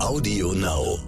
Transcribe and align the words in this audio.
Audio 0.00 0.52
Now. 0.52 0.98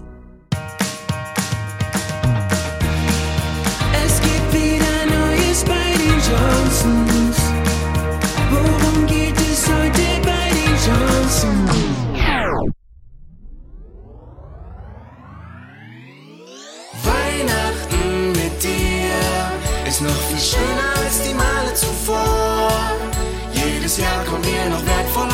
Es 4.04 4.21
gibt 4.21 4.53
wieder 4.53 5.06
Neues 5.06 5.64
bei 5.64 5.93
den 5.95 6.19
Johnsons. 6.29 7.37
Worum 8.50 9.06
geht 9.06 9.37
es 9.37 9.68
heute 9.68 10.03
bei 10.24 10.50
den 10.50 10.74
Johnsons? 10.87 11.76
Weihnachten 17.05 18.33
mit 18.33 18.62
dir 18.62 19.88
ist 19.88 20.02
noch 20.02 20.20
viel 20.29 20.41
schöner 20.41 20.97
als 21.05 21.23
die 21.23 21.34
Male 21.34 21.75
zuvor. 21.75 22.70
Jedes 23.52 23.98
Jahr 23.98 24.25
kommt 24.25 24.45
mir 24.45 24.69
noch 24.69 24.84
wertvoller 24.84 25.30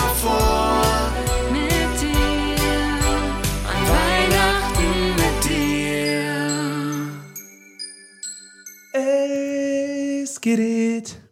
dir. 10.56 10.96
Es 10.98 11.02
geht 11.04 11.08
it. 11.12 11.22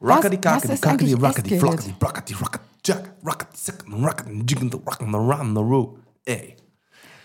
Was- 0.00 0.16
Rockety 0.16 0.36
was 0.36 0.42
cockety 0.62 0.72
ist 0.74 0.82
cockety 0.82 1.04
eigentlich 1.06 1.22
rockety 1.22 1.40
es 1.40 1.50
geht 1.50 1.60
flockety 1.60 1.94
rockety 2.02 2.34
rocket 2.34 2.60
jack 2.84 3.14
rockety 3.24 3.56
second 3.56 4.04
rockety 4.04 4.42
jigging 4.46 4.70
the 4.70 4.78
rockin' 4.84 5.10
the 5.12 5.18
run 5.18 5.54
the 5.54 5.60
roo. 5.62 5.98
Ey. 6.26 6.56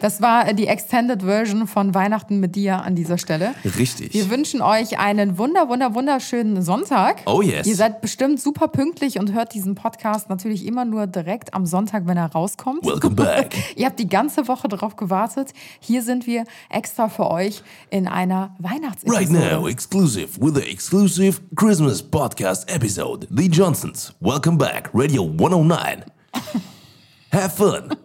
Das 0.01 0.19
war 0.19 0.47
äh, 0.47 0.55
die 0.55 0.65
Extended 0.65 1.21
Version 1.21 1.67
von 1.67 1.93
Weihnachten 1.93 2.39
mit 2.39 2.55
dir 2.55 2.81
an 2.81 2.95
dieser 2.95 3.19
Stelle. 3.19 3.53
Richtig. 3.77 4.13
Wir 4.13 4.31
wünschen 4.31 4.61
euch 4.61 4.97
einen 4.97 5.37
wunder, 5.37 5.69
wunder, 5.69 5.93
wunderschönen 5.93 6.63
Sonntag. 6.63 7.21
Oh 7.27 7.43
yes. 7.43 7.67
Ihr 7.67 7.75
seid 7.75 8.01
bestimmt 8.01 8.41
super 8.41 8.67
pünktlich 8.67 9.19
und 9.19 9.31
hört 9.31 9.53
diesen 9.53 9.75
Podcast 9.75 10.27
natürlich 10.29 10.65
immer 10.65 10.85
nur 10.85 11.05
direkt 11.05 11.53
am 11.53 11.67
Sonntag, 11.67 12.07
wenn 12.07 12.17
er 12.17 12.31
rauskommt. 12.31 12.83
Welcome 12.83 13.15
back. 13.15 13.55
Ihr 13.75 13.85
habt 13.85 13.99
die 13.99 14.09
ganze 14.09 14.47
Woche 14.47 14.67
darauf 14.67 14.95
gewartet. 14.95 15.51
Hier 15.79 16.01
sind 16.01 16.25
wir 16.25 16.45
extra 16.71 17.07
für 17.07 17.29
euch 17.29 17.61
in 17.91 18.07
einer 18.07 18.55
Weihnachtsepisode. 18.57 19.37
Right 19.37 19.51
now, 19.51 19.67
exclusive 19.67 20.29
with 20.41 20.55
the 20.55 20.67
exclusive 20.67 21.41
Christmas 21.55 22.01
podcast 22.01 22.67
episode. 22.73 23.27
The 23.29 23.47
Johnsons. 23.47 24.15
Welcome 24.19 24.57
back, 24.57 24.89
Radio 24.95 25.23
109. 25.25 26.05
Have 27.31 27.53
fun. 27.53 27.95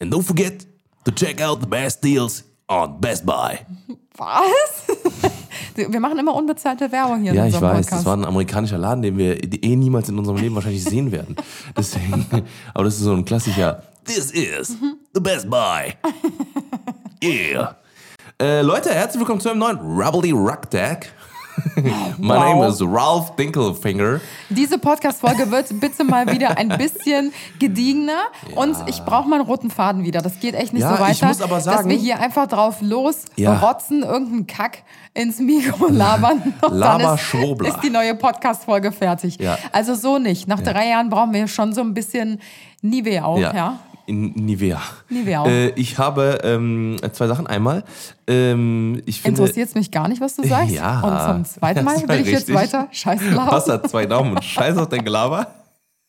And 0.00 0.10
don't 0.10 0.24
forget 0.24 0.66
to 1.04 1.10
check 1.12 1.40
out 1.40 1.60
the 1.60 1.66
best 1.66 2.02
deals 2.02 2.44
on 2.68 3.00
Best 3.00 3.24
Buy. 3.26 3.58
Was? 4.16 5.32
Wir 5.76 5.98
machen 6.00 6.18
immer 6.18 6.34
unbezahlte 6.34 6.90
Werbung 6.92 7.22
hier 7.22 7.34
Ja, 7.34 7.44
in 7.44 7.48
ich 7.48 7.60
weiß, 7.60 7.86
Podcast. 7.86 7.92
das 7.92 8.04
war 8.06 8.16
ein 8.16 8.24
amerikanischer 8.24 8.78
Laden, 8.78 9.02
den 9.02 9.18
wir 9.18 9.42
eh 9.42 9.74
niemals 9.76 10.08
in 10.08 10.16
unserem 10.18 10.36
Leben 10.38 10.54
wahrscheinlich 10.54 10.84
sehen 10.84 11.10
werden. 11.10 11.34
Deswegen, 11.76 12.24
aber 12.72 12.84
das 12.84 12.94
ist 12.94 13.00
so 13.00 13.12
ein 13.12 13.24
klassischer. 13.24 13.82
This 14.04 14.30
is 14.30 14.76
the 15.12 15.20
Best 15.20 15.48
Buy. 15.50 15.94
Yeah. 17.22 17.76
Äh, 18.38 18.60
Leute, 18.60 18.92
herzlich 18.92 19.18
willkommen 19.20 19.40
zu 19.40 19.48
einem 19.48 19.60
neuen 19.60 19.78
Rubbly 19.78 20.30
Rock 20.32 20.70
Tag. 20.70 21.10
My 22.18 22.34
Wow. 22.34 22.54
name 22.54 22.66
is 22.68 22.80
Ralph 22.82 23.36
Dinkelfinger. 23.36 24.20
Diese 24.48 24.78
Podcast-Folge 24.78 25.50
wird 25.50 25.78
bitte 25.80 26.04
mal 26.04 26.26
wieder 26.30 26.56
ein 26.58 26.68
bisschen 26.68 27.32
gediegener 27.58 28.22
und 28.56 28.76
ich 28.86 29.00
brauche 29.04 29.28
mal 29.28 29.36
einen 29.40 29.46
roten 29.46 29.70
Faden 29.70 30.04
wieder. 30.04 30.20
Das 30.20 30.40
geht 30.40 30.54
echt 30.54 30.72
nicht 30.72 30.82
Ja, 30.82 30.96
so 30.96 31.02
weiter, 31.02 31.12
ich 31.12 31.22
muss 31.22 31.40
aber 31.40 31.56
dass 31.56 31.64
sagen- 31.64 31.88
wir 31.90 31.96
hier 31.96 32.18
einfach 32.20 32.46
drauf 32.46 32.76
los 32.80 33.24
Ja. 33.36 33.58
rotzen, 33.58 34.02
irgendeinen 34.02 34.46
Kack 34.46 34.82
ins 35.14 35.38
Mikro 35.38 35.86
labern 35.90 36.54
und 36.60 36.74
Laber 36.74 37.18
dann 37.32 37.66
ist 37.66 37.80
die 37.82 37.90
neue 37.90 38.14
Podcast-Folge 38.14 38.90
fertig. 38.92 39.38
Ja. 39.40 39.58
Also 39.72 39.94
so 39.94 40.18
nicht. 40.18 40.48
Nach 40.48 40.60
drei 40.60 40.88
Jahren 40.88 41.08
brauchen 41.10 41.32
wir 41.32 41.46
schon 41.48 41.72
so 41.72 41.80
ein 41.82 41.94
bisschen 41.94 42.40
Nivea 42.82 43.24
auch, 43.24 43.38
ja. 43.38 43.78
In 44.06 44.32
Nivea. 44.34 44.80
Nivea. 45.08 45.46
Äh, 45.46 45.68
ich 45.76 45.98
habe 45.98 46.40
ähm, 46.44 46.96
zwei 47.12 47.26
Sachen. 47.26 47.46
Einmal, 47.46 47.84
ähm, 48.26 49.00
ich 49.06 49.22
finde. 49.22 49.40
Interessiert 49.40 49.68
es 49.68 49.74
mich 49.74 49.90
gar 49.90 50.08
nicht, 50.08 50.20
was 50.20 50.36
du 50.36 50.46
sagst. 50.46 50.74
Ja. 50.74 51.00
Und 51.00 51.44
zum 51.46 51.54
zweiten 51.54 51.84
Mal 51.84 51.96
will 52.08 52.20
ich 52.20 52.26
jetzt 52.28 52.52
weiter 52.52 52.88
Scheiße 52.90 53.30
labern. 53.30 53.50
Wasser, 53.50 53.82
zwei 53.84 54.06
Daumen 54.06 54.32
und 54.36 54.44
Scheiß 54.44 54.76
auf 54.76 54.88
dein 54.88 55.04
Gelaber. 55.04 55.46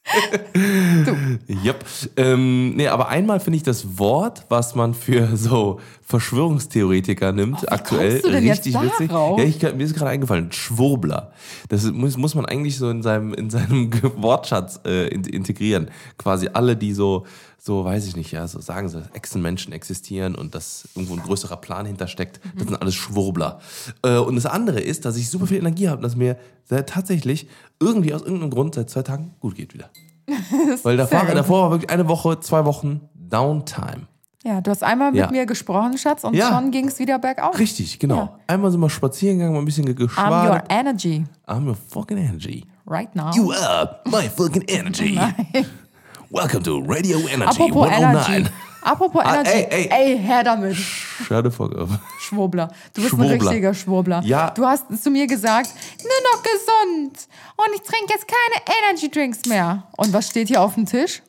Yep. 0.55 1.85
Ähm, 2.17 2.75
nee, 2.75 2.87
aber 2.87 3.09
einmal 3.09 3.39
finde 3.39 3.57
ich 3.57 3.63
das 3.63 3.97
Wort, 3.97 4.45
was 4.49 4.75
man 4.75 4.93
für 4.93 5.35
so 5.35 5.79
Verschwörungstheoretiker 6.03 7.31
nimmt, 7.31 7.61
wie 7.63 7.67
aktuell 7.69 8.21
du 8.21 8.29
denn 8.29 8.43
jetzt 8.45 8.65
richtig 8.65 8.79
witzig. 8.81 9.09
darauf? 9.09 9.39
Ja, 9.39 9.45
ich, 9.45 9.61
mir 9.61 9.83
ist 9.83 9.95
gerade 9.95 10.11
eingefallen, 10.11 10.51
Schwurbler. 10.51 11.31
Das 11.69 11.83
ist- 11.83 11.93
muss, 11.93 12.17
muss 12.17 12.35
man 12.35 12.45
eigentlich 12.45 12.77
so 12.77 12.89
in 12.89 13.01
seinem, 13.01 13.33
in 13.33 13.49
seinem 13.49 13.89
Wortschatz 14.21 14.79
äh, 14.85 15.07
in- 15.07 15.23
integrieren. 15.23 15.89
Quasi 16.17 16.49
alle, 16.53 16.75
die 16.75 16.93
so, 16.93 17.25
so 17.65 17.83
weiß 17.83 18.05
ich 18.05 18.15
nicht, 18.15 18.31
ja, 18.31 18.47
so 18.47 18.61
sagen 18.61 18.89
sie, 18.89 19.01
Echsenmenschen 19.13 19.73
existieren 19.73 20.35
und 20.35 20.53
dass 20.53 20.87
irgendwo 20.93 21.15
ein 21.15 21.23
größerer 21.23 21.57
Plan 21.57 21.87
hintersteckt, 21.87 22.39
Mhm. 22.45 22.49
das 22.59 22.67
sind 22.67 22.75
alles 22.81 22.93
Schwurbler. 22.93 23.59
Äh, 24.03 24.17
und 24.17 24.35
das 24.35 24.45
andere 24.45 24.79
ist, 24.79 25.03
dass 25.05 25.17
ich 25.17 25.29
super 25.31 25.47
viel 25.47 25.57
Energie 25.57 25.87
habe 25.87 25.97
und 25.97 26.03
dass 26.03 26.15
mir 26.15 26.37
tatsächlich 26.85 27.47
irgendwie 27.79 28.13
aus 28.13 28.21
irgendeinem 28.21 28.51
Grund 28.51 28.75
seit 28.75 28.91
zwei 28.91 29.01
Tagen 29.01 29.33
gut 29.39 29.55
geht 29.55 29.73
wieder. 29.73 29.89
Weil 30.83 30.95
davor, 30.97 31.25
davor 31.25 31.61
war 31.63 31.71
wirklich 31.71 31.89
eine 31.89 32.07
Woche, 32.07 32.39
zwei 32.39 32.65
Wochen 32.65 33.01
Downtime. 33.15 34.07
Ja, 34.43 34.61
du 34.61 34.69
hast 34.69 34.83
einmal 34.83 35.11
mit 35.11 35.19
Ja. 35.21 35.31
mir 35.31 35.47
gesprochen, 35.47 35.97
Schatz, 35.97 36.23
und 36.23 36.35
Ja. 36.35 36.49
schon 36.49 36.69
ging 36.69 36.87
es 36.87 36.99
wieder 36.99 37.17
bergauf. 37.17 37.57
Richtig, 37.57 37.97
genau. 37.97 38.15
Ja. 38.15 38.39
Einmal 38.45 38.69
sind 38.69 38.79
wir 38.79 38.91
spazieren 38.91 39.37
gegangen, 39.39 39.55
mal 39.55 39.61
ein 39.61 39.65
bisschen 39.65 39.87
I'm 39.87 40.47
your 40.49 40.63
energy 40.69 41.23
I'm 41.47 41.65
your 41.65 41.75
fucking 41.75 42.17
energy. 42.19 42.63
right 42.85 43.13
now. 43.15 43.31
You 43.33 43.51
are 43.53 44.01
my 44.05 44.29
fucking 44.29 44.65
energy. 44.67 45.17
Welcome 46.31 46.63
to 46.63 46.79
Radio 46.81 47.17
Energy 47.27 47.45
Apropos 47.45 47.87
109. 47.89 48.35
Energy. 48.35 48.49
Apropos 48.83 49.21
Ah, 49.23 49.35
Energy. 49.41 49.65
ey, 49.69 49.87
ey. 49.91 50.17
her 50.17 50.43
damit. 50.43 50.75
Schade 50.75 51.49
Vorgabe. 51.51 51.99
Schwurbler. 52.19 52.67
Du 52.93 53.01
bist 53.01 53.13
ein 53.13 53.17
Schwurbler. 53.19 53.49
richtiger 53.49 53.73
Schwurbler. 53.73 54.21
Ja. 54.23 54.51
Du 54.51 54.65
hast 54.65 54.85
zu 55.01 55.09
mir 55.09 55.27
gesagt, 55.27 55.69
nur 56.03 56.33
noch 56.33 56.43
gesund. 56.43 57.27
Und 57.57 57.73
ich 57.75 57.81
trinke 57.81 58.13
jetzt 58.13 58.25
keine 58.27 58.77
Energy 58.83 59.09
Drinks 59.09 59.45
mehr. 59.47 59.83
Und 59.97 60.13
was 60.13 60.27
steht 60.29 60.47
hier 60.49 60.61
auf 60.61 60.75
dem 60.75 60.85
Tisch? 60.85 61.21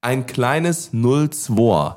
Ein 0.00 0.26
kleines 0.26 0.90
02. 0.92 1.96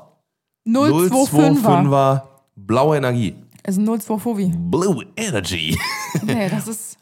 025er. 0.66 1.60
025er 1.62 2.22
blaue 2.56 2.96
Energie. 2.96 3.34
Ein 3.64 3.86
025. 3.86 4.52
Blue 4.56 5.04
Energy. 5.16 5.78
Nee, 6.22 6.48
das 6.48 6.66
ist, 6.66 6.96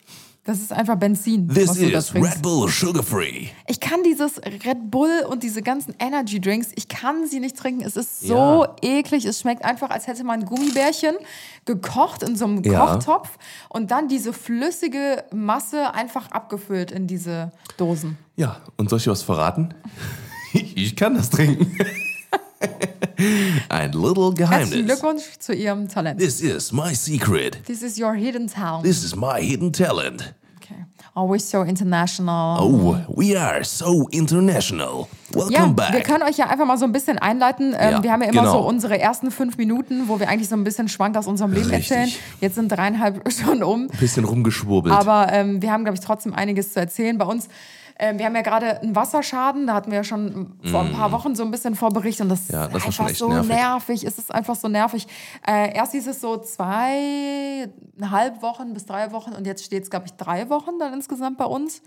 das 0.48 0.60
ist 0.60 0.72
einfach 0.72 0.96
Benzin. 0.96 1.46
This 1.46 1.76
is. 1.76 2.14
Red 2.14 2.40
Bull 2.40 2.70
Sugar 2.70 3.02
Free. 3.02 3.48
Ich 3.66 3.80
kann 3.80 4.02
dieses 4.02 4.38
Red 4.38 4.90
Bull 4.90 5.26
und 5.28 5.42
diese 5.42 5.60
ganzen 5.60 5.94
Energy 5.98 6.40
Drinks, 6.40 6.68
ich 6.74 6.88
kann 6.88 7.26
sie 7.26 7.38
nicht 7.38 7.54
trinken. 7.58 7.82
Es 7.84 7.98
ist 7.98 8.22
so 8.22 8.64
Ja. 8.64 8.76
eklig. 8.80 9.26
Es 9.26 9.40
schmeckt 9.40 9.62
einfach, 9.62 9.90
als 9.90 10.06
hätte 10.06 10.24
man 10.24 10.46
Gummibärchen 10.46 11.16
gekocht 11.66 12.22
in 12.22 12.34
so 12.34 12.46
einem 12.46 12.62
Ja. 12.64 12.86
Kochtopf 12.86 13.36
und 13.68 13.90
dann 13.90 14.08
diese 14.08 14.32
flüssige 14.32 15.22
Masse 15.34 15.92
einfach 15.92 16.30
abgefüllt 16.30 16.92
in 16.92 17.06
diese 17.06 17.52
Dosen. 17.76 18.16
Ja, 18.36 18.62
und 18.78 18.88
soll 18.88 19.00
ich 19.00 19.06
was 19.08 19.22
verraten? 19.22 19.74
Ich 20.54 20.96
kann 20.96 21.14
das 21.14 21.28
trinken. 21.28 21.70
Ein 23.68 23.92
little 23.92 24.32
Herzlichen 24.34 24.36
Geheimnis. 24.36 24.84
Glückwunsch 24.86 25.22
zu 25.38 25.52
Ihrem 25.52 25.88
Talent. 25.88 26.18
This 26.20 26.40
is 26.40 26.72
my 26.72 26.94
secret. 26.94 27.62
This 27.66 27.82
is 27.82 27.98
your 28.00 28.14
hidden 28.14 28.46
talent. 28.46 28.84
This 28.84 29.04
is 29.04 29.14
my 29.14 29.40
hidden 29.42 29.72
talent. 29.72 30.34
Okay. 31.18 31.28
Always 31.28 31.50
so 31.50 31.62
international. 31.62 32.58
Oh, 32.62 32.96
we 33.16 33.36
are 33.36 33.62
so 33.64 34.06
international. 34.10 35.06
Welcome 35.32 35.52
Ja, 35.52 35.66
back. 35.66 35.92
wir 35.92 36.00
können 36.00 36.22
euch 36.22 36.36
ja 36.38 36.46
einfach 36.48 36.64
mal 36.64 36.78
so 36.78 36.84
ein 36.84 36.92
bisschen 36.92 37.18
einleiten. 37.18 37.74
Ähm, 37.78 37.90
Ja, 37.92 38.02
wir 38.02 38.12
haben 38.12 38.22
ja 38.22 38.28
immer 38.28 38.42
genau. 38.42 38.52
so 38.62 38.68
unsere 38.68 38.98
ersten 38.98 39.30
fünf 39.30 39.58
Minuten, 39.58 40.08
wo 40.08 40.20
wir 40.20 40.28
eigentlich 40.28 40.48
so 40.48 40.56
ein 40.56 40.64
bisschen 40.64 40.88
Schwank 40.88 41.16
aus 41.16 41.26
unserem 41.26 41.52
Leben 41.52 41.68
Richtig. 41.70 41.90
erzählen. 41.96 42.12
Jetzt 42.40 42.54
sind 42.54 42.68
dreieinhalb 42.70 43.30
Stunden 43.32 43.62
um. 43.62 43.88
bisschen 43.88 44.24
rumgeschwurbelt. 44.24 44.94
Aber 44.94 45.32
ähm, 45.32 45.60
wir 45.60 45.72
haben, 45.72 45.84
glaube 45.84 45.98
ich, 45.98 46.04
trotzdem 46.04 46.34
einiges 46.34 46.72
zu 46.72 46.80
erzählen. 46.80 47.18
Bei 47.18 47.26
uns, 47.26 47.48
wir 47.98 48.24
haben 48.26 48.36
ja 48.36 48.42
gerade 48.42 48.80
einen 48.80 48.94
Wasserschaden, 48.94 49.66
da 49.66 49.74
hatten 49.74 49.90
wir 49.90 49.98
ja 49.98 50.04
schon 50.04 50.52
vor 50.70 50.82
ein 50.82 50.92
paar 50.92 51.10
Wochen 51.12 51.34
so 51.34 51.42
ein 51.42 51.50
bisschen 51.50 51.74
vorberichtet 51.74 52.24
und 52.24 52.28
das. 52.30 52.48
Ja, 52.48 52.66
ist 52.66 52.74
das 52.86 52.94
schon 52.94 53.06
einfach 53.06 53.18
so 53.18 53.28
nervig. 53.28 53.48
nervig. 53.50 54.04
Es 54.04 54.18
ist 54.18 54.32
einfach 54.32 54.54
so 54.54 54.68
nervig. 54.68 55.06
Äh, 55.46 55.74
erst 55.74 55.92
hieß 55.92 56.06
es 56.06 56.20
so 56.20 56.36
zweieinhalb 56.36 58.42
Wochen 58.42 58.72
bis 58.74 58.86
drei 58.86 59.12
Wochen 59.12 59.32
und 59.32 59.46
jetzt 59.46 59.64
steht 59.64 59.84
es, 59.84 59.90
glaube 59.90 60.06
ich, 60.06 60.12
drei 60.14 60.48
Wochen 60.50 60.78
dann 60.78 60.92
insgesamt 60.94 61.38
bei 61.38 61.44
uns. 61.44 61.82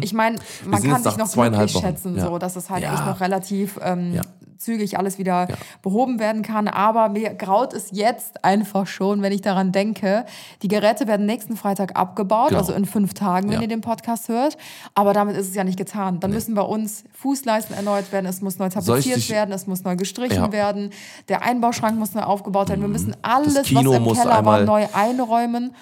Ich 0.00 0.12
meine, 0.12 0.38
man 0.64 0.82
kann 0.82 1.02
sich 1.02 1.16
noch 1.16 1.30
glücklich 1.32 1.74
Wochen. 1.74 1.84
schätzen, 1.84 2.16
Ja. 2.16 2.24
so, 2.26 2.38
dass 2.38 2.56
es 2.56 2.70
halt 2.70 2.82
Ja. 2.82 2.94
echt 2.94 3.06
noch 3.06 3.20
relativ 3.20 3.78
ähm. 3.82 4.20
Zügig 4.60 4.98
alles 4.98 5.18
wieder 5.18 5.48
behoben 5.82 6.18
werden 6.20 6.42
kann. 6.42 6.68
Aber 6.68 7.08
mir 7.08 7.34
graut 7.34 7.72
es 7.72 7.88
jetzt 7.92 8.44
einfach 8.44 8.86
schon, 8.86 9.22
wenn 9.22 9.32
ich 9.32 9.40
daran 9.40 9.72
denke. 9.72 10.24
Die 10.62 10.68
Geräte 10.68 11.06
werden 11.08 11.26
nächsten 11.26 11.56
Freitag 11.56 11.96
abgebaut, 11.98 12.48
Genau. 12.50 12.60
also 12.60 12.72
in 12.72 12.84
fünf 12.84 13.14
Tagen, 13.14 13.48
wenn 13.48 13.56
Ja. 13.56 13.62
ihr 13.62 13.68
den 13.68 13.80
Podcast 13.80 14.28
hört. 14.28 14.56
Aber 14.94 15.12
damit 15.12 15.36
ist 15.36 15.48
es 15.48 15.54
ja 15.54 15.64
nicht 15.64 15.78
getan. 15.78 16.20
Dann 16.20 16.30
müssen 16.30 16.54
bei 16.54 16.62
uns 16.62 17.04
Fußleisten 17.14 17.74
erneuert 17.74 18.12
werden, 18.12 18.26
es 18.26 18.40
muss 18.42 18.58
neu 18.58 18.68
tapeziert 18.68 19.28
werden, 19.30 19.52
es 19.52 19.66
muss 19.66 19.82
neu 19.84 19.96
gestrichen 19.96 20.36
Ja. 20.36 20.46
Mhm. 20.48 20.52
werden, 20.52 20.90
der 21.28 21.42
Einbauschrank 21.42 21.98
muss 21.98 22.14
neu 22.14 22.22
aufgebaut 22.22 22.68
werden. 22.68 22.82
Wir 22.82 22.88
müssen 22.88 23.16
alles, 23.22 23.56
was 23.56 23.70
im 23.70 24.12
Keller 24.14 24.44
war, 24.44 24.60
neu 24.60 24.86
einräumen. 24.92 25.74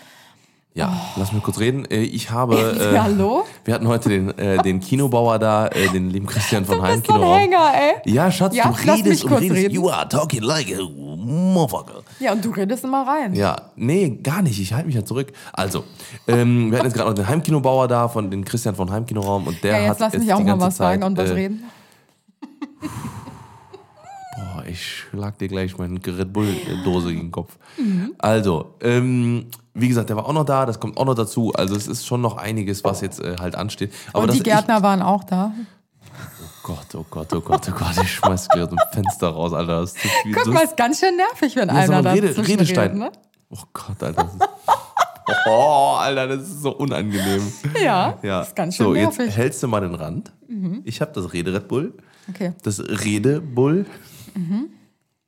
Ja, 0.75 0.93
lass 1.17 1.33
mich 1.33 1.43
kurz 1.43 1.59
reden. 1.59 1.87
Äh, 1.91 2.03
Ich 2.03 2.31
habe. 2.31 2.55
Äh, 2.57 2.97
Hallo? 2.99 3.45
Wir 3.65 3.75
hatten 3.75 3.89
heute 3.89 4.11
den, 4.11 4.37
äh, 4.39 4.63
den 4.63 4.79
Kinobauer 4.81 5.39
da, 5.39 5.67
äh, 5.69 5.89
den 5.89 6.11
lieben 6.11 6.27
Christian 6.27 6.65
von 6.65 6.77
Du 6.77 6.83
Heim 6.83 7.01
bist 7.01 7.07
so. 7.13 7.35
Hänger, 7.37 7.73
ey. 7.75 8.13
Ja, 8.13 8.31
Schatz, 8.31 8.55
Ja, 8.55 8.65
du 8.65 8.71
mich 8.71 8.87
redest 8.87 9.25
und 9.25 9.33
redest. 9.33 9.53
reden. 9.55 9.75
You 9.75 9.89
are 9.91 10.09
talking 10.09 10.43
like 10.43 10.69
a 10.73 10.81
motherfucker. 10.85 12.03
Ja, 12.21 12.33
und 12.33 12.45
du 12.45 12.51
redest 12.51 12.85
immer 12.85 13.05
rein. 13.07 13.35
Ja, 13.35 13.57
nee, 13.75 14.21
gar 14.23 14.43
nicht. 14.43 14.61
Ich 14.61 14.73
halte 14.73 14.87
mich 14.87 14.95
ja 14.95 15.05
zurück. 15.05 15.33
Also, 15.53 15.83
ähm, 16.29 16.71
wir 16.71 16.79
hatten 16.79 16.87
jetzt 16.89 16.97
gerade 16.97 17.09
noch 17.11 17.17
den 17.17 17.27
Heimkinobauer 17.27 17.89
da, 17.89 18.07
von 18.07 18.31
den 18.31 18.45
Christian 18.45 18.77
von 18.77 18.91
Heimkinoraum 18.91 19.47
und 19.49 19.63
der 19.65 19.73
Ja, 19.73 19.79
jetzt 19.81 19.91
hat 19.91 20.01
lass 20.01 20.13
mich 20.13 20.25
jetzt 20.25 20.35
auch 20.35 20.39
die 20.39 20.45
mal 20.45 20.61
was 20.61 20.77
sagen 20.77 21.03
und 21.03 21.19
was 21.19 21.31
äh, 21.31 21.35
reden. 21.35 21.65
Boah, 24.37 24.65
ich 24.69 24.81
schlag 24.87 25.37
dir 25.39 25.49
gleich 25.49 25.77
meine 25.77 25.99
Red 26.07 26.33
Bull-Dose 26.33 27.09
gegen 27.09 27.23
den 27.23 27.31
Kopf. 27.33 27.57
Mhm. 27.79 28.15
Also, 28.19 28.75
ähm, 28.81 29.47
wie 29.81 29.89
gesagt, 29.89 30.09
der 30.11 30.17
war 30.17 30.27
auch 30.27 30.33
noch 30.33 30.45
da, 30.45 30.67
das 30.67 30.79
kommt 30.81 30.97
auch 30.97 31.05
noch 31.05 31.15
dazu. 31.15 31.53
Also 31.55 31.75
es 31.77 31.87
ist 31.87 32.07
schon 32.07 32.21
noch 32.21 32.37
einiges, 32.37 32.85
was 32.85 33.01
jetzt 33.01 33.21
äh, 33.21 33.37
halt 33.39 33.55
ansteht. 33.55 33.93
Aber 34.13 34.25
Und 34.25 34.35
die 34.35 34.43
Gärtner 34.43 34.83
waren 34.83 35.03
auch 35.03 35.25
da. 35.25 35.53
Ich, 35.61 36.63
Gott, 36.63 36.95
oh 36.95 37.05
Gott, 37.09 37.33
oh 37.33 37.41
Gott, 37.41 37.67
oh 37.69 37.73
Gott, 37.79 37.97
ich 38.03 38.15
schmeiß 38.17 38.49
gerade 38.49 38.73
ein 38.73 38.79
Fenster 38.93 39.29
raus, 39.29 39.53
Alter. 39.55 39.81
Das 39.81 39.93
ist 39.93 40.03
zu 40.03 40.09
viel. 40.23 40.35
Guck 40.35 40.53
mal, 40.53 40.61
ist 40.65 40.77
ganz 40.77 41.01
schön 41.01 41.17
nervig, 41.17 41.57
wenn 41.57 41.69
Ja, 41.69 41.75
einer 41.75 42.03
da 42.03 42.13
Rede, 42.13 42.37
Redestein. 42.37 42.99
ne? 42.99 43.11
Oh 43.51 43.57
Gott, 43.73 44.03
Alter. 44.03 44.25
Das 44.25 44.35
ist, 44.35 45.47
oh, 45.47 45.95
Alter, 45.99 46.29
das 46.29 46.43
ist 46.43 46.61
so 46.63 46.77
unangenehm. 46.77 47.51
Ja, 47.83 48.19
Ja. 48.23 48.43
ist 48.43 48.55
ganz 48.55 48.77
schön 48.77 48.87
so, 48.87 48.93
nervig. 48.93 49.27
jetzt 49.27 49.37
hältst 49.37 49.63
du 49.63 49.69
mal 49.69 49.81
den 49.81 49.95
Rand. 49.95 50.33
Ich 50.85 51.01
habe 51.01 51.13
das 51.15 51.33
Rede 51.33 51.55
Red 51.55 51.69
Bull. 51.69 51.95
Okay, 52.29 52.53
Das 52.63 52.81
Rede 52.81 53.41
Bull. 53.41 53.87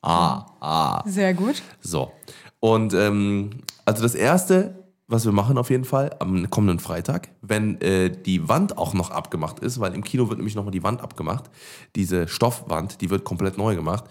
Ah, 0.03 0.45
ah. 0.59 1.03
sehr 1.05 1.33
gut. 1.33 1.61
So. 1.81 2.11
Und 2.59 2.93
ähm, 2.93 3.51
also 3.85 4.03
das 4.03 4.15
erste, 4.15 4.75
was 5.07 5.25
wir 5.25 5.31
machen 5.31 5.57
auf 5.57 5.69
jeden 5.69 5.85
Fall 5.85 6.15
am 6.19 6.49
kommenden 6.49 6.79
Freitag, 6.79 7.29
wenn 7.41 7.79
äh, 7.81 8.09
die 8.09 8.47
Wand 8.47 8.77
auch 8.77 8.93
noch 8.93 9.11
abgemacht 9.11 9.59
ist, 9.59 9.79
weil 9.79 9.93
im 9.93 10.03
Kino 10.03 10.29
wird 10.29 10.37
nämlich 10.37 10.55
nochmal 10.55 10.71
die 10.71 10.83
Wand 10.83 11.01
abgemacht, 11.01 11.49
diese 11.95 12.27
Stoffwand, 12.27 13.01
die 13.01 13.09
wird 13.09 13.23
komplett 13.23 13.57
neu 13.57 13.75
gemacht, 13.75 14.05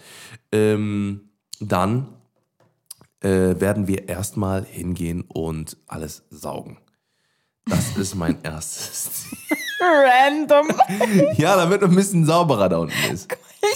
ähm, 0.51 1.29
dann 1.59 2.07
äh, 3.21 3.59
werden 3.59 3.87
wir 3.87 4.09
erstmal 4.09 4.65
hingehen 4.65 5.23
und 5.27 5.77
alles 5.87 6.23
saugen. 6.29 6.77
Das 7.65 7.97
ist 7.97 8.15
mein 8.15 8.37
erstes 8.43 9.11
Ziel. 9.11 9.57
Random. 9.81 10.67
Ja, 11.37 11.55
damit 11.55 11.83
ein 11.83 11.95
bisschen 11.95 12.25
sauberer 12.25 12.69
da 12.69 12.77
unten 12.77 13.11
ist. 13.11 13.27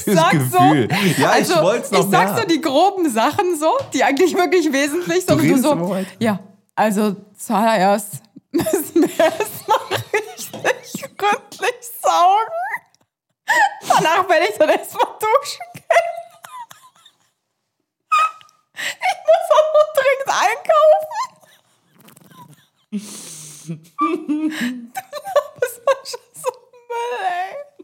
Ich 0.05 0.13
sag 0.13 0.31
Gefühl. 0.31 0.87
so. 0.89 1.21
Ja, 1.21 1.37
ich 1.37 1.49
also, 1.49 1.61
wollt's 1.63 1.91
noch 1.91 1.99
Ich 1.99 2.11
sag 2.11 2.33
mehr. 2.33 2.41
so 2.41 2.47
die 2.47 2.61
groben 2.61 3.09
Sachen 3.09 3.57
so, 3.57 3.71
die 3.93 4.03
eigentlich 4.03 4.35
wirklich 4.35 4.71
wesentlich 4.71 5.25
sind. 5.25 5.31
und 5.31 5.39
redest 5.41 5.63
so, 5.63 5.89
weiter. 5.89 6.11
ja, 6.19 6.39
also 6.75 7.15
zuallererst 7.37 8.21
müssen 8.51 9.01
wir 9.01 9.19
erstmal 9.19 9.79
richtig 10.13 11.17
gründlich 11.17 11.75
saugen. 12.01 12.53
Danach 13.87 14.27
werde 14.29 14.45
ich 14.51 14.57
dann 14.57 14.69
erstmal 14.69 15.05
duschen 15.19 15.65
gehen. 15.73 15.83
Ich 18.77 19.19
muss 19.25 19.49
auch 19.55 19.69
noch 19.75 19.89
dringend 19.95 20.29
einkaufen. 20.51 21.15
Du 23.65 23.79
bist 25.59 25.81
schon 26.03 26.19
so 26.35 26.51
Müll, 26.87 27.25
ey. 27.27 27.74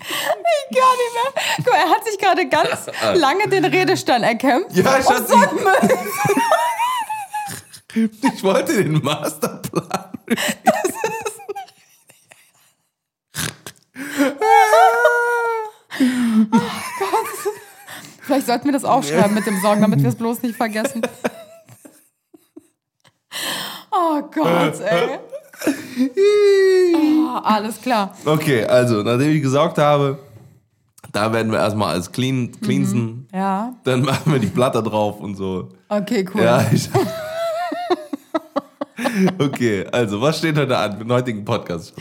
Ich 0.00 0.76
gar 0.76 0.92
nicht 0.92 1.14
mehr. 1.14 1.42
Guck 1.56 1.66
mal, 1.72 1.78
er 1.78 1.88
hat 1.90 2.04
sich 2.04 2.18
gerade 2.18 2.48
ganz 2.48 2.86
lange 3.14 3.48
den 3.48 3.64
Redestand 3.64 4.24
erkämpft. 4.24 4.76
Ja, 4.76 4.96
Und 4.96 5.04
Schatz, 5.04 5.28
so 5.28 5.36
ein 5.36 5.54
Müll. 5.56 5.98
Ich 8.34 8.44
wollte 8.44 8.74
den 8.84 9.02
Masterplan. 9.02 10.12
Vielleicht 18.22 18.46
sollten 18.46 18.66
wir 18.66 18.72
das 18.72 18.84
aufschreiben 18.84 19.34
mit 19.34 19.46
dem 19.46 19.60
Sorgen, 19.60 19.80
damit 19.80 20.02
wir 20.02 20.08
es 20.10 20.16
bloß 20.16 20.42
nicht 20.42 20.56
vergessen. 20.56 21.02
Oh 23.90 24.20
Gott, 24.22 24.80
ey. 24.80 25.18
Oh, 25.66 27.38
alles 27.42 27.80
klar. 27.80 28.14
Okay, 28.24 28.64
also, 28.64 29.02
nachdem 29.02 29.30
ich 29.30 29.42
gesaugt 29.42 29.78
habe, 29.78 30.18
da 31.12 31.32
werden 31.32 31.50
wir 31.50 31.58
erstmal 31.58 31.94
alles 31.94 32.10
clean, 32.12 32.52
cleansen. 32.60 33.26
Ja, 33.32 33.74
Dann 33.84 34.02
machen 34.04 34.32
wir 34.32 34.38
die 34.38 34.46
Platte 34.46 34.82
drauf 34.82 35.20
und 35.20 35.36
so. 35.36 35.68
okay, 35.88 36.24
cool. 36.34 36.42
Ja, 36.42 36.64
ich. 36.72 36.88
Okay, 39.38 39.86
also, 39.92 40.20
was 40.20 40.38
steht 40.38 40.56
heute 40.58 40.76
an 40.76 40.92
für 40.98 41.04
den 41.04 41.12
heutigen 41.12 41.44
Podcast? 41.44 41.92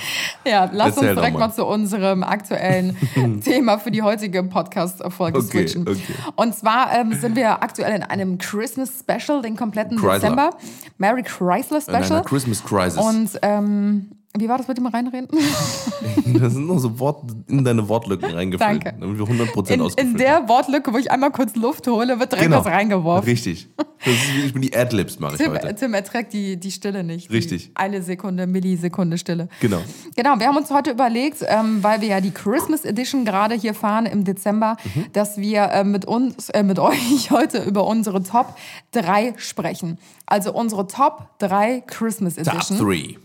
Ja, 0.46 0.70
lass 0.72 0.96
Erzähl 0.96 1.10
uns 1.10 1.20
direkt 1.20 1.38
mal. 1.38 1.48
mal. 1.48 1.54
zu 1.54 1.66
unserem 1.66 2.24
aktuellen 2.24 2.98
Thema 3.44 3.78
für 3.78 3.92
die 3.92 4.02
heutige 4.02 4.44
Podcast-Folge 4.44 5.38
Okay, 5.38 5.48
switchen. 5.68 5.88
okay. 5.88 6.00
Und 6.36 6.56
zwar 6.56 6.92
ähm, 6.94 7.14
sind 7.14 7.36
wir 7.36 7.62
aktuell 7.64 7.96
in 7.96 8.04
einem 8.04 8.38
Christmas-Special, 8.38 9.42
den 9.42 9.56
kompletten 9.56 9.98
Chrysler. 9.98 10.14
Dezember. 10.20 10.50
Merry 10.98 11.24
Chrysler 11.24 11.80
In 11.88 11.94
einer 11.96 12.04
Special. 12.06 12.24
Christmas 12.24 12.64
Crisis. 12.64 12.98
Und 12.98 13.30
ähm, 13.44 14.12
wie 14.40 14.50
war 14.50 14.58
das 14.58 14.68
mit 14.68 14.78
dem 14.78 14.86
Reinreden? 14.88 15.28
das 16.40 16.54
sind 16.54 16.68
nur 16.68 16.80
so 16.80 17.00
Wort 17.00 17.24
in 17.48 17.64
deine 17.64 17.88
Wortlücken 17.90 18.32
reingefüllt. 18.34 18.86
Danke. 18.86 18.94
Damit 19.00 19.18
wir 19.18 19.26
100% 19.26 20.00
In, 20.00 20.08
in 20.12 20.18
der 20.18 20.48
Wortlücke, 20.48 20.94
wo 20.94 20.98
ich 20.98 21.12
einmal 21.12 21.32
kurz 21.32 21.56
Luft 21.56 21.88
hole, 21.88 22.20
wird 22.20 22.32
direkt 22.32 22.48
Genau. 22.50 22.60
was 22.64 22.72
reingeworfen. 22.72 23.30
Richtig. 23.30 23.68
Das 23.78 24.14
ist 24.14 24.46
ich 24.46 24.54
bin 24.54 24.62
die 24.62 24.76
Adlibs 24.76 25.20
mache 25.20 25.34
ich 25.36 25.42
Tim, 25.42 25.52
heute. 25.52 25.74
Tim 25.76 25.94
erträgt 25.94 26.32
die, 26.34 26.58
die 26.58 26.72
Stille 26.72 27.04
nicht. 27.04 27.32
Richtig. 27.32 27.72
Eine 27.76 28.02
Sekunde, 28.04 28.46
Millisekunde 28.48 29.18
Stille. 29.18 29.50
Genau. 29.60 29.80
Genau, 30.16 30.40
wir 30.40 30.48
haben 30.48 30.58
uns 30.58 30.70
heute 30.72 30.92
überlegt, 30.92 31.44
ähm, 31.48 31.84
weil 31.84 32.02
wir 32.02 32.08
ja 32.10 32.22
die 32.22 32.32
Christmas 32.32 32.86
Edition 32.86 33.26
gerade 33.26 33.56
hier 33.56 33.74
fahren 33.74 34.06
im 34.06 34.24
Dezember, 34.24 34.78
Mhm. 34.96 35.06
dass 35.14 35.38
wir 35.38 35.64
äh, 35.72 35.84
mit 35.84 36.06
uns, 36.06 36.50
äh, 36.50 36.64
mit 36.64 36.78
euch 36.80 37.32
heute 37.32 37.64
über 37.64 37.86
unsere 37.88 38.22
Top 38.24 38.56
3 38.92 39.34
sprechen. 39.38 39.98
Also 40.26 40.54
unsere 40.54 40.88
Top 40.88 41.30
3 41.40 41.82
Christmas 41.88 42.36
Top 42.36 42.48
Edition. 42.54 42.78
3. 42.80 43.18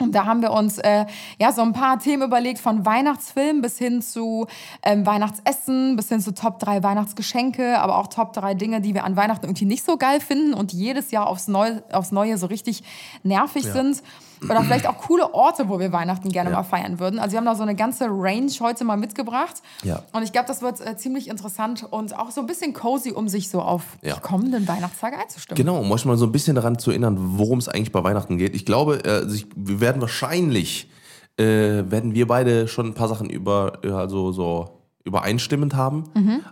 Und 0.00 0.14
da 0.14 0.26
haben 0.26 0.42
wir 0.42 0.52
uns 0.52 0.78
äh, 0.78 1.06
ja 1.40 1.50
so 1.50 1.62
ein 1.62 1.72
paar 1.72 1.98
Themen 1.98 2.22
überlegt, 2.22 2.60
von 2.60 2.86
Weihnachtsfilmen 2.86 3.60
bis 3.60 3.78
hin 3.78 4.00
zu 4.00 4.46
ähm, 4.84 5.04
Weihnachtsessen, 5.04 5.96
bis 5.96 6.08
hin 6.08 6.20
zu 6.20 6.32
Top 6.32 6.60
3 6.60 6.84
Weihnachtsgeschenke, 6.84 7.78
aber 7.80 7.98
auch 7.98 8.06
Top 8.06 8.32
3 8.32 8.54
Dinge, 8.54 8.80
die 8.80 8.94
wir 8.94 9.02
an 9.02 9.16
Weihnachten 9.16 9.46
irgendwie 9.46 9.64
nicht 9.64 9.84
so 9.84 9.96
geil 9.96 10.20
finden 10.20 10.54
und 10.54 10.70
die 10.70 10.78
jedes 10.78 11.10
Jahr 11.10 11.26
aufs 11.26 11.48
Neue, 11.48 11.82
aufs 11.90 12.12
Neue 12.12 12.38
so 12.38 12.46
richtig 12.46 12.84
nervig 13.24 13.64
sind. 13.64 14.02
Oder 14.44 14.62
vielleicht 14.62 14.86
auch 14.86 14.98
coole 14.98 15.34
Orte, 15.34 15.68
wo 15.68 15.78
wir 15.80 15.92
Weihnachten 15.92 16.28
gerne 16.30 16.50
Ja. 16.50 16.56
mal 16.56 16.62
feiern 16.62 16.98
würden. 17.00 17.18
Also 17.18 17.32
wir 17.32 17.38
haben 17.38 17.44
da 17.46 17.54
so 17.54 17.62
eine 17.62 17.74
ganze 17.74 18.06
Range 18.08 18.50
heute 18.60 18.84
mal 18.84 18.96
mitgebracht. 18.96 19.56
Ja. 19.82 20.02
Und 20.12 20.22
ich 20.22 20.32
glaube, 20.32 20.46
das 20.48 20.62
wird 20.62 20.80
äh, 20.80 20.96
ziemlich 20.96 21.28
interessant 21.28 21.84
und 21.90 22.16
auch 22.18 22.30
so 22.30 22.40
ein 22.40 22.46
bisschen 22.46 22.72
cozy, 22.72 23.12
um 23.12 23.28
sich 23.28 23.50
so 23.50 23.60
auf 23.60 23.82
Ja. 24.02 24.14
die 24.14 24.20
kommenden 24.20 24.66
Weihnachtstage 24.68 25.16
einzustimmen. 25.18 25.56
Genau, 25.56 25.78
um 25.80 25.90
euch 25.90 26.04
mal 26.04 26.16
so 26.16 26.26
ein 26.26 26.32
bisschen 26.32 26.54
daran 26.56 26.78
zu 26.78 26.90
erinnern, 26.90 27.16
worum 27.38 27.58
es 27.58 27.68
eigentlich 27.68 27.92
bei 27.92 28.02
Weihnachten 28.04 28.38
geht. 28.38 28.54
Ich 28.54 28.64
glaube, 28.64 29.04
äh, 29.04 29.08
also 29.10 29.44
wir 29.56 29.80
werden 29.80 30.00
wahrscheinlich, 30.00 30.88
äh, 31.36 31.44
werden 31.44 32.14
wir 32.14 32.26
beide 32.26 32.68
schon 32.68 32.86
ein 32.86 32.94
paar 32.94 33.08
Sachen 33.08 33.28
über, 33.30 33.78
also 33.84 34.32
so 34.32 34.77
übereinstimmend 35.08 35.74
haben. 35.74 36.04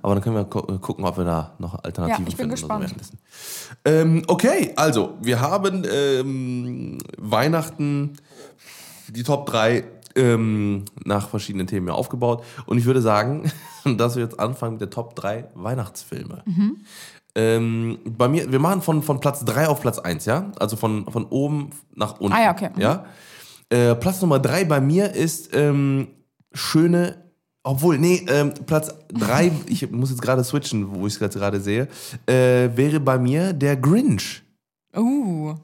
Aber 0.03 0.15
dann 0.15 0.23
können 0.25 0.35
wir 0.37 0.43
äh, 0.43 0.79
gucken, 0.79 1.05
ob 1.05 1.17
wir 1.17 1.25
da 1.25 1.55
noch 1.59 1.83
Alternativen 1.85 2.25
Mhm. 2.25 2.27
Ja, 2.27 2.29
ich 2.29 2.37
bin 2.37 2.51
finden. 2.51 2.57
so 2.57 2.63
gespannt. 2.63 2.83
währenddessen. 2.85 3.19
ähm, 3.85 4.23
okay, 4.27 4.73
also 4.77 5.15
wir 5.23 5.41
haben 5.41 5.85
ähm, 5.91 6.99
Weihnachten, 7.19 8.15
die 9.09 9.23
Top 9.23 9.47
3 9.47 9.85
ähm, 10.17 10.85
nach 11.05 11.29
verschiedenen 11.29 11.67
Themen 11.67 11.87
ja 11.89 11.95
aufgebaut. 11.95 12.43
Und 12.67 12.79
ich 12.79 12.85
würde 12.87 13.01
sagen, 13.03 13.51
dass 13.97 14.17
wir 14.17 14.23
jetzt 14.25 14.41
anfangen 14.41 14.73
mit 14.73 14.81
der 14.81 14.91
Top 14.91 15.15
3 15.15 15.51
Weihnachtsfilme. 15.55 16.43
Mhm. 16.47 16.77
Ähm, 17.35 17.99
bei 18.05 18.29
mir, 18.29 18.51
wir 18.51 18.59
machen 18.59 18.81
von, 18.81 19.03
von 19.03 19.21
Platz 19.21 19.45
3 19.45 19.69
auf 19.69 19.83
Platz 19.83 19.99
1, 19.99 20.25
ja? 20.25 20.51
Also 20.59 20.77
von, 20.77 21.05
von 21.11 21.27
oben 21.27 21.71
nach 21.95 22.19
unten. 22.19 22.35
Ah 22.35 22.43
ja, 22.45 22.51
okay. 22.53 22.71
Mhm. 22.75 22.81
Ja? 22.81 23.05
Äh, 23.69 23.95
Platz 23.95 24.23
Nummer 24.23 24.39
3 24.39 24.65
bei 24.65 24.81
mir 24.81 25.13
ist 25.13 25.55
ähm, 25.55 26.09
schöne, 26.53 27.26
obwohl, 27.67 27.99
nee, 27.99 28.25
ähm, 28.29 28.55
Platz 28.67 28.95
3, 29.13 29.51
ich 29.67 29.91
muss 29.91 30.11
jetzt 30.11 30.23
gerade 30.23 30.45
switchen, 30.45 30.95
wo 30.95 31.07
ich 31.07 31.21
es 31.21 31.33
gerade 31.33 31.61
sehe, 31.61 31.89
äh, 32.27 32.71
wäre 32.77 33.01
bei 33.01 33.19
mir 33.19 33.53
der 33.53 33.77
Grinch. 33.77 34.43
Uh. 34.97 35.55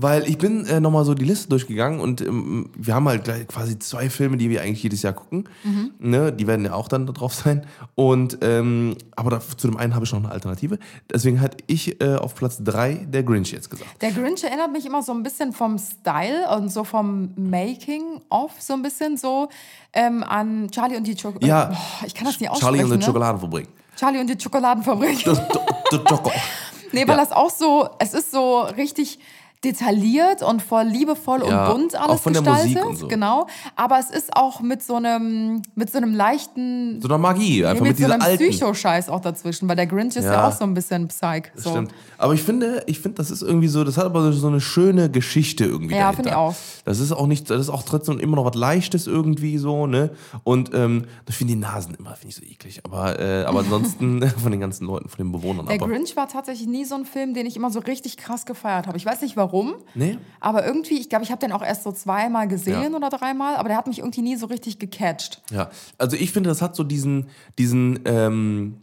Weil 0.00 0.28
ich 0.28 0.38
bin 0.38 0.64
äh, 0.66 0.78
nochmal 0.78 1.04
so 1.04 1.12
die 1.12 1.24
Liste 1.24 1.48
durchgegangen 1.48 1.98
und 1.98 2.20
ähm, 2.20 2.70
wir 2.76 2.94
haben 2.94 3.08
halt 3.08 3.24
gleich 3.24 3.48
quasi 3.48 3.80
zwei 3.80 4.08
Filme, 4.08 4.36
die 4.36 4.48
wir 4.48 4.62
eigentlich 4.62 4.84
jedes 4.84 5.02
Jahr 5.02 5.12
gucken. 5.12 5.48
Mhm. 5.64 5.90
Ne, 5.98 6.32
die 6.32 6.46
werden 6.46 6.64
ja 6.64 6.74
auch 6.74 6.86
dann 6.86 7.04
da 7.04 7.12
drauf 7.12 7.34
sein. 7.34 7.66
Und 7.96 8.38
ähm, 8.42 8.96
aber 9.16 9.30
da, 9.30 9.40
zu 9.40 9.66
dem 9.66 9.76
einen 9.76 9.96
habe 9.96 10.04
ich 10.04 10.12
noch 10.12 10.20
eine 10.20 10.30
Alternative. 10.30 10.78
Deswegen 11.12 11.40
hatte 11.40 11.56
ich 11.66 12.00
äh, 12.00 12.14
auf 12.14 12.36
Platz 12.36 12.58
3 12.62 13.06
der 13.08 13.24
Grinch 13.24 13.50
jetzt 13.50 13.70
gesagt. 13.70 13.90
Der 14.00 14.12
Grinch 14.12 14.44
erinnert 14.44 14.70
mich 14.70 14.86
immer 14.86 15.02
so 15.02 15.10
ein 15.10 15.24
bisschen 15.24 15.52
vom 15.52 15.78
Style 15.78 16.48
und 16.56 16.70
so 16.70 16.84
vom 16.84 17.30
Making-of 17.34 18.52
so 18.60 18.74
ein 18.74 18.82
bisschen 18.82 19.16
so 19.16 19.48
ähm, 19.92 20.22
an 20.22 20.70
Charlie 20.70 20.96
und 20.96 21.08
die 21.08 21.18
Schokolade. 21.18 21.44
Ja, 21.46 21.72
ich 22.06 22.14
kann 22.14 22.24
das 22.26 22.38
nicht 22.38 22.48
aussprechen. 22.50 22.74
Charlie 22.76 22.84
und 22.84 22.90
die 22.92 22.98
ne? 22.98 23.02
Schokoladenfabrik. 23.04 23.66
Charlie 23.96 24.20
und 24.20 24.28
die 24.28 24.40
Schokoladenfabrik. 24.40 25.24
Das, 25.24 25.40
das, 25.90 26.04
das 26.04 26.20
nee, 26.92 27.00
weil 27.00 27.16
Ja. 27.16 27.24
das 27.24 27.32
auch 27.32 27.50
so, 27.50 27.88
es 27.98 28.14
ist 28.14 28.30
so 28.30 28.60
richtig 28.60 29.18
detailliert 29.64 30.42
und 30.42 30.62
voll 30.62 30.84
liebevoll 30.84 31.42
Ja, 31.46 31.68
und 31.68 31.74
bunt 31.74 31.94
alles 31.96 32.10
auch 32.10 32.18
von 32.20 32.32
der 32.32 32.42
gestaltet. 32.42 32.74
Musik 32.74 32.86
und 32.86 32.96
so. 32.96 33.08
Genau. 33.08 33.46
Aber 33.74 33.98
es 33.98 34.10
ist 34.10 34.36
auch 34.36 34.60
mit 34.60 34.82
so 34.82 34.94
einem, 34.94 35.62
mit 35.74 35.90
so 35.90 35.98
einem 35.98 36.14
leichten, 36.14 37.00
So 37.02 37.08
einer 37.08 37.18
Magie, 37.18 37.64
einfach 37.64 37.82
mit, 37.82 37.90
mit, 37.90 37.96
so 37.98 38.04
dieser 38.04 38.14
einem 38.14 38.22
alten. 38.22 38.48
Psycho-Scheiß 38.50 39.08
auch 39.08 39.20
dazwischen, 39.20 39.68
weil 39.68 39.76
der 39.76 39.86
Grinch 39.86 40.14
ist 40.16 40.24
ja, 40.24 40.32
Ja. 40.32 40.48
auch 40.48 40.52
so 40.52 40.64
ein 40.64 40.74
bisschen 40.74 41.08
Psych. 41.08 41.50
So. 41.56 41.70
Stimmt. 41.70 41.92
Aber 42.18 42.34
ich 42.34 42.42
finde, 42.42 42.84
ich 42.86 43.00
finde, 43.00 43.16
das 43.16 43.30
ist 43.30 43.42
irgendwie 43.42 43.68
so, 43.68 43.82
das 43.82 43.96
hat 43.96 44.04
aber 44.06 44.32
so 44.32 44.46
eine 44.46 44.60
schöne 44.60 45.10
Geschichte 45.10 45.64
irgendwie 45.64 45.96
Ja, 45.96 46.12
finde 46.12 46.30
ich 46.30 46.36
auch. 46.36 46.54
Das 46.84 47.00
ist 47.00 47.10
auch 47.12 47.26
nicht, 47.26 47.50
das 47.50 47.60
ist 47.60 47.68
auch 47.68 47.82
trotzdem 47.82 48.20
immer 48.20 48.36
noch 48.36 48.44
was 48.44 48.54
Leichtes 48.54 49.06
irgendwie 49.08 49.58
so, 49.58 49.86
ne? 49.88 50.10
Und 50.44 50.72
ähm, 50.72 51.04
ich 51.28 51.34
finde 51.34 51.54
die 51.54 51.58
Nasen 51.60 51.94
immer, 51.94 52.14
finde 52.14 52.28
ich 52.28 52.36
so 52.36 52.42
eklig. 52.42 52.80
Aber, 52.84 53.18
äh, 53.18 53.44
aber 53.44 53.60
ansonsten 53.60 54.22
von 54.42 54.52
den 54.52 54.60
ganzen 54.60 54.86
Leuten, 54.86 55.08
von 55.08 55.18
den 55.18 55.32
Bewohnern. 55.32 55.66
Der 55.66 55.76
aber, 55.76 55.88
Grinch 55.88 56.14
war 56.16 56.28
tatsächlich 56.28 56.68
nie 56.68 56.84
so 56.84 56.94
ein 56.94 57.04
Film, 57.04 57.34
den 57.34 57.44
ich 57.46 57.56
immer 57.56 57.70
so 57.70 57.80
richtig 57.80 58.16
krass 58.16 58.46
gefeiert 58.46 58.86
habe. 58.86 58.96
Ich 58.96 59.04
weiß 59.04 59.20
nicht 59.22 59.36
warum, 59.36 59.47
Nee? 59.94 60.18
aber 60.40 60.64
irgendwie, 60.66 60.98
ich 60.98 61.08
glaube, 61.08 61.24
ich 61.24 61.30
habe 61.30 61.40
den 61.40 61.52
auch 61.52 61.62
erst 61.62 61.82
so 61.84 61.92
zweimal 61.92 62.46
gesehen 62.48 62.90
Ja. 62.92 62.96
oder 62.96 63.10
dreimal, 63.10 63.56
aber 63.56 63.68
der 63.68 63.76
hat 63.78 63.86
mich 63.86 63.98
irgendwie 63.98 64.22
nie 64.22 64.36
so 64.36 64.46
richtig 64.46 64.78
gecatcht. 64.78 65.42
Ja, 65.50 65.70
also 65.98 66.16
ich 66.16 66.32
finde, 66.32 66.48
das 66.50 66.62
hat 66.62 66.76
so 66.76 66.84
diesen, 66.84 67.26
diesen, 67.58 68.00
ähm, 68.04 68.76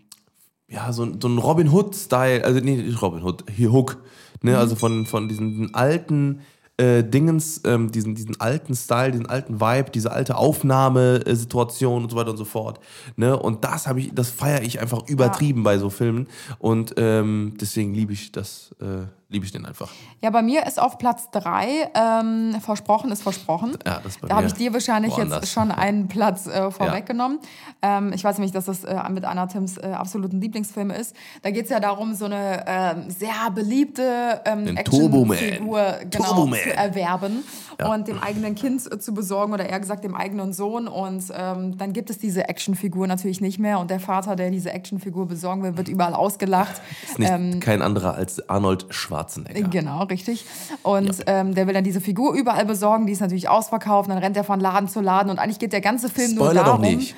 ja, 0.67 0.91
so, 0.91 1.05
so 1.21 1.27
einen 1.27 1.37
Robin 1.37 1.71
Hood-Style, 1.71 2.43
also 2.43 2.59
nee, 2.59 2.75
nicht 2.77 3.01
Robin 3.01 3.23
Hood, 3.23 3.43
hier 3.55 3.71
Hook, 3.71 4.01
ne, 4.41 4.51
Mhm. 4.51 4.57
also 4.57 4.75
von, 4.75 5.05
von 5.05 5.27
diesen 5.29 5.73
alten 5.75 6.41
äh, 6.77 7.03
Dingens, 7.05 7.61
ähm, 7.63 7.89
diesen, 7.91 8.15
diesen 8.15 8.41
alten 8.41 8.75
Style, 8.75 9.11
diesen 9.11 9.27
alten 9.27 9.61
Vibe, 9.61 9.91
diese 9.91 10.11
alte 10.11 10.35
Aufnahmesituation 10.37 12.03
und 12.03 12.09
so 12.11 12.17
weiter 12.17 12.31
und 12.31 12.37
so 12.37 12.45
fort, 12.45 12.79
ne, 13.15 13.37
und 13.37 13.63
das 13.63 13.87
habe 13.87 13.99
ich, 14.01 14.13
das 14.13 14.29
feiere 14.29 14.61
ich 14.63 14.79
einfach 14.79 15.07
übertrieben 15.07 15.63
bei 15.63 15.77
so 15.77 15.89
Filmen 15.89 16.27
und 16.59 16.93
ähm, 16.97 17.53
deswegen 17.59 17.93
liebe 17.93 18.13
ich 18.13 18.31
das, 18.31 18.75
äh, 18.81 19.05
liebe 19.35 19.45
ich 19.45 19.51
den 19.51 19.65
einfach. 19.65 19.91
Ja, 20.21 20.29
bei 20.29 20.41
mir 20.41 20.65
ist 20.65 20.79
auf 20.79 20.97
Platz 20.97 21.29
drei 21.29 21.89
ähm, 21.93 22.55
Versprochen 22.61 23.11
ist 23.11 23.21
versprochen. 23.21 23.77
Ja, 23.85 23.99
das 24.01 24.17
bei 24.17 24.29
da 24.29 24.37
habe 24.37 24.47
ich 24.47 24.53
dir 24.53 24.71
wahrscheinlich 24.71 25.11
woanders. 25.11 25.41
jetzt 25.41 25.51
schon 25.51 25.71
einen 25.71 26.07
Platz 26.15 26.47
äh, 26.47 26.71
vorweggenommen. 26.71 27.39
Ähm, 27.81 28.13
ich 28.13 28.23
weiß 28.23 28.37
nämlich, 28.37 28.53
dass 28.53 28.65
das 28.65 28.85
äh, 28.85 28.97
mit 29.09 29.25
einer 29.25 29.47
Tims 29.49 29.77
äh, 29.77 29.87
absoluten 29.87 30.39
Lieblingsfilme 30.39 30.95
ist. 30.95 31.15
Da 31.43 31.51
geht 31.51 31.65
es 31.65 31.69
ja 31.69 31.81
darum, 31.81 32.15
so 32.15 32.25
eine 32.25 32.63
ähm, 32.65 33.09
sehr 33.09 33.51
beliebte 33.53 34.41
ähm. 34.45 34.77
Actionfigur 34.77 35.95
genau, 36.09 36.47
zu 36.47 36.73
erwerben 36.73 37.43
Ja. 37.79 37.93
und 37.93 38.07
dem 38.07 38.19
eigenen 38.23 38.55
Kind 38.55 38.89
äh, 38.89 38.99
zu 38.99 39.13
besorgen 39.13 39.53
oder 39.53 39.67
eher 39.67 39.81
gesagt 39.81 40.05
dem 40.05 40.15
eigenen 40.15 40.53
Sohn. 40.53 40.87
Und 40.87 41.25
ähm, 41.37 41.77
dann 41.77 41.91
gibt 41.91 42.09
es 42.09 42.17
diese 42.19 42.47
Actionfigur 42.47 43.05
natürlich 43.05 43.41
nicht 43.41 43.59
mehr. 43.59 43.79
Und 43.79 43.91
der 43.91 43.99
Vater, 43.99 44.37
der 44.37 44.49
diese 44.49 44.71
Actionfigur 44.71 45.27
besorgen 45.27 45.63
will, 45.63 45.75
wird 45.75 45.89
überall 45.89 46.13
ausgelacht. 46.13 46.81
Ist 47.03 47.19
nicht 47.19 47.61
kein 47.61 47.81
anderer 47.81 48.15
als 48.15 48.47
Arnold 48.47 48.85
Schwarzenegger. 48.89 49.24
Genau, 49.71 50.03
richtig. 50.03 50.45
Und 50.83 51.23
ähm, 51.27 51.53
der 51.55 51.67
will 51.67 51.73
dann 51.73 51.83
diese 51.83 52.01
Figur 52.01 52.33
überall 52.33 52.65
besorgen, 52.65 53.05
die 53.05 53.13
ist 53.13 53.21
natürlich 53.21 53.49
ausverkauft, 53.49 54.09
dann 54.09 54.17
rennt 54.17 54.37
er 54.37 54.43
von 54.43 54.59
Laden 54.59 54.87
zu 54.89 55.01
Laden 55.01 55.29
und 55.29 55.39
eigentlich 55.39 55.59
geht 55.59 55.73
der 55.73 55.81
ganze 55.81 56.09
Film 56.09 56.35
nur 56.35 56.45
Spoiler 56.47 56.63
darum. 56.63 56.81
doch 56.81 56.89
nicht. 56.89 57.15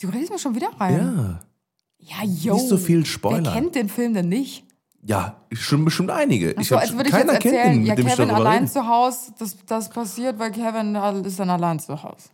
Du 0.00 0.08
redest 0.08 0.30
mir 0.32 0.38
schon 0.38 0.54
wieder 0.54 0.68
rein. 0.78 0.96
Ja. 0.98 1.40
Ja, 1.98 2.24
yo. 2.28 2.54
Nicht 2.54 2.68
so 2.68 2.76
viel 2.76 2.98
Wer 3.00 3.06
Spoilern. 3.06 3.52
kennt 3.52 3.74
den 3.74 3.88
Film 3.88 4.14
denn 4.14 4.28
nicht? 4.28 4.64
Ja, 5.02 5.36
schon 5.52 5.84
bestimmt 5.84 6.10
einige. 6.10 6.52
Ach 6.56 6.60
Ich 6.60 6.68
so, 6.68 6.76
hab, 6.76 6.82
als 6.82 6.92
würde 6.96 7.08
ich 7.08 7.14
jetzt 7.14 7.32
erzählen, 7.32 7.84
ja, 7.86 7.94
ich 7.96 8.04
Kevin 8.06 8.30
allein 8.30 8.58
rede. 8.62 8.72
zu 8.72 8.86
Hause, 8.86 9.32
das, 9.38 9.56
das 9.66 9.88
passiert, 9.88 10.38
weil 10.38 10.50
Kevin 10.50 10.94
ist 11.24 11.38
dann 11.38 11.48
allein 11.50 11.78
zu 11.78 12.02
Hause. 12.02 12.28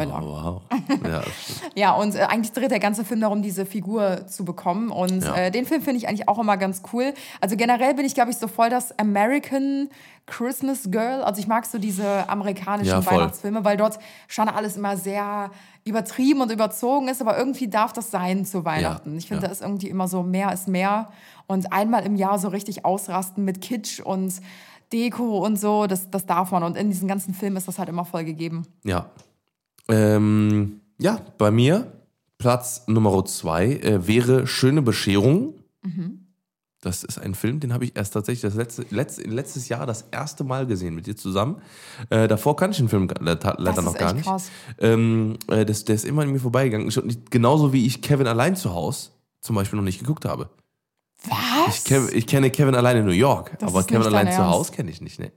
Spoiler. 0.00 0.22
Wow. 0.22 0.62
Ja. 1.06 1.22
Ja, 1.74 1.92
und 1.92 2.14
äh, 2.14 2.20
eigentlich 2.22 2.52
dreht 2.52 2.70
der 2.70 2.80
ganze 2.80 3.04
Film 3.04 3.20
darum, 3.20 3.40
diese 3.42 3.64
Figur 3.64 4.26
zu 4.26 4.44
bekommen. 4.44 4.90
Und 4.90 5.24
Ja. 5.24 5.34
äh, 5.36 5.50
den 5.50 5.64
Film 5.64 5.80
finde 5.82 5.98
ich 5.98 6.08
eigentlich 6.08 6.28
auch 6.28 6.38
immer 6.38 6.56
ganz 6.58 6.82
cool. 6.92 7.14
Also 7.40 7.56
generell 7.56 7.94
bin 7.94 8.04
ich, 8.04 8.14
glaube 8.14 8.30
ich, 8.30 8.36
so 8.36 8.46
voll 8.48 8.68
das 8.68 8.98
American 8.98 9.88
Christmas 10.26 10.90
Girl. 10.90 11.22
Also 11.22 11.40
ich 11.40 11.46
mag 11.46 11.64
so 11.66 11.78
diese 11.78 12.28
amerikanischen 12.28 12.90
Ja. 12.90 13.06
Weihnachtsfilme, 13.06 13.64
weil 13.64 13.76
dort 13.76 13.98
schon 14.28 14.48
alles 14.48 14.76
immer 14.76 14.96
sehr 14.96 15.50
übertrieben 15.84 16.40
und 16.42 16.52
überzogen 16.52 17.08
ist, 17.08 17.20
aber 17.20 17.36
irgendwie 17.38 17.68
darf 17.68 17.92
das 17.92 18.10
sein 18.10 18.44
zu 18.44 18.64
Weihnachten. 18.64 19.12
Ja, 19.12 19.18
Ich 19.18 19.26
finde, 19.28 19.42
ja. 19.42 19.48
da 19.48 19.52
ist 19.52 19.62
irgendwie 19.62 19.88
immer 19.88 20.06
so 20.08 20.22
mehr 20.22 20.52
ist 20.52 20.68
mehr. 20.68 21.08
Und 21.46 21.72
einmal 21.72 22.04
im 22.04 22.16
Jahr 22.16 22.38
so 22.38 22.48
richtig 22.48 22.84
ausrasten 22.84 23.44
mit 23.44 23.60
Kitsch 23.60 23.98
und 24.00 24.34
Deko 24.92 25.38
und 25.44 25.58
so, 25.58 25.86
das, 25.86 26.10
das 26.10 26.26
darf 26.26 26.50
man. 26.52 26.62
Und 26.62 26.76
in 26.76 26.88
diesen 26.90 27.08
ganzen 27.08 27.34
Filmen 27.34 27.56
ist 27.56 27.66
das 27.66 27.78
halt 27.78 27.88
immer 27.88 28.04
voll 28.04 28.24
gegeben. 28.24 28.66
ja. 28.84 29.06
Ähm, 29.88 30.80
ja, 30.98 31.20
bei 31.38 31.50
mir 31.50 31.92
Platz 32.38 32.84
Nummer 32.86 33.24
zwei 33.24 33.66
äh, 33.76 34.06
wäre 34.06 34.46
Schöne 34.46 34.82
Bescherung. 34.82 35.54
Mhm. 35.82 36.18
Das 36.80 37.04
ist 37.04 37.18
ein 37.18 37.36
Film, 37.36 37.60
den 37.60 37.72
habe 37.72 37.84
ich 37.84 37.94
erst 37.96 38.12
tatsächlich 38.12 38.42
das 38.42 38.54
letzte, 38.56 38.84
letzte, 38.90 39.22
letztes 39.22 39.68
Jahr 39.68 39.86
das 39.86 40.06
erste 40.10 40.42
Mal 40.42 40.66
gesehen 40.66 40.96
mit 40.96 41.06
dir 41.06 41.14
zusammen. 41.16 41.62
Äh, 42.10 42.26
davor 42.26 42.56
kannte 42.56 42.72
ich 42.72 42.78
den 42.78 42.88
Film 42.88 43.08
leider 43.20 43.54
Das 43.62 43.76
noch 43.84 43.92
ist 43.94 43.98
gar 44.00 44.12
nicht. 44.14 44.28
Ähm, 44.80 45.36
äh, 45.48 45.64
das, 45.64 45.84
der 45.84 45.94
ist 45.94 46.04
immer 46.04 46.22
an 46.22 46.32
mir 46.32 46.40
vorbeigegangen. 46.40 46.88
Nicht- 46.88 47.30
Genauso 47.30 47.72
wie 47.72 47.86
ich 47.86 48.02
Kevin 48.02 48.26
allein 48.26 48.56
zu 48.56 48.74
Hause 48.74 49.10
zum 49.40 49.54
Beispiel 49.54 49.76
noch 49.76 49.84
nicht 49.84 50.00
geguckt 50.00 50.24
habe. 50.24 50.50
Was? 51.28 51.84
Ich, 51.88 52.14
ich 52.16 52.26
kenne 52.26 52.50
Kevin 52.50 52.74
allein 52.74 52.96
in 52.96 53.04
New 53.04 53.12
York, 53.12 53.56
Das 53.60 53.70
aber 53.70 53.84
Kevin 53.84 54.06
allein 54.08 54.32
zu. 54.32 54.44
Hause 54.44 54.72
kenne 54.72 54.90
ich 54.90 55.00
nicht. 55.00 55.20
Ne. 55.20 55.30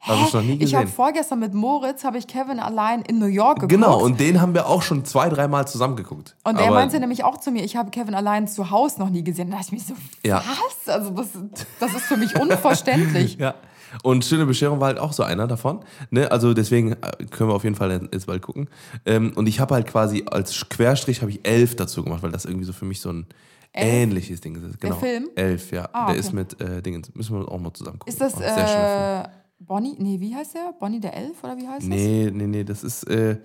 Habe 0.00 0.22
ich 0.26 0.32
noch 0.32 0.42
nie 0.42 0.52
Ich 0.62 0.74
habe 0.74 0.84
gesehen. 0.84 0.96
vorgestern 0.96 1.40
mit 1.40 1.54
Moritz 1.54 2.04
habe 2.04 2.18
ich 2.18 2.26
Kevin 2.28 2.60
allein 2.60 3.02
in 3.02 3.18
New 3.18 3.26
York 3.26 3.56
geguckt. 3.56 3.72
Genau, 3.72 4.00
und 4.00 4.20
den 4.20 4.40
haben 4.40 4.54
wir 4.54 4.66
auch 4.68 4.82
schon 4.82 5.04
zwei, 5.04 5.28
dreimal 5.28 5.66
zusammen 5.66 5.96
geguckt. 5.96 6.36
Und 6.44 6.56
er 6.58 6.66
Aber- 6.66 6.76
meinte 6.76 7.00
nämlich 7.00 7.24
auch 7.24 7.38
zu 7.38 7.50
mir, 7.50 7.64
ich 7.64 7.74
habe 7.76 7.90
Kevin 7.90 8.14
allein 8.14 8.46
zu 8.46 8.70
Hause 8.70 9.00
noch 9.00 9.10
nie 9.10 9.24
gesehen. 9.24 9.50
Da 9.50 9.56
dachte 9.58 9.74
ich 9.74 9.88
mir 9.88 9.94
so, 9.96 10.00
Ja. 10.28 10.42
was? 10.46 10.88
Also 10.94 11.10
das, 11.10 11.28
das 11.80 11.94
ist 11.94 12.02
für 12.04 12.16
mich 12.16 12.38
unverständlich. 12.38 13.38
Ja. 13.40 13.54
Und 14.02 14.22
Schöne 14.24 14.44
Bescherung 14.44 14.80
war 14.80 14.88
halt 14.88 14.98
auch 14.98 15.14
so 15.14 15.22
einer 15.22 15.46
davon. 15.46 15.80
Ne? 16.10 16.30
Also 16.30 16.52
deswegen 16.52 16.92
äh, 16.92 16.96
können 17.30 17.48
wir 17.48 17.54
auf 17.54 17.64
jeden 17.64 17.74
Fall 17.74 17.90
jetzt 18.12 18.26
bald 18.26 18.42
gucken. 18.42 18.68
Ähm, 19.06 19.32
und 19.34 19.46
ich 19.48 19.60
habe 19.60 19.74
halt 19.74 19.86
quasi 19.86 20.24
als 20.30 20.68
Querstrich 20.68 21.22
habe 21.22 21.30
ich 21.30 21.46
elf 21.48 21.74
dazu 21.74 22.04
gemacht, 22.04 22.22
weil 22.22 22.30
das 22.30 22.44
irgendwie 22.44 22.66
so 22.66 22.74
für 22.74 22.84
mich 22.84 23.00
so 23.00 23.08
ein 23.10 23.26
ähnliches 23.72 24.40
Ding 24.40 24.56
ist. 24.56 24.80
Genau. 24.80 24.96
Film? 24.96 25.28
Elf, 25.36 25.72
ja. 25.72 25.88
Ah, 25.92 26.06
Der 26.06 26.10
okay. 26.10 26.18
ist 26.20 26.32
mit 26.32 26.60
äh, 26.60 26.82
Dingens. 26.82 27.14
Müssen 27.14 27.38
wir 27.40 27.50
auch 27.50 27.58
mal 27.58 27.72
zusammen 27.72 27.98
gucken. 27.98 28.12
Ist 28.12 28.20
das 28.20 28.32
schöner 28.34 29.24
Film. 29.24 29.24
äh, 29.24 29.28
Bonnie? 29.60 29.96
Nee, 29.98 30.20
wie 30.20 30.34
heißt 30.34 30.54
der? 30.54 30.72
Bonnie 30.78 31.00
der 31.00 31.16
Elf 31.16 31.42
oder 31.42 31.56
wie 31.56 31.66
heißt 31.66 31.86
Nee, 31.86 32.30
nee, 32.32 32.46
nee, 32.46 32.64
das 32.64 32.84
ist, 32.84 33.04
äh, 33.04 33.38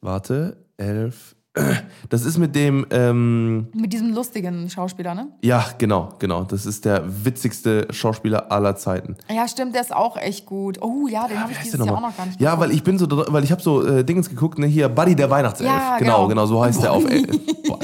warte, 0.00 0.64
elf. 0.76 1.34
Das 2.08 2.24
ist 2.24 2.38
mit 2.38 2.54
dem, 2.54 2.86
ähm, 2.90 3.68
das? 3.72 3.80
Mit 3.82 3.92
diesem 3.92 4.14
lustigen 4.14 4.70
Schauspieler, 4.70 5.14
ne? 5.14 5.28
ja, 5.42 5.64
genau, 5.76 6.10
genau. 6.18 6.44
Das 6.44 6.64
ist 6.66 6.84
der 6.84 7.02
witzigste 7.24 7.86
Schauspieler 7.90 8.50
aller 8.52 8.76
Zeiten. 8.76 9.16
Ja, 9.28 9.46
stimmt, 9.48 9.74
der 9.74 9.82
ist 9.82 9.94
auch 9.94 10.16
echt 10.16 10.46
gut. 10.46 10.80
Oh 10.80 11.06
ja, 11.08 11.26
den 11.26 11.38
habe 11.38 11.48
Wie 11.48 11.52
ich 11.52 11.58
heißt 11.58 11.74
dieses 11.74 11.84
Jahr 11.84 11.96
auch 11.96 12.00
noch 12.00 12.16
gar 12.16 12.26
nicht 12.26 12.40
Ja, 12.40 12.52
geguckt. 12.54 12.68
weil 12.70 12.74
ich 12.76 12.82
bin 12.84 12.96
so, 12.98 13.06
weil 13.32 13.44
ich 13.44 13.50
habe 13.52 13.60
so 13.60 13.84
äh, 13.84 14.04
Dingens 14.04 14.28
geguckt, 14.30 14.58
ne, 14.58 14.66
hier 14.66 14.88
Buddy 14.88 15.16
der 15.16 15.28
Weihnachtself. 15.30 15.68
Ja, 15.68 15.98
genau, 15.98 16.14
genau. 16.26 16.28
genau, 16.28 16.46
so 16.46 16.62
heißt 16.64 16.82
der 16.82 16.92
auf 16.92 17.04
äh, 17.10 17.26
Bo- 17.66 17.78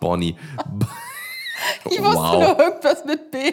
Bonnie. 0.00 0.36
Ich 1.90 2.02
wusste 2.02 2.16
wow. 2.16 2.32
nur 2.34 2.58
irgendwas 2.58 3.04
mit 3.04 3.30
B. 3.30 3.52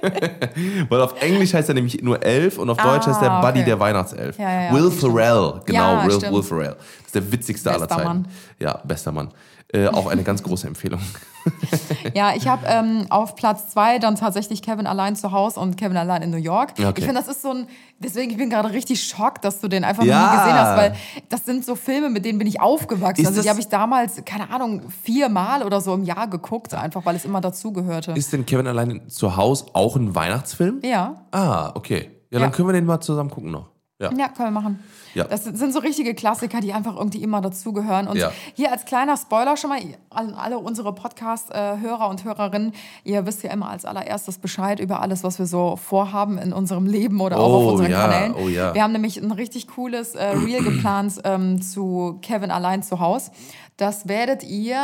Weil 0.88 1.00
auf 1.00 1.20
Englisch 1.20 1.54
heißt 1.54 1.68
er 1.68 1.74
nämlich 1.74 2.02
nur 2.02 2.22
elf 2.22 2.58
und 2.58 2.70
auf 2.70 2.78
Deutsch 2.78 3.06
heißt 3.06 3.22
er 3.22 3.30
Ah, 3.30 3.40
Buddy 3.40 3.60
okay. 3.60 3.64
der 3.70 3.80
Weihnachtself. 3.80 4.38
Ja, 4.38 4.50
ja, 4.50 4.62
ja, 4.64 4.72
Will. 4.72 4.90
Ferrell, 4.90 5.60
genau, 5.64 6.04
Will. 6.04 6.32
Will 6.32 6.42
Ferrell. 6.42 6.76
Das 6.76 7.06
ist 7.06 7.14
der 7.14 7.32
witzigste 7.32 7.70
aller 7.70 7.80
Bester 7.80 7.96
Zeiten. 7.96 8.08
Mann. 8.08 8.28
Ja, 8.58 8.80
bester 8.84 9.12
Mann. 9.12 9.28
Äh, 9.72 9.88
auch 9.88 10.06
eine 10.06 10.22
ganz 10.22 10.42
große 10.42 10.66
Empfehlung. 10.66 11.00
Ja, 12.14 12.34
ich 12.34 12.46
habe 12.48 12.66
ähm, 12.66 13.06
auf 13.10 13.36
Platz 13.36 13.68
zwei 13.70 13.98
dann 13.98 14.16
tatsächlich 14.16 14.60
Kevin 14.62 14.86
allein 14.86 15.16
zu 15.16 15.32
Hause 15.32 15.60
und 15.60 15.76
Kevin 15.76 15.96
allein 15.96 16.22
in 16.22 16.30
New 16.30 16.36
York. 16.36 16.72
Okay. 16.78 16.92
Ich 16.96 17.04
finde, 17.04 17.20
das 17.20 17.28
ist 17.28 17.42
so 17.42 17.50
ein, 17.50 17.66
deswegen 17.98 18.30
ich 18.30 18.36
bin 18.36 18.50
gerade 18.50 18.70
richtig 18.72 19.02
schockt, 19.04 19.44
dass 19.44 19.60
du 19.60 19.68
den 19.68 19.84
einfach 19.84 20.04
Ja. 20.04 20.20
noch 20.20 20.30
nie 20.32 20.38
gesehen 20.38 20.54
hast, 20.58 20.76
weil 20.76 20.94
das 21.28 21.44
sind 21.44 21.64
so 21.64 21.74
Filme, 21.74 22.10
mit 22.10 22.24
denen 22.24 22.38
bin 22.38 22.46
ich 22.46 22.60
aufgewachsen. 22.60 23.22
Ist 23.22 23.28
also 23.28 23.42
die 23.42 23.48
habe 23.48 23.60
ich 23.60 23.68
damals, 23.68 24.22
keine 24.24 24.50
Ahnung, 24.50 24.82
viermal 25.02 25.62
oder 25.62 25.80
so 25.80 25.94
im 25.94 26.04
Jahr 26.04 26.28
geguckt, 26.28 26.74
einfach 26.74 27.04
weil 27.06 27.16
es 27.16 27.24
immer 27.24 27.40
dazugehörte. 27.40 28.12
Ist 28.12 28.32
denn 28.32 28.44
Kevin 28.46 28.66
allein 28.66 29.08
zu 29.08 29.36
Hause 29.36 29.66
auch 29.72 29.96
ein 29.96 30.14
Weihnachtsfilm? 30.14 30.80
Ja, 30.84 31.22
Ah, 31.30 31.72
okay. 31.74 32.10
Ja, 32.30 32.38
dann 32.38 32.50
Ja. 32.50 32.56
können 32.56 32.68
wir 32.68 32.72
den 32.72 32.86
mal 32.86 33.00
zusammen 33.00 33.30
gucken 33.30 33.50
noch. 33.50 33.71
Ja. 33.98 34.10
ja, 34.18 34.28
können 34.28 34.48
wir 34.48 34.60
machen. 34.60 34.82
Ja. 35.14 35.24
Das 35.24 35.44
sind 35.44 35.72
so 35.72 35.78
richtige 35.78 36.14
Klassiker, 36.14 36.60
die 36.60 36.72
einfach 36.72 36.96
irgendwie 36.96 37.22
immer 37.22 37.40
dazugehören. 37.40 38.08
Und 38.08 38.16
Ja. 38.16 38.32
hier 38.54 38.72
als 38.72 38.84
kleiner 38.84 39.16
Spoiler 39.16 39.56
schon 39.56 39.70
mal 39.70 39.78
an 40.10 40.34
alle 40.34 40.58
unsere 40.58 40.92
Podcast-Hörer 40.92 42.08
und 42.08 42.24
Hörerinnen, 42.24 42.72
ihr 43.04 43.24
wisst 43.26 43.44
ja 43.44 43.52
immer 43.52 43.68
als 43.68 43.84
allererstes 43.84 44.38
Bescheid 44.38 44.80
über 44.80 45.00
alles, 45.02 45.22
was 45.22 45.38
wir 45.38 45.46
so 45.46 45.76
vorhaben 45.76 46.36
in 46.38 46.52
unserem 46.52 46.86
Leben 46.86 47.20
oder 47.20 47.36
auch 47.38 47.52
auf 47.52 47.64
Oh, 47.64 47.70
unseren 47.72 47.90
ja, 47.92 48.08
Kanälen. 48.08 48.34
oh, 48.34 48.48
ja. 48.48 48.74
Wir 48.74 48.82
haben 48.82 48.92
nämlich 48.92 49.18
ein 49.22 49.30
richtig 49.30 49.68
cooles 49.68 50.16
äh, 50.16 50.24
Reel 50.30 50.64
geplant 50.64 51.20
ähm, 51.22 51.62
zu 51.62 52.18
Kevin 52.22 52.50
allein 52.50 52.82
zu 52.82 52.98
Hause. 52.98 53.30
Das 53.76 54.08
werdet 54.08 54.42
ihr 54.42 54.80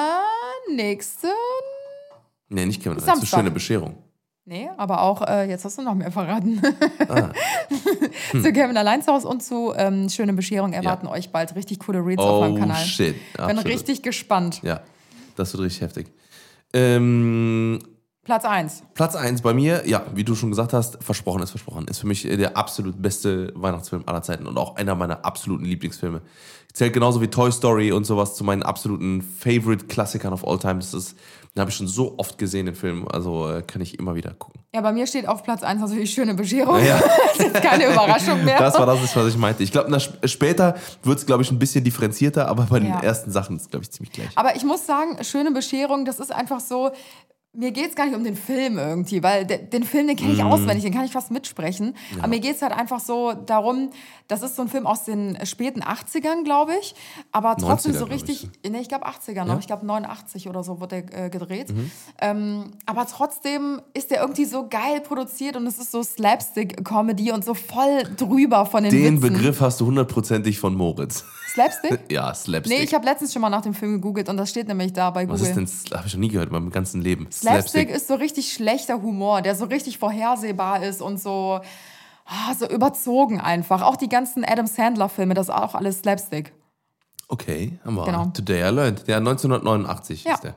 nächsten 0.73 1.27
Nee, 2.51 2.67
nicht 2.67 2.83
Kevin 2.83 2.99
allein. 2.99 3.07
Das 3.07 3.07
ist 3.07 3.09
eine 3.09 3.21
Samstag. 3.21 3.39
schöne 3.41 3.51
Bescherung. 3.51 3.95
Nee, 4.49 4.71
aber 4.79 5.03
auch, 5.03 5.21
äh, 5.21 5.47
jetzt 5.47 5.67
hast 5.67 5.77
du 5.77 5.83
noch 5.83 5.95
mehr 5.95 6.11
verraten. 6.11 6.63
Ah. 7.07 7.33
zu 8.33 8.51
Kevin 8.51 8.79
allein 8.79 9.03
zu 9.03 9.13
Hause 9.13 9.29
und 9.29 9.43
zu 9.43 9.75
ähm, 9.77 10.09
Schöne 10.09 10.33
Bescherung 10.33 10.73
erwarten 10.73 11.07
euch 11.07 11.29
bald 11.31 11.55
richtig 11.55 11.81
coole 11.81 11.99
Reels 11.99 12.19
auf 12.23 12.41
meinem 12.41 12.55
Oh, 12.55 12.59
Kanal. 12.59 12.83
shit. 12.83 13.15
Bin 13.35 13.45
Absolut. 13.45 13.67
richtig 13.67 14.01
gespannt. 14.03 14.61
Ja, 14.63 14.81
das 15.37 15.53
wird 15.53 15.65
richtig 15.65 15.83
heftig. 15.83 16.07
Ähm, 16.73 17.79
Platz 18.29 18.45
1. 18.45 18.83
Platz 18.93 19.17
1 19.17 19.41
bei 19.41 19.55
mir, 19.55 19.89
ja, 19.89 20.03
wie 20.15 20.23
du 20.23 20.35
schon 20.35 20.51
gesagt 20.51 20.75
hast, 20.75 21.03
versprochen 21.03 21.43
ist 21.43 21.49
versprochen. 21.49 21.89
Ist 21.89 22.01
für 22.01 22.07
mich 22.07 22.25
der 22.25 22.59
absolut 22.59 23.01
beste 23.01 23.55
Weihnachtsfilm 23.57 24.03
aller 24.05 24.21
Zeiten 24.21 24.47
und 24.47 24.59
auch 24.59 24.77
einer 24.77 24.95
meiner 24.95 25.25
absoluten 25.25 25.65
Lieblingsfilme. 25.65 26.21
Zählt 26.75 26.93
genauso 26.93 27.23
wie 27.23 27.29
Toy 27.29 27.51
Story 27.51 27.91
und 27.91 28.05
sowas 28.05 28.35
zu 28.35 28.45
meinen 28.45 28.63
absoluten 28.63 29.23
Favorite-Klassikern 29.23 30.35
of 30.35 30.47
all 30.47 30.59
time. 30.59 30.75
Das 30.75 30.93
ist, 30.93 31.17
den 31.57 31.61
habe 31.63 31.71
ich 31.71 31.77
schon 31.79 31.89
so 31.89 32.19
oft 32.19 32.37
gesehen, 32.37 32.67
den 32.67 32.75
Film. 32.75 33.09
Also 33.09 33.49
äh, 33.51 33.63
kann 33.63 33.81
ich 33.81 33.99
immer 33.99 34.15
wieder 34.15 34.35
gucken. 34.35 34.61
Ja, 34.75 34.83
bei 34.83 34.93
mir 34.93 35.07
steht 35.07 35.27
auf 35.27 35.43
Platz 35.43 35.63
1 35.63 35.81
natürlich 35.81 36.11
schöne 36.11 36.35
Bescherung. 36.35 36.85
Ja. 36.85 37.01
das 37.39 37.47
ist 37.47 37.55
keine 37.63 37.87
Überraschung 37.91 38.45
mehr. 38.45 38.59
Das 38.59 38.79
war 38.79 38.85
das, 38.85 39.17
was 39.17 39.27
ich 39.29 39.39
meinte. 39.39 39.63
Ich 39.63 39.73
glaube, 39.73 39.99
später 40.27 40.77
wird 41.03 41.19
es, 41.19 41.25
glaube 41.25 41.43
ich, 41.43 41.51
ein 41.51 41.59
bisschen 41.59 41.83
differenzierter, 41.83 42.47
aber 42.47 42.65
bei 42.65 42.79
den 42.81 42.91
Ja. 42.91 43.01
ersten 43.01 43.33
Sachen 43.33 43.57
ist 43.57 43.63
es, 43.63 43.71
glaube 43.71 43.85
ich, 43.85 43.91
ziemlich 43.91 44.13
gleich. 44.13 44.29
Aber 44.37 44.55
ich 44.55 44.65
muss 44.65 44.85
sagen, 44.85 45.17
schöne 45.25 45.51
Bescherung, 45.51 46.05
das 46.05 46.21
ist 46.21 46.31
einfach 46.31 46.61
so. 46.61 46.91
Mir 47.59 47.73
geht 47.73 47.91
es 47.91 47.97
gar 47.97 48.07
nicht 48.07 48.15
um 48.15 48.23
den 48.23 48.37
Film 48.37 48.79
irgendwie, 48.79 49.23
weil 49.23 49.45
de, 49.45 49.59
den 49.67 49.83
Film, 49.83 50.07
den 50.07 50.17
kenne 50.17 50.33
ich 50.33 50.39
Mhm. 50.39 50.47
auswendig, 50.47 50.85
den 50.85 50.95
kann 50.95 51.05
ich 51.05 51.11
fast 51.13 51.31
mitsprechen. 51.33 51.95
Aber 52.19 52.29
mir 52.29 52.39
geht 52.41 52.55
es 52.57 52.63
halt 52.63 52.73
einfach 52.73 53.01
so 53.01 53.33
darum, 53.33 53.91
das 54.29 54.43
ist 54.43 54.55
so 54.57 54.63
ein 54.63 54.69
Film 54.69 54.87
aus 54.87 55.05
den 55.05 55.37
späten 55.45 55.83
80ern, 55.83 56.45
glaube 56.45 56.73
ich. 56.81 56.95
Aber 57.33 57.57
trotzdem 57.57 57.93
90er, 57.93 57.99
so 57.99 58.07
glaub 58.07 58.17
ich, 58.17 58.29
richtig, 58.29 58.51
nee, 58.71 58.79
ich 58.81 58.89
glaube 58.89 59.07
80er 59.09 59.45
noch, 59.45 59.59
ich 59.59 59.67
glaube 59.67 59.85
89 59.87 60.49
oder 60.49 60.63
so 60.63 60.81
wurde 60.81 61.03
der 61.03 61.25
äh, 61.27 61.31
gedreht. 61.31 61.71
Mhm. 61.75 61.91
Ähm, 62.21 62.65
aber 62.87 63.07
trotzdem 63.07 63.81
ist 63.93 64.11
der 64.13 64.21
irgendwie 64.21 64.45
so 64.45 64.69
geil 64.69 65.01
produziert 65.01 65.57
und 65.57 65.67
es 65.67 65.79
ist 65.79 65.91
so 65.91 66.03
Slapstick-Comedy 66.03 67.33
und 67.33 67.45
so 67.45 67.55
voll 67.55 68.03
drüber 68.17 68.67
von 68.67 68.83
den 68.85 68.93
Den 68.93 69.21
Witzen. 69.23 69.33
Begriff 69.35 69.61
hast 69.61 69.81
du 69.81 69.87
hundertprozentig 69.87 70.59
von 70.59 70.75
Moritz. 70.75 71.25
Slapstick? 71.53 72.01
ja, 72.11 72.33
Slapstick. 72.35 72.79
Nee, 72.79 72.85
ich 72.85 72.95
habe 72.95 73.05
letztens 73.05 73.33
schon 73.33 73.43
mal 73.43 73.51
nach 73.51 73.63
dem 73.63 73.75
Film 73.75 73.93
gegoogelt 73.95 74.29
und 74.29 74.37
das 74.37 74.51
steht 74.51 74.69
nämlich 74.69 74.93
da 74.93 75.11
bei 75.11 75.25
Google. 75.25 75.41
was 75.41 75.49
ist 75.49 75.57
denn, 75.57 75.97
habe 75.99 76.07
ich 76.07 76.15
noch 76.15 76.21
nie 76.21 76.29
gehört 76.29 76.49
in 76.49 76.53
meinem 76.53 76.71
ganzen 76.71 77.01
Leben. 77.03 77.27
Slapstick 77.33 77.48
ist 77.91 78.09
so 78.09 78.15
richtig 78.15 78.53
schlechter 78.53 79.03
Humor, 79.03 79.43
der 79.43 79.55
so 79.55 79.65
richtig 79.65 79.99
vorhersehbar 79.99 80.83
ist 80.83 81.01
und 81.03 81.21
so, 81.21 81.61
ah, 82.27 82.55
so 82.59 82.69
überzogen 82.69 83.41
einfach. 83.41 83.83
Auch 83.83 83.97
die 83.97 84.09
ganzen 84.09 84.45
Adam 84.45 84.67
Sandler-Filme, 84.67 85.35
das 85.35 85.49
ist 85.49 85.55
auch 85.55 85.75
alles 85.75 86.01
Slapstick. 86.01 86.53
Okay, 87.29 87.79
haben 87.85 87.95
wir. 87.95 88.05
Genau. 88.05 88.27
Today 88.27 88.61
I 88.69 88.73
learned. 88.75 89.07
Der 89.07 89.19
1989 89.19 90.25
Ja. 90.25 90.35
ist 90.35 90.45
der. 90.45 90.55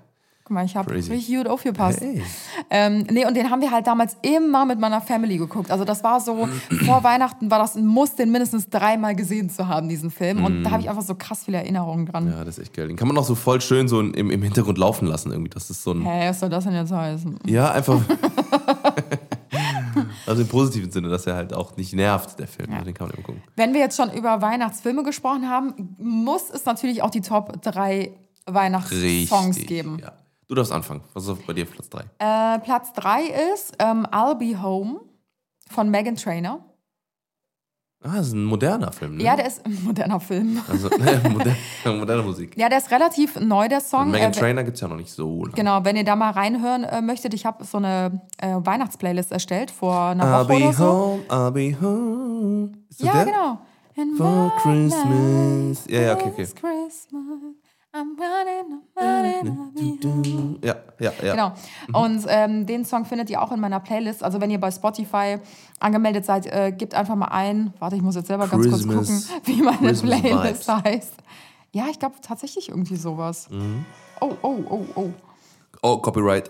Mal, 0.51 0.65
ich 0.65 0.75
habe 0.75 0.91
richtig 0.91 1.27
gut 1.27 1.47
aufgepasst. 1.47 2.01
Hey. 2.01 2.21
Ähm, 2.69 3.05
nee, 3.09 3.25
und 3.25 3.35
den 3.35 3.49
haben 3.49 3.61
wir 3.61 3.71
halt 3.71 3.87
damals 3.87 4.17
immer 4.21 4.65
mit 4.65 4.79
meiner 4.79 5.01
Family 5.01 5.37
geguckt. 5.37 5.71
Also 5.71 5.85
das 5.85 6.03
war 6.03 6.19
so, 6.19 6.47
vor 6.85 7.03
Weihnachten 7.03 7.49
war 7.49 7.59
das 7.59 7.75
ein 7.75 7.85
Muss, 7.85 8.15
den 8.15 8.31
mindestens 8.31 8.69
dreimal 8.69 9.15
gesehen 9.15 9.49
zu 9.49 9.67
haben, 9.67 9.89
diesen 9.89 10.11
Film. 10.11 10.43
Und 10.43 10.63
da 10.63 10.71
habe 10.71 10.81
ich 10.81 10.89
einfach 10.89 11.03
so 11.03 11.15
krass 11.15 11.43
viele 11.45 11.57
Erinnerungen 11.57 12.05
dran. 12.05 12.27
Ja, 12.27 12.43
das 12.43 12.57
ist 12.57 12.63
echt 12.65 12.73
geil. 12.73 12.87
Den 12.87 12.97
kann 12.97 13.07
man 13.07 13.17
auch 13.17 13.25
so 13.25 13.35
voll 13.35 13.61
schön 13.61 13.87
so 13.87 13.99
im, 13.99 14.13
im 14.13 14.41
Hintergrund 14.43 14.77
laufen 14.77 15.07
lassen 15.07 15.31
irgendwie. 15.31 15.49
Das 15.49 15.69
ist 15.69 15.83
so 15.83 15.91
ein. 15.91 16.05
Hä, 16.05 16.29
was 16.29 16.39
soll 16.39 16.49
das 16.49 16.63
denn 16.63 16.73
jetzt 16.73 16.91
heißen? 16.91 17.39
Ja, 17.47 17.71
einfach. 17.71 18.01
also 20.25 20.41
im 20.41 20.47
positiven 20.47 20.91
Sinne, 20.91 21.09
dass 21.09 21.27
er 21.27 21.35
halt 21.35 21.53
auch 21.53 21.75
nicht 21.77 21.93
nervt, 21.93 22.39
der 22.39 22.47
Film. 22.47 22.69
Den 22.83 22.93
kann 22.93 23.07
man 23.07 23.15
immer 23.15 23.23
gucken. 23.23 23.43
Wenn 23.55 23.73
wir 23.73 23.81
jetzt 23.81 23.97
schon 23.97 24.11
über 24.11 24.41
Weihnachtsfilme 24.41 25.03
gesprochen 25.03 25.49
haben, 25.49 25.95
muss 25.97 26.49
es 26.49 26.65
natürlich 26.65 27.01
auch 27.03 27.09
die 27.09 27.21
Top 27.21 27.61
3 27.61 28.11
Weihnachtssongs 28.45 29.57
geben. 29.65 29.99
Ja. 30.01 30.13
Du 30.51 30.55
darfst 30.55 30.73
anfangen. 30.73 30.99
Was 31.13 31.25
ist 31.29 31.47
bei 31.47 31.53
dir 31.53 31.63
Platz 31.63 31.87
3? 31.89 32.01
Äh, 32.19 32.59
Platz 32.59 32.91
3 32.91 33.23
ist 33.53 33.73
ähm, 33.79 34.05
I'll 34.07 34.35
Be 34.35 34.61
Home 34.61 34.99
von 35.69 35.89
Megan 35.89 36.17
Trainor. 36.17 36.59
Ah, 38.03 38.17
das 38.17 38.27
ist 38.27 38.33
ein 38.33 38.43
moderner 38.43 38.91
Film, 38.91 39.15
ne? 39.15 39.23
Ja, 39.23 39.37
der 39.37 39.45
ist 39.47 39.65
ein 39.65 39.81
moderner 39.81 40.19
Film. 40.19 40.61
Also, 40.67 40.89
ne, 40.97 41.21
moderne, 41.29 41.55
moderne 41.99 42.23
Musik. 42.23 42.57
Ja, 42.57 42.67
der 42.67 42.79
ist 42.79 42.91
relativ 42.91 43.39
neu, 43.39 43.69
der 43.69 43.79
Song. 43.79 44.11
Megan 44.11 44.31
Äh, 44.33 44.35
Trainer 44.35 44.65
gibt 44.65 44.75
es 44.75 44.81
ja 44.81 44.89
noch 44.89 44.97
nicht 44.97 45.13
so 45.13 45.45
lange. 45.45 45.55
Genau, 45.55 45.85
wenn 45.85 45.95
ihr 45.95 46.03
da 46.03 46.17
mal 46.17 46.31
reinhören 46.31 46.83
äh, 46.83 47.01
möchtet, 47.01 47.33
ich 47.33 47.45
habe 47.45 47.63
so 47.63 47.77
eine 47.77 48.19
äh, 48.37 48.53
Weihnachtsplaylist 48.59 49.31
erstelled 49.31 49.71
vor 49.71 49.97
einer 50.09 50.25
I'll 50.25 50.49
Woche 50.49 50.57
oder 50.57 50.67
be 50.67 50.73
so. 50.73 50.83
home, 50.85 51.23
I'll 51.29 51.51
be 51.51 51.77
home. 51.81 52.71
Ist 52.89 52.99
das 52.99 53.07
Ja, 53.07 53.13
der? 53.13 53.25
genau. 53.25 53.57
And 53.97 54.17
For 54.17 54.51
Christmas. 54.61 55.85
Ja, 55.87 56.01
ja, 56.01 56.13
okay, 56.15 56.27
okay. 56.33 56.43
Christmas, 56.43 57.07
I'm 57.93 58.15
running, 58.17 58.81
I'm 58.95 60.01
running. 60.05 60.59
Ja, 60.63 60.75
ja, 60.99 61.11
ja. 61.21 61.31
Genau. 61.31 61.53
Und 61.91 62.25
ähm, 62.29 62.65
den 62.65 62.85
Song 62.85 63.03
findet 63.03 63.29
ihr 63.29 63.41
auch 63.41 63.51
in 63.51 63.59
meiner 63.59 63.81
Playlist. 63.81 64.23
Also 64.23 64.39
wenn 64.39 64.49
ihr 64.49 64.59
bei 64.59 64.71
Spotify 64.71 65.39
angemeldet 65.79 66.25
seid, 66.25 66.45
äh, 66.45 66.71
gebt 66.71 66.95
einfach 66.95 67.15
mal 67.15 67.27
ein. 67.27 67.73
Warte, 67.79 67.97
ich 67.97 68.01
muss 68.01 68.15
jetzt 68.15 68.27
selber 68.27 68.47
ganz 68.47 68.69
kurz 68.69 68.87
gucken, 68.87 69.23
wie 69.43 69.61
meine 69.61 69.77
Christmas 69.77 70.21
Playlist 70.21 70.67
Vibes. 70.67 70.83
heißt. 70.85 71.13
Ja, 71.73 71.87
ich 71.89 71.99
glaube 71.99 72.15
tatsächlich 72.21 72.69
irgendwie 72.69 72.95
sowas. 72.95 73.49
Mhm. 73.49 73.85
Oh, 74.21 74.33
oh, 74.41 74.63
oh, 74.69 74.85
oh. 74.95 75.09
Oh, 75.81 75.97
Copyright. 75.97 76.49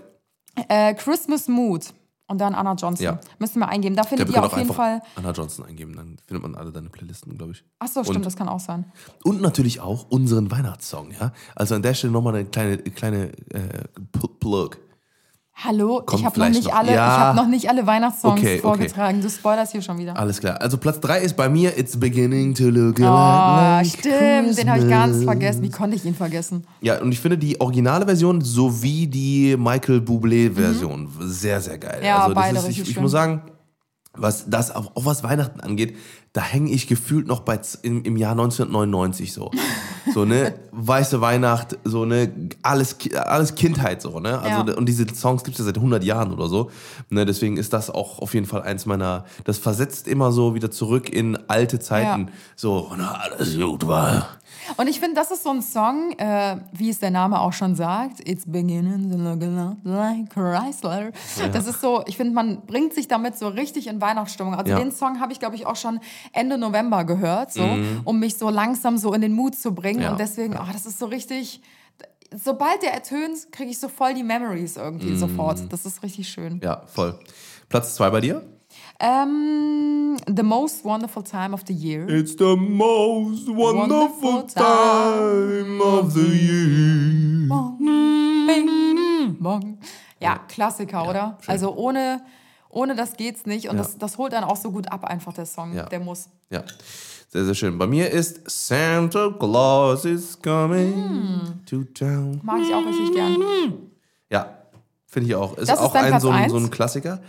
Äh, 0.67 0.93
Christmas 0.93 1.47
Mood. 1.47 1.93
Und 2.31 2.37
dann 2.39 2.55
Anna 2.55 2.73
Johnson. 2.75 3.03
Ja. 3.03 3.19
Ihr 3.39 3.59
mal 3.59 3.67
eingeben. 3.67 3.95
Da 3.95 4.03
findet 4.03 4.29
wir 4.29 4.35
ihr 4.35 4.43
auf 4.43 4.53
auch 4.53 4.57
jeden 4.57 4.73
Fall. 4.73 5.01
Anna 5.15 5.31
Johnson 5.31 5.65
eingeben, 5.65 5.95
dann 5.95 6.17
findet 6.25 6.41
man 6.43 6.55
alle 6.55 6.71
deine 6.71 6.89
Playlisten, 6.89 7.37
glaube 7.37 7.51
ich. 7.51 7.63
Achso, 7.79 8.03
stimmt, 8.03 8.17
Und- 8.17 8.25
das 8.25 8.35
kann 8.37 8.47
auch 8.47 8.59
sein. 8.61 8.85
Und 9.23 9.41
natürlich 9.41 9.81
auch 9.81 10.05
unseren 10.09 10.49
Weihnachtssong, 10.49 11.11
ja. 11.11 11.33
Also 11.55 11.75
an 11.75 11.81
der 11.81 11.93
Stelle 11.93 12.13
nochmal 12.13 12.35
eine 12.35 12.45
kleine, 12.45 12.77
kleine 12.77 13.31
äh, 13.49 13.83
Plug. 14.39 14.71
Hallo, 15.63 16.01
Kommt 16.05 16.19
ich 16.21 16.25
habe 16.25 16.39
noch 16.39 16.49
nicht 16.49 16.65
noch. 16.65 16.73
alle, 16.73 16.93
Ja. 16.93 17.05
ich 17.07 17.19
habe 17.19 17.37
noch 17.37 17.47
nicht 17.47 17.69
alle 17.69 17.85
Weihnachtssongs 17.85 18.39
Okay, 18.39 18.53
okay. 18.55 18.61
vorgetragen. 18.61 19.21
Du 19.21 19.29
spoilerst 19.29 19.71
hier 19.73 19.81
schon 19.81 19.97
wieder. 19.99 20.17
Alles 20.17 20.39
klar. 20.39 20.59
Also 20.59 20.77
Platz 20.77 20.99
3 21.01 21.19
ist 21.19 21.35
bei 21.35 21.49
mir 21.49 21.77
It's 21.77 21.99
beginning 21.99 22.55
to 22.55 22.69
look 22.69 22.99
Oh, 22.99 23.03
like 23.03 23.85
stimmt, 23.85 24.57
den 24.57 24.69
habe 24.69 24.79
ich 24.83 24.89
ganz 24.89 25.11
Christmas. 25.17 25.23
vergessen. 25.23 25.61
Wie 25.63 25.69
konnte 25.69 25.95
ich 25.95 26.05
ihn 26.05 26.15
vergessen? 26.15 26.63
Ja, 26.81 26.99
und 26.99 27.11
ich 27.11 27.19
finde 27.19 27.37
die 27.37 27.61
originale 27.61 28.05
Version 28.05 28.41
sowie 28.41 29.05
die 29.07 29.55
Michael 29.57 29.99
Bublé-Version 29.99 31.09
sehr, 31.19 31.61
sehr 31.61 31.77
geil. 31.77 31.99
Mhm. 31.99 32.05
Ja, 32.05 32.23
also 32.23 32.33
beide 32.35 32.57
ist, 32.57 32.67
ich, 32.69 32.79
ich 32.89 32.99
muss 32.99 33.11
sagen, 33.11 33.43
was 34.13 34.49
das 34.49 34.75
auch, 34.75 34.91
was 34.95 35.23
Weihnachten 35.23 35.59
angeht, 35.59 35.95
da 36.33 36.41
hänge 36.41 36.71
ich 36.71 36.87
gefühlt 36.87 37.27
noch 37.27 37.41
bei 37.41 37.59
im, 37.83 38.03
im 38.03 38.17
Jahr 38.17 38.31
1999 38.31 39.31
so. 39.31 39.51
So, 40.13 40.25
ne, 40.25 40.53
weiße 40.71 41.21
Weihnacht, 41.21 41.77
so, 41.83 42.05
ne, 42.05 42.31
alles, 42.63 42.95
alles 43.25 43.55
Kindheit 43.55 44.01
so, 44.01 44.19
ne? 44.19 44.39
Also, 44.39 44.65
Ja. 44.71 44.77
und 44.77 44.87
diese 44.87 45.05
Songs 45.13 45.43
gibt 45.43 45.55
es 45.55 45.59
ja 45.59 45.65
seit 45.65 45.77
100 45.77 46.03
Jahren 46.03 46.33
oder 46.33 46.47
so. 46.47 46.71
Ne, 47.09 47.25
deswegen 47.25 47.57
ist 47.57 47.73
das 47.73 47.89
auch 47.89 48.19
auf 48.19 48.33
jeden 48.33 48.45
Fall 48.47 48.63
eins 48.63 48.85
meiner, 48.85 49.25
das 49.43 49.57
versetzt 49.57 50.07
immer 50.07 50.31
so 50.31 50.55
wieder 50.55 50.71
zurück 50.71 51.09
in 51.09 51.37
alte 51.47 51.79
Zeiten. 51.79 52.27
Ja. 52.27 52.33
So, 52.55 52.91
na, 52.97 53.11
alles 53.13 53.57
gut 53.59 53.85
war. 53.87 54.27
Und 54.77 54.87
ich 54.87 54.99
finde, 54.99 55.15
das 55.15 55.31
ist 55.31 55.43
so 55.43 55.49
ein 55.49 55.61
Song, 55.61 56.11
äh, 56.17 56.57
wie 56.71 56.89
es 56.89 56.99
der 56.99 57.09
Name 57.09 57.39
auch 57.39 57.51
schon 57.53 57.75
sagt, 57.75 58.27
It's 58.27 58.43
beginning 58.45 59.09
to 59.09 59.17
look 59.17 59.41
like 59.83 60.29
Chrysler. 60.29 61.11
Das 61.51 61.67
ist 61.67 61.81
so, 61.81 62.03
ich 62.05 62.15
finde, 62.17 62.33
man 62.33 62.61
bringt 62.67 62.93
sich 62.93 63.07
damit 63.07 63.37
so 63.37 63.47
richtig 63.47 63.87
in 63.87 63.99
Weihnachtsstimmung. 64.01 64.53
Also 64.55 64.71
Ja. 64.71 64.77
den 64.77 64.91
Song 64.91 65.19
habe 65.19 65.31
ich, 65.33 65.39
glaube 65.39 65.55
ich, 65.55 65.65
auch 65.65 65.75
schon 65.75 65.99
Ende 66.31 66.57
November 66.57 67.05
gehört, 67.05 67.51
so, 67.51 67.77
um 68.03 68.19
mich 68.19 68.37
so 68.37 68.49
langsam 68.49 68.97
so 68.97 69.13
in 69.13 69.21
den 69.21 69.33
Mut 69.33 69.55
zu 69.55 69.73
bringen. 69.73 69.90
Mhm. 69.97 70.03
Ja. 70.03 70.11
Und 70.11 70.19
deswegen, 70.19 70.55
oh, 70.55 70.71
das 70.71 70.85
ist 70.85 70.99
so 70.99 71.05
richtig, 71.05 71.61
sobald 72.35 72.81
der 72.83 72.93
ertönt, 72.93 73.51
kriege 73.51 73.71
ich 73.71 73.79
so 73.79 73.87
voll 73.89 74.13
die 74.13 74.23
Memories 74.23 74.77
irgendwie 74.77 75.11
Mhm. 75.11 75.17
sofort. 75.17 75.71
Das 75.71 75.85
ist 75.85 76.01
richtig 76.03 76.29
schön. 76.29 76.59
Ja, 76.63 76.83
voll. 76.87 77.17
Platz 77.69 77.95
2 77.95 78.09
bei 78.09 78.21
dir? 78.21 78.41
Ähm, 78.99 80.15
the 80.33 80.43
most 80.43 80.85
wonderful 80.85 81.23
time 81.23 81.53
of 81.53 81.61
the 81.67 81.73
year. 81.73 82.07
It's 82.07 82.35
the 82.37 82.55
most 82.55 83.47
wonderful 83.47 84.33
Wonderful 84.33 84.47
time 84.47 85.81
of 85.83 86.13
the 86.13 86.21
year. 86.21 87.49
Bing, 88.47 89.37
bong. 89.39 89.77
Ja, 90.19 90.37
Klassiker, 90.47 91.09
oder? 91.09 91.37
schön. 91.41 91.51
Also 91.51 91.75
ohne, 91.75 92.21
ohne 92.71 92.95
das 92.95 93.15
geht's 93.17 93.45
nicht. 93.45 93.69
Und 93.69 93.75
Ja. 93.77 93.83
das, 93.83 93.97
das 93.97 94.17
holt 94.17 94.33
dann 94.33 94.43
auch 94.43 94.55
so 94.57 94.71
gut 94.71 94.91
ab, 94.91 95.03
einfach 95.03 95.33
der 95.33 95.45
Song. 95.45 95.73
Ja. 95.73 95.85
Der 95.87 95.99
muss. 95.99 96.29
Ja, 96.49 96.63
sehr, 97.29 97.45
sehr 97.45 97.55
schön. 97.55 97.77
Bei 97.77 97.87
mir 97.87 98.09
ist 98.09 98.41
Santa 98.49 99.29
Claus 99.37 100.05
is 100.05 100.39
coming 100.41 101.61
to 101.69 101.83
town. 101.93 102.39
Mag 102.43 102.59
ich 102.61 102.73
auch 102.73 102.85
richtig 102.85 103.13
gern. 103.13 103.37
Ja, 104.29 104.57
finde 105.05 105.29
ich 105.29 105.35
auch. 105.35 105.57
Ist 105.57 105.69
Das 105.69 105.79
ist 105.79 105.85
auch 105.85 105.93
dein 105.93 106.13
ein 106.13 106.19
so, 106.21 106.29
ein 106.29 106.49
so 106.49 106.57
ein 106.57 106.69
Klassiker. 106.71 107.19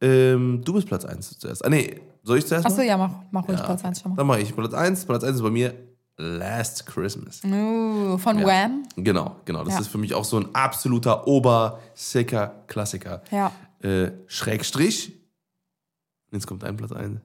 Ähm, 0.00 0.62
du 0.64 0.72
bist 0.72 0.86
Platz 0.86 1.04
1 1.04 1.38
zuerst. 1.38 1.64
Ah, 1.64 1.68
nee, 1.68 2.00
soll 2.22 2.38
ich 2.38 2.46
zuerst? 2.46 2.64
Achso, 2.66 2.80
ja, 2.80 2.96
mach, 2.96 3.10
mach 3.30 3.46
ruhig 3.46 3.58
Ja, 3.58 3.64
Platz 3.66 3.80
okay. 3.80 3.88
1 3.88 4.00
schon 4.00 4.10
mal. 4.12 4.16
Dann 4.16 4.26
mache 4.26 4.40
ich 4.40 4.54
Platz 4.56 4.72
1. 4.72 5.04
Platz 5.04 5.24
1 5.24 5.36
ist 5.36 5.42
bei 5.42 5.50
mir 5.50 5.74
Last 6.16 6.86
Christmas. 6.86 7.42
Uh, 7.44 8.16
von 8.18 8.38
Ja. 8.38 8.46
Wham. 8.46 8.82
Genau, 8.96 9.36
genau. 9.44 9.64
Das 9.64 9.74
Ja. 9.74 9.80
ist 9.80 9.88
für 9.88 9.98
mich 9.98 10.14
auch 10.14 10.24
so 10.24 10.38
ein 10.38 10.54
absoluter 10.54 11.26
obersicker 11.26 12.52
Klassiker. 12.66 13.22
Ja. 13.30 13.52
Äh, 13.82 14.12
Schrägstrich. 14.26 15.12
Jetzt 16.32 16.46
kommt 16.46 16.62
dein 16.62 16.76
Platz 16.76 16.92
1. 16.92 17.20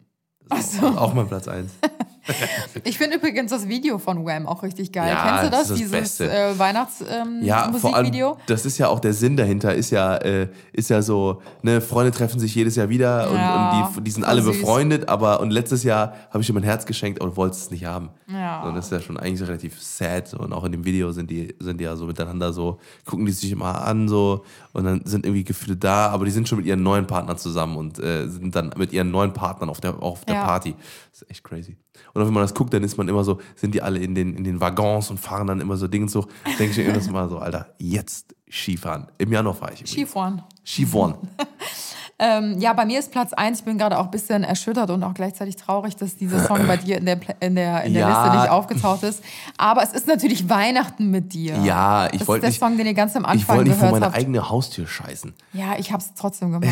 Ach 0.49 0.57
Das 0.57 0.73
ist 0.73 0.79
so. 0.81 0.87
auch, 0.87 0.97
auch 0.97 1.13
mein 1.13 1.27
Platz 1.27 1.47
1. 1.47 1.71
Ich 2.83 2.97
finde 2.97 3.17
übrigens 3.17 3.51
das 3.51 3.67
Video 3.67 3.97
von 3.97 4.25
Wham 4.25 4.47
auch 4.47 4.63
richtig 4.63 4.91
geil. 4.91 5.09
Ja, 5.09 5.23
Kennst 5.39 5.43
du 5.45 5.49
das? 5.57 5.67
das 5.69 5.77
Dieses 5.77 6.19
äh, 6.19 6.57
Weihnachts-Musikvideo? 6.57 7.45
Ja, 7.45 7.65
Ähm, 7.65 7.71
Musikvideo? 7.71 8.37
das 8.47 8.65
ist 8.65 8.77
ja 8.77 8.87
auch 8.89 8.99
der 8.99 9.13
Sinn 9.13 9.37
dahinter, 9.37 9.73
ist 9.73 9.91
ja, 9.91 10.15
äh, 10.17 10.49
ist 10.73 10.89
ja 10.89 11.01
so, 11.01 11.41
ne, 11.61 11.81
Freunde 11.81 12.11
treffen 12.11 12.39
sich 12.39 12.53
jedes 12.55 12.75
Jahr 12.75 12.89
wieder 12.89 13.29
und, 13.29 13.37
Ja, 13.37 13.81
und 13.87 13.95
die, 13.97 14.01
die 14.03 14.11
sind 14.11 14.23
alle 14.23 14.41
süß. 14.41 14.59
befreundet, 14.59 15.07
aber 15.09 15.39
und 15.39 15.51
letztes 15.51 15.83
Jahr 15.83 16.13
habe 16.29 16.41
ich 16.41 16.47
dir 16.47 16.53
mein 16.53 16.63
Herz 16.63 16.85
geschenkt, 16.85 17.21
aber 17.21 17.29
du 17.31 17.37
wolltest 17.37 17.63
es 17.63 17.71
nicht 17.71 17.85
haben. 17.85 18.09
Ja. 18.27 18.61
So, 18.63 18.69
und 18.69 18.75
das 18.75 18.85
ist 18.85 18.91
ja 18.91 18.99
schon 19.01 19.17
eigentlich 19.17 19.47
relativ 19.47 19.81
sad. 19.81 20.27
So, 20.27 20.37
und 20.39 20.51
auch 20.53 20.63
in 20.63 20.71
dem 20.71 20.85
Video 20.85 21.11
sind 21.11 21.29
die, 21.29 21.55
sind 21.59 21.79
die 21.79 21.83
ja 21.85 21.95
so 21.95 22.05
miteinander 22.05 22.51
so, 22.53 22.79
gucken 23.05 23.25
die 23.25 23.31
sich 23.31 23.51
immer 23.51 23.83
an 23.85 24.07
so 24.07 24.43
und 24.73 24.83
dann 24.85 25.01
sind 25.05 25.25
irgendwie 25.25 25.43
Gefühle 25.43 25.77
da, 25.77 26.09
aber 26.09 26.25
die 26.25 26.31
sind 26.31 26.47
schon 26.49 26.57
mit 26.57 26.67
ihren 26.67 26.83
neuen 26.83 27.07
Partnern 27.07 27.37
zusammen 27.37 27.77
und 27.77 27.99
äh, 27.99 28.27
sind 28.27 28.55
dann 28.55 28.71
mit 28.77 28.91
ihren 28.93 29.11
neuen 29.11 29.33
Partnern 29.33 29.69
auf 29.69 29.79
der, 29.79 30.01
auf 30.01 30.25
der 30.25 30.35
Ja. 30.35 30.43
Party. 30.45 30.75
Das 31.11 31.21
ist 31.21 31.29
echt 31.31 31.43
crazy. 31.43 31.77
Und 32.13 32.21
auch 32.21 32.27
wenn 32.27 32.33
man 32.33 32.43
das 32.43 32.53
guckt, 32.53 32.73
dann 32.73 32.83
ist 32.83 32.97
man 32.97 33.07
immer 33.07 33.23
so, 33.23 33.39
sind 33.55 33.73
die 33.75 33.81
alle 33.81 33.99
in 33.99 34.15
den, 34.15 34.35
in 34.35 34.43
den 34.43 34.61
Waggons 34.61 35.09
und 35.09 35.19
fahren 35.19 35.47
dann 35.47 35.61
immer 35.61 35.77
so 35.77 35.87
Dinge 35.87 36.07
hoch. 36.07 36.27
Denke 36.59 36.71
ich 36.71 36.77
mir 36.77 37.07
immer 37.07 37.29
so 37.29 37.39
Alter, 37.39 37.73
jetzt 37.77 38.35
Skifahren. 38.49 39.07
Im 39.17 39.31
Januar 39.31 39.55
fahre 39.55 39.73
ich. 39.73 39.81
übrigens. 39.81 39.91
Skifahren. 39.91 40.41
Skifahren. 40.63 41.15
Ähm, 42.17 42.57
ja, 42.59 42.71
bei 42.71 42.85
mir 42.85 42.97
ist 42.99 43.11
Platz 43.11 43.33
1. 43.33 43.59
Ich 43.59 43.65
bin 43.65 43.77
gerade 43.77 43.97
auch 43.99 44.05
ein 44.05 44.11
bisschen 44.11 44.45
erschüttert 44.45 44.89
und 44.89 45.03
auch 45.03 45.13
gleichzeitig 45.13 45.57
traurig, 45.57 45.97
dass 45.97 46.15
dieser 46.15 46.45
Song 46.47 46.65
bei 46.65 46.77
dir 46.77 46.97
in 46.97 47.05
der, 47.05 47.19
in 47.41 47.55
der, 47.55 47.83
in 47.83 47.93
der 47.93 48.07
Ja. 48.07 48.23
Liste 48.23 48.39
nicht 48.39 48.49
aufgetaucht 48.49 49.03
ist. 49.03 49.21
Aber 49.57 49.83
es 49.83 49.91
ist 49.91 50.07
natürlich 50.07 50.47
Weihnachten 50.47 51.11
mit 51.11 51.33
dir. 51.33 51.57
Ja, 51.63 52.07
ich 52.13 52.19
Das 52.19 52.27
wollte 52.29 52.45
ist 52.47 52.51
nicht, 52.53 52.61
der 52.61 52.67
Song, 52.69 52.77
den 52.77 52.87
ihr 52.87 52.93
ganz 52.93 53.17
am 53.17 53.23
ich 53.23 53.29
Anfang 53.29 53.57
wollte 53.57 53.69
nicht 53.71 53.79
vor 53.79 53.87
gehört 53.89 53.99
meine 54.01 54.05
habt. 54.05 54.15
eigene 54.17 54.49
Haustür 54.49 54.87
scheißen. 54.87 55.33
Ja, 55.51 55.73
ich 55.77 55.91
hab's 55.91 56.13
trotzdem 56.17 56.53
gemacht. 56.53 56.69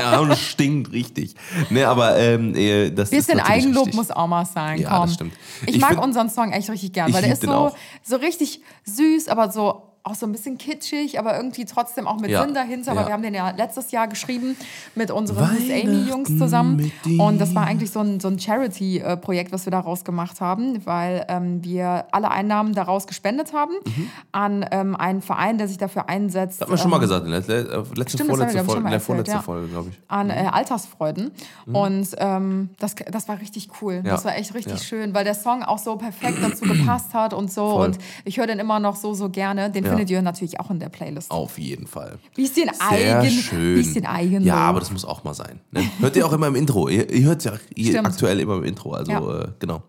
ja, 0.00 0.18
und 0.20 0.30
es 0.30 0.40
stinkt 0.40 0.92
richtig. 0.92 1.34
Ne, 1.68 1.84
aber 1.84 2.16
ähm, 2.18 2.54
äh, 2.54 2.90
das 2.90 3.10
Bisschen 3.10 3.38
ist 3.38 3.44
Eigenlob 3.50 3.84
richtig. 3.86 3.94
muss 3.96 4.10
auch 4.10 4.26
mal 4.28 4.46
sein. 4.46 4.78
Ja, 4.80 4.88
komm. 4.96 5.02
das 5.02 5.14
stimmt. 5.14 5.34
Ich, 5.66 5.74
Ich 5.76 5.80
mag 5.82 5.90
find- 5.90 6.02
unseren 6.04 6.30
Song 6.30 6.52
echt 6.52 6.70
richtig 6.70 6.94
gern, 6.94 7.08
Ich 7.10 7.14
weil 7.14 7.22
der 7.22 7.32
ist 7.34 7.42
so, 7.42 7.52
auch. 7.52 7.76
so 8.02 8.16
richtig 8.16 8.62
süß, 8.86 9.28
aber 9.28 9.50
so 9.52 9.91
auch 10.04 10.14
so 10.16 10.26
ein 10.26 10.32
bisschen 10.32 10.58
kitschig, 10.58 11.18
aber 11.18 11.36
irgendwie 11.36 11.64
trotzdem 11.64 12.08
auch 12.08 12.18
mit 12.18 12.30
Ja, 12.30 12.42
Sinn 12.44 12.54
dahinter. 12.54 12.92
ja. 12.92 12.98
Weil 13.00 13.06
wir 13.06 13.12
haben 13.12 13.22
den 13.22 13.34
ja 13.34 13.50
letztes 13.50 13.92
Jahr 13.92 14.08
geschrieben 14.08 14.56
mit 14.96 15.10
unseren 15.12 15.54
Miss 15.54 15.70
Amy-Jungs 15.70 16.38
zusammen. 16.38 16.90
Und 17.18 17.40
das 17.40 17.54
war 17.54 17.66
eigentlich 17.66 17.90
so 17.92 18.00
ein, 18.00 18.18
so 18.18 18.26
ein 18.28 18.38
Charity-Projekt, 18.38 19.52
was 19.52 19.64
wir 19.66 19.70
daraus 19.70 20.04
gemacht 20.04 20.40
haben, 20.40 20.84
weil 20.86 21.24
ähm, 21.28 21.62
wir 21.62 22.06
alle 22.12 22.30
Einnahmen 22.30 22.74
daraus 22.74 23.06
gespendet 23.06 23.52
haben 23.52 23.72
Mhm. 23.84 24.08
an 24.32 24.66
ähm, 24.70 24.96
einen 24.96 25.22
Verein, 25.22 25.58
der 25.58 25.68
sich 25.68 25.78
dafür 25.78 26.08
einsetzt. 26.08 26.60
Das 26.60 26.68
haben 26.68 26.74
wir 26.74 26.78
schon 26.78 26.90
mal 26.90 26.96
ähm, 26.96 27.02
gesagt, 27.02 27.24
in 27.26 27.30
der 27.30 27.40
letzte, 27.40 27.84
letzte 27.94 28.18
Stimmt, 28.18 28.30
haben 28.32 28.38
wir, 28.52 28.64
Folge, 28.64 28.80
in 28.84 28.90
der 28.90 29.00
vorletzten 29.00 29.36
ja. 29.36 29.42
Folge, 29.42 29.68
glaube 29.68 29.90
ich. 29.90 30.00
an 30.08 30.30
äh, 30.30 30.48
Altersfreuden. 30.50 31.30
Und 31.72 32.08
ähm, 32.18 32.70
das, 32.78 32.94
das 33.10 33.28
war 33.28 33.40
richtig 33.40 33.68
cool. 33.80 34.00
Mhm. 34.00 34.06
Ja. 34.06 34.12
Das 34.12 34.24
war 34.24 34.36
echt 34.36 34.54
richtig 34.54 34.72
Ja. 34.74 34.78
schön, 34.84 35.14
weil 35.14 35.24
der 35.24 35.34
Song 35.34 35.62
auch 35.62 35.78
so 35.78 35.96
perfekt 35.96 36.38
dazu 36.42 36.64
gepasst 36.66 37.14
hat 37.14 37.34
und 37.34 37.52
so. 37.52 37.70
Voll. 37.70 37.86
Und 37.86 37.98
ich 38.24 38.38
höre 38.38 38.46
den 38.46 38.58
immer 38.58 38.80
noch 38.80 38.96
so, 38.96 39.14
so 39.14 39.28
gerne. 39.28 39.70
Den 39.70 39.84
Ja. 39.84 39.91
Findet 39.92 40.10
ihr 40.10 40.22
natürlich 40.22 40.58
auch 40.60 40.70
in 40.70 40.80
der 40.80 40.88
Playlist. 40.88 41.30
Auf 41.30 41.58
jeden 41.58 41.86
Fall. 41.86 42.18
Bisschen 42.34 42.70
Sehr 42.74 43.20
eigen. 43.20 43.30
schön. 43.30 43.74
Bisschen 43.76 44.06
eigen. 44.06 44.42
Ja, 44.42 44.56
aber 44.56 44.80
das 44.80 44.90
muss 44.90 45.04
auch 45.04 45.24
mal 45.24 45.34
sein. 45.34 45.60
Ne? 45.70 45.82
Hört 46.00 46.16
ihr 46.16 46.26
auch 46.26 46.32
immer 46.32 46.48
im 46.48 46.56
Intro. 46.56 46.88
Ihr, 46.88 47.10
ihr 47.12 47.24
hört 47.26 47.44
ja 47.44 47.52
ihr 47.74 48.04
aktuell 48.04 48.40
immer 48.40 48.56
im 48.56 48.64
Intro. 48.64 48.92
Also, 48.92 49.12
Ja. 49.12 49.40
äh, 49.42 49.48
genau. 49.58 49.82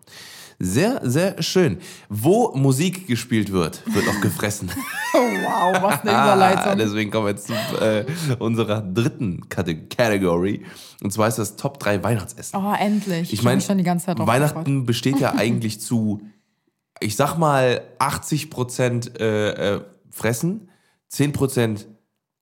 Sehr, 0.60 1.00
sehr 1.02 1.42
schön. 1.42 1.78
Wo 2.08 2.52
Musik 2.54 3.08
gespielt 3.08 3.50
wird, 3.50 3.82
wird 3.92 4.06
auch 4.08 4.20
gefressen. 4.20 4.70
Oh, 5.16 5.18
wow, 5.18 5.80
was 5.80 6.00
eine 6.00 6.10
Überleitung. 6.10 6.76
deswegen 6.78 7.08
kommen 7.12 7.26
wir 7.26 7.30
jetzt 7.30 7.46
zu 7.46 7.52
äh, 7.80 8.04
unserer 8.40 8.80
dritten 8.82 9.48
Kate- 9.48 9.86
Category. 9.86 10.64
Und 11.04 11.12
zwar 11.12 11.28
ist 11.28 11.38
das 11.38 11.54
Top 11.54 11.78
3 11.78 12.02
Weihnachtsessen. 12.02 12.58
Oh, 12.58 12.74
endlich. 12.76 13.32
Ich 13.32 13.38
hab 13.38 13.44
meine, 13.44 13.56
mich 13.58 13.64
schon 13.64 13.78
die 13.78 13.84
ganze 13.84 14.06
Zeit 14.06 14.18
drauf 14.18 14.26
Weihnachten 14.26 14.86
besteht 14.86 15.20
ja 15.20 15.34
eigentlich 15.36 15.80
zu, 15.80 16.20
ich 16.98 17.14
sag 17.14 17.36
mal, 17.38 17.82
80 18.00 18.50
Prozent 18.50 19.20
äh, 19.20 19.76
äh, 19.76 19.80
Fressen, 20.14 20.70
10 21.08 21.32
Prozent 21.32 21.88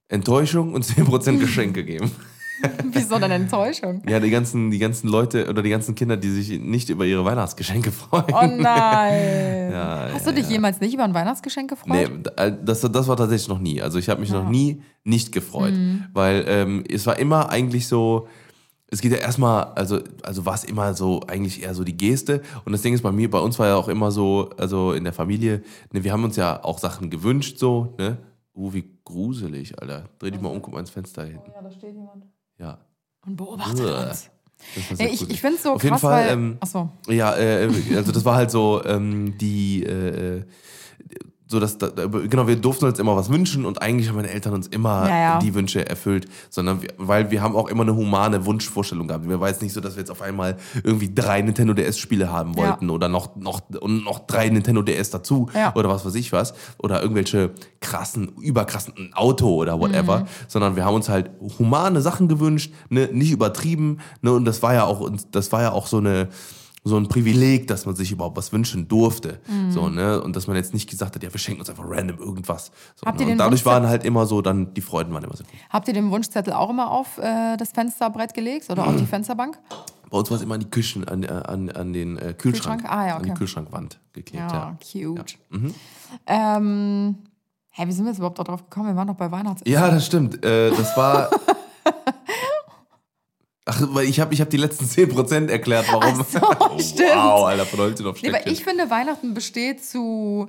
Enttäuschung 0.08 0.74
und 0.74 0.82
10 0.84 1.04
Prozent 1.06 1.40
Geschenke 1.40 1.84
geben. 1.92 2.10
Wieso 2.92 3.18
denn 3.18 3.30
Enttäuschung? 3.32 4.02
Ja, 4.08 4.20
die 4.20 4.30
ganzen, 4.30 4.70
die 4.70 4.78
ganzen 4.78 5.08
Leute 5.08 5.48
oder 5.48 5.62
die 5.62 5.70
ganzen 5.70 5.96
Kinder, 5.96 6.16
die 6.16 6.30
sich 6.30 6.60
nicht 6.60 6.90
über 6.90 7.04
ihre 7.04 7.24
Weihnachtsgeschenke 7.24 7.90
freuen. 8.02 8.26
Oh 8.28 8.46
nein. 8.62 9.72
Ja, 9.72 10.10
Hast 10.12 10.26
ja, 10.26 10.30
du 10.32 10.36
dich 10.38 10.46
ja. 10.46 10.52
jemals 10.52 10.80
nicht 10.80 10.94
über 10.94 11.02
ein 11.02 11.14
Weihnachtsgeschenk 11.14 11.70
gefreut? 11.70 11.90
Nee, 11.90 12.30
äh, 12.36 12.52
das, 12.62 12.82
das 12.82 13.08
war 13.08 13.16
tatsächlich 13.16 13.48
noch 13.48 13.58
nie. 13.58 13.82
Also 13.82 13.98
ich 13.98 14.08
habe 14.08 14.20
mich 14.20 14.30
noch 14.30 14.48
nie 14.48 14.82
nicht 15.02 15.32
gefreut, 15.32 15.72
Mhm. 15.72 16.04
weil 16.12 16.44
ähm, 16.46 16.84
es 16.88 17.04
war 17.06 17.18
immer 17.18 17.50
eigentlich 17.50 17.88
so, 17.88 18.28
es 18.92 19.00
geht 19.00 19.10
ja 19.10 19.18
erstmal, 19.18 19.64
also, 19.74 20.00
also 20.22 20.44
war 20.44 20.54
es 20.54 20.64
immer 20.64 20.92
so, 20.92 21.20
eigentlich 21.26 21.62
eher 21.62 21.74
so 21.74 21.82
die 21.82 21.96
Geste. 21.96 22.42
Und 22.66 22.72
das 22.72 22.82
Ding 22.82 22.92
ist 22.92 23.00
bei 23.00 23.10
mir, 23.10 23.30
bei 23.30 23.38
uns 23.38 23.58
war 23.58 23.66
ja 23.66 23.76
auch 23.76 23.88
immer 23.88 24.10
so, 24.10 24.50
also 24.58 24.92
in 24.92 25.04
der 25.04 25.14
Familie, 25.14 25.62
ne, 25.92 26.04
wir 26.04 26.12
haben 26.12 26.24
uns 26.24 26.36
ja 26.36 26.62
auch 26.62 26.78
Sachen 26.78 27.08
gewünscht, 27.08 27.58
so, 27.58 27.94
ne? 27.98 28.18
Uh, 28.54 28.74
wie 28.74 28.84
gruselig, 29.02 29.80
Alter. 29.80 30.10
Dreh 30.18 30.30
dich 30.30 30.42
mal 30.42 30.50
um, 30.50 30.60
guck 30.60 30.74
mal 30.74 30.80
ins 30.80 30.90
Fenster 30.90 31.24
hinten. 31.24 31.50
Ja, 31.54 31.62
da 31.62 31.70
steht 31.70 31.94
jemand. 31.94 32.26
Ja. 32.58 32.78
Und 33.24 33.36
beobachtet 33.36 33.80
Uah. 33.80 34.10
uns. 34.10 34.30
Nee, 34.98 35.06
ich 35.06 35.28
ich 35.30 35.40
finde 35.40 35.56
es 35.56 35.62
so 35.62 35.72
Auf 35.72 35.82
jeden 35.82 35.94
krass, 35.94 36.02
Fall, 36.02 36.26
weil... 36.26 36.32
ähm, 36.34 36.58
Achso. 36.60 36.90
Ja, 37.08 37.34
äh, 37.34 37.70
also 37.96 38.12
das 38.12 38.26
war 38.26 38.36
halt 38.36 38.50
so 38.50 38.84
ähm, 38.84 39.38
die, 39.38 39.84
äh, 39.84 40.36
äh, 40.36 40.44
so 41.52 41.60
dass, 41.60 41.78
da, 41.78 41.88
genau, 41.88 42.48
wir 42.48 42.56
durften 42.56 42.86
uns 42.86 42.98
immer 42.98 43.14
was 43.14 43.30
wünschen 43.30 43.64
und 43.64 43.80
eigentlich 43.80 44.08
haben 44.08 44.16
meine 44.16 44.30
Eltern 44.30 44.54
uns 44.54 44.66
immer 44.66 45.08
Ja, 45.08 45.16
ja. 45.18 45.38
die 45.38 45.54
Wünsche 45.54 45.88
erfüllt, 45.88 46.26
sondern 46.50 46.82
wir, 46.82 46.88
weil 46.98 47.30
wir 47.30 47.42
haben 47.42 47.54
auch 47.54 47.68
immer 47.68 47.82
eine 47.82 47.94
humane 47.94 48.44
Wunschvorstellung 48.46 49.06
gehabt. 49.06 49.28
Wir 49.28 49.38
jetzt 49.48 49.62
nicht 49.62 49.72
so, 49.74 49.80
dass 49.80 49.94
wir 49.94 50.00
jetzt 50.00 50.10
auf 50.10 50.22
einmal 50.22 50.56
irgendwie 50.82 51.14
drei 51.14 51.42
Nintendo 51.42 51.74
DS-Spiele 51.74 52.32
haben 52.32 52.54
Ja. 52.54 52.56
wollten 52.70 52.90
oder 52.90 53.08
noch, 53.08 53.36
noch, 53.36 53.60
und 53.80 54.02
noch 54.04 54.26
drei 54.26 54.48
Nintendo 54.48 54.82
DS 54.82 55.10
dazu 55.10 55.48
Ja. 55.54 55.72
oder 55.76 55.88
was 55.90 56.04
weiß 56.04 56.14
ich 56.16 56.32
was 56.32 56.54
oder 56.78 57.00
irgendwelche 57.02 57.50
krassen, 57.80 58.28
überkrassen 58.40 59.12
Auto 59.14 59.54
oder 59.54 59.78
whatever, 59.78 60.20
Mhm. 60.20 60.24
sondern 60.48 60.74
wir 60.76 60.84
haben 60.84 60.94
uns 60.94 61.08
halt 61.08 61.30
humane 61.58 62.00
Sachen 62.00 62.28
gewünscht, 62.28 62.72
ne, 62.88 63.08
nicht 63.12 63.30
übertrieben, 63.30 63.98
ne, 64.22 64.32
und 64.32 64.44
das 64.46 64.62
war 64.62 64.72
ja 64.74 64.84
auch, 64.84 65.10
das 65.30 65.52
war 65.52 65.62
ja 65.62 65.72
auch 65.72 65.86
so 65.86 65.98
eine, 65.98 66.28
so 66.84 66.96
ein 66.96 67.06
Privileg, 67.06 67.68
dass 67.68 67.86
man 67.86 67.94
sich 67.94 68.10
überhaupt 68.10 68.36
was 68.36 68.52
wünschen 68.52 68.88
durfte, 68.88 69.40
Mhm. 69.48 69.70
so, 69.70 69.88
ne, 69.88 70.20
und 70.20 70.34
dass 70.34 70.48
man 70.48 70.56
jetzt 70.56 70.74
nicht 70.74 70.90
gesagt 70.90 71.14
hat, 71.14 71.22
ja, 71.22 71.32
wir 71.32 71.38
schenken 71.38 71.60
uns 71.60 71.70
einfach 71.70 71.84
random 71.86 72.18
irgendwas, 72.18 72.72
so, 72.96 73.08
ne? 73.08 73.30
und 73.32 73.38
dadurch 73.38 73.64
waren 73.64 73.86
halt 73.86 74.04
immer 74.04 74.26
so, 74.26 74.42
dann 74.42 74.74
die 74.74 74.80
Freuden 74.80 75.14
waren 75.14 75.22
immer 75.22 75.36
so. 75.36 75.44
Habt 75.70 75.86
ihr 75.88 75.94
den 75.94 76.10
Wunschzettel 76.10 76.52
auch 76.52 76.70
immer 76.70 76.90
auf 76.90 77.18
äh, 77.18 77.56
das 77.56 77.70
Fensterbrett 77.70 78.34
gelegt 78.34 78.68
oder 78.68 78.82
Mhm. 78.82 78.88
auf 78.88 78.96
die 78.96 79.06
Fensterbank? 79.06 79.58
Bei 80.10 80.18
uns 80.18 80.28
war 80.30 80.36
es 80.36 80.42
immer 80.42 80.54
an 80.54 80.60
die 80.60 80.68
Küchen, 80.70 81.06
an, 81.08 81.22
äh, 81.22 81.28
an, 81.28 81.70
an 81.70 81.92
den 81.92 82.18
äh, 82.18 82.34
Kühlschrank, 82.36 82.82
Kühlschrank? 82.82 82.84
Ah, 82.86 83.06
ja, 83.06 83.16
an 83.16 83.22
die 83.22 83.30
okay. 83.30 83.38
Kühlschrankwand 83.38 83.98
geklebt, 84.12 84.50
ja. 84.52 84.76
Ja, 84.92 85.14
cute. 85.14 85.38
Ähm, 86.26 87.16
hä, 87.70 87.86
wie 87.86 87.92
sind 87.92 88.04
wir 88.04 88.10
jetzt 88.10 88.18
überhaupt 88.18 88.38
darauf 88.38 88.64
gekommen? 88.68 88.88
Wir 88.88 88.96
waren 88.96 89.08
doch 89.08 89.14
bei 89.14 89.30
Weihnachtsessen. 89.30 89.72
Ja, 89.72 89.88
das 89.90 90.04
stimmt. 90.04 90.44
Äh, 90.44 90.70
das 90.70 90.96
war. 90.96 91.30
Ach, 93.64 93.80
weil 93.90 94.06
ich 94.06 94.18
habe 94.18 94.34
ich 94.34 94.40
hab 94.40 94.50
die 94.50 94.56
letzten 94.56 94.86
10% 94.86 95.48
erklärt, 95.48 95.86
warum. 95.92 96.20
Ach 96.20 96.26
so, 96.26 96.78
stimmt. 96.80 97.10
Wow, 97.14 97.46
Alter, 97.46 97.64
von 97.66 97.80
heute 97.80 98.08
auf 98.08 98.20
Nee, 98.20 98.28
aber 98.30 98.46
ich 98.46 98.64
finde, 98.64 98.90
Weihnachten 98.90 99.34
besteht 99.34 99.84
zu 99.84 100.48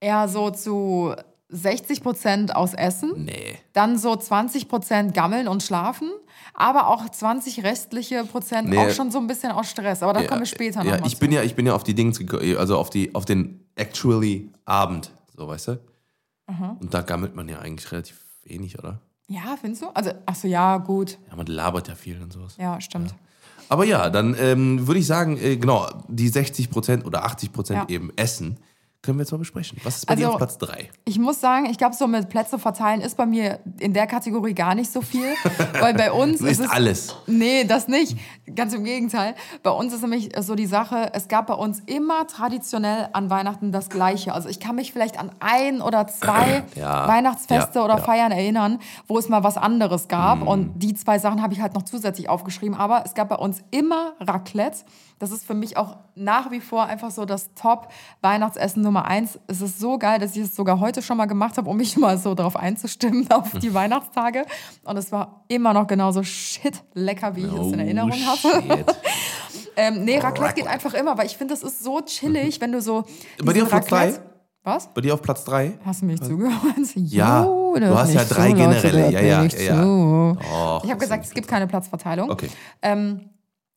eher 0.00 0.28
so 0.28 0.50
zu 0.50 1.14
60 1.50 2.02
Prozent 2.02 2.56
aus 2.56 2.74
Essen, 2.74 3.24
Nee. 3.24 3.58
dann 3.72 3.98
so 3.98 4.16
20 4.16 4.68
Prozent 4.68 5.14
Gammeln 5.14 5.46
und 5.48 5.62
Schlafen, 5.62 6.10
aber 6.54 6.88
auch 6.88 7.08
20 7.08 7.62
restliche 7.64 8.24
Prozent 8.24 8.68
Nee. 8.68 8.78
auch 8.78 8.90
schon 8.90 9.10
so 9.10 9.18
ein 9.18 9.26
bisschen 9.26 9.52
aus 9.52 9.70
Stress. 9.70 10.02
Aber 10.02 10.12
da 10.12 10.24
kommen 10.24 10.40
wir 10.40 10.46
später 10.46 10.82
ja, 10.82 10.92
nochmal 10.92 11.08
ich 11.08 11.18
bin 11.18 11.30
ja, 11.32 11.42
ich 11.42 11.54
bin 11.54 11.66
ja 11.66 11.74
auf 11.74 11.84
die 11.84 11.94
Dings 11.94 12.18
gekommen, 12.18 12.56
also 12.56 12.76
auf 12.78 12.90
die, 12.90 13.14
auf 13.14 13.24
den 13.24 13.64
actually 13.76 14.50
Abend, 14.64 15.12
so 15.36 15.46
weißt 15.46 15.68
du? 15.68 15.80
Und 16.80 16.92
da 16.92 17.02
gammelt 17.02 17.36
man 17.36 17.48
ja 17.48 17.60
eigentlich 17.60 17.92
relativ 17.92 18.18
wenig, 18.42 18.76
oder? 18.78 19.00
Ja, 19.30 19.56
findest 19.60 19.82
du? 19.82 19.86
Also, 19.94 20.10
ach 20.26 20.34
so, 20.34 20.48
ja, 20.48 20.76
gut. 20.78 21.16
Ja, 21.30 21.36
man 21.36 21.46
labert 21.46 21.86
ja 21.86 21.94
viel 21.94 22.20
und 22.20 22.32
sowas. 22.32 22.56
Ja, 22.58 22.80
stimmt. 22.80 23.14
Aber 23.68 23.84
ja, 23.84 24.10
dann 24.10 24.34
ähm, 24.36 24.88
würde 24.88 24.98
ich 24.98 25.06
sagen, 25.06 25.38
äh, 25.38 25.56
genau, 25.56 25.86
die 26.08 26.28
60% 26.28 27.04
oder 27.04 27.24
80% 27.24 27.72
Ja. 27.74 27.86
eben 27.88 28.10
Essen, 28.16 28.56
können 29.02 29.16
wir 29.18 29.22
jetzt 29.22 29.32
mal 29.32 29.38
besprechen. 29.38 29.78
Was 29.82 29.96
ist 29.96 30.06
bei 30.06 30.14
dir 30.14 30.26
Also- 30.26 30.32
auf 30.34 30.38
Platz 30.38 30.58
3? 30.58 30.90
Ich 31.06 31.18
muss 31.18 31.40
sagen, 31.40 31.64
ich 31.66 31.78
glaube, 31.78 31.94
so 31.94 32.06
mit 32.06 32.28
Plätze 32.28 32.58
verteilen 32.58 33.00
ist 33.00 33.16
bei 33.16 33.24
mir 33.24 33.60
in 33.78 33.94
der 33.94 34.06
Kategorie 34.06 34.52
gar 34.52 34.74
nicht 34.74 34.92
so 34.92 35.00
viel. 35.00 35.32
weil 35.80 35.94
bei 35.94 36.12
uns 36.12 36.40
ist 36.42 36.50
isst 36.50 36.60
es. 36.60 36.70
alles. 36.70 37.16
Nee, 37.26 37.64
das 37.64 37.88
nicht. 37.88 38.18
Ganz 38.54 38.74
im 38.74 38.84
Gegenteil. 38.84 39.34
Bei 39.62 39.70
uns 39.70 39.94
ist 39.94 40.02
nämlich 40.02 40.30
so 40.40 40.54
die 40.54 40.66
Sache, 40.66 41.10
es 41.14 41.28
gab 41.28 41.46
bei 41.46 41.54
uns 41.54 41.80
immer 41.86 42.26
traditionell 42.26 43.08
an 43.14 43.30
Weihnachten 43.30 43.72
das 43.72 43.88
Gleiche. 43.88 44.34
Also 44.34 44.50
ich 44.50 44.60
kann 44.60 44.76
mich 44.76 44.92
vielleicht 44.92 45.18
an 45.18 45.30
ein 45.40 45.80
oder 45.80 46.06
zwei 46.06 46.62
Ja, 46.74 47.08
Weihnachtsfeste 47.08 47.78
ja, 47.78 47.84
oder 47.86 47.94
ja. 47.94 48.00
Mhm. 48.00 48.04
Feiern 48.04 48.32
erinnern, 48.32 48.78
wo 49.08 49.16
es 49.16 49.30
mal 49.30 49.42
was 49.42 49.56
anderes 49.56 50.08
gab. 50.08 50.46
Und 50.46 50.78
die 50.82 50.92
zwei 50.94 51.18
Sachen 51.18 51.40
habe 51.42 51.54
ich 51.54 51.62
halt 51.62 51.72
noch 51.74 51.84
zusätzlich 51.84 52.28
aufgeschrieben. 52.28 52.76
Aber 52.76 53.04
es 53.06 53.14
gab 53.14 53.30
bei 53.30 53.36
uns 53.36 53.62
immer 53.70 54.12
Raclette. 54.20 54.78
Das 55.20 55.32
ist 55.32 55.46
für 55.46 55.52
mich 55.52 55.76
auch 55.76 55.98
nach 56.14 56.50
wie 56.50 56.60
vor 56.60 56.86
einfach 56.86 57.10
so 57.10 57.26
das 57.26 57.52
Top-Weihnachtsessen 57.54 58.82
Nummer 58.82 59.04
eins. 59.04 59.38
Es 59.48 59.60
ist 59.60 59.78
so 59.78 59.98
geil, 59.98 60.18
dass 60.18 60.34
ich 60.34 60.44
es 60.44 60.56
sogar 60.56 60.80
heute 60.80 61.02
schon 61.02 61.18
mal 61.18 61.26
gemacht 61.26 61.58
habe, 61.58 61.68
um 61.68 61.76
mich 61.76 61.96
mal 61.98 62.16
so 62.16 62.34
darauf 62.34 62.56
einzustimmen 62.56 63.30
auf 63.30 63.52
die 63.52 63.72
Weihnachtstage. 63.74 64.46
Und 64.82 64.96
es 64.96 65.12
war 65.12 65.44
immer 65.48 65.74
noch 65.74 65.86
genauso 65.86 66.22
shit 66.22 66.82
lecker, 66.94 67.36
wie 67.36 67.44
ich 67.44 67.52
es 67.52 67.72
in 67.72 67.78
Erinnerung 67.78 68.12
oh, 68.12 68.26
habe. 68.26 68.62
Shit. 68.62 68.86
Ähm, 69.76 70.04
nee, 70.04 70.18
Raclette 70.18 70.54
geht 70.54 70.66
einfach 70.66 70.92
immer, 70.94 71.16
weil 71.16 71.26
ich 71.26 71.38
finde, 71.38 71.54
das 71.54 71.62
ist 71.62 71.82
so 71.82 72.00
chillig, 72.00 72.60
wenn 72.60 72.72
du 72.72 72.82
so. 72.82 73.04
Bei 73.42 73.52
dir 73.52 73.62
auf 73.62 73.70
Platz 73.70 73.86
drei? 73.86 74.08
Raclette- 74.08 74.22
Was? 74.62 74.92
Bei 74.92 75.00
dir 75.00 75.14
auf 75.14 75.22
Platz 75.22 75.44
3? 75.44 75.78
Hast 75.84 76.02
du 76.02 76.06
mich 76.06 76.20
zugehört? 76.20 76.54
Ja, 76.96 77.44
Jo, 77.70 77.76
du 77.78 77.96
hast 77.96 78.12
ja 78.12 78.24
drei 78.24 78.50
so, 78.50 78.56
generelle. 78.56 79.10
Ja, 79.10 79.20
ja, 79.20 79.42
ja, 79.42 80.78
ich 80.84 80.90
habe 80.90 80.98
gesagt, 80.98 81.24
es 81.24 81.32
gibt 81.32 81.48
keine 81.48 81.66
Platzverteilung. 81.66 82.30
Okay. 82.30 82.50
Ähm, 82.82 83.30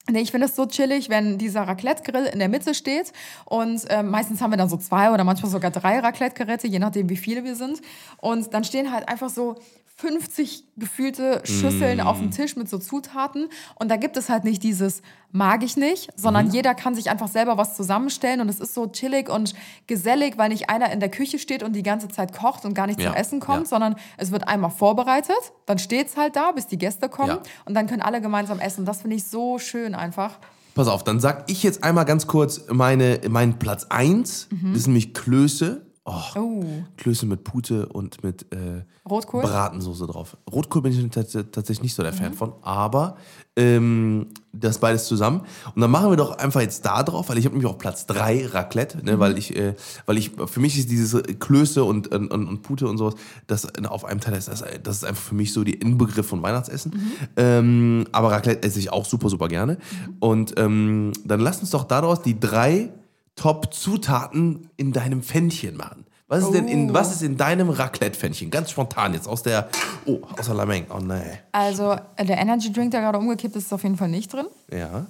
nee, 0.09 0.19
ich 0.21 0.31
finde 0.31 0.47
es 0.47 0.55
so 0.55 0.65
chillig, 0.65 1.09
wenn 1.09 1.37
dieser 1.37 1.61
Raclette-Grill 1.67 2.25
in 2.25 2.39
der 2.39 2.49
Mitte 2.49 2.73
steht. 2.73 3.13
Und 3.45 3.83
ähm, 3.89 4.09
meistens 4.09 4.41
haben 4.41 4.51
wir 4.51 4.57
dann 4.57 4.69
so 4.69 4.77
zwei 4.77 5.11
oder 5.11 5.23
manchmal 5.23 5.51
sogar 5.51 5.71
drei 5.71 5.99
Raclette-Geräte, 5.99 6.67
je 6.67 6.79
nachdem, 6.79 7.09
wie 7.09 7.17
viele 7.17 7.43
wir 7.43 7.55
sind. 7.55 7.81
Und 8.17 8.53
dann 8.53 8.63
stehen 8.63 8.91
halt 8.91 9.07
einfach 9.07 9.29
so 9.29 9.55
50 9.95 10.65
gefühlte 10.75 11.41
Schüsseln 11.45 12.01
auf 12.01 12.17
dem 12.19 12.31
Tisch 12.31 12.55
mit 12.55 12.67
so 12.67 12.77
Zutaten. 12.79 13.47
Und 13.75 13.89
da 13.89 13.95
gibt 13.95 14.17
es 14.17 14.29
halt 14.29 14.43
nicht 14.43 14.63
dieses 14.63 15.01
mag 15.35 15.63
ich 15.63 15.75
nicht, 15.77 16.11
sondern 16.15 16.51
jeder 16.51 16.75
kann 16.75 16.93
sich 16.93 17.09
einfach 17.09 17.27
selber 17.27 17.57
was 17.57 17.75
zusammenstellen. 17.75 18.39
Und 18.39 18.49
es 18.49 18.59
ist 18.59 18.75
so 18.75 18.85
chillig 18.85 19.29
und 19.29 19.55
gesellig, 19.87 20.37
weil 20.37 20.49
nicht 20.49 20.69
einer 20.69 20.91
in 20.91 20.99
der 20.99 21.09
Küche 21.09 21.39
steht 21.39 21.63
und 21.63 21.73
die 21.73 21.81
ganze 21.81 22.07
Zeit 22.07 22.33
kocht 22.33 22.65
und 22.65 22.75
gar 22.75 22.85
nicht 22.85 22.99
Ja, 22.99 23.07
zum 23.07 23.15
Essen 23.15 23.39
kommt, 23.39 23.61
ja. 23.63 23.65
sondern 23.65 23.95
es 24.17 24.31
wird 24.31 24.47
einmal 24.47 24.69
vorbereitet, 24.69 25.35
dann 25.65 25.79
steht 25.79 26.07
es 26.07 26.17
halt 26.17 26.35
da, 26.35 26.51
bis 26.51 26.67
die 26.67 26.77
Gäste 26.77 27.09
kommen 27.09 27.29
Ja. 27.29 27.41
und 27.65 27.73
dann 27.73 27.87
können 27.87 28.03
alle 28.03 28.21
gemeinsam 28.21 28.59
essen. 28.59 28.85
Das 28.85 29.01
finde 29.01 29.15
ich 29.15 29.23
so 29.23 29.57
schön 29.57 29.92
einfach. 29.95 30.39
Pass 30.75 30.87
auf, 30.87 31.03
dann 31.03 31.19
sag 31.19 31.49
ich 31.51 31.61
jetzt 31.63 31.83
einmal 31.83 32.05
ganz 32.05 32.25
kurz 32.25 32.65
meine, 32.69 33.21
meinen 33.29 33.59
Platz 33.59 33.85
1. 33.89 34.47
Das 34.71 34.79
ist 34.79 34.87
nämlich 34.87 35.13
Klöße. 35.13 35.85
Oh, 36.05 36.13
Oh. 36.35 36.65
Klöße 36.97 37.25
mit 37.25 37.45
Pute 37.45 37.85
und 37.87 38.23
mit 38.25 38.51
äh, 38.51 38.83
Rotkohl? 39.09 39.43
Bratensoße 39.43 40.05
drauf. 40.05 40.35
Rotkohl 40.51 40.81
bin 40.81 40.91
ich 40.91 41.09
tats 41.09 41.31
tatsächlich 41.31 41.83
nicht 41.83 41.93
so 41.95 42.03
der 42.03 42.11
Mhm. 42.11 42.17
Fan 42.17 42.33
von, 42.33 42.53
aber 42.61 43.15
ähm, 43.55 44.27
das 44.51 44.79
beides 44.79 45.05
zusammen. 45.07 45.41
Und 45.73 45.81
dann 45.81 45.89
machen 45.91 46.09
wir 46.09 46.17
doch 46.17 46.37
einfach 46.37 46.59
jetzt 46.59 46.85
da 46.85 47.03
drauf, 47.03 47.29
weil 47.29 47.37
ich 47.37 47.45
habe 47.45 47.55
nämlich 47.55 47.69
auf 47.71 47.77
Platz 47.77 48.05
3 48.07 48.47
Raclette, 48.47 48.97
Mhm. 48.97 49.03
ne, 49.05 49.19
weil 49.19 49.37
ich, 49.37 49.55
äh, 49.55 49.75
weil 50.05 50.17
ich, 50.17 50.31
für 50.47 50.59
mich 50.59 50.77
ist 50.77 50.91
dieses 50.91 51.21
Klöße 51.39 51.83
und, 51.85 52.09
und, 52.09 52.31
und, 52.31 52.61
Pute 52.63 52.87
und 52.87 52.97
sowas, 52.97 53.15
das 53.47 53.65
auf 53.85 54.03
einem 54.03 54.19
Teil 54.19 54.33
ist, 54.35 54.49
das, 54.49 54.61
das 54.83 54.97
ist 54.97 55.05
einfach 55.05 55.23
für 55.23 55.35
mich 55.35 55.53
so 55.53 55.63
die 55.63 55.75
Inbegriff 55.75 56.27
von 56.27 56.41
Weihnachtsessen. 56.43 56.91
Mhm. 56.91 57.11
Ähm, 57.37 58.05
aber 58.11 58.31
Raclette 58.31 58.63
esse 58.67 58.79
ich 58.79 58.91
auch 58.91 59.05
super, 59.05 59.29
super 59.29 59.47
gerne. 59.47 59.77
Und 60.19 60.59
ähm, 60.59 61.13
dann 61.23 61.39
lass 61.39 61.61
uns 61.61 61.69
doch 61.69 61.85
daraus 61.85 62.21
die 62.21 62.37
drei 62.37 62.89
Top-Zutaten 63.35 64.69
in 64.77 64.91
deinem 64.93 65.23
Pfännchen 65.23 65.75
machen. 65.77 66.05
Was 66.27 66.43
ist 66.45 66.53
denn 66.53 66.67
in, 66.67 66.89
Oh. 66.89 66.93
was 66.93 67.11
ist 67.11 67.21
in 67.21 67.37
deinem 67.37 67.69
Raclette-Pfännchen? 67.69 68.49
Ganz 68.49 68.71
spontan 68.71 69.13
jetzt 69.13 69.27
aus 69.27 69.43
der, 69.43 69.69
oh, 70.05 70.21
aus 70.37 70.45
der 70.47 70.55
Lameng. 70.55 70.87
Oh 70.89 70.99
nein. 70.99 71.39
Also 71.51 71.91
äh, 72.15 72.25
der 72.25 72.37
Energy 72.37 72.71
Drink, 72.71 72.91
der 72.91 73.01
gerade 73.01 73.17
umgekippt 73.19 73.55
ist, 73.55 73.65
ist 73.65 73.73
auf 73.73 73.83
jeden 73.83 73.97
Fall 73.97 74.09
nicht 74.09 74.31
drin. 74.33 74.47
Ja. 74.71 75.05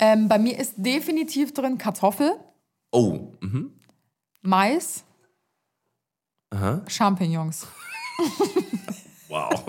Ähm, 0.00 0.28
bei 0.28 0.38
mir 0.38 0.58
ist 0.58 0.74
definitiv 0.76 1.54
drin 1.54 1.78
Kartoffel, 1.78 2.32
Oh, 2.92 3.32
mhm. 3.40 3.72
Mais, 4.42 5.04
Aha. 6.50 6.82
Champignons. 6.88 7.66
Wow. 9.28 9.64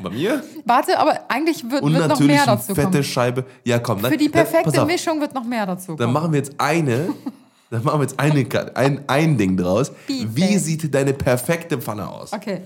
Bei 0.00 0.10
mir? 0.10 0.42
Warte, 0.64 0.98
aber 0.98 1.18
eigentlich 1.28 1.68
wird, 1.70 1.82
Und 1.82 1.92
wird 1.92 2.02
noch 2.02 2.08
natürlich 2.10 2.32
mehr 2.32 2.42
eine 2.42 2.56
dazu 2.56 2.74
fette 2.74 2.90
kommen. 2.90 3.04
Scheibe. 3.04 3.44
Ja, 3.64 3.78
komm. 3.78 4.02
Dann, 4.02 4.12
Für 4.12 4.18
die 4.18 4.30
dann, 4.30 4.42
pass 4.42 4.52
perfekte 4.52 4.82
auf, 4.82 4.86
Mischung 4.86 5.20
wird 5.20 5.34
noch 5.34 5.44
mehr 5.44 5.66
dazu 5.66 5.92
Dann 5.94 6.06
kommen. 6.06 6.12
machen 6.12 6.32
wir 6.32 6.38
jetzt 6.38 6.52
eine, 6.58 7.08
dann 7.70 7.82
machen 7.84 8.00
wir 8.00 8.06
jetzt 8.06 8.20
eine, 8.20 8.76
ein, 8.76 9.04
ein 9.06 9.38
Ding 9.38 9.56
draus. 9.56 9.90
Bitte. 10.06 10.36
Wie 10.36 10.58
sieht 10.58 10.94
deine 10.94 11.12
perfekte 11.12 11.78
Pfanne 11.78 12.08
aus? 12.08 12.32
Okay, 12.32 12.60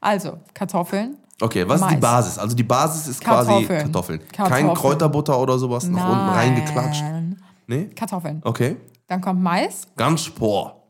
also 0.00 0.38
Kartoffeln. 0.54 1.16
Okay, 1.40 1.68
was 1.68 1.80
ist 1.80 1.88
die 1.88 1.94
Mais. 1.94 2.00
Basis? 2.00 2.38
Also 2.38 2.56
die 2.56 2.62
Basis 2.62 3.08
ist 3.08 3.20
quasi 3.22 3.50
Kartoffeln. 3.50 3.82
Kartoffeln. 3.82 4.20
Kein 4.32 4.48
Kartoffeln. 4.48 4.74
Kräuterbutter 4.74 5.38
oder 5.38 5.58
sowas 5.58 5.86
nach 5.86 6.08
unten 6.08 6.28
reingeklatscht. 6.30 7.04
Nee? 7.66 7.90
Kartoffeln. 7.94 8.40
Okay. 8.42 8.76
Dann 9.06 9.20
kommt 9.20 9.42
Mais. 9.42 9.86
Ganz 9.96 10.22
spor. 10.22 10.82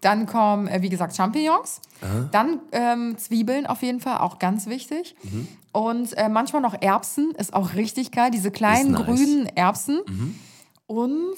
Dann 0.00 0.26
kommen, 0.26 0.68
äh, 0.68 0.82
wie 0.82 0.88
gesagt, 0.88 1.16
Champignons. 1.16 1.80
Dann 2.30 2.60
ähm, 2.72 3.18
Zwiebeln 3.18 3.66
auf 3.66 3.82
jeden 3.82 4.00
Fall, 4.00 4.18
auch 4.18 4.38
ganz 4.38 4.66
wichtig. 4.66 5.16
Mhm. 5.24 5.48
Und 5.72 6.16
äh, 6.16 6.28
manchmal 6.28 6.62
noch 6.62 6.80
Erbsen, 6.80 7.32
ist 7.32 7.52
auch 7.54 7.74
richtig 7.74 8.12
geil. 8.12 8.30
Diese 8.30 8.50
kleinen 8.50 8.92
nice. 8.92 9.00
Mhm. 9.00 9.04
grünen 9.04 9.46
Erbsen. 9.56 10.00
Und 10.86 11.36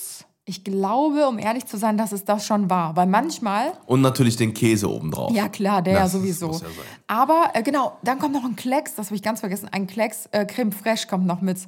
ich 0.50 0.64
glaube, 0.64 1.26
um 1.28 1.38
ehrlich 1.38 1.64
zu 1.66 1.76
sein, 1.78 1.96
dass 1.96 2.12
es 2.12 2.24
das 2.24 2.44
schon 2.44 2.68
war. 2.68 2.96
Weil 2.96 3.06
manchmal, 3.06 3.72
Und 3.86 4.02
natürlich 4.02 4.36
den 4.36 4.52
Käse 4.52 4.90
oben 4.90 5.10
drauf. 5.10 5.32
ja 5.32 5.48
klar, 5.48 5.80
der 5.80 5.94
ja 5.94 6.00
Das 6.00 6.12
sowieso. 6.12 6.48
muss 6.48 6.60
ja. 6.62 6.66
Aber 7.06 7.50
äh, 7.54 7.62
genau, 7.62 7.96
dann 8.02 8.18
kommt 8.18 8.34
noch 8.34 8.44
ein 8.44 8.56
Klecks, 8.56 8.94
das 8.96 9.06
habe 9.06 9.16
ich 9.16 9.22
ganz 9.22 9.40
vergessen. 9.40 9.68
Ein 9.72 9.86
Klecks, 9.86 10.26
äh, 10.32 10.44
Creme 10.44 10.72
Fraiche 10.72 11.06
kommt 11.06 11.26
noch 11.26 11.40
mit 11.40 11.58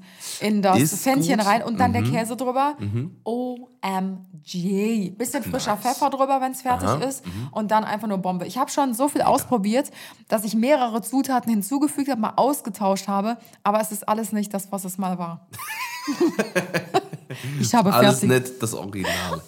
in 0.41 0.61
das 0.63 0.79
Ist 0.81 1.03
Pfännchen 1.03 1.39
gut. 1.39 1.47
rein 1.47 1.63
und 1.63 1.79
dann 1.81 1.93
der 1.93 2.03
Käse 2.03 2.37
drüber. 2.37 2.77
OMG. 3.25 5.11
Bisschen 5.17 5.43
frischer 5.43 5.77
Pfeffer 5.77 6.11
drüber, 6.11 6.41
wenn 6.41 6.53
es 6.53 6.63
fertig 6.63 6.89
ist. 7.09 7.25
Und 7.51 7.71
dann 7.71 7.85
einfach 7.85 8.09
nur 8.09 8.19
Bombe. 8.19 8.47
Ich 8.47 8.59
habe 8.59 8.71
schon 8.71 8.95
so 8.95 9.09
viel 9.09 9.23
ausprobiert, 9.23 9.91
dass 10.29 10.45
ich 10.45 10.55
mehrere 10.55 11.03
Zutaten 11.03 11.51
hinzugefügt 11.51 12.11
habe, 12.11 12.21
mal 12.21 12.33
ausgetauscht 12.37 13.09
habe. 13.09 13.37
Aber 13.63 13.81
es 13.81 13.93
ist 13.93 14.09
alles 14.09 14.33
nicht 14.33 14.53
das, 14.53 14.71
was 14.73 14.85
es 14.85 14.99
mal 14.99 15.19
war. 15.19 15.47
ich 17.61 17.75
habe 17.75 17.93
Alles 17.93 18.21
fertig. 18.21 18.29
nett, 18.29 18.63
das 18.63 18.75
Original. 18.75 19.43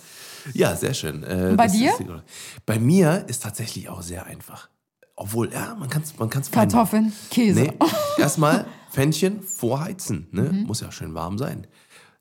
Ja, 0.53 0.77
sehr 0.77 0.95
schön. 0.95 1.23
Äh, 1.23 1.55
bei 1.57 1.69
dir? 1.69 1.91
Ist, 1.91 2.03
bei 2.67 2.79
mir 2.79 3.25
ist 3.29 3.43
tatsächlich 3.43 3.89
auch 3.89 4.03
sehr 4.03 4.27
einfach. 4.27 4.69
Obwohl, 5.17 5.53
ja, 5.53 5.75
man 5.77 5.89
kann 5.89 6.03
es 6.03 6.19
man 6.19 6.29
kann's. 6.29 6.51
Kartoffeln, 6.51 7.13
Käse. 7.31 7.61
Nee, 7.61 7.73
erstmal 8.19 8.67
Pfännchen 8.91 9.43
vorheizen. 9.43 10.27
Ne? 10.33 10.43
Mhm. 10.53 10.63
Muss 10.65 10.81
ja 10.81 10.91
schön 10.93 11.15
warm 11.15 11.39
sein. 11.39 11.67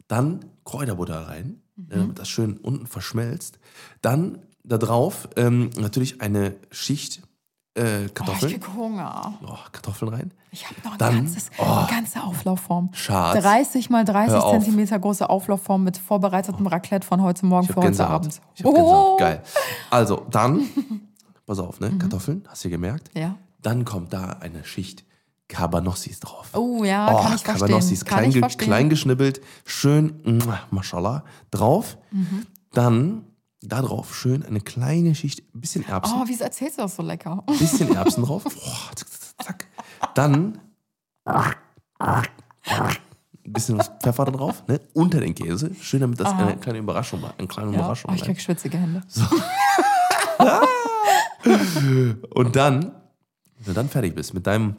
Dann 0.07 0.45
Kräuterbutter 0.63 1.27
rein, 1.27 1.59
Mhm. 1.75 1.87
damit 1.89 2.19
das 2.19 2.29
schön 2.29 2.57
unten 2.57 2.85
verschmelzt. 2.85 3.57
Dann 4.01 4.39
da 4.63 4.77
drauf 4.77 5.27
ähm, 5.35 5.71
natürlich 5.75 6.21
eine 6.21 6.55
Schicht 6.69 7.23
äh, 7.75 7.81
Oh, 7.81 8.05
ich 8.05 8.13
Kartoffeln. 8.13 8.51
krieg 8.53 8.67
Hunger. 8.75 9.33
Oh, 9.45 9.55
Kartoffeln 9.71 10.13
rein. 10.13 10.31
Ich 10.51 10.65
habe 10.69 10.75
noch 10.83 10.91
ein 10.93 10.97
Dann- 10.99 11.15
ganzes, 11.15 11.49
oh. 11.57 11.63
eine 11.63 11.87
ganze 11.87 12.21
Auflaufform. 12.23 12.89
Schatz. 12.93 13.41
30 13.41 13.89
mal 13.89 14.05
30 14.05 14.33
Hör 14.33 14.43
auf. 14.45 14.51
Zentimeter 14.63 14.99
große 14.99 15.29
Auflaufform 15.29 15.83
mit 15.83 15.97
vorbereitetem 15.97 16.67
Raclette 16.67 17.05
von 17.07 17.21
heute 17.23 17.45
Morgen 17.45 17.65
Ich 17.67 17.73
für 17.73 17.81
heute. 17.81 18.07
Abend. 18.07 18.39
Ich 18.55 18.63
hab 18.63 18.71
Oh. 18.71 18.73
Gänsehaut. 18.75 19.19
Geil. 19.19 19.43
Also, 19.89 20.25
dann, 20.29 20.61
pass 21.47 21.59
auf, 21.59 21.79
ne? 21.79 21.91
Kartoffeln, 21.97 22.43
hast 22.47 22.63
du 22.63 22.69
gemerkt? 22.69 23.09
Ja. 23.17 23.35
Dann 23.61 23.85
kommt 23.85 24.13
da 24.13 24.37
eine 24.41 24.63
Schicht 24.65 25.03
Cabanossis 25.47 26.19
drauf. 26.19 26.49
Oh 26.53 26.83
ja, 26.83 27.05
kann 27.07 27.17
ich 27.35 27.41
verstehen. 27.43 27.55
Cabanossis, 27.67 28.05
Kann 28.05 28.17
klein, 28.19 28.29
ich 28.29 28.33
ge- 28.33 28.41
verstehen. 28.41 28.65
klein 28.67 28.89
geschnibbelt, 28.89 29.41
schön, 29.65 30.21
mwah, 30.25 30.59
mashallah, 30.71 31.23
drauf. 31.51 31.97
Mhm. 32.11 32.45
Dann 32.71 33.25
da 33.67 33.81
drauf 33.81 34.15
schön 34.15 34.43
eine 34.45 34.61
kleine 34.61 35.15
Schicht, 35.15 35.41
ein 35.55 35.61
bisschen 35.61 35.85
Erbsen, 35.87 36.15
Oh, 36.17 36.23
wieso 36.27 36.43
erzählst 36.43 36.77
du 36.77 36.83
das 36.83 36.95
so 36.95 37.03
lecker? 37.03 37.43
ein 37.47 37.57
bisschen 37.57 37.91
Erbsen 37.95 38.23
drauf. 38.23 38.43
Boah, 38.43 38.91
zack, 38.95 39.07
zack. 39.43 39.67
Dann 40.15 40.59
ein 41.25 41.53
bisschen 43.53 43.77
was 43.77 43.91
Pfeffer 44.01 44.25
da 44.25 44.31
drauf, 44.31 44.63
ne? 44.67 44.79
unter 44.93 45.19
den 45.19 45.35
Käse, 45.35 45.71
schön, 45.81 46.01
damit 46.01 46.19
das 46.19 46.31
eine 46.33 46.57
kleine 46.57 46.79
Überraschung 46.79 47.21
war, 47.21 47.33
eine 47.37 47.47
kleine 47.47 47.71
Ja. 47.71 47.79
Überraschung 47.79 48.11
Oh, 48.11 48.15
ich 48.15 48.23
krieg 48.23 48.39
schwitzige 48.41 48.77
Hände. 48.77 49.01
Und 52.33 52.55
dann, 52.55 52.83
wenn 53.57 53.65
du 53.65 53.73
dann 53.73 53.89
fertig 53.89 54.15
bist 54.15 54.33
mit 54.33 54.47
deinem, 54.47 54.75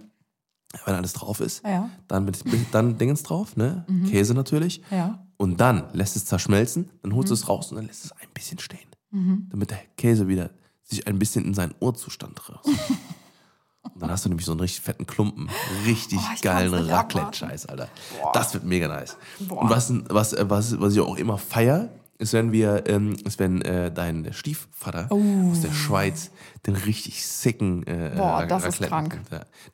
wenn 0.87 0.95
alles 0.95 1.13
drauf 1.13 1.41
ist, 1.41 1.63
Ja. 1.65 1.91
dann 2.09 2.25
mit 2.25 2.43
dann 2.73 2.99
Dingens 2.99 3.23
drauf, 3.23 3.57
ne? 3.57 3.85
Käse 4.11 4.35
natürlich. 4.35 4.83
Ja. 4.91 5.24
Und 5.37 5.61
dann 5.61 5.85
lässt 5.93 6.17
es 6.17 6.25
zerschmelzen, 6.27 6.91
dann 7.03 7.15
holst 7.15 7.31
du 7.31 7.35
es 7.35 7.49
raus 7.49 7.71
und 7.71 7.77
dann 7.77 7.87
lässt 7.87 8.05
es 8.05 8.13
ein 8.13 8.29
bisschen 8.33 8.59
stehen. 8.59 8.89
Damit 9.51 9.71
der 9.71 9.79
Käse 9.97 10.27
wieder 10.29 10.51
sich 10.83 11.07
ein 11.07 11.19
bisschen 11.19 11.45
in 11.45 11.55
seinen 11.55 11.75
Urzustand 11.81 12.49
raus. 12.49 12.65
und 13.83 14.03
dann 14.03 14.11
hast 14.11 14.25
du 14.25 14.29
nämlich 14.29 14.45
so 14.47 14.53
einen 14.53 14.61
richtig 14.61 14.83
fetten 14.85 15.07
Klumpen. 15.07 15.49
Richtig 15.87 16.19
Oh, 16.21 16.39
geilen 16.43 16.75
Raclette-Scheiß, 16.75 17.67
Alter. 17.67 17.89
Das 18.33 18.55
wird 18.55 18.65
mega 18.65 18.89
nice. 18.89 19.17
Und 19.41 19.71
was, 19.71 19.93
was, 20.09 20.35
was, 20.39 20.81
was 20.81 20.93
ich 20.95 21.01
auch 21.01 21.17
immer 21.17 21.39
feier, 21.39 21.91
ist, 22.19 22.33
wenn 22.33 22.53
wir, 22.53 22.85
ähm, 22.87 23.17
ist, 23.25 23.39
wenn 23.39 23.63
äh, 23.63 23.93
dein 23.93 24.33
Stiefvater 24.33 25.11
aus 25.11 25.61
der 25.63 25.73
Schweiz 25.73 26.31
den 26.67 26.77
richtig 26.77 27.27
sicken 27.27 27.87
äh. 27.87 28.13
Boah, 28.17 28.47
das 28.47 28.65
ist 28.65 28.81
Raclette 28.81 28.89
krank. 28.89 29.21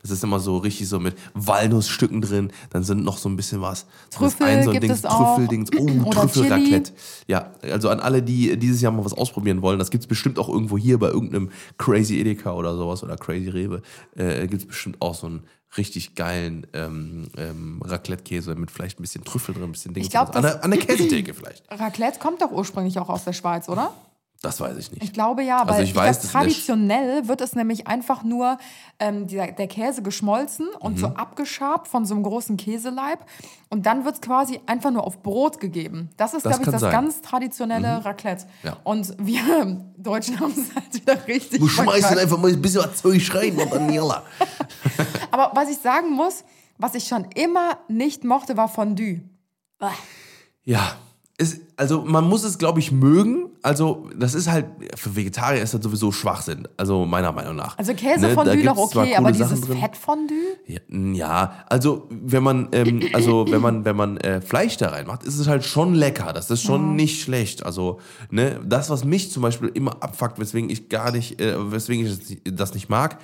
Das 0.02 0.10
ist 0.10 0.24
immer 0.24 0.40
so 0.40 0.58
richtig 0.58 0.88
so 0.88 0.98
mit 0.98 1.16
Walnussstücken 1.34 2.20
drin, 2.20 2.52
dann 2.70 2.82
sind 2.82 3.04
noch 3.04 3.18
so 3.18 3.28
ein 3.28 3.36
bisschen 3.36 3.60
was. 3.60 3.80
Ist 3.80 4.14
Trüffel 4.14 4.62
so 4.64 4.72
gibt 4.72 4.82
Ding, 4.82 4.90
es 4.90 5.04
auch. 5.04 5.36
Trüffeldings, 5.36 5.70
oh, 5.78 5.86
Trüffelraclette. 6.10 6.92
Ja, 7.26 7.52
also 7.62 7.88
an 7.88 8.00
alle, 8.00 8.22
die 8.22 8.56
dieses 8.56 8.80
Jahr 8.80 8.92
mal 8.92 9.04
was 9.04 9.14
ausprobieren 9.14 9.62
wollen, 9.62 9.78
das 9.78 9.90
gibt 9.90 10.02
es 10.02 10.08
bestimmt 10.08 10.38
auch 10.38 10.48
irgendwo 10.48 10.76
hier 10.76 10.98
bei 10.98 11.08
irgendeinem 11.08 11.50
Crazy 11.78 12.20
Edeka 12.20 12.52
oder 12.52 12.76
sowas 12.76 13.02
oder 13.02 13.16
Crazy 13.16 13.48
Rewe, 13.48 13.82
äh, 14.16 14.46
gibt 14.46 14.62
es 14.62 14.68
bestimmt 14.68 15.00
auch 15.00 15.14
so 15.14 15.26
einen 15.26 15.42
richtig 15.76 16.16
geilen 16.16 16.66
ähm, 16.72 17.28
ähm, 17.36 17.80
Raclette-Käse 17.84 18.56
mit 18.56 18.70
vielleicht 18.70 18.98
ein 18.98 19.02
bisschen 19.02 19.22
Trüffel 19.22 19.54
drin, 19.54 19.64
ein 19.64 19.72
bisschen 19.72 19.94
Ding. 19.94 20.02
Ich 20.02 20.10
glaub, 20.10 20.34
an, 20.34 20.42
der, 20.42 20.64
an 20.64 20.70
der 20.70 20.80
Käsetheke 20.80 21.32
vielleicht. 21.34 21.62
Raclette 21.70 22.18
kommt 22.18 22.42
doch 22.42 22.50
ursprünglich 22.50 22.98
auch 22.98 23.08
aus 23.08 23.24
der 23.24 23.32
Schweiz, 23.32 23.68
oder? 23.68 23.94
Das 24.42 24.58
weiß 24.58 24.74
ich 24.78 24.90
nicht. 24.90 25.02
Ich 25.04 25.12
glaube 25.12 25.42
ja, 25.42 25.60
weil 25.64 25.72
Also 25.72 25.82
ich 25.82 25.90
ich 25.90 25.94
weiß, 25.96 26.20
glaub, 26.20 26.32
traditionell 26.32 27.28
wird 27.28 27.42
es 27.42 27.54
nämlich 27.54 27.86
einfach 27.88 28.22
nur 28.22 28.56
ähm, 28.98 29.26
dieser, 29.26 29.48
der 29.48 29.66
Käse 29.68 30.02
geschmolzen 30.02 30.66
und 30.78 30.94
Mhm. 30.94 30.98
so 30.98 31.06
abgeschabt 31.08 31.88
von 31.88 32.06
so 32.06 32.14
einem 32.14 32.22
großen 32.22 32.56
Käseleib. 32.56 33.18
Und 33.68 33.84
dann 33.84 34.06
wird 34.06 34.14
es 34.14 34.20
quasi 34.22 34.58
einfach 34.64 34.90
nur 34.92 35.04
auf 35.06 35.22
Brot 35.22 35.60
gegeben. 35.60 36.08
Das 36.16 36.32
ist, 36.32 36.44
glaube 36.44 36.62
ich, 36.62 36.70
das 36.70 36.80
sein. 36.80 36.88
Mhm. 36.88 36.92
ganz 36.94 37.20
traditionelle 37.20 38.02
Raclette. 38.02 38.46
Ja. 38.62 38.78
Und 38.82 39.14
wir 39.18 39.84
Deutschen 39.98 40.40
haben 40.40 40.52
es 40.56 40.74
halt 40.74 40.94
wieder 40.94 41.26
richtig 41.28 41.60
Du 41.60 41.68
schmeißt 41.68 42.16
einfach 42.16 42.38
mal 42.38 42.50
ein 42.50 42.62
bisschen 42.62 42.82
was 42.82 42.96
Zeug 43.02 43.34
rein 43.34 43.58
und 43.58 43.70
dann 43.70 43.92
jalla. 43.92 44.22
Aber 45.30 45.50
was 45.54 45.68
ich 45.68 45.76
sagen 45.78 46.12
muss, 46.12 46.44
was 46.78 46.94
ich 46.94 47.06
schon 47.06 47.24
immer 47.34 47.76
nicht 47.88 48.24
mochte, 48.24 48.56
war 48.56 48.68
Fondue. 48.68 49.20
Ja, 50.64 50.94
es, 51.40 51.60
also 51.76 52.02
man 52.02 52.28
muss 52.28 52.44
es, 52.44 52.58
glaube 52.58 52.80
ich, 52.80 52.92
mögen. 52.92 53.46
Also 53.62 54.08
das 54.16 54.34
ist 54.34 54.50
halt, 54.50 54.66
für 54.94 55.16
Vegetarier 55.16 55.62
ist 55.62 55.72
das 55.72 55.82
sowieso 55.82 56.12
Schwachsinn. 56.12 56.68
Also 56.76 57.06
meiner 57.06 57.32
Meinung 57.32 57.56
nach. 57.56 57.78
Also 57.78 57.92
Ne, 57.92 57.98
Käsefondue 57.98 58.62
da 58.62 58.74
noch 58.74 58.76
okay, 58.78 59.16
aber 59.16 59.32
dieses. 59.32 59.60
Fettfondue? 59.64 60.36
Ja, 60.66 60.80
ja, 60.90 61.64
also 61.66 62.08
wenn 62.10 62.42
man, 62.42 62.68
ähm, 62.72 63.02
also 63.14 63.46
wenn 63.48 63.62
man, 63.62 63.84
wenn 63.84 63.96
man 63.96 64.18
äh, 64.18 64.40
Fleisch 64.40 64.76
da 64.76 64.90
reinmacht, 64.90 65.24
ist 65.24 65.38
es 65.38 65.48
halt 65.48 65.64
schon 65.64 65.94
lecker. 65.94 66.32
Das 66.32 66.50
ist 66.50 66.62
schon 66.62 66.94
nicht 66.94 67.22
schlecht. 67.22 67.64
Also 67.64 68.00
ne, 68.30 68.60
das, 68.64 68.90
was 68.90 69.04
mich 69.04 69.32
zum 69.32 69.42
Beispiel 69.42 69.70
immer 69.72 70.02
abfuckt, 70.02 70.38
weswegen 70.38 70.68
ich 70.68 70.90
gar 70.90 71.10
nicht, 71.10 71.40
äh, 71.40 71.54
weswegen 71.72 72.06
ich 72.06 72.18
das, 72.18 72.54
das 72.54 72.74
nicht 72.74 72.90
mag, 72.90 73.18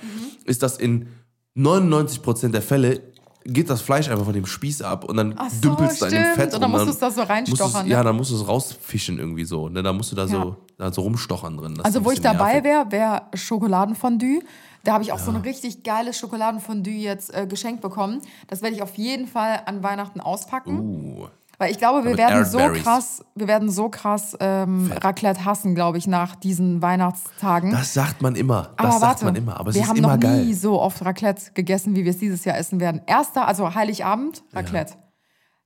ist, 0.45 0.63
dass 0.63 0.77
in 0.77 1.07
99% 1.55 2.49
der 2.49 2.61
Fälle 2.61 3.01
geht 3.47 3.69
das 3.69 3.81
Fleisch 3.81 4.09
einfach 4.09 4.25
von 4.25 4.33
dem 4.33 4.45
Spieß 4.45 4.81
ab 4.81 5.05
und 5.05 5.17
dann 5.17 5.33
Ach 5.37 5.49
so, 5.49 5.61
dümpelst 5.61 6.01
du 6.01 6.05
an 6.05 6.11
dem. 6.11 6.23
Fett 6.35 6.53
Und 6.53 6.61
dann 6.61 6.71
musst 6.71 6.85
du 6.85 6.91
es 6.91 6.99
da 6.99 7.09
so 7.09 7.21
reinstochern, 7.21 7.85
ne? 7.85 7.91
Ja, 7.91 8.03
dann 8.03 8.15
musst 8.15 8.31
du 8.31 8.35
es 8.35 8.47
rausfischen 8.47 9.17
irgendwie 9.19 9.45
so. 9.45 9.69
Ne? 9.69 9.81
Da 9.81 9.93
musst 9.93 10.11
du 10.11 10.15
da 10.15 10.27
so, 10.27 10.37
Ja. 10.37 10.55
da 10.77 10.91
so 10.91 11.01
rumstochern 11.01 11.57
drin. 11.57 11.79
Also 11.81 12.03
wo 12.03 12.11
ich 12.11 12.21
dabei 12.21 12.63
wäre, 12.63 12.91
wäre 12.91 13.23
Schokoladenfondue. 13.33 14.41
Da 14.83 14.93
habe 14.93 15.03
ich 15.03 15.11
auch 15.11 15.19
so 15.19 15.31
ein 15.31 15.37
richtig 15.37 15.83
geiles 15.83 16.17
Schokoladenfondue 16.17 16.93
jetzt 16.93 17.33
äh, 17.33 17.45
geschenkt 17.47 17.81
bekommen. 17.81 18.21
Das 18.47 18.61
werde 18.61 18.75
ich 18.75 18.81
auf 18.81 18.95
jeden 18.97 19.27
Fall 19.27 19.61
an 19.65 19.83
Weihnachten 19.83 20.21
auspacken. 20.21 20.79
Uh. 20.79 21.27
Weil 21.59 21.71
ich 21.71 21.79
glaube, 21.79 22.05
wir 22.05 22.15
werden 22.17 22.45
so 22.45 22.59
krass, 22.59 23.25
wir 23.33 23.47
werden 23.47 23.69
so 23.71 23.89
krass 23.89 24.37
ähm, 24.39 24.91
Raclette 24.95 25.43
hassen, 25.43 25.73
glaube 25.73 25.97
ich, 25.97 26.05
nach 26.05 26.35
diesen 26.35 26.83
Weihnachtstagen. 26.83 27.71
Das 27.71 27.95
sagt 27.95 28.21
man 28.21 28.35
immer. 28.35 28.73
Das 28.77 28.85
aber 28.85 28.91
sagt 28.91 29.01
warte, 29.01 29.25
man 29.25 29.35
immer. 29.35 29.59
Aber 29.59 29.69
es 29.69 29.75
wir 29.75 29.81
ist 29.81 29.89
haben 29.89 29.97
immer 29.97 30.13
noch 30.15 30.19
geil. 30.19 30.45
nie 30.45 30.53
so 30.53 30.79
oft 30.79 31.03
Raclette 31.03 31.53
gegessen, 31.53 31.95
wie 31.95 32.03
wir 32.03 32.11
es 32.11 32.19
dieses 32.19 32.45
Jahr 32.45 32.57
essen 32.57 32.79
werden. 32.79 33.01
Erster, 33.07 33.47
also 33.47 33.73
Heiligabend, 33.73 34.43
Raclette. 34.53 34.93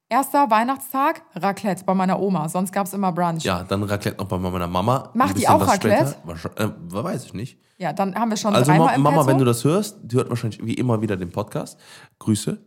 Erster 0.08 0.50
Weihnachtstag, 0.50 1.24
Raclette 1.36 1.84
bei 1.84 1.94
meiner 1.94 2.20
Oma. 2.20 2.48
Sonst 2.48 2.72
gab 2.72 2.86
es 2.86 2.94
immer 2.94 3.12
Brunch. 3.12 3.44
Ja, 3.44 3.64
dann 3.64 3.84
Raclette 3.84 4.18
noch 4.18 4.28
bei 4.28 4.38
meiner 4.38 4.68
Mama. 4.68 5.10
Macht 5.14 5.38
die 5.38 5.48
auch 5.48 5.66
Raclette? 5.68 6.16
Äh, 6.56 6.70
weiß 6.90 7.26
ich 7.26 7.34
nicht. 7.34 7.60
Ja, 7.78 7.92
dann 7.92 8.16
haben 8.16 8.30
wir 8.30 8.38
schon 8.38 8.54
Also 8.54 8.72
dreimal 8.72 8.98
Ma 8.98 9.10
Mama, 9.10 9.18
Petto. 9.18 9.28
wenn 9.28 9.38
du 9.40 9.46
das 9.46 9.64
hörst, 9.66 9.98
die 10.04 10.16
hört 10.16 10.30
wahrscheinlich 10.30 10.64
wie 10.66 10.76
immer 10.76 11.02
wieder 11.02 11.18
den 11.18 11.32
Podcast. 11.32 11.78
Grüße, 12.20 12.62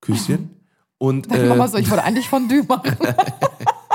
Küsschen. 0.00 0.56
Und 1.02 1.32
äh, 1.32 1.46
Mama 1.46 1.66
so, 1.66 1.78
ich 1.78 1.90
wollte 1.90 2.04
eigentlich 2.04 2.28
Fondue 2.28 2.62
machen. 2.68 2.94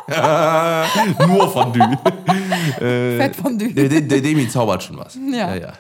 nur 1.28 1.52
Fondue. 1.52 2.00
Fettfondue. 3.18 3.74
der, 3.74 3.90
der, 3.90 4.02
der 4.02 4.22
Demi 4.22 4.50
zaubert 4.50 4.82
schon 4.82 4.98
was. 4.98 5.14
Ja. 5.16 5.54
ja, 5.54 5.56
ja. 5.56 5.74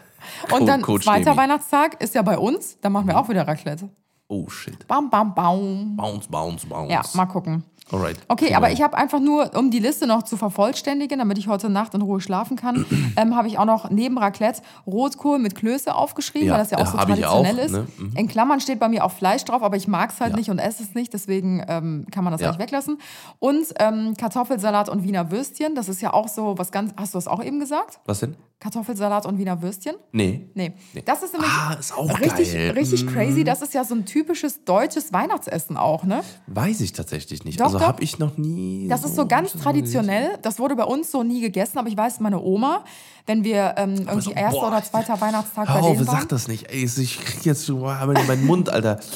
Und 0.52 0.68
dann 0.68 0.84
Coach 0.84 1.04
zweiter 1.04 1.32
Demi. 1.32 1.38
Weihnachtstag 1.38 2.00
ist 2.00 2.14
ja 2.14 2.22
bei 2.22 2.38
uns. 2.38 2.78
Da 2.80 2.90
machen 2.92 3.08
wir 3.08 3.18
auch 3.18 3.28
wieder 3.28 3.48
Raclette. 3.48 3.90
Oh 4.28 4.48
shit. 4.48 4.88
Bam, 4.88 5.10
bam, 5.10 5.34
bam. 5.34 5.96
Bounce, 5.96 6.30
bounce, 6.30 6.68
bounce. 6.68 6.92
Ja, 6.92 7.02
mal 7.16 7.26
gucken. 7.26 7.64
Alright. 7.92 8.18
Okay, 8.28 8.46
Kriegen 8.46 8.58
aber 8.58 8.72
ich 8.72 8.82
habe 8.82 8.98
einfach 8.98 9.20
nur, 9.20 9.56
um 9.56 9.70
die 9.70 9.78
Liste 9.80 10.08
noch 10.08 10.24
zu 10.24 10.38
vervollständigen, 10.38 11.20
damit 11.20 11.38
ich 11.38 11.48
heute 11.48 11.70
Nacht 11.70 11.94
in 11.94 12.02
Ruhe 12.02 12.20
schlafen 12.20 12.58
kann, 12.58 12.86
ähm, 13.16 13.36
habe 13.36 13.48
ich 13.48 13.60
auch 13.60 13.66
noch 13.66 13.90
neben 13.92 14.18
Raclette 14.18 14.62
Rotkohl 14.88 15.38
mit 15.38 15.54
Klöße 15.56 15.94
aufgeschrieben, 15.94 16.48
Ja, 16.48 16.54
weil 16.54 16.62
das 16.62 16.72
ja 16.72 16.78
auch 16.80 16.86
ja, 16.86 16.92
so 16.92 16.98
traditionell 16.98 17.60
auch, 17.60 17.64
ist. 17.66 17.72
ne? 17.72 17.88
Mhm. 17.98 18.12
In 18.18 18.28
Klammern 18.28 18.60
steht 18.60 18.80
bei 18.80 18.90
mir 18.90 19.06
auch 19.06 19.12
Fleisch 19.12 19.46
drauf, 19.46 19.62
aber 19.62 19.78
ich 19.78 19.88
mag 19.88 20.10
es 20.12 20.20
halt 20.20 20.32
Ja. 20.32 20.38
nicht 20.38 20.50
und 20.50 20.58
esse 20.58 20.82
es 20.84 20.96
nicht, 20.96 21.14
deswegen 21.14 21.64
ähm, 21.68 22.06
kann 22.12 22.24
man 22.24 22.32
das 22.32 22.42
Ja. 22.42 22.48
eigentlich 22.50 22.60
weglassen. 22.60 22.98
Und 23.40 23.68
ähm, 23.80 24.16
Kartoffelsalat 24.18 24.90
und 24.90 25.04
Wiener 25.04 25.30
Würstchen, 25.32 25.76
das 25.76 25.88
ist 25.88 26.02
ja 26.02 26.12
auch 26.14 26.28
so 26.28 26.58
was 26.58 26.72
ganz, 26.72 26.92
hast 26.98 27.14
du 27.14 27.18
das 27.18 27.28
auch 27.28 27.44
eben 27.44 27.60
gesagt? 27.60 28.00
Was 28.06 28.20
denn? 28.22 28.36
Kartoffelsalat 28.60 29.26
und 29.28 29.38
Wiener 29.38 29.62
Würstchen? 29.62 29.96
Nee. 30.12 30.50
Nee. 30.56 30.74
Das 31.06 31.22
ist 31.22 31.34
nämlich 31.34 31.52
Ah, 31.52 31.74
ist 31.80 31.96
auch 31.96 32.20
richtig, 32.20 32.52
geil. 32.54 32.72
Mhm. 32.72 32.78
richtig 32.78 33.06
crazy. 33.06 33.44
Das 33.44 33.62
ist 33.62 33.74
ja 33.74 33.84
so 33.84 33.94
ein 33.94 34.06
typisches 34.06 34.64
deutsches 34.64 35.14
Weihnachtsessen 35.14 35.78
auch, 35.78 36.04
ne? 36.04 36.22
Weiß 36.48 36.80
ich 36.82 36.94
tatsächlich 36.94 37.44
nicht. 37.44 37.60
Doch, 37.60 37.66
also 37.66 37.75
doch. 37.80 37.88
habe 37.88 38.04
ich 38.04 38.20
noch 38.20 38.38
nie. 38.38 38.88
Das 38.88 39.04
ist 39.04 39.16
so 39.16 39.26
ganz 39.28 39.54
traditionell. 39.54 40.38
Das 40.42 40.60
wurde 40.60 40.76
bei 40.76 40.84
uns 40.84 41.12
so 41.12 41.24
nie 41.24 41.42
gegessen, 41.42 41.78
aber 41.78 41.88
ich 41.88 41.98
weiß, 41.98 42.20
meine 42.20 42.42
Oma, 42.42 42.84
wenn 43.26 43.44
wir 43.44 43.76
ähm, 43.78 43.96
irgendwie 43.96 44.22
so, 44.22 44.32
erster 44.32 44.60
boah. 44.60 44.68
oder 44.68 44.84
zweiter 44.84 45.20
Weihnachtstag 45.20 45.68
Hör 45.68 45.76
bei 45.76 45.82
auf, 45.82 45.94
denen 45.94 46.06
sag 46.06 46.14
waren. 46.14 46.28
das 46.30 46.48
nicht. 46.48 46.70
Ey, 46.70 46.84
ich 46.86 47.20
krieg 47.20 47.46
jetzt 47.46 47.68
in 47.70 48.28
meinen 48.28 48.46
Mund, 48.46 48.70
Alter. 48.70 49.00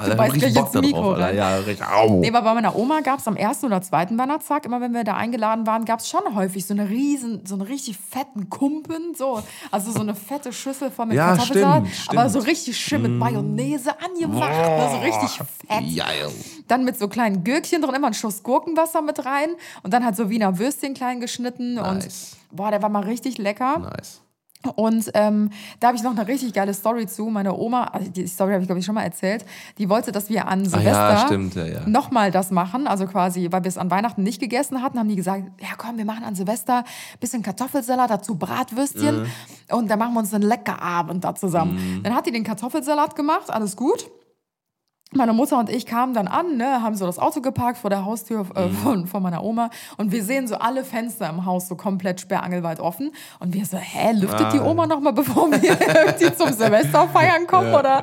Alter, 0.00 0.14
beißt 0.16 0.34
gleich 0.34 0.56
ins 0.56 0.74
Mikro 0.74 0.90
drauf, 0.90 1.14
Alter. 1.14 1.26
rein. 1.26 1.36
Ja, 1.36 1.56
richtig. 1.56 1.86
Au. 1.86 2.20
Nee, 2.20 2.28
aber 2.28 2.42
bei 2.42 2.54
meiner 2.54 2.76
Oma 2.76 3.00
gab 3.00 3.18
es 3.18 3.28
am 3.28 3.36
ersten 3.36 3.66
oder 3.66 3.82
zweiten 3.82 4.18
Weihnachtstag, 4.18 4.64
immer 4.66 4.80
wenn 4.80 4.92
wir 4.94 5.04
da 5.04 5.14
eingeladen 5.16 5.66
waren, 5.66 5.84
gab 5.84 6.00
es 6.00 6.08
schon 6.08 6.34
häufig 6.34 6.66
so 6.66 6.74
eine 6.74 6.88
riesen, 6.88 7.44
so 7.44 7.54
einen 7.54 7.62
richtig 7.62 7.98
fetten 7.98 8.48
Kumpen, 8.50 9.14
so. 9.14 9.42
Also 9.70 9.92
so 9.92 10.00
eine 10.00 10.14
fette 10.14 10.52
Schüssel 10.52 10.90
voll 10.90 11.06
mit 11.06 11.16
Ja, 11.16 11.38
stimmt, 11.38 11.88
aber 12.08 12.28
so 12.28 12.38
richtig 12.40 12.76
schön 12.76 13.02
mit 13.02 13.12
Mayonnaise 13.12 13.90
angemacht, 14.00 14.50
ne, 14.50 14.88
so 14.90 14.98
richtig 14.98 15.30
fett. 15.68 15.96
Geil. 15.96 16.30
Dann 16.68 16.84
mit 16.84 16.98
so 16.98 17.08
kleinen 17.08 17.44
Gürkchen 17.44 17.82
drin, 17.82 17.94
immer 17.94 18.06
einen 18.06 18.14
Schuss 18.14 18.42
Gurkenwasser 18.42 19.02
mit 19.02 19.24
rein 19.24 19.50
und 19.82 19.92
dann 19.92 20.04
halt 20.04 20.16
so 20.16 20.30
Wiener 20.30 20.58
Würstchen 20.58 20.94
klein 20.94 21.20
geschnitten 21.20 21.74
Nice. 21.74 22.36
und 22.50 22.56
boah, 22.56 22.70
der 22.70 22.82
war 22.82 22.88
mal 22.88 23.04
richtig 23.04 23.38
lecker. 23.38 23.78
Nice. 23.78 24.20
Und 24.76 25.10
ähm, 25.14 25.50
da 25.80 25.88
habe 25.88 25.96
ich 25.96 26.02
noch 26.02 26.12
eine 26.16 26.26
richtig 26.26 26.52
geile 26.54 26.72
Story 26.74 27.06
zu. 27.06 27.26
Meine 27.26 27.56
Oma, 27.56 27.84
also 27.84 28.10
die 28.10 28.26
Story 28.26 28.52
habe 28.52 28.62
ich 28.62 28.68
glaube 28.68 28.78
ich 28.80 28.86
schon 28.86 28.94
mal 28.94 29.02
erzählt, 29.04 29.44
die 29.78 29.88
wollte, 29.88 30.12
dass 30.12 30.28
wir 30.28 30.48
an 30.48 30.60
Ah, 30.60 30.62
ja, 30.62 30.68
Silvester 30.70 31.18
stimmt, 31.26 31.54
ja, 31.54 31.66
ja. 31.66 31.80
nochmal 31.86 32.30
das 32.30 32.50
machen. 32.50 32.86
Also 32.86 33.06
quasi, 33.06 33.48
weil 33.50 33.62
wir 33.64 33.68
es 33.68 33.78
an 33.78 33.90
Weihnachten 33.90 34.22
nicht 34.22 34.40
gegessen 34.40 34.82
hatten, 34.82 34.98
haben 34.98 35.08
die 35.08 35.16
gesagt, 35.16 35.44
ja 35.60 35.68
komm, 35.76 35.96
wir 35.98 36.04
machen 36.04 36.24
an 36.24 36.34
Silvester 36.34 36.78
ein 36.78 36.84
bisschen 37.20 37.42
Kartoffelsalat, 37.42 38.10
dazu 38.10 38.36
Bratwürstchen 38.36 39.22
Mhm. 39.22 39.26
und 39.76 39.90
dann 39.90 39.98
machen 39.98 40.14
wir 40.14 40.20
uns 40.20 40.32
einen 40.34 40.44
lecker 40.44 40.80
Abend 40.82 41.24
da 41.24 41.34
zusammen. 41.34 42.00
Dann 42.02 42.14
hat 42.14 42.26
die 42.26 42.32
den 42.32 42.44
Kartoffelsalat 42.44 43.14
gemacht, 43.16 43.50
alles 43.50 43.76
gut. 43.76 44.10
Meine 45.16 45.32
Mutter 45.32 45.58
und 45.58 45.70
ich 45.70 45.86
kamen 45.86 46.12
dann 46.12 46.26
an, 46.26 46.56
ne, 46.56 46.82
haben 46.82 46.96
so 46.96 47.06
das 47.06 47.18
Auto 47.18 47.40
geparkt 47.40 47.78
vor 47.78 47.88
der 47.90 48.04
Haustür 48.04 48.46
äh, 48.56 48.66
Mhm. 48.66 48.72
von, 48.76 49.06
von 49.06 49.22
meiner 49.22 49.44
Oma 49.44 49.70
und 49.96 50.10
wir 50.12 50.24
sehen 50.24 50.48
so 50.48 50.56
alle 50.56 50.84
Fenster 50.84 51.28
im 51.28 51.44
Haus 51.46 51.68
so 51.68 51.76
komplett 51.76 52.20
sperrangelweit 52.20 52.80
offen 52.80 53.12
und 53.38 53.54
wir 53.54 53.64
so, 53.64 53.76
hä, 53.76 54.12
lüftet 54.12 54.46
Ah. 54.46 54.50
die 54.52 54.60
Oma 54.60 54.86
noch 54.86 55.00
mal, 55.00 55.12
bevor 55.12 55.50
wir 55.50 55.62
irgendwie 55.62 56.34
zum 56.34 56.52
Silvester 56.52 57.08
feiern 57.08 57.46
kommen 57.46 57.72
oder? 57.74 58.02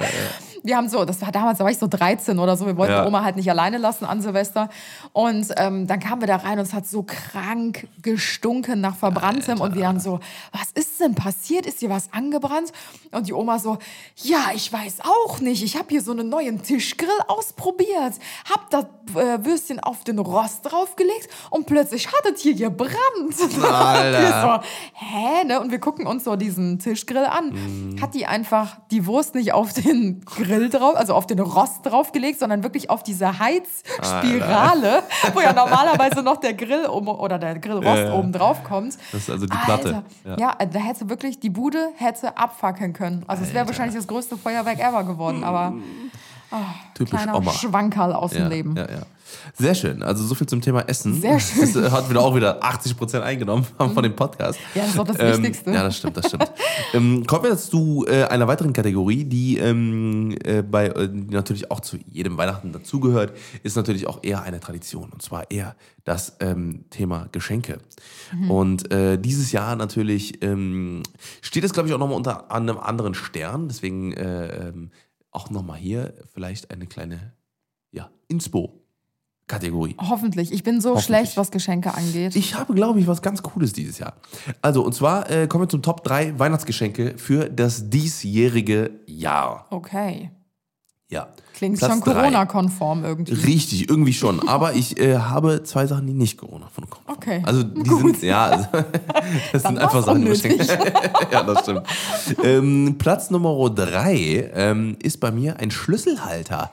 Wir 0.63 0.77
haben 0.77 0.89
so, 0.89 1.05
das 1.05 1.21
war 1.21 1.31
damals, 1.31 1.57
da 1.57 1.63
war 1.63 1.71
ich 1.71 1.77
so 1.77 1.87
13 1.87 2.37
oder 2.39 2.55
so, 2.55 2.65
wir 2.65 2.77
wollten 2.77 2.93
Ja. 2.93 3.05
Oma 3.07 3.23
halt 3.23 3.35
nicht 3.35 3.49
alleine 3.49 3.77
lassen 3.77 4.05
an 4.05 4.21
Silvester 4.21 4.69
und 5.13 5.47
ähm, 5.57 5.87
dann 5.87 5.99
kamen 5.99 6.21
wir 6.21 6.27
da 6.27 6.37
rein 6.37 6.59
und 6.59 6.65
es 6.65 6.73
hat 6.73 6.87
so 6.87 7.03
krank 7.03 7.87
gestunken 8.01 8.81
nach 8.81 8.95
Verbranntem 8.95 9.59
und 9.59 9.75
wir 9.75 9.87
haben 9.87 9.99
so, 9.99 10.19
was 10.51 10.71
ist 10.73 10.99
denn 10.99 11.15
passiert? 11.15 11.65
Ist 11.65 11.79
hier 11.79 11.89
was 11.89 12.13
angebrannt? 12.13 12.71
Und 13.11 13.27
die 13.27 13.33
Oma 13.33 13.59
so, 13.59 13.77
ja, 14.17 14.51
ich 14.53 14.71
weiß 14.71 14.99
auch 15.01 15.39
nicht, 15.39 15.63
ich 15.63 15.75
habe 15.77 15.87
hier 15.89 16.01
so 16.01 16.11
einen 16.11 16.29
neuen 16.29 16.61
Tischgrill 16.61 17.09
ausprobiert, 17.27 18.13
hab 18.49 18.69
das 18.69 18.85
äh, 19.15 19.43
Würstchen 19.43 19.79
auf 19.79 20.03
den 20.03 20.19
Rost 20.19 20.59
draufgelegt 20.63 21.29
und 21.49 21.65
plötzlich 21.65 22.07
hat 22.07 22.33
es 22.33 22.41
hier 22.41 22.55
gebrannt. 22.55 22.91
Alter. 23.71 24.61
so, 24.61 24.67
hä? 24.93 25.43
Ne? 25.45 25.59
Und 25.59 25.71
wir 25.71 25.79
gucken 25.79 26.05
uns 26.07 26.23
so 26.23 26.35
diesen 26.35 26.79
Tischgrill 26.79 27.25
an. 27.25 27.49
Mhm. 27.49 28.01
Hat 28.01 28.13
die 28.13 28.25
einfach 28.25 28.77
die 28.91 29.05
Wurst 29.05 29.35
nicht 29.35 29.53
auf 29.53 29.73
den 29.73 30.23
Grill 30.25 30.50
drauf, 30.69 30.95
also 30.95 31.13
auf 31.13 31.27
den 31.27 31.39
Rost 31.39 31.85
draufgelegt, 31.85 32.39
sondern 32.39 32.63
wirklich 32.63 32.89
auf 32.89 33.03
diese 33.03 33.39
Heizspirale, 33.39 35.03
wo 35.33 35.39
ja 35.41 35.53
normalerweise 35.53 36.21
noch 36.23 36.37
der 36.37 36.53
Grill 36.53 36.85
oben, 36.87 37.07
oder 37.07 37.37
der 37.39 37.57
Grillrost 37.59 37.85
Ja. 38.03 38.13
oben 38.13 38.31
drauf 38.31 38.63
kommt. 38.63 38.97
Das 39.11 39.21
ist 39.21 39.29
also 39.29 39.45
die 39.45 39.57
Platte. 39.57 40.03
Alter. 40.25 40.39
Ja. 40.41 40.55
Da 40.65 40.79
hätte 40.79 41.09
wirklich, 41.09 41.39
die 41.39 41.49
Bude 41.49 41.89
hätte 41.97 42.37
abfackeln 42.37 42.93
können. 42.93 43.23
Also 43.27 43.43
es 43.43 43.53
wäre 43.53 43.67
wahrscheinlich 43.67 43.95
das 43.95 44.07
größte 44.07 44.37
Feuerwerk 44.37 44.79
ever 44.79 45.03
geworden, 45.03 45.43
aber 45.43 45.73
Typisch 46.93 47.11
kleiner 47.11 47.37
Oma. 47.37 47.51
Schwankerl 47.51 48.13
aus 48.13 48.33
Ja, 48.33 48.39
dem 48.41 48.49
Leben. 48.49 48.75
ja, 48.75 48.83
ja. 48.83 49.01
Sehr 49.57 49.75
schön. 49.75 50.03
Also 50.03 50.23
so 50.23 50.35
viel 50.35 50.47
zum 50.47 50.61
Thema 50.61 50.81
Essen. 50.87 51.19
Sehr 51.19 51.39
schön. 51.41 51.73
Das 51.73 51.91
hat 51.91 52.09
wieder 52.09 52.21
auch 52.21 52.35
wieder 52.35 52.63
80 52.63 52.97
Prozent 52.97 53.23
eingenommen 53.23 53.65
von 53.77 54.03
dem 54.03 54.15
Podcast. 54.15 54.59
Ja, 54.75 54.81
das 54.81 54.89
ist 54.89 54.97
doch 54.97 55.07
das 55.07 55.17
Ähm, 55.19 55.37
Wichtigste. 55.37 55.71
Ja, 55.71 55.83
das 55.83 55.97
stimmt, 55.97 56.17
das 56.17 56.27
stimmt. 56.27 56.51
ähm, 56.93 57.25
kommen 57.25 57.43
wir 57.43 57.51
jetzt 57.51 57.71
zu 57.71 58.05
äh, 58.07 58.23
einer 58.25 58.47
weiteren 58.47 58.73
Kategorie, 58.73 59.23
die 59.25 59.57
ähm, 59.57 60.35
äh, 60.43 60.61
bei 60.61 60.87
äh, 60.87 61.09
die 61.09 61.33
natürlich 61.33 61.71
auch 61.71 61.79
zu 61.79 61.97
jedem 62.07 62.37
Weihnachten 62.37 62.71
dazugehört, 62.71 63.33
ist 63.63 63.75
natürlich 63.75 64.07
auch 64.07 64.19
eher 64.23 64.43
eine 64.43 64.59
Tradition. 64.59 65.09
Und 65.11 65.21
zwar 65.21 65.49
eher 65.51 65.75
das 66.03 66.37
ähm, 66.39 66.85
Thema 66.89 67.27
Geschenke. 67.31 67.79
Mhm. 68.33 68.51
Und 68.51 68.91
äh, 68.91 69.17
dieses 69.17 69.51
Jahr 69.51 69.75
natürlich 69.75 70.43
ähm, 70.43 71.03
steht 71.41 71.63
es, 71.63 71.73
glaube 71.73 71.89
ich, 71.89 71.95
auch 71.95 71.99
nochmal 71.99 72.17
unter 72.17 72.51
einem 72.51 72.77
anderen 72.77 73.13
Stern. 73.13 73.67
Deswegen 73.67 74.13
äh, 74.13 74.69
ähm, 74.69 74.91
auch 75.31 75.49
nochmal 75.49 75.77
hier 75.77 76.13
vielleicht 76.33 76.71
eine 76.71 76.87
kleine 76.87 77.33
ja, 77.91 78.09
Inspo. 78.27 78.80
Kategorie. 79.51 79.95
Hoffentlich. 79.99 80.51
Ich 80.51 80.63
bin 80.63 80.79
so 80.79 80.97
schlecht, 80.97 81.35
was 81.35 81.51
Geschenke 81.51 81.93
angeht. 81.93 82.35
Ich 82.35 82.55
habe, 82.55 82.73
glaube 82.73 82.99
ich, 82.99 83.07
was 83.07 83.21
ganz 83.21 83.43
Cooles 83.43 83.73
dieses 83.73 83.99
Jahr. 83.99 84.13
Also, 84.61 84.83
und 84.83 84.95
zwar 84.95 85.29
äh, 85.29 85.47
kommen 85.47 85.65
wir 85.65 85.69
zum 85.69 85.81
Top 85.81 86.03
3 86.05 86.39
Weihnachtsgeschenke 86.39 87.15
für 87.17 87.49
das 87.49 87.89
diesjährige 87.89 88.91
Jahr. 89.05 89.67
okay. 89.69 90.31
Ja. 91.09 91.27
Klingt 91.53 91.77
Platz 91.77 91.91
schon. 91.91 92.01
Corona-konform 92.01 93.03
irgendwie. 93.03 93.33
Richtig, 93.33 93.89
irgendwie 93.89 94.13
schon. 94.13 94.39
Aber 94.47 94.73
ich 94.73 94.97
äh, 94.97 95.17
habe 95.17 95.61
zwei 95.63 95.85
Sachen, 95.85 96.07
die 96.07 96.13
nicht 96.13 96.37
Corona 96.37 96.69
von 96.73 96.89
kommen. 96.89 97.05
Okay. 97.07 97.43
Also 97.45 97.63
die 97.63 97.89
Gut. 97.89 98.19
sind, 98.19 98.23
ja, 98.23 98.45
also, 98.45 98.67
das 99.51 99.63
sind 99.63 99.75
war's 99.75 99.83
einfach 99.83 100.05
Sachen, 100.05 100.23
die. 100.23 101.33
Ja, 101.33 101.43
das 101.43 101.59
stimmt. 101.63 101.83
ähm, 102.43 102.95
Platz 102.97 103.29
Nummer 103.29 103.69
drei 103.69 104.49
ähm, 104.53 104.95
ist 105.03 105.19
bei 105.19 105.31
mir 105.31 105.59
ein 105.59 105.69
Schlüsselhalter. 105.69 106.71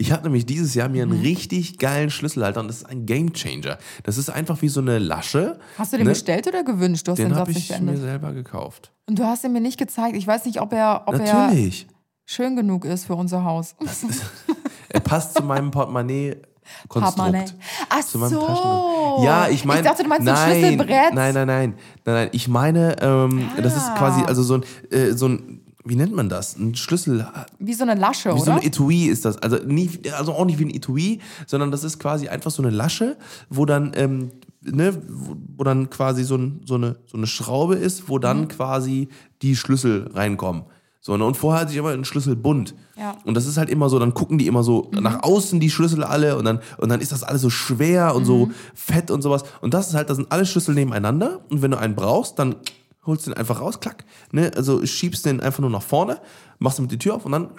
Ich 0.00 0.12
hatte 0.12 0.24
nämlich 0.24 0.46
dieses 0.46 0.74
Jahr 0.74 0.88
mir 0.88 1.02
einen 1.02 1.18
Mhm. 1.18 1.22
richtig 1.24 1.76
geilen 1.78 2.08
Schlüsselhalter 2.08 2.60
und 2.60 2.68
das 2.68 2.78
ist 2.78 2.84
ein 2.86 3.04
Gamechanger. 3.04 3.76
Das 4.02 4.16
ist 4.16 4.30
einfach 4.30 4.62
wie 4.62 4.68
so 4.68 4.80
eine 4.80 4.98
Lasche. 4.98 5.58
Hast 5.76 5.92
du 5.92 5.98
den 5.98 6.06
ne? 6.06 6.12
bestellt 6.12 6.46
oder 6.46 6.64
gewünscht? 6.64 7.06
Du 7.06 7.12
hast 7.12 7.18
den, 7.18 7.28
Den 7.28 7.36
habe 7.36 7.50
ich 7.50 7.68
mir 7.68 7.76
beendet. 7.76 7.98
selber 8.00 8.32
gekauft. 8.32 8.92
Und 9.06 9.18
du 9.18 9.24
hast 9.24 9.44
ihn 9.44 9.52
mir 9.52 9.60
nicht 9.60 9.78
gezeigt. 9.78 10.16
Ich 10.16 10.26
weiß 10.26 10.46
nicht, 10.46 10.58
ob 10.62 10.72
er, 10.72 11.02
ob 11.04 11.14
er 11.16 11.20
Natürlich. 11.34 11.86
schön 12.24 12.56
genug 12.56 12.86
ist 12.86 13.04
für 13.04 13.14
unser 13.14 13.44
Haus. 13.44 13.74
Er 14.88 15.00
passt 15.00 15.36
zu 15.36 15.42
meinem 15.42 15.70
Portemonnaie. 15.70 16.36
Konstrukt. 16.88 17.54
Ach 17.88 18.02
so. 18.02 19.20
Ja, 19.24 19.48
ich 19.48 19.64
meine. 19.64 19.80
Ich 19.80 19.86
dachte, 19.86 20.02
du 20.04 20.08
meinst 20.08 20.24
so 20.26 20.32
ein 20.32 20.36
nein, 20.36 20.58
Schlüsselbrett. 20.60 21.14
Nein, 21.14 21.34
nein, 21.34 21.46
nein, 21.46 21.46
nein, 21.46 22.14
nein. 22.14 22.28
Ich 22.32 22.48
meine, 22.48 22.96
ähm, 23.02 23.48
das 23.60 23.76
ist 23.76 23.88
Ah. 23.88 23.94
quasi 23.98 24.22
also 24.22 24.42
so 24.42 24.54
ein, 24.54 24.64
äh, 24.90 25.12
so 25.12 25.28
ein, 25.28 25.60
wie 25.90 25.96
nennt 25.96 26.14
man 26.14 26.28
das? 26.28 26.56
Ein 26.56 26.74
Schlüssel. 26.76 27.26
Wie 27.58 27.74
so 27.74 27.82
eine 27.82 27.94
Lasche, 27.96 28.30
Wie 28.30 28.34
oder? 28.34 28.44
so 28.44 28.50
ein 28.52 28.62
Etui 28.62 29.06
ist 29.06 29.24
das. 29.24 29.36
Also, 29.38 29.56
nie, 29.66 29.90
also 30.16 30.32
auch 30.32 30.44
nicht 30.44 30.58
wie 30.60 30.64
ein 30.66 30.70
Etui, 30.74 31.18
sondern 31.46 31.70
das 31.70 31.84
ist 31.84 31.98
quasi 31.98 32.28
einfach 32.28 32.50
so 32.52 32.62
eine 32.62 32.70
Lasche, 32.70 33.16
wo 33.50 33.66
dann, 33.66 33.92
ähm, 33.96 34.30
ne, 34.62 34.96
wo, 35.56 35.64
dann 35.64 35.90
quasi 35.90 36.22
so, 36.24 36.36
ein, 36.36 36.60
so, 36.64 36.76
eine, 36.76 36.96
so 37.06 37.16
eine 37.18 37.26
Schraube 37.26 37.74
ist, 37.74 38.08
wo 38.08 38.16
Mhm. 38.16 38.20
dann 38.22 38.48
quasi 38.48 39.08
die 39.42 39.56
Schlüssel 39.56 40.08
reinkommen. 40.14 40.62
So, 41.02 41.16
ne? 41.16 41.24
Und 41.24 41.36
vorher 41.36 41.62
hatte 41.62 41.72
ich 41.72 41.78
immer 41.78 41.88
einen 41.90 42.04
Schlüssel 42.04 42.36
bunt. 42.36 42.74
Ja. 42.96 43.12
Mhm. 43.12 43.18
Und 43.28 43.34
das 43.34 43.46
ist 43.46 43.56
halt 43.56 43.68
immer 43.70 43.88
so, 43.88 43.98
dann 43.98 44.14
gucken 44.14 44.38
die 44.38 44.46
immer 44.46 44.62
so 44.62 44.90
nach 44.92 45.22
außen 45.22 45.58
die 45.58 45.70
Schlüssel 45.70 46.04
alle 46.04 46.36
und 46.36 46.44
dann, 46.44 46.60
und 46.78 46.88
dann 46.90 47.00
ist 47.00 47.10
das 47.10 47.22
alles 47.22 47.42
so 47.42 47.50
schwer 47.50 48.14
und 48.14 48.22
Mhm. 48.22 48.26
so 48.26 48.50
fett 48.74 49.10
und 49.10 49.22
sowas. 49.22 49.42
Und 49.60 49.74
das 49.74 49.88
ist 49.88 49.94
halt, 49.94 50.08
das 50.10 50.18
sind 50.18 50.30
alle 50.30 50.46
Schlüssel 50.46 50.74
nebeneinander. 50.74 51.40
Und 51.50 51.62
wenn 51.62 51.70
du 51.72 51.78
einen 51.78 51.94
brauchst, 51.96 52.38
dann 52.38 52.54
holst 53.06 53.26
den 53.26 53.34
einfach 53.34 53.60
raus, 53.60 53.80
klack. 53.80 54.04
Ne? 54.32 54.50
Also 54.56 54.84
schiebst 54.84 55.24
den 55.26 55.40
einfach 55.40 55.60
nur 55.60 55.70
nach 55.70 55.82
vorne, 55.82 56.20
machst 56.58 56.78
du 56.78 56.82
mit 56.82 56.92
die 56.92 56.98
Tür 56.98 57.14
auf 57.16 57.24
und 57.24 57.32
dann 57.32 57.50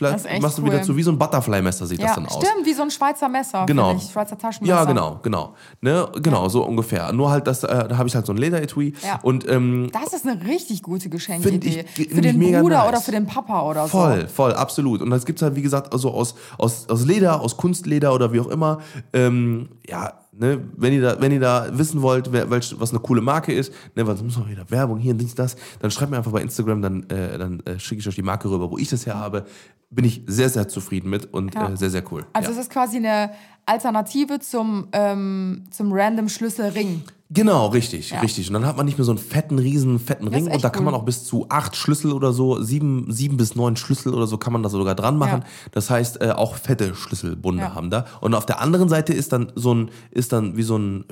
Das 0.00 0.24
machst 0.40 0.58
du 0.58 0.62
cool. 0.62 0.68
wieder 0.72 0.82
zu 0.82 0.96
wie 0.96 1.02
so 1.02 1.10
ein 1.10 1.18
Butterfly-Messer 1.18 1.86
sieht 1.86 2.00
das 2.02 2.10
ja, 2.10 2.14
dann 2.14 2.26
aus. 2.26 2.34
stimmt, 2.36 2.64
wie 2.64 2.72
so 2.72 2.82
ein 2.82 2.90
Schweizer 2.90 3.28
Messer. 3.28 3.66
Genau. 3.66 3.94
Ich. 3.96 4.10
Schweizer 4.10 4.36
Taschenmesser. 4.38 4.76
Ja, 4.78 4.84
genau, 4.84 5.18
genau. 5.22 5.54
Ne, 5.80 6.08
genau, 6.22 6.48
so 6.48 6.64
ungefähr. 6.64 7.12
Nur 7.12 7.30
halt, 7.30 7.46
das, 7.46 7.64
äh, 7.64 7.88
da 7.88 7.98
habe 7.98 8.08
ich 8.08 8.14
halt 8.14 8.26
so 8.26 8.32
ein 8.32 8.36
Lederetui. 8.38 8.94
Ja. 9.04 9.20
Und 9.22 9.48
ähm, 9.48 9.90
Das 9.92 10.12
ist 10.12 10.26
eine 10.26 10.44
richtig 10.46 10.82
gute 10.82 11.08
Geschenkidee. 11.08 11.84
ich 11.96 12.08
Für 12.08 12.20
den 12.20 12.38
Bruder 12.38 12.78
nice. 12.78 12.88
oder 12.88 13.00
für 13.00 13.12
den 13.12 13.26
Papa 13.26 13.62
oder 13.62 13.86
voll, 13.88 14.22
so. 14.22 14.26
voll, 14.28 14.54
absolut. 14.54 15.02
Und 15.02 15.10
das 15.10 15.24
gibt's 15.24 15.42
halt, 15.42 15.56
wie 15.56 15.62
gesagt, 15.62 15.92
also 15.92 16.12
aus, 16.12 16.34
aus, 16.58 16.88
aus 16.88 17.04
Leder, 17.04 17.40
aus 17.40 17.56
Kunstleder 17.56 18.14
oder 18.14 18.32
wie 18.32 18.40
auch 18.40 18.48
immer. 18.48 18.78
Ähm, 19.12 19.70
ja, 19.88 20.19
ne, 20.40 20.60
wenn 20.76 20.92
ihr 20.92 21.02
da, 21.02 21.20
wenn 21.20 21.30
ihr 21.30 21.40
da 21.40 21.68
wissen 21.78 22.02
wollt, 22.02 22.32
wer, 22.32 22.50
was 22.50 22.90
eine 22.90 22.98
coole 23.00 23.20
Marke 23.20 23.52
ist, 23.52 23.72
ne, 23.94 24.06
was 24.06 24.22
muss 24.22 24.36
auch 24.38 24.48
wieder 24.48 24.68
Werbung 24.70 24.98
hier, 24.98 25.14
dies, 25.14 25.34
das, 25.34 25.56
dann 25.80 25.90
schreibt 25.90 26.10
mir 26.10 26.16
einfach 26.16 26.32
bei 26.32 26.40
Instagram, 26.42 26.82
dann, 26.82 27.02
äh, 27.10 27.38
dann 27.38 27.60
äh, 27.60 27.78
schicke 27.78 28.00
ich 28.00 28.08
euch 28.08 28.16
die 28.16 28.22
Marke 28.22 28.50
rüber, 28.50 28.70
wo 28.70 28.78
ich 28.78 28.88
das 28.88 29.06
her 29.06 29.16
habe. 29.16 29.44
Bin 29.90 30.04
ich 30.04 30.22
sehr, 30.26 30.48
sehr 30.48 30.68
zufrieden 30.68 31.10
mit 31.10 31.32
und 31.32 31.54
Ja. 31.54 31.68
äh, 31.70 31.76
sehr, 31.76 31.90
sehr 31.90 32.02
cool. 32.12 32.24
Also 32.32 32.50
ja. 32.50 32.56
es 32.56 32.62
ist 32.62 32.70
quasi 32.72 32.96
eine 32.96 33.30
Alternative 33.66 34.40
zum, 34.40 34.88
ähm, 34.92 35.64
zum 35.70 35.92
random 35.92 36.28
Schlüsselring. 36.28 37.02
Genau, 37.32 37.68
richtig, 37.68 38.10
Ja. 38.10 38.20
richtig. 38.20 38.48
Und 38.48 38.54
dann 38.54 38.66
hat 38.66 38.76
man 38.76 38.86
nicht 38.86 38.98
mehr 38.98 39.04
so 39.04 39.12
einen 39.12 39.18
fetten, 39.20 39.58
riesen, 39.60 40.00
fetten 40.00 40.26
Ring. 40.26 40.48
Und 40.50 40.64
da 40.64 40.68
kann 40.70 40.82
man 40.82 40.94
auch 40.94 41.04
bis 41.04 41.24
zu 41.24 41.46
acht 41.48 41.76
Schlüssel 41.76 42.12
oder 42.12 42.32
so, 42.32 42.60
sieben, 42.60 43.12
sieben 43.12 43.36
bis 43.36 43.54
neun 43.54 43.76
Schlüssel 43.76 44.12
oder 44.14 44.26
so 44.26 44.36
kann 44.36 44.52
man 44.52 44.64
da 44.64 44.68
sogar 44.68 44.96
dran 44.96 45.16
machen. 45.16 45.42
Ja. 45.42 45.48
Das 45.70 45.90
heißt, 45.90 46.20
äh, 46.20 46.32
auch 46.32 46.56
fette 46.56 46.94
Schlüsselbunde 46.96 47.62
Ja. 47.62 47.74
haben 47.76 47.88
da. 47.90 48.06
Und 48.20 48.34
auf 48.34 48.46
der 48.46 48.60
anderen 48.60 48.88
Seite 48.88 49.12
ist 49.14 49.32
dann 49.32 49.52
so 49.54 49.72
ein, 49.72 49.90
ist 50.10 50.32
dann 50.32 50.56
wie 50.56 50.64
so 50.64 50.76
ein, 50.76 51.04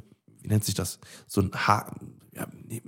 wie 0.43 0.49
nennt 0.49 0.65
sich 0.65 0.75
das? 0.75 0.99
So 1.29 1.41
ein 1.41 1.53
Haar, 1.55 1.95
ja, 2.35 2.47
nee, 2.69 2.83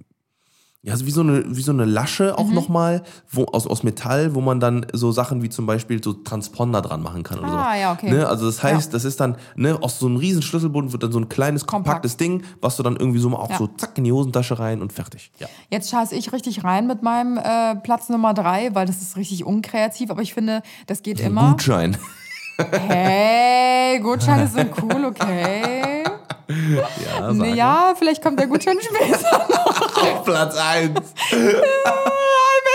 ja, 0.82 0.96
so 0.96 1.04
wie 1.04 1.10
so 1.10 1.20
eine, 1.20 1.44
wie 1.54 1.60
so 1.60 1.72
eine 1.72 1.84
Lasche 1.84 2.28
Mhm. 2.32 2.38
auch 2.38 2.50
nochmal, 2.50 3.02
wo, 3.30 3.44
aus, 3.44 3.66
aus 3.66 3.82
Metall, 3.82 4.34
wo 4.34 4.40
man 4.40 4.60
dann 4.60 4.86
so 4.94 5.12
Sachen 5.12 5.42
wie 5.42 5.50
zum 5.50 5.66
Beispiel 5.66 6.02
so 6.02 6.14
Transponder 6.14 6.80
dran 6.80 7.02
machen 7.02 7.22
kann 7.22 7.38
oder 7.40 7.48
Ah, 7.48 7.72
so. 7.74 7.80
ja, 7.80 7.92
okay. 7.92 8.10
Ne? 8.10 8.26
Also 8.26 8.46
das 8.46 8.62
heißt, 8.62 8.86
Ja. 8.86 8.92
das 8.92 9.04
ist 9.04 9.20
dann, 9.20 9.36
ne, 9.56 9.76
aus 9.82 9.98
so 9.98 10.06
einem 10.06 10.16
riesen 10.16 10.40
Schlüsselbund 10.40 10.92
wird 10.92 11.02
dann 11.02 11.12
so 11.12 11.18
ein 11.18 11.28
kleines, 11.28 11.66
Kompakt. 11.66 11.86
kompaktes 12.02 12.16
Ding, 12.16 12.42
was 12.62 12.76
du 12.76 12.82
dann 12.82 12.96
irgendwie 12.96 13.18
so 13.18 13.28
mal 13.28 13.36
auch 13.38 13.50
Ja. 13.50 13.58
so 13.58 13.66
zack 13.66 13.98
in 13.98 14.04
die 14.04 14.12
Hosentasche 14.12 14.58
rein 14.58 14.80
und 14.80 14.92
fertig. 14.92 15.30
Ja. 15.38 15.48
Jetzt 15.68 15.90
scheiße 15.90 16.14
ich 16.14 16.32
richtig 16.32 16.64
rein 16.64 16.86
mit 16.86 17.02
meinem 17.02 17.36
äh, 17.36 17.76
Platz 17.76 18.08
Nummer 18.08 18.32
drei, 18.32 18.74
weil 18.74 18.86
das 18.86 19.02
ist 19.02 19.16
richtig 19.18 19.44
unkreativ, 19.44 20.10
aber 20.10 20.22
ich 20.22 20.32
finde, 20.32 20.62
das 20.86 21.02
geht 21.02 21.20
immer. 21.26 21.50
Gutschein. 21.50 21.98
Hey, 22.72 23.98
Gutscheine 24.00 24.46
sind 24.46 24.70
cool, 24.82 25.04
okay. 25.06 26.04
Ja, 26.50 27.32
Nee, 27.32 27.54
ja, 27.54 27.94
vielleicht 27.96 28.20
kommt 28.24 28.40
der 28.40 28.48
Gutschein 28.48 28.76
später. 28.80 29.46
Auf 30.00 30.24
Platz 30.24 30.56
1. 30.56 30.90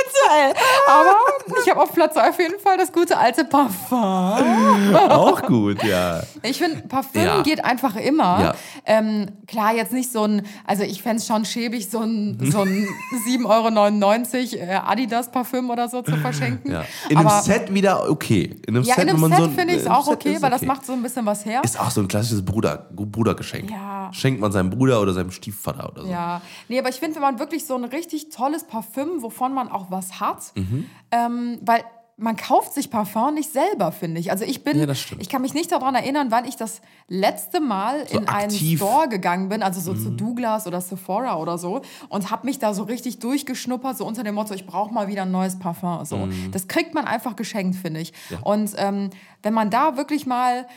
Eventuell. 0.06 0.53
Aber 0.88 1.16
ich 1.64 1.70
habe 1.70 1.82
auf 1.82 1.93
Platz 1.93 2.14
zwei 2.14 2.30
auf 2.30 2.39
jeden 2.39 2.60
Fall 2.60 2.78
das 2.78 2.91
gute 2.91 3.18
alte 3.18 3.45
Parfum. 3.45 4.95
Auch 5.10 5.41
gut, 5.43 5.84
ja. 5.84 6.22
Ich 6.43 6.58
finde, 6.58 6.82
Parfüm 6.88 7.24
Ja. 7.24 7.41
geht 7.41 7.64
einfach 7.64 7.95
immer. 7.95 8.39
Ja. 8.41 8.56
Ähm, 8.86 9.28
klar, 9.47 9.74
jetzt 9.74 9.93
nicht 9.93 10.12
so 10.12 10.24
ein, 10.24 10.43
also 10.66 10.84
ich 10.84 11.01
fände 11.01 11.18
es 11.18 11.28
schon 11.28 11.45
schäbig, 11.45 11.89
so 11.89 11.99
ein, 11.99 12.38
so 12.51 12.62
ein 12.62 12.88
7,99 13.28 14.60
Euro 14.60 14.72
äh, 14.72 14.76
Adidas-Parfüm 14.76 15.70
oder 15.70 15.89
so 15.89 16.01
zu 16.01 16.16
verschenken. 16.18 16.72
ja. 16.72 16.84
In 17.10 17.18
einem 17.18 17.28
Aber 17.28 17.41
Set 17.41 17.74
wieder 17.74 18.10
okay. 18.10 18.56
In 18.68 18.76
einem 18.76 18.84
ja, 18.86 18.95
in 18.95 19.01
wenn 19.01 19.10
einem 19.10 19.22
man 19.22 19.32
Set 19.32 19.39
so 19.39 19.49
finde 19.49 19.74
ich 19.76 19.82
es 19.82 19.88
auch 19.88 20.06
Set 20.06 20.14
okay, 20.16 20.38
weil 20.41 20.51
das 20.51 20.62
okay. 20.62 20.68
macht 20.68 20.86
so 20.86 20.93
ein 20.93 21.01
bisschen 21.01 21.26
was 21.26 21.45
her. 21.45 21.62
Ist 21.64 21.80
auch 21.80 21.91
so 21.91 22.01
ein 22.01 22.08
klassisches 22.08 22.43
Bruder, 22.43 22.88
Brudergeschenk. 22.91 23.72
Ja. 23.72 24.10
Schenkt 24.14 24.39
man 24.41 24.51
seinem 24.51 24.70
Bruder 24.70 25.01
oder 25.01 25.14
seinem 25.14 25.32
Stiefvater 25.32 25.89
oder 25.91 26.03
so. 26.03 26.10
Ja, 26.10 26.41
nee, 26.68 26.80
aber 26.80 26.89
ich 26.89 26.95
finde, 26.97 27.16
wenn 27.16 27.22
man 27.22 27.39
wirklich 27.39 27.66
so 27.66 27.76
ein 27.76 27.86
richtig 27.86 28.30
tolles 28.30 28.64
Parfüm, 28.66 29.22
wovon 29.22 29.53
man 29.53 29.70
auch 29.70 29.89
was 29.96 30.20
hat, 30.20 30.52
Mhm. 30.56 30.86
ähm, 31.12 31.58
weil 31.62 31.84
man 32.18 32.38
kauft 32.38 32.74
sich 32.74 32.89
Parfum 32.89 33.34
nicht 33.34 33.52
selber, 33.52 33.91
finde 33.91 34.22
ich. 34.22 34.32
Also 34.32 34.46
ich 34.46 34.64
bin, 34.64 34.80
Ja, 34.80 34.88
ich 35.20 35.28
kann 35.28 35.41
mich 35.41 35.54
nicht 35.54 35.70
daran 35.74 35.96
erinnern, 35.96 36.28
wann 36.30 36.46
ich 36.46 36.56
das 36.56 36.80
letzte 37.10 37.60
Mal 37.60 38.08
So 38.08 38.20
in 38.20 38.30
einen 38.30 38.52
aktiv. 38.52 38.80
Mhm. 38.80 38.86
Store 38.86 39.10
gegangen 39.10 39.50
bin, 39.50 39.62
also 39.62 39.82
so 39.82 39.93
zu 39.93 40.12
Douglas 40.12 40.66
oder 40.66 40.80
Sephora 40.80 41.36
oder 41.36 41.58
so, 41.58 41.82
und 42.08 42.32
habe 42.32 42.46
mich 42.46 42.58
da 42.58 42.74
so 42.74 42.84
richtig 42.84 43.20
durchgeschnuppert, 43.20 43.98
so 43.98 44.06
unter 44.06 44.24
dem 44.24 44.36
Motto, 44.36 44.54
ich 44.54 44.66
brauche 44.66 44.93
mal 44.93 45.10
wieder 45.10 45.24
ein 45.24 45.32
neues 45.32 45.60
Parfum. 45.60 46.06
So. 46.06 46.16
Mhm. 46.20 46.52
Das 46.54 46.70
kriegt 46.70 46.93
man 46.93 47.04
einfach 47.06 47.36
geschenkt, 47.36 47.76
finde 47.76 48.00
ich. 48.00 48.14
Und 48.43 48.72
ähm, 48.78 49.10
wenn 49.43 49.54
man 49.54 49.70
da 49.70 49.98
wirklich 49.98 50.26
mal 50.26 50.68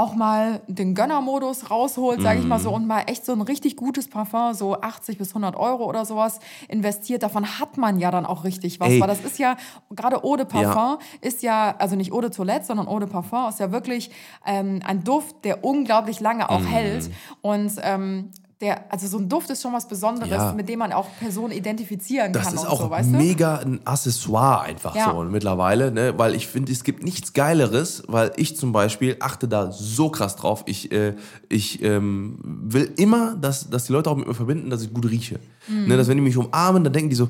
auch 0.00 0.14
mal 0.14 0.60
den 0.66 0.94
Gönnermodus 0.94 1.70
rausholt, 1.70 2.20
sage 2.22 2.40
ich 2.40 2.46
mal 2.46 2.58
Mhm. 2.58 2.62
so, 2.62 2.70
und 2.74 2.86
mal 2.86 3.02
echt 3.06 3.24
so 3.26 3.32
ein 3.32 3.40
richtig 3.42 3.76
gutes 3.76 4.08
Parfum, 4.08 4.54
so 4.54 4.80
80 4.80 5.18
bis 5.18 5.28
100 5.30 5.54
Euro 5.56 5.84
oder 5.84 6.04
sowas 6.04 6.40
investiert, 6.68 7.22
davon 7.22 7.58
hat 7.58 7.76
man 7.76 7.98
ja 7.98 8.10
dann 8.10 8.26
auch 8.26 8.44
richtig 8.44 8.80
was. 8.80 8.88
Ey. 8.88 9.00
Weil 9.00 9.08
das 9.08 9.20
ist 9.20 9.38
ja, 9.38 9.56
gerade 9.90 10.24
Eau 10.24 10.36
de 10.36 10.46
Parfum 10.46 10.98
ist 11.20 11.42
ja, 11.42 11.74
also 11.78 11.96
nicht 11.96 12.12
Eau 12.12 12.20
de 12.20 12.30
Toilette, 12.30 12.64
sondern 12.64 12.88
Eau 12.88 12.98
de 12.98 13.08
Parfum 13.08 13.48
ist 13.48 13.60
ja 13.60 13.70
wirklich 13.72 14.10
ähm, 14.46 14.80
ein 14.84 15.04
Duft, 15.04 15.44
der 15.44 15.64
unglaublich 15.64 16.20
lange 16.20 16.48
auch 16.50 16.60
Mhm. 16.60 16.66
hält. 16.66 17.10
Und 17.42 17.72
ähm, 17.82 18.30
der, 18.60 18.92
also 18.92 19.06
so 19.06 19.16
ein 19.18 19.28
Duft 19.28 19.48
ist 19.50 19.62
schon 19.62 19.72
was 19.72 19.88
Besonderes, 19.88 20.28
Ja. 20.30 20.52
mit 20.52 20.68
dem 20.68 20.80
man 20.80 20.92
auch 20.92 21.06
Personen 21.18 21.52
identifizieren 21.52 22.32
Das 22.32 22.44
kann 22.44 22.54
ist 22.54 22.60
und 22.60 22.66
auch 22.68 22.80
so, 22.82 22.90
weißt 22.90 23.08
du? 23.10 23.16
mega 23.16 23.56
ein 23.56 23.80
Accessoire 23.86 24.60
einfach 24.62 24.94
Ja. 24.94 25.12
so 25.14 25.22
mittlerweile, 25.24 25.90
ne? 25.90 26.12
weil 26.18 26.34
ich 26.34 26.46
finde, 26.46 26.70
es 26.70 26.84
gibt 26.84 27.02
nichts 27.02 27.32
Geileres, 27.32 28.02
weil 28.06 28.32
ich 28.36 28.56
zum 28.58 28.72
Beispiel 28.72 29.16
achte 29.20 29.48
da 29.48 29.72
so 29.72 30.10
krass 30.10 30.36
drauf. 30.36 30.62
Ich, 30.66 30.92
äh, 30.92 31.14
ich 31.48 31.82
ähm, 31.82 32.38
will 32.44 32.92
immer, 32.98 33.34
dass, 33.36 33.70
dass 33.70 33.84
die 33.86 33.92
Leute 33.92 34.10
auch 34.10 34.16
mit 34.16 34.26
mir 34.26 34.34
verbinden, 34.34 34.68
dass 34.68 34.82
ich 34.82 34.92
gut 34.92 35.08
rieche. 35.08 35.40
Ne? 35.68 35.96
Dass 35.96 36.08
wenn 36.08 36.16
die 36.18 36.22
mich 36.22 36.36
umarmen, 36.36 36.84
dann 36.84 36.92
denken 36.92 37.08
die 37.10 37.16
so, 37.16 37.28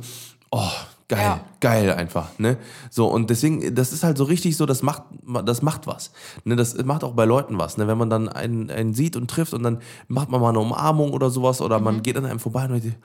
oh, 0.51 0.69
geil. 1.11 1.21
Ja. 1.21 1.41
geil 1.61 1.93
einfach. 1.93 2.29
Ne? 2.39 2.57
So, 2.89 3.07
und 3.09 3.29
deswegen, 3.29 3.75
das 3.75 3.93
ist 3.93 4.03
halt 4.03 4.17
so 4.17 4.25
richtig 4.25 4.57
so, 4.57 4.65
das 4.65 4.83
macht, 4.83 5.03
das 5.45 5.61
macht 5.61 5.87
was. 5.87 6.13
Ne? 6.45 6.57
Das 6.57 6.75
macht 6.85 7.05
auch 7.05 7.13
bei 7.13 7.27
Leuten 7.27 7.59
was. 7.59 7.77
Ne? 7.77 7.87
Wenn 7.87 7.99
man 7.99 8.09
dann 8.09 8.29
einen, 8.29 8.71
einen 8.71 8.95
sieht 8.95 9.17
und 9.17 9.29
trifft 9.31 9.53
und 9.53 9.63
dann 9.63 9.81
macht 10.09 10.31
man 10.31 10.41
mal 10.41 10.49
eine 10.51 10.61
Umarmung 10.61 11.13
oder 11.13 11.29
sowas 11.31 11.61
oder 11.61 11.79
Mhm. 11.79 11.85
man 11.85 12.03
geht 12.03 12.17
an 12.17 12.25
einem 12.25 12.39
vorbei 12.41 12.65
und 12.65 12.83
denkt, 12.83 12.97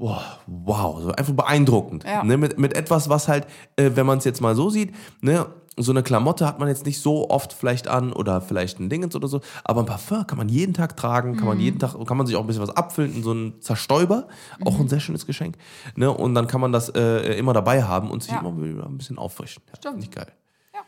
Wow, 0.00 0.22
wow, 0.46 1.02
so 1.02 1.10
einfach 1.10 1.32
beeindruckend. 1.34 2.04
Ja. 2.04 2.22
Ne, 2.22 2.36
mit, 2.36 2.56
mit 2.56 2.76
etwas, 2.76 3.08
was 3.08 3.26
halt, 3.26 3.48
äh, 3.74 3.90
wenn 3.94 4.06
man 4.06 4.18
es 4.18 4.24
jetzt 4.24 4.40
mal 4.40 4.54
so 4.54 4.70
sieht, 4.70 4.94
ne, 5.22 5.46
so 5.78 5.92
eine 5.92 6.02
Klamotte 6.02 6.46
hat 6.46 6.58
man 6.58 6.68
jetzt 6.68 6.84
nicht 6.86 7.00
so 7.00 7.30
oft 7.30 7.52
vielleicht 7.52 7.88
an 7.88 8.12
oder 8.12 8.40
vielleicht 8.40 8.80
ein 8.80 8.88
Dingens 8.88 9.14
oder 9.16 9.28
so, 9.28 9.40
aber 9.64 9.80
ein 9.80 9.86
Parfum 9.86 10.26
kann 10.26 10.38
man 10.38 10.48
jeden 10.48 10.74
Tag 10.74 10.96
tragen, 10.96 11.32
kann 11.34 11.42
Mhm. 11.42 11.48
man 11.48 11.60
jeden 11.60 11.78
Tag, 11.78 11.94
kann 12.06 12.16
man 12.16 12.26
sich 12.26 12.36
auch 12.36 12.40
ein 12.42 12.46
bisschen 12.46 12.62
was 12.62 12.70
abfüllen 12.76 13.14
in 13.14 13.22
so 13.22 13.30
einen 13.30 13.60
Zerstäuber, 13.60 14.28
auch 14.64 14.74
Mhm. 14.76 14.82
ein 14.84 14.88
sehr 14.88 15.00
schönes 15.00 15.26
Geschenk. 15.26 15.56
Ne, 15.96 16.10
und 16.10 16.34
dann 16.34 16.46
kann 16.46 16.60
man 16.60 16.72
das 16.72 16.88
äh, 16.90 17.38
immer 17.38 17.52
dabei 17.52 17.82
haben 17.84 18.10
und 18.10 18.22
sich 18.22 18.32
Ja. 18.32 18.40
immer 18.40 18.56
wieder 18.62 18.86
ein 18.86 18.98
bisschen 18.98 19.18
auffrischen. 19.18 19.62
Ja, 19.68 19.76
Stimmt. 19.76 19.98
Nicht 19.98 20.14
geil. 20.14 20.28
Ja. 20.74 20.80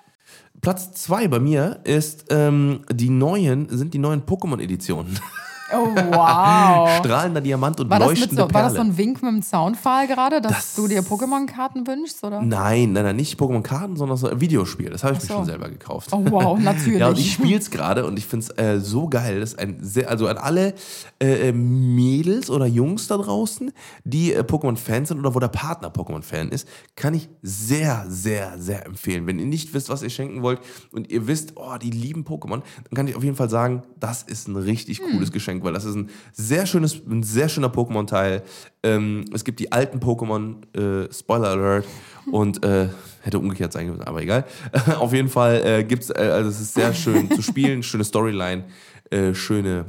Platz 0.60 0.92
zwei 0.92 1.28
bei 1.28 1.38
mir 1.40 1.80
ist 1.84 2.26
ähm, 2.30 2.80
die 2.92 3.10
neuen, 3.10 3.68
sind 3.68 3.94
die 3.94 3.98
neuen 3.98 4.22
Pokémon-Editionen. 4.22 5.18
Oh, 5.80 5.94
wow. 5.94 6.88
Strahlender 6.98 7.40
Diamant 7.40 7.78
und 7.80 7.88
War 7.90 8.00
leuchtende 8.00 8.34
so, 8.42 8.52
war 8.54 8.62
das 8.62 8.72
so 8.72 8.78
Perle. 8.78 8.90
ein 8.90 8.96
Wink 8.98 9.22
mit 9.22 9.32
dem 9.32 9.42
Soundfall 9.42 10.06
gerade, 10.08 10.40
dass 10.40 10.52
Das- 10.52 10.74
du 10.74 10.88
dir 10.88 11.02
Pokémon-Karten 11.02 11.86
wünschst? 11.86 12.22
Oder? 12.24 12.42
Nein, 12.42 12.92
nein, 12.92 13.04
nein, 13.04 13.16
nicht 13.16 13.38
Pokémon-Karten, 13.38 13.96
sondern 13.96 14.16
so 14.16 14.28
ein 14.28 14.40
Videospiel. 14.40 14.90
Das 14.90 15.04
habe 15.04 15.14
ich 15.14 15.18
Ach 15.18 15.22
mir 15.22 15.28
so. 15.28 15.34
schon 15.34 15.44
selber 15.46 15.68
gekauft. 15.68 16.08
Oh, 16.12 16.24
wow, 16.28 16.58
natürlich. 16.60 16.98
Ja, 17.00 17.08
und 17.08 17.18
ich 17.18 17.32
spiele 17.32 17.58
es 17.58 17.70
gerade 17.70 18.04
und 18.06 18.18
ich 18.18 18.26
finde 18.26 18.46
es 18.46 18.58
äh, 18.58 18.80
so 18.80 19.08
geil. 19.08 19.40
Das 19.40 19.50
ist 19.52 19.58
ein 19.58 19.78
sehr, 19.80 20.10
also 20.10 20.26
an 20.26 20.38
alle 20.38 20.74
äh, 21.22 21.48
äh, 21.48 21.52
Mädels 21.52 22.50
oder 22.50 22.66
Jungs 22.66 23.06
da 23.06 23.16
draußen, 23.16 23.72
die 24.04 24.32
äh, 24.34 24.40
Pokémon-Fans 24.40 25.08
sind 25.08 25.18
oder 25.18 25.34
wo 25.34 25.38
der 25.40 25.48
Partner 25.48 25.88
Pokémon-Fan 25.90 26.48
ist, 26.50 26.66
kann 26.96 27.14
ich 27.14 27.28
sehr, 27.42 28.04
sehr, 28.08 28.54
sehr 28.58 28.86
empfehlen. 28.86 29.26
Wenn 29.26 29.38
ihr 29.38 29.46
nicht 29.46 29.72
wisst, 29.74 29.88
was 29.88 30.02
ihr 30.02 30.10
schenken 30.10 30.42
wollt 30.42 30.60
und 30.92 31.10
ihr 31.10 31.26
wisst, 31.26 31.52
oh, 31.56 31.76
die 31.80 31.90
lieben 31.90 32.24
Pokémon, 32.24 32.60
dann 32.84 32.94
kann 32.94 33.06
ich 33.08 33.16
auf 33.16 33.24
jeden 33.24 33.36
Fall 33.36 33.50
sagen, 33.50 33.82
das 33.98 34.22
ist 34.22 34.48
ein 34.48 34.56
richtig 34.56 34.98
Hm. 34.98 35.12
cooles 35.12 35.32
Geschenk, 35.32 35.59
weil 35.64 35.72
das 35.72 35.84
ist 35.84 35.94
ein 35.94 36.10
sehr 36.32 36.66
schönes, 36.66 37.00
ein 37.08 37.22
sehr 37.22 37.48
schöner 37.48 37.68
Pokémon-Teil. 37.68 38.42
Ähm, 38.82 39.24
es 39.32 39.44
gibt 39.44 39.60
die 39.60 39.70
alten 39.72 39.98
Pokémon, 39.98 40.56
äh, 40.76 41.12
Spoiler 41.12 41.48
Alert, 41.48 41.86
und 42.30 42.64
äh, 42.64 42.88
hätte 43.22 43.38
umgekehrt 43.38 43.72
sein 43.72 43.88
müssen, 43.88 44.02
aber 44.02 44.22
egal. 44.22 44.44
Auf 44.98 45.12
jeden 45.12 45.28
Fall 45.28 45.62
äh, 45.64 45.84
gibt 45.84 46.04
es, 46.04 46.10
äh, 46.10 46.14
also 46.32 46.50
es 46.50 46.60
ist 46.60 46.74
sehr 46.74 46.92
schön 46.94 47.30
zu 47.30 47.42
spielen, 47.42 47.82
schöne 47.82 48.04
Storyline, 48.04 48.64
äh, 49.10 49.34
schöne 49.34 49.86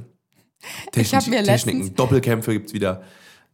Ich 0.95 1.13
hab 1.13 1.21
Technik, 1.23 1.29
mir 1.29 1.43
Techniken, 1.43 1.79
letztens- 1.79 1.95
Doppelkämpfe 1.95 2.53
gibt 2.53 2.67
es 2.67 2.73
wieder. 2.73 3.03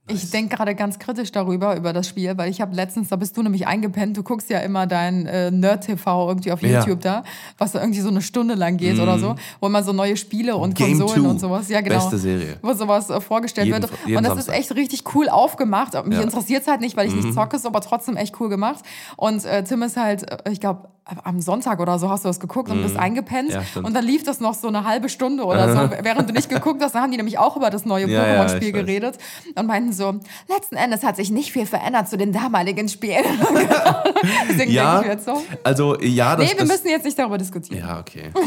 Ich 0.09 0.29
denke 0.31 0.55
gerade 0.55 0.73
ganz 0.75 0.99
kritisch 0.99 1.31
darüber, 1.31 1.75
über 1.75 1.91
das 1.93 2.07
Spiel, 2.07 2.37
weil 2.37 2.49
ich 2.49 2.61
habe 2.61 2.73
letztens, 2.75 3.09
da 3.09 3.15
bist 3.17 3.35
du 3.35 3.43
nämlich 3.43 3.67
eingepennt, 3.67 4.15
du 4.15 4.23
guckst 4.23 4.49
ja 4.49 4.59
immer 4.59 4.87
dein 4.87 5.25
äh, 5.25 5.51
Nerd-TV 5.51 6.29
irgendwie 6.29 6.51
auf 6.51 6.61
Ja. 6.61 6.79
YouTube 6.79 7.01
da, 7.01 7.23
was 7.57 7.73
da 7.73 7.81
irgendwie 7.81 7.99
so 7.99 8.09
eine 8.09 8.21
Stunde 8.21 8.55
lang 8.55 8.77
geht 8.77 8.99
oder 8.99 9.19
so, 9.19 9.35
wo 9.59 9.67
immer 9.67 9.83
so 9.83 9.91
neue 9.93 10.15
Spiele 10.15 10.55
und 10.55 10.75
Game 10.75 10.97
Konsolen 10.97 11.23
Two. 11.23 11.29
und 11.29 11.39
sowas, 11.39 11.67
ja 11.69 11.81
genau, 11.81 11.95
Beste 11.95 12.17
Serie. 12.17 12.57
wo 12.61 12.73
sowas 12.73 13.09
äh, 13.09 13.19
vorgestellt 13.19 13.67
Jeden- 13.67 13.81
wird. 13.81 13.91
und 13.91 14.13
das 14.23 14.33
Samstag. 14.35 14.53
ist 14.53 14.59
echt 14.59 14.75
richtig 14.75 15.15
cool 15.15 15.29
aufgemacht. 15.29 15.93
Mich 16.05 16.13
Ja. 16.13 16.19
Mhm. 16.21 16.27
interessiert 16.29 16.61
es 16.61 16.67
halt 16.67 16.81
nicht, 16.81 16.95
weil 16.95 17.07
ich 17.07 17.13
nicht 17.15 17.33
zocke, 17.33 17.55
ist 17.57 17.65
aber 17.65 17.81
trotzdem 17.81 18.15
echt 18.17 18.39
cool 18.39 18.49
gemacht. 18.49 18.85
Und 19.17 19.43
äh, 19.45 19.63
Tim 19.63 19.81
ist 19.81 19.97
halt, 19.97 20.29
äh, 20.31 20.51
ich 20.51 20.59
glaube, 20.59 20.87
am 21.23 21.39
Sonntag 21.39 21.79
oder 21.79 21.99
so 21.99 22.09
hast 22.09 22.25
du 22.25 22.27
das 22.27 22.37
geguckt 22.41 22.69
und 22.69 22.81
bist 22.83 22.97
eingepennt. 22.97 23.47
Mhm. 23.49 23.53
Ja, 23.75 23.81
und 23.81 23.93
dann 23.95 24.03
lief 24.03 24.23
das 24.23 24.41
noch 24.41 24.53
so 24.53 24.67
eine 24.67 24.83
halbe 24.83 25.07
Stunde 25.07 25.45
oder 25.45 25.71
so, 25.73 25.89
während 26.03 26.27
du 26.29 26.33
nicht 26.33 26.49
geguckt 26.49 26.81
hast. 26.83 26.95
Dann 26.95 27.01
haben 27.03 27.11
die 27.11 27.17
nämlich 27.17 27.37
auch 27.39 27.55
über 27.55 27.69
das 27.69 27.85
neue 27.85 28.07
Pokémon-Spiel 28.07 28.73
geredet 28.73 29.17
und 29.55 29.67
meinten 29.67 29.93
so, 29.97 30.19
letzten 30.47 30.75
Endes 30.75 31.03
hat 31.03 31.15
sich 31.15 31.31
nicht 31.31 31.51
viel 31.51 31.65
verändert 31.65 32.09
zu 32.09 32.17
den 32.17 32.31
damaligen 32.31 32.87
Spielen. 32.87 33.23
Deswegen 34.49 34.71
Ja, 34.71 34.99
denke 35.01 35.07
ich 35.07 35.13
jetzt 35.13 35.25
so. 35.25 35.43
also 35.63 35.99
ja, 36.01 36.35
das 36.35 36.45
Nee, 36.45 36.51
wir 36.53 36.59
das, 36.59 36.67
müssen 36.69 36.87
jetzt 36.89 37.05
nicht 37.05 37.19
darüber 37.19 37.37
diskutieren. 37.37 37.79
Ja, 37.85 37.99
okay. 37.99 38.31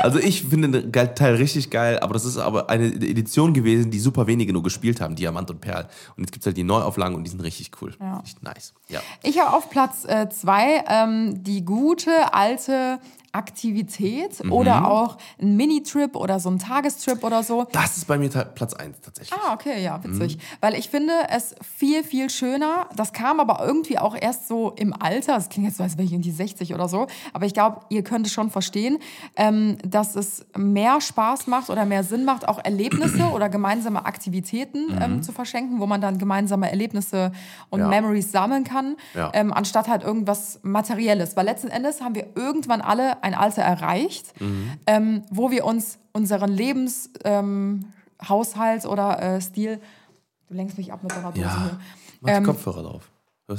Also 0.00 0.18
ich 0.18 0.44
finde 0.44 0.82
den 0.82 0.92
Teil 0.92 1.34
richtig 1.36 1.70
geil, 1.70 1.98
aber 1.98 2.14
das 2.14 2.24
ist 2.24 2.36
aber 2.36 2.70
eine 2.70 2.86
Edition 2.86 3.52
gewesen, 3.54 3.90
die 3.90 3.98
super 3.98 4.26
wenige 4.26 4.52
nur 4.52 4.62
gespielt 4.62 5.00
haben, 5.00 5.16
Diamant 5.16 5.50
und 5.50 5.60
Perl. 5.60 5.88
Und 6.16 6.24
jetzt 6.24 6.32
gibt 6.32 6.42
es 6.42 6.46
halt 6.46 6.56
die 6.56 6.62
Neuauflagen 6.64 7.16
und 7.16 7.24
die 7.24 7.30
sind 7.30 7.40
richtig 7.40 7.70
cool. 7.80 7.94
Ja. 8.00 8.18
Richtig 8.18 8.42
nice. 8.42 8.74
Ja. 8.88 9.00
Ich 9.22 9.38
habe 9.40 9.56
auf 9.56 9.70
Platz 9.70 10.04
äh, 10.06 10.28
zwei 10.28 10.84
ähm, 10.88 11.42
die 11.42 11.64
gute 11.64 12.32
alte 12.34 13.00
Aktivität 13.36 14.42
Mhm. 14.44 14.52
oder 14.52 14.90
auch 14.90 15.16
ein 15.40 15.56
Minitrip 15.56 16.16
oder 16.16 16.40
so 16.40 16.50
ein 16.50 16.58
Tagestrip 16.58 17.22
oder 17.24 17.42
so. 17.42 17.66
Das 17.72 17.96
ist 17.96 18.06
bei 18.06 18.18
mir 18.18 18.28
Platz 18.28 18.74
1 18.74 19.00
tatsächlich. 19.00 19.38
Ah, 19.38 19.52
okay, 19.54 19.82
ja, 19.82 20.02
witzig. 20.02 20.36
Mhm. 20.36 20.40
Weil 20.60 20.74
ich 20.74 20.88
finde 20.90 21.12
es 21.30 21.54
viel, 21.62 22.02
viel 22.04 22.30
schöner. 22.30 22.86
Das 22.96 23.12
kam 23.12 23.40
aber 23.40 23.64
irgendwie 23.66 23.98
auch 23.98 24.16
erst 24.18 24.48
so 24.48 24.70
im 24.76 24.92
Alter. 25.00 25.34
Das 25.34 25.48
klingt 25.48 25.66
jetzt 25.68 25.78
so, 25.78 25.82
als 25.82 25.94
wäre 25.96 26.04
ich 26.04 26.12
irgendwie 26.12 26.30
60 26.30 26.74
oder 26.74 26.88
so. 26.88 27.06
Aber 27.32 27.46
ich 27.46 27.54
glaube, 27.54 27.80
ihr 27.88 28.02
könnt 28.02 28.26
es 28.26 28.32
schon 28.32 28.50
verstehen, 28.50 28.98
ähm, 29.36 29.78
dass 29.84 30.16
es 30.16 30.44
mehr 30.56 31.00
Spaß 31.00 31.46
macht 31.46 31.70
oder 31.70 31.84
mehr 31.84 32.04
Sinn 32.04 32.24
macht, 32.24 32.48
auch 32.48 32.58
Erlebnisse 32.64 33.24
oder 33.34 33.48
gemeinsame 33.48 34.04
Aktivitäten 34.06 34.96
ähm, 35.00 35.22
zu 35.22 35.32
verschenken, 35.32 35.80
wo 35.80 35.86
man 35.86 36.00
dann 36.00 36.18
gemeinsame 36.18 36.70
Erlebnisse 36.70 37.32
und 37.70 37.80
Mhm. 37.80 37.86
Ja. 37.86 37.88
Memories 38.00 38.32
sammeln 38.32 38.64
kann, 38.64 38.96
Ja. 39.14 39.30
ähm, 39.34 39.52
anstatt 39.52 39.88
halt 39.88 40.02
irgendwas 40.02 40.60
Materielles. 40.62 41.36
Weil 41.36 41.44
letzten 41.44 41.68
Endes 41.68 42.00
haben 42.00 42.14
wir 42.14 42.26
irgendwann 42.34 42.80
alle 42.80 43.22
ein 43.26 43.34
Alter 43.34 43.62
erreicht, 43.62 44.40
Mhm. 44.40 44.70
ähm, 44.86 45.22
wo 45.30 45.50
wir 45.50 45.64
uns 45.64 45.98
unseren 46.12 46.50
Lebenshaushalt 46.50 47.14
ähm, 48.84 48.90
oder 48.90 49.22
äh, 49.22 49.40
Stil. 49.40 49.80
Du 50.48 50.54
lenkst 50.54 50.78
mich 50.78 50.92
ab 50.92 51.02
mit 51.02 51.12
deiner 51.12 51.32
Dose 51.32 51.40
Ja. 51.42 51.62
hier. 51.62 51.80
Mach 52.20 52.30
Ähm, 52.30 52.44
Kopfhörer 52.44 52.82
drauf. 52.82 53.10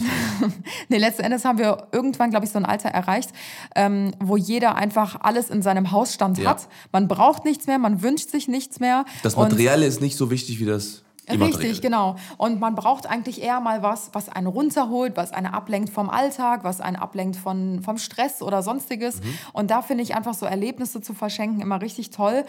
Nee, 0.89 0.97
letzten 0.97 1.21
Endes 1.23 1.45
haben 1.45 1.57
wir 1.59 1.87
irgendwann, 1.93 2.29
glaube 2.29 2.45
ich, 2.45 2.51
so 2.51 2.59
ein 2.59 2.65
Alter 2.65 2.89
erreicht, 2.89 3.29
ähm, 3.75 4.11
wo 4.19 4.35
jeder 4.35 4.75
einfach 4.75 5.21
alles 5.21 5.49
in 5.49 5.61
seinem 5.61 5.91
Hausstand 5.91 6.37
Ja. 6.39 6.49
hat. 6.51 6.67
Man 6.91 7.07
braucht 7.07 7.45
nichts 7.45 7.67
mehr, 7.67 7.77
man 7.79 8.01
wünscht 8.01 8.29
sich 8.29 8.47
nichts 8.49 8.79
mehr. 8.81 9.05
Das 9.23 9.35
Materielle 9.37 9.85
ist 9.85 10.01
nicht 10.01 10.17
so 10.17 10.29
wichtig 10.29 10.59
wie 10.59 10.65
das. 10.65 11.03
Richtig, 11.29 11.81
genau. 11.81 12.15
Und 12.37 12.59
man 12.59 12.75
braucht 12.75 13.05
eigentlich 13.05 13.41
eher 13.41 13.59
mal 13.59 13.83
was, 13.83 14.09
was 14.13 14.29
einen 14.29 14.47
runterholt, 14.47 15.17
was 15.17 15.33
einen 15.33 15.47
ablenkt 15.47 15.89
vom 15.89 16.09
Alltag, 16.09 16.63
was 16.63 16.79
einen 16.79 16.95
ablenkt 16.95 17.35
von, 17.35 17.81
vom 17.81 17.97
Stress 17.97 18.41
oder 18.41 18.63
sonstiges. 18.63 19.21
Mhm. 19.21 19.37
Und 19.53 19.71
da 19.71 19.81
finde 19.81 20.03
ich 20.03 20.15
einfach 20.15 20.33
so 20.33 20.45
Erlebnisse 20.45 21.01
zu 21.01 21.13
verschenken 21.13 21.61
immer 21.61 21.81
richtig 21.81 22.11
toll. 22.11 22.45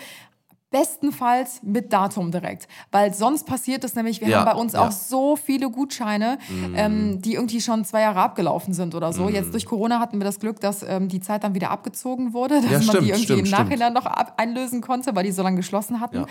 Bestenfalls 0.70 1.60
mit 1.62 1.92
Datum 1.92 2.30
direkt. 2.30 2.68
Weil 2.90 3.14
sonst 3.14 3.46
passiert 3.46 3.84
es 3.84 3.94
nämlich, 3.94 4.20
wir 4.20 4.28
Ja, 4.28 4.38
haben 4.40 4.44
bei 4.44 4.60
uns 4.60 4.72
ja. 4.74 4.86
Auch 4.86 4.92
so 4.92 5.34
viele 5.36 5.70
Gutscheine, 5.70 6.38
ähm, 6.74 7.20
die 7.22 7.34
irgendwie 7.34 7.60
schon 7.60 7.84
zwei 7.84 8.02
Jahre 8.02 8.20
abgelaufen 8.20 8.74
sind 8.74 8.94
oder 8.94 9.12
so. 9.12 9.28
Jetzt 9.28 9.52
durch 9.54 9.64
Corona 9.66 9.98
hatten 9.98 10.18
wir 10.18 10.24
das 10.24 10.38
Glück, 10.40 10.60
dass 10.60 10.82
ähm, 10.82 11.08
die 11.08 11.20
Zeit 11.20 11.42
dann 11.44 11.54
wieder 11.54 11.70
abgezogen 11.70 12.32
wurde, 12.32 12.60
dass 12.60 12.64
Ja, 12.70 12.78
man 12.78 12.82
stimmt, 12.82 13.04
die 13.04 13.08
irgendwie 13.08 13.24
stimmt, 13.24 13.40
im 13.40 13.46
stimmt. 13.46 13.60
Nachhinein 13.68 13.92
noch 13.92 14.06
ab 14.06 14.34
einlösen 14.36 14.80
konnte, 14.80 15.14
weil 15.16 15.24
die 15.24 15.32
so 15.32 15.42
lange 15.42 15.56
geschlossen 15.56 16.00
hatten. 16.00 16.26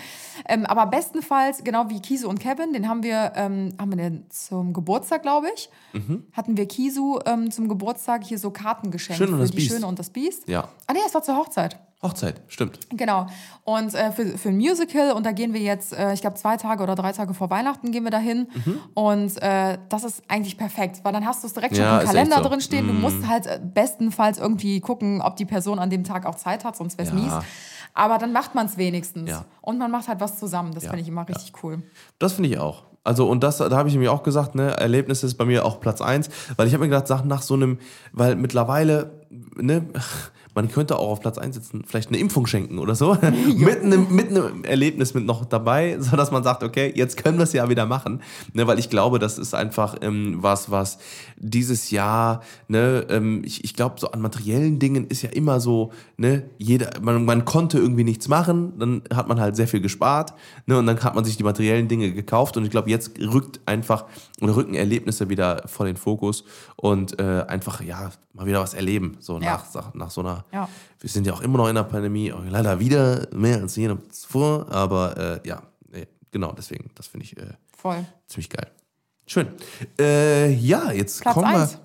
Ähm, 0.48 0.66
aber 0.66 0.86
bestenfalls, 0.86 1.64
genau 1.64 1.90
wie 1.90 2.00
Kisu 2.00 2.28
und 2.28 2.38
Kevin, 2.40 2.72
den 2.72 2.88
haben 2.88 3.02
wir, 3.02 3.32
ähm, 3.34 3.74
haben 3.78 3.90
wir 3.90 3.96
den 3.96 4.26
zum 4.30 4.72
Geburtstag, 4.72 5.22
glaube 5.22 5.48
ich, 5.54 5.68
Mhm. 5.92 6.24
hatten 6.32 6.56
wir 6.56 6.66
Kisu 6.66 7.18
ähm, 7.26 7.50
zum 7.50 7.68
Geburtstag 7.68 8.22
hier 8.24 8.38
so 8.38 8.50
Karten 8.50 8.90
geschenkt 8.90 9.18
Schön 9.18 9.28
und 9.30 9.36
für 9.36 9.42
das 9.42 9.50
die 9.50 9.56
Biest. 9.56 9.70
Schöne 9.72 9.86
und 9.86 9.98
das 9.98 10.10
Biest. 10.10 10.48
Ja. 10.48 10.68
Ah 10.86 10.92
nee, 10.92 10.98
es 11.06 11.14
war 11.14 11.22
zur 11.22 11.36
Hochzeit. 11.36 11.78
Hochzeit, 12.00 12.40
stimmt. 12.46 12.78
Genau. 12.90 13.26
Und 13.64 13.92
äh, 13.94 14.12
für, 14.12 14.38
für 14.38 14.50
ein 14.50 14.56
Musical, 14.56 15.10
und 15.12 15.26
da 15.26 15.32
gehen 15.32 15.52
wir 15.52 15.60
jetzt, 15.60 15.92
äh, 15.92 16.12
ich 16.12 16.20
glaube, 16.20 16.36
zwei 16.36 16.56
Tage 16.56 16.82
oder 16.82 16.94
drei 16.94 17.10
Tage 17.10 17.34
vor 17.34 17.50
Weihnachten 17.50 17.90
gehen 17.90 18.04
wir 18.04 18.12
dahin. 18.12 18.46
Mhm. 18.64 18.78
Und 18.94 19.42
äh, 19.42 19.78
das 19.88 20.04
ist 20.04 20.22
eigentlich 20.28 20.56
perfekt, 20.56 21.00
weil 21.02 21.12
dann 21.12 21.26
hast 21.26 21.42
du 21.42 21.48
es 21.48 21.54
direkt 21.54 21.74
schon 21.74 21.84
Ja, 21.84 21.96
im 21.98 22.04
ist 22.04 22.06
Kalender 22.12 22.36
so. 22.42 22.48
drin 22.48 22.60
stehen. 22.60 22.86
Du 22.86 22.92
musst 22.92 23.26
halt 23.26 23.46
äh, 23.46 23.58
bestenfalls 23.62 24.38
irgendwie 24.38 24.78
gucken, 24.80 25.20
ob 25.20 25.34
die 25.36 25.44
Person 25.44 25.80
an 25.80 25.90
dem 25.90 26.04
Tag 26.04 26.24
auch 26.24 26.36
Zeit 26.36 26.64
hat, 26.64 26.76
sonst 26.76 26.98
wäre 26.98 27.08
es 27.08 27.14
Ja. 27.14 27.20
mies. 27.20 27.44
Aber 27.94 28.18
dann 28.18 28.32
macht 28.32 28.54
man 28.54 28.66
es 28.66 28.76
wenigstens. 28.76 29.28
Ja. 29.30 29.44
Und 29.60 29.78
man 29.78 29.90
macht 29.90 30.06
halt 30.06 30.20
was 30.20 30.38
zusammen. 30.38 30.72
Das 30.74 30.84
finde 30.84 31.00
ich 31.00 31.08
immer 31.08 31.28
richtig 31.28 31.52
cool. 31.64 31.82
Das 32.20 32.34
finde 32.34 32.50
ich 32.50 32.58
auch. 32.60 32.84
Also, 33.02 33.28
und 33.28 33.42
das, 33.42 33.56
da 33.56 33.70
habe 33.70 33.88
ich 33.88 33.94
nämlich 33.94 34.10
auch 34.10 34.22
gesagt, 34.22 34.54
ne, 34.54 34.76
Erlebnis 34.76 35.24
ist 35.24 35.34
bei 35.36 35.44
mir 35.46 35.64
auch 35.64 35.80
Platz 35.80 36.00
1, 36.00 36.28
weil 36.56 36.68
ich 36.68 36.74
habe 36.74 36.84
mir 36.84 36.90
gedacht, 36.90 37.06
Sachen 37.08 37.26
nach 37.26 37.42
so 37.42 37.54
einem, 37.54 37.78
weil 38.12 38.36
mittlerweile, 38.36 39.22
ne, 39.56 39.86
man 40.58 40.68
könnte 40.68 40.98
auch 40.98 41.10
auf 41.10 41.20
Platz 41.20 41.38
1 41.38 41.54
sitzen, 41.54 41.84
vielleicht 41.86 42.08
eine 42.08 42.18
Impfung 42.18 42.48
schenken 42.48 42.80
oder 42.80 42.96
so. 42.96 43.16
mit, 43.56 43.80
einem, 43.80 44.12
mit 44.12 44.30
einem 44.30 44.64
Erlebnis 44.64 45.14
mit 45.14 45.24
noch 45.24 45.44
dabei, 45.44 45.96
sodass 46.00 46.32
man 46.32 46.42
sagt, 46.42 46.64
okay, 46.64 46.92
jetzt 46.96 47.16
können 47.16 47.38
wir 47.38 47.44
es 47.44 47.52
ja 47.52 47.68
wieder 47.68 47.86
machen. 47.86 48.22
Ne, 48.54 48.66
weil 48.66 48.80
ich 48.80 48.90
glaube, 48.90 49.20
das 49.20 49.38
ist 49.38 49.54
einfach 49.54 49.94
ähm, 50.00 50.38
was, 50.40 50.68
was 50.68 50.98
dieses 51.36 51.92
Jahr, 51.92 52.42
ne, 52.66 53.06
ähm, 53.08 53.42
ich, 53.44 53.62
ich 53.62 53.74
glaube, 53.74 54.00
so 54.00 54.10
an 54.10 54.20
materiellen 54.20 54.80
Dingen 54.80 55.06
ist 55.06 55.22
ja 55.22 55.30
immer 55.30 55.60
so, 55.60 55.92
ne, 56.18 56.50
jeder, 56.58 57.00
man, 57.00 57.24
man 57.24 57.44
konnte 57.46 57.78
irgendwie 57.78 58.04
nichts 58.04 58.28
machen, 58.28 58.78
dann 58.78 59.02
hat 59.14 59.28
man 59.28 59.40
halt 59.40 59.56
sehr 59.56 59.66
viel 59.68 59.80
gespart, 59.80 60.34
ne, 60.66 60.76
und 60.78 60.84
dann 60.86 61.02
hat 61.02 61.14
man 61.14 61.24
sich 61.24 61.36
die 61.38 61.42
materiellen 61.44 61.88
Dinge 61.88 62.12
gekauft 62.12 62.56
und 62.58 62.64
ich 62.64 62.70
glaube, 62.70 62.90
jetzt 62.90 63.18
rückt 63.18 63.60
einfach 63.66 64.04
oder 64.40 64.54
rücken 64.56 64.74
Erlebnisse 64.74 65.28
wieder 65.30 65.62
vor 65.66 65.86
den 65.86 65.96
Fokus 65.96 66.44
und 66.76 67.18
äh, 67.18 67.44
einfach, 67.48 67.80
ja, 67.82 68.10
mal 68.34 68.44
wieder 68.46 68.60
was 68.60 68.74
erleben, 68.74 69.16
so 69.20 69.38
Ja. 69.40 69.62
nach, 69.74 69.94
nach 69.94 70.10
so 70.10 70.20
einer, 70.20 70.44
Ja. 70.52 70.68
wir 71.00 71.08
sind 71.08 71.26
ja 71.26 71.32
auch 71.32 71.40
immer 71.40 71.56
noch 71.58 71.68
in 71.68 71.76
der 71.76 71.84
Pandemie, 71.84 72.32
auch 72.32 72.42
leider 72.46 72.78
wieder 72.80 73.26
mehr 73.34 73.60
als 73.62 73.76
je 73.76 73.94
zuvor, 74.10 74.66
aber 74.70 75.16
äh, 75.44 75.48
ja, 75.48 75.62
genau, 76.30 76.52
deswegen, 76.52 76.90
das 76.94 77.06
finde 77.06 77.24
ich 77.24 77.36
äh, 77.38 77.46
Voll. 77.76 78.04
ziemlich 78.26 78.50
geil. 78.50 78.66
Schön. 79.26 79.46
Äh, 80.00 80.52
ja, 80.54 80.90
jetzt 80.92 81.20
Platz 81.22 81.34
kommen 81.34 81.50
wir. 81.52 81.60
eins. 81.60 81.78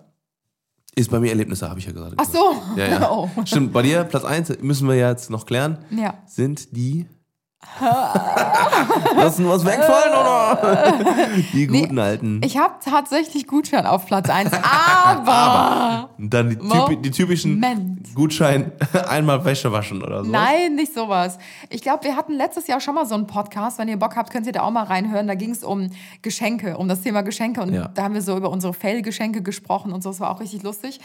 Ist 0.96 1.10
bei 1.10 1.20
mir 1.20 1.30
Erlebnisse, 1.30 1.68
habe 1.70 1.80
ich 1.80 1.86
ja 1.88 1.92
gesagt. 1.92 2.14
Ach 2.18 2.26
so. 2.26 2.56
Ja, 2.78 2.88
ja. 2.88 3.10
Oh. 3.12 3.30
Stimmt, 3.46 3.74
bei 3.74 3.82
dir, 3.82 4.04
Platz 4.04 4.24
1, 4.26 4.62
müssen 4.62 4.88
wir 4.88 4.96
jetzt 4.96 5.30
noch 5.32 5.46
klären, 5.46 5.80
Ja. 5.90 6.16
sind 6.28 6.76
die. 6.76 7.08
Lassen 9.16 9.48
was 9.50 9.66
wegfallen, 9.66 10.14
oder? 10.14 10.94
Die 11.54 11.68
guten 11.68 11.98
alten. 12.00 12.42
Ich 12.44 12.58
habe 12.58 12.76
tatsächlich 12.84 13.48
Gutschein 13.48 13.86
auf 13.86 14.06
Platz 14.06 14.30
1, 14.30 14.52
aber. 14.54 16.10
Und 16.18 16.34
dann 16.34 16.50
die, 16.50 16.56
typi 16.58 16.98
die 16.98 17.12
typischen 17.12 17.60
Moment. 17.60 18.14
Gutschein, 18.16 18.72
einmal 19.10 19.44
Wäsche 19.44 19.72
waschen 19.72 20.04
oder 20.04 20.24
so. 20.24 20.32
Nein, 20.32 20.76
nicht 20.76 20.94
sowas. 20.94 21.38
Ich 21.70 21.82
glaube, 21.82 22.04
wir 22.04 22.16
hatten 22.16 22.34
letztes 22.34 22.68
Jahr 22.68 22.80
schon 22.80 22.96
mal 22.96 23.06
so 23.06 23.16
einen 23.16 23.28
Podcast. 23.28 23.80
Wenn 23.80 23.88
ihr 23.88 23.98
Bock 23.98 24.16
habt, 24.16 24.32
könnt 24.32 24.46
ihr 24.46 24.54
da 24.54 24.62
auch 24.62 24.72
mal 24.72 24.84
reinhören. 24.84 25.28
Da 25.28 25.36
ging 25.36 25.52
es 25.52 25.64
um 25.64 25.90
Geschenke, 26.22 26.78
um 26.78 26.88
das 26.88 27.02
Thema 27.02 27.22
Geschenke. 27.24 27.62
Und 27.62 27.74
Ja. 27.74 27.88
da 27.90 28.04
haben 28.04 28.14
wir 28.14 28.22
so 28.22 28.38
über 28.38 28.50
unsere 28.50 28.74
Fail-Geschenke 28.74 29.42
gesprochen 29.42 29.92
und 29.94 30.04
so. 30.04 30.10
Das 30.10 30.20
war 30.20 30.30
auch 30.32 30.40
richtig 30.40 30.64
lustig. 30.64 31.00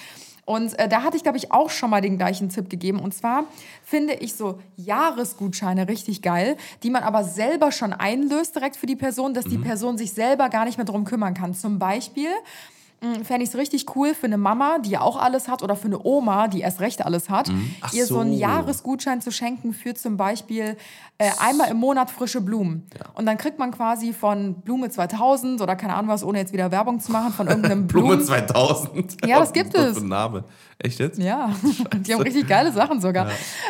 Und 0.48 0.78
äh, 0.78 0.88
da 0.88 1.02
hatte 1.02 1.18
ich, 1.18 1.22
glaube 1.22 1.36
ich, 1.36 1.52
auch 1.52 1.68
schon 1.68 1.90
mal 1.90 2.00
den 2.00 2.16
gleichen 2.16 2.48
Tipp 2.48 2.70
gegeben. 2.70 3.00
Und 3.00 3.12
zwar 3.12 3.44
finde 3.84 4.14
ich 4.14 4.32
so 4.32 4.58
Jahresgutscheine 4.76 5.88
richtig 5.88 6.22
geil, 6.22 6.56
die 6.82 6.88
man 6.88 7.02
aber 7.02 7.22
selber 7.22 7.70
schon 7.70 7.92
einlöst 7.92 8.56
direkt 8.56 8.76
für 8.76 8.86
die 8.86 8.96
Person, 8.96 9.34
dass 9.34 9.44
die 9.44 9.58
Person 9.58 9.98
sich 9.98 10.14
selber 10.14 10.48
gar 10.48 10.64
nicht 10.64 10.78
mehr 10.78 10.86
drum 10.86 11.04
kümmern 11.04 11.34
kann. 11.34 11.52
Zum 11.52 11.78
Beispiel 11.78 12.30
Fände 13.22 13.44
ich 13.44 13.50
es 13.50 13.56
richtig 13.56 13.94
cool 13.94 14.12
für 14.14 14.26
eine 14.26 14.38
Mama, 14.38 14.78
die 14.80 14.90
ja 14.90 15.02
auch 15.02 15.16
alles 15.16 15.46
hat, 15.48 15.62
oder 15.62 15.76
für 15.76 15.86
eine 15.86 16.04
Oma, 16.04 16.48
die 16.48 16.60
erst 16.60 16.80
recht 16.80 17.04
alles 17.04 17.30
hat, 17.30 17.48
Mhm. 17.48 17.74
Ihr 17.92 18.06
so 18.06 18.18
einen 18.18 18.32
so. 18.32 18.38
Jahresgutschein 18.40 19.20
zu 19.20 19.30
schenken 19.30 19.72
für 19.72 19.94
zum 19.94 20.16
Beispiel 20.16 20.76
äh, 21.18 21.30
einmal 21.40 21.68
im 21.70 21.76
Monat 21.78 22.10
frische 22.10 22.40
Blumen. 22.40 22.86
Und 23.14 23.26
dann 23.26 23.38
kriegt 23.38 23.58
man 23.58 23.70
quasi 23.70 24.12
von 24.12 24.54
Blume 24.62 24.88
2000 24.90 25.60
oder 25.60 25.76
keine 25.76 25.94
Ahnung 25.94 26.10
was, 26.10 26.22
ohne 26.24 26.38
jetzt 26.38 26.52
wieder 26.52 26.70
Werbung 26.70 27.00
zu 27.00 27.12
machen, 27.12 27.32
von 27.32 27.46
irgendeinem 27.46 27.86
Blume 27.88 28.08
Blumen. 28.16 28.24
2000. 28.24 29.26
Ja, 29.26 29.40
das 29.40 29.52
gibt 29.52 29.74
es. 29.74 29.98
für 29.98 30.04
ein 30.04 30.08
Name. 30.08 30.44
Echt 30.80 31.00
jetzt? 31.00 31.18
Ja, 31.18 31.50
die 32.06 32.14
haben 32.14 32.22
richtig 32.22 32.46
geile 32.48 32.70
Sachen 32.72 33.00
sogar. 33.00 33.28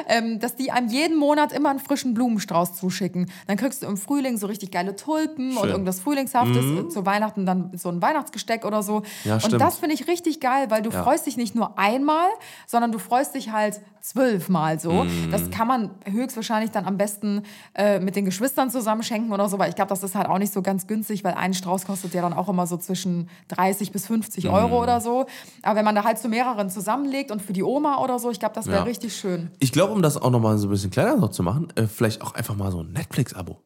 Ähm, 0.08 0.40
dass 0.40 0.56
die 0.56 0.70
einem 0.70 0.88
jeden 0.88 1.16
Monat 1.18 1.52
immer 1.52 1.70
einen 1.70 1.78
frischen 1.78 2.12
Blumenstrauß 2.14 2.74
zuschicken. 2.76 3.30
Dann 3.46 3.56
kriegst 3.56 3.82
du 3.82 3.86
im 3.86 3.96
Frühling 3.96 4.36
so 4.36 4.46
richtig 4.46 4.70
geile 4.70 4.94
Tulpen 4.96 5.52
und 5.56 5.60
Schön. 5.60 5.70
irgendwas 5.70 6.00
Frühlingshaftes. 6.00 6.64
äh, 6.64 6.88
Zu 6.88 7.06
Weihnachten 7.06 7.46
dann 7.46 7.70
so 7.76 7.88
ein 7.88 8.02
Weihnachtsgesteck 8.02 8.64
oder 8.66 8.82
so. 8.82 9.02
Ja, 9.24 9.34
und 9.34 9.40
stimmt. 9.42 9.60
das 9.62 9.78
finde 9.78 9.94
ich 9.94 10.06
richtig 10.08 10.40
geil, 10.40 10.66
weil 10.70 10.82
du 10.82 10.90
Ja. 10.90 11.02
freust 11.02 11.26
dich 11.26 11.36
nicht 11.36 11.54
nur 11.54 11.78
einmal, 11.78 12.28
sondern 12.66 12.92
du 12.92 12.98
freust 12.98 13.34
dich 13.34 13.50
halt 13.52 13.80
zwölfmal 14.00 14.78
so. 14.80 15.04
Mhm. 15.04 15.30
Das 15.30 15.50
kann 15.50 15.66
man 15.68 15.90
höchstwahrscheinlich 16.04 16.70
dann 16.70 16.86
am 16.86 16.96
besten 16.96 17.42
äh, 17.74 17.98
mit 18.00 18.16
den 18.16 18.24
Geschwistern 18.24 18.70
zusammen 18.70 19.02
schenken 19.02 19.32
oder 19.32 19.48
so, 19.48 19.58
weil 19.58 19.68
ich 19.68 19.74
glaube, 19.74 19.88
das 19.90 20.02
ist 20.02 20.14
halt 20.14 20.28
auch 20.28 20.38
nicht 20.38 20.52
so 20.52 20.62
ganz 20.62 20.86
günstig, 20.86 21.24
weil 21.24 21.34
ein 21.34 21.52
Strauß 21.54 21.84
kostet 21.84 22.14
ja 22.14 22.22
dann 22.22 22.32
auch 22.32 22.48
immer 22.48 22.66
so 22.66 22.76
zwischen 22.76 23.28
30 23.48 23.92
bis 23.92 24.06
50 24.06 24.44
Mhm. 24.44 24.50
Euro 24.50 24.82
oder 24.82 25.00
so. 25.00 25.26
Aber 25.62 25.76
wenn 25.76 25.84
man 25.84 25.94
da 25.94 26.04
halt 26.04 26.18
zu 26.18 26.28
mehreren 26.28 26.70
zusammenlegt 26.70 27.30
und 27.30 27.42
für 27.42 27.52
die 27.52 27.62
Oma 27.62 27.98
oder 28.02 28.18
so, 28.18 28.30
ich 28.30 28.38
glaube, 28.40 28.54
das 28.54 28.66
wäre 28.66 28.78
Ja. 28.78 28.82
richtig 28.84 29.16
schön. 29.16 29.50
Ich 29.58 29.72
glaube, 29.72 29.92
um 29.92 30.00
das 30.02 30.16
auch 30.16 30.30
nochmal 30.30 30.56
so 30.58 30.68
ein 30.68 30.70
bisschen 30.70 30.90
kleiner 30.90 31.16
noch 31.16 31.30
zu 31.30 31.42
machen, 31.42 31.68
äh, 31.74 31.86
vielleicht 31.86 32.22
auch 32.22 32.34
einfach 32.34 32.56
mal 32.56 32.70
so 32.72 32.80
ein 32.80 32.92
Netflix-Abo. 32.92 33.58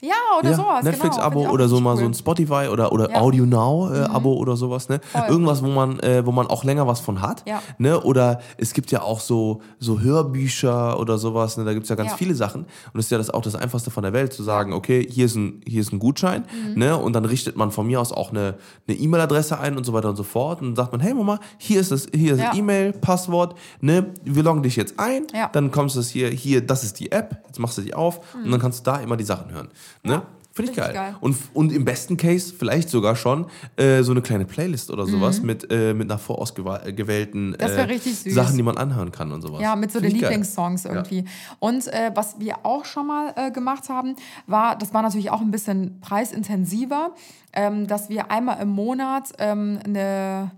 Ja, 0.00 0.14
oder 0.38 0.54
sowas. 0.54 0.84
Netflix-Abo 0.84 1.40
genau, 1.40 1.52
oder 1.52 1.68
so 1.68 1.74
richtig 1.76 1.84
mal 1.84 1.94
cool. 1.94 2.00
so 2.00 2.04
ein 2.06 2.14
Spotify 2.14 2.68
oder, 2.72 2.92
oder 2.92 3.10
Ja. 3.10 3.18
Mhm. 3.18 3.24
Audio 3.24 3.46
Now-Abo 3.46 4.32
oder 4.34 4.56
sowas, 4.56 4.88
ne? 4.88 5.00
Voll. 5.10 5.22
Irgendwas, 5.28 5.62
wo 5.62 5.66
man, 5.68 5.98
äh, 6.00 6.24
wo 6.24 6.30
man 6.30 6.46
auch 6.46 6.62
länger 6.62 6.86
was 6.86 7.00
von 7.00 7.20
hat. 7.20 7.42
Ja. 7.48 7.60
Ne? 7.78 8.00
Oder 8.00 8.40
es 8.58 8.74
gibt 8.74 8.92
ja 8.92 9.02
auch 9.02 9.18
so, 9.20 9.60
so 9.80 9.98
Hörbücher 10.00 11.00
oder 11.00 11.18
sowas, 11.18 11.56
ne? 11.56 11.64
Da 11.64 11.72
gibt 11.72 11.84
es 11.84 11.90
ja 11.90 11.96
ganz 11.96 12.10
Ja. 12.12 12.16
viele 12.16 12.34
Sachen. 12.34 12.62
Und 12.62 12.68
das 12.94 13.06
ist 13.06 13.10
ja 13.10 13.18
das 13.18 13.30
auch 13.30 13.42
das 13.42 13.54
Einfachste 13.56 13.90
von 13.90 14.02
der 14.04 14.12
Welt, 14.12 14.32
zu 14.32 14.42
sagen, 14.44 14.72
okay, 14.72 15.04
hier 15.10 15.26
ist 15.26 15.34
ein, 15.34 15.62
hier 15.66 15.80
ist 15.80 15.92
ein 15.92 15.98
Gutschein, 15.98 16.44
Mhm. 16.52 16.78
ne? 16.78 16.96
Und 16.96 17.12
dann 17.14 17.24
richtet 17.24 17.56
man 17.56 17.70
von 17.72 17.86
mir 17.86 18.00
aus 18.00 18.12
auch 18.12 18.30
eine 18.30 18.54
eine 18.86 18.96
E-Mail-Adresse 18.96 19.58
ein 19.58 19.76
und 19.76 19.84
so 19.84 19.92
weiter 19.92 20.08
und 20.10 20.16
so 20.16 20.22
fort. 20.22 20.60
Und 20.60 20.68
dann 20.68 20.76
sagt 20.76 20.92
man, 20.92 21.00
hey 21.00 21.12
Mama, 21.14 21.40
hier 21.58 21.80
ist 21.80 21.90
das, 21.90 22.06
hier 22.14 22.34
ist 22.34 22.40
Ja. 22.40 22.54
E-Mail, 22.54 22.92
Passwort, 22.92 23.56
ne? 23.80 24.12
Wir 24.24 24.42
loggen 24.42 24.62
dich 24.62 24.76
jetzt 24.76 24.98
ein, 24.98 25.26
Ja. 25.34 25.48
dann 25.52 25.70
kommst 25.72 25.96
du 25.96 26.00
das 26.00 26.08
hier, 26.08 26.28
hier, 26.28 26.64
das 26.64 26.84
ist 26.84 27.00
die 27.00 27.10
App, 27.12 27.42
jetzt 27.46 27.58
machst 27.58 27.76
du 27.78 27.82
die 27.82 27.94
auf 27.94 28.20
und 28.44 28.50
dann 28.50 28.60
kannst 28.60 28.86
du 28.86 28.90
da 28.90 28.98
immer 28.98 29.16
die 29.16 29.24
Sachen 29.24 29.50
hören. 29.50 29.68
Ne? 30.02 30.22
Finde 30.52 30.72
ich 30.72 30.76
Mhm. 30.76 30.82
Geil. 30.82 30.92
geil. 30.92 31.16
Und, 31.20 31.36
und 31.54 31.70
im 31.72 31.84
besten 31.84 32.16
Case 32.16 32.52
vielleicht 32.58 32.88
sogar 32.88 33.14
schon 33.14 33.46
äh, 33.76 34.02
so 34.02 34.10
eine 34.10 34.22
kleine 34.22 34.44
Playlist 34.44 34.90
oder 34.90 35.06
sowas 35.06 35.40
mit, 35.40 35.70
äh, 35.70 35.94
mit 35.94 36.10
einer 36.10 36.18
vorausgewählten 36.18 37.50
Mhm. 37.50 37.56
Äh. 37.60 37.98
Sachen, 38.32 38.56
die 38.56 38.64
man 38.64 38.76
anhören 38.76 39.12
kann 39.12 39.30
und 39.30 39.40
sowas. 39.42 39.60
Ja, 39.62 39.76
mit 39.76 39.92
so 39.92 40.00
Find 40.00 40.10
den 40.10 40.16
ich 40.16 40.22
geil. 40.22 40.30
Lieblingssongs 40.30 40.84
irgendwie. 40.84 41.24
Und 41.60 41.86
äh, 41.88 42.10
was 42.14 42.40
wir 42.40 42.56
auch 42.64 42.84
schon 42.84 43.06
mal 43.06 43.32
äh, 43.36 43.50
gemacht 43.52 43.88
haben, 43.88 44.16
war, 44.48 44.76
das 44.76 44.92
war 44.92 45.02
natürlich 45.02 45.30
auch 45.30 45.40
ein 45.40 45.52
bisschen 45.52 46.00
preisintensiver, 46.00 47.12
ähm, 47.52 47.86
dass 47.86 48.08
wir 48.08 48.30
einmal 48.32 48.60
im 48.60 48.70
Monat 48.70 49.30
ähm, 49.38 49.78
eine 49.84 50.50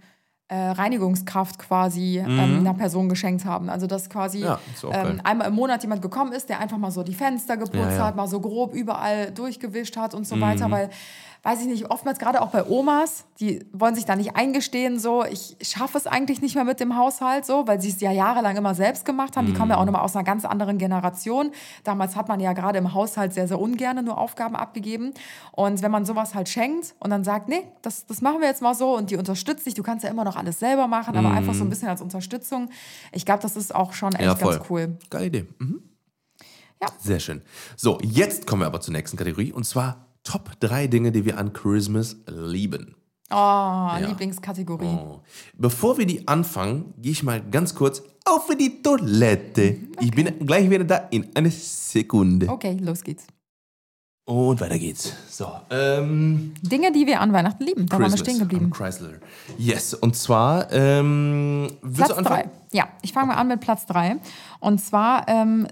Reinigungskraft 0.54 1.58
quasi 1.58 2.18
ähm, 2.18 2.28
einer 2.38 2.74
Person 2.74 3.08
geschenkt 3.08 3.44
haben. 3.44 3.68
Also 3.70 3.86
dass 3.86 4.08
quasi 4.10 4.38
Mhm. 4.38 4.44
Ja, 4.44 4.60
ähm, 4.92 5.20
einmal 5.24 5.48
im 5.48 5.54
Monat 5.54 5.82
jemand 5.82 6.02
gekommen 6.02 6.32
ist, 6.32 6.48
der 6.48 6.58
einfach 6.60 6.78
mal 6.78 6.90
so 6.90 7.02
die 7.02 7.14
Fenster 7.14 7.56
geputzt 7.56 7.74
Ja, 7.76 7.90
ja. 7.98 8.04
hat, 8.06 8.16
mal 8.16 8.26
so 8.26 8.40
grob 8.40 8.74
überall 8.74 9.30
durchgewischt 9.30 9.96
hat 9.96 10.14
und 10.14 10.26
so 10.26 10.36
Mhm. 10.36 10.40
weiter, 10.40 10.70
weil 10.70 10.90
weiß 11.42 11.60
ich 11.62 11.66
nicht, 11.66 11.90
oftmals 11.90 12.18
gerade 12.18 12.42
auch 12.42 12.48
bei 12.50 12.64
Omas, 12.66 13.24
die 13.40 13.64
wollen 13.72 13.94
sich 13.94 14.04
da 14.04 14.14
nicht 14.14 14.36
eingestehen, 14.36 14.98
so, 14.98 15.24
ich 15.24 15.56
schaffe 15.62 15.96
es 15.96 16.06
eigentlich 16.06 16.42
nicht 16.42 16.54
mehr 16.54 16.64
mit 16.64 16.80
dem 16.80 16.96
Haushalt, 16.96 17.46
so, 17.46 17.66
weil 17.66 17.80
sie 17.80 17.88
es 17.88 18.00
ja 18.00 18.12
jahrelang 18.12 18.56
immer 18.56 18.74
selbst 18.74 19.04
gemacht 19.06 19.36
haben. 19.36 19.46
Die 19.46 19.54
kommen 19.54 19.70
ja 19.70 19.76
Mhm. 19.76 19.82
auch 19.82 19.86
nochmal 19.86 20.02
aus 20.02 20.14
einer 20.14 20.24
ganz 20.24 20.44
anderen 20.44 20.76
Generation. 20.76 21.52
Damals 21.84 22.14
hat 22.16 22.28
man 22.28 22.40
ja 22.40 22.52
gerade 22.52 22.78
im 22.78 22.92
Haushalt 22.92 23.32
sehr, 23.32 23.48
sehr 23.48 23.58
ungern 23.58 24.04
nur 24.04 24.18
Aufgaben 24.18 24.54
abgegeben. 24.54 25.14
Und 25.52 25.80
wenn 25.82 25.90
man 25.90 26.04
sowas 26.04 26.34
halt 26.34 26.48
schenkt 26.50 26.94
und 26.98 27.08
dann 27.10 27.24
sagt, 27.24 27.48
nee, 27.48 27.62
das, 27.82 28.04
das 28.06 28.20
machen 28.20 28.40
wir 28.40 28.48
jetzt 28.48 28.60
mal 28.60 28.74
so 28.74 28.94
und 28.96 29.10
die 29.10 29.16
unterstützt 29.16 29.64
dich, 29.64 29.74
du 29.74 29.82
kannst 29.82 30.04
ja 30.04 30.10
immer 30.10 30.24
noch 30.24 30.36
alles 30.36 30.58
selber 30.58 30.86
machen, 30.88 31.16
aber 31.16 31.30
einfach 31.30 31.54
so 31.54 31.64
ein 31.64 31.70
bisschen 31.70 31.88
als 31.88 32.02
Unterstützung. 32.02 32.68
Ich 33.12 33.24
glaube, 33.24 33.42
das 33.42 33.56
ist 33.56 33.74
auch 33.74 33.92
schon 33.94 34.12
echt 34.12 34.20
Mhm. 34.20 34.26
Ja, 34.26 34.34
ganz 34.34 34.60
cool. 34.70 34.98
Geile 35.08 35.26
Idee. 35.26 35.46
Mhm. 35.58 35.82
Ja. 36.82 36.88
Sehr 36.98 37.20
schön. 37.20 37.42
So, 37.76 37.98
jetzt 38.02 38.46
kommen 38.46 38.62
wir 38.62 38.66
aber 38.66 38.80
zur 38.80 38.92
nächsten 38.92 39.16
Kategorie 39.16 39.52
und 39.52 39.64
zwar 39.64 40.06
Top 40.24 40.58
3 40.60 40.86
Dinge, 40.86 41.12
die 41.12 41.24
wir 41.24 41.38
an 41.38 41.52
Christmas 41.52 42.16
lieben. 42.26 42.94
Oh, 43.32 43.90
Lieblingskategorie. 44.00 44.86
Oh. 44.86 45.20
Bevor 45.54 45.98
wir 45.98 46.06
die 46.06 46.26
anfangen, 46.26 46.94
gehe 46.98 47.12
ich 47.12 47.22
mal 47.22 47.40
ganz 47.40 47.74
kurz 47.74 48.02
auf 48.24 48.48
die 48.58 48.82
Toilette. 48.82 49.76
Ich 50.00 50.10
bin 50.10 50.46
gleich 50.46 50.68
wieder 50.68 50.84
da 50.84 50.96
in 51.10 51.28
eine 51.34 51.50
Sekunde. 51.50 52.48
Okay, 52.48 52.76
los 52.80 53.02
geht's. 53.02 53.26
Und 54.24 54.60
weiter 54.60 54.78
geht's. 54.78 55.12
So, 55.28 55.48
ähm, 55.70 56.54
Dinge, 56.62 56.92
die 56.92 57.06
wir 57.06 57.20
an 57.20 57.32
Weihnachten 57.32 57.64
lieben. 57.64 57.86
Da 57.86 57.94
waren 57.94 58.02
wir 58.02 58.08
Christmas 58.10 58.20
stehen 58.20 58.38
geblieben. 58.38 58.70
Chrysler. 58.70 59.14
Yes, 59.58 59.94
und 59.94 60.14
zwar, 60.14 60.70
ähm, 60.72 61.68
Platz 61.80 62.08
du 62.08 62.14
anfangen? 62.14 62.42
drei. 62.44 62.50
Ja, 62.72 62.88
ich 63.02 63.12
fange 63.12 63.28
mal 63.28 63.34
an 63.34 63.48
mit 63.48 63.60
Platz 63.60 63.86
drei. 63.86 64.16
Und 64.60 64.80
zwar 64.80 65.26
ähm, 65.28 65.66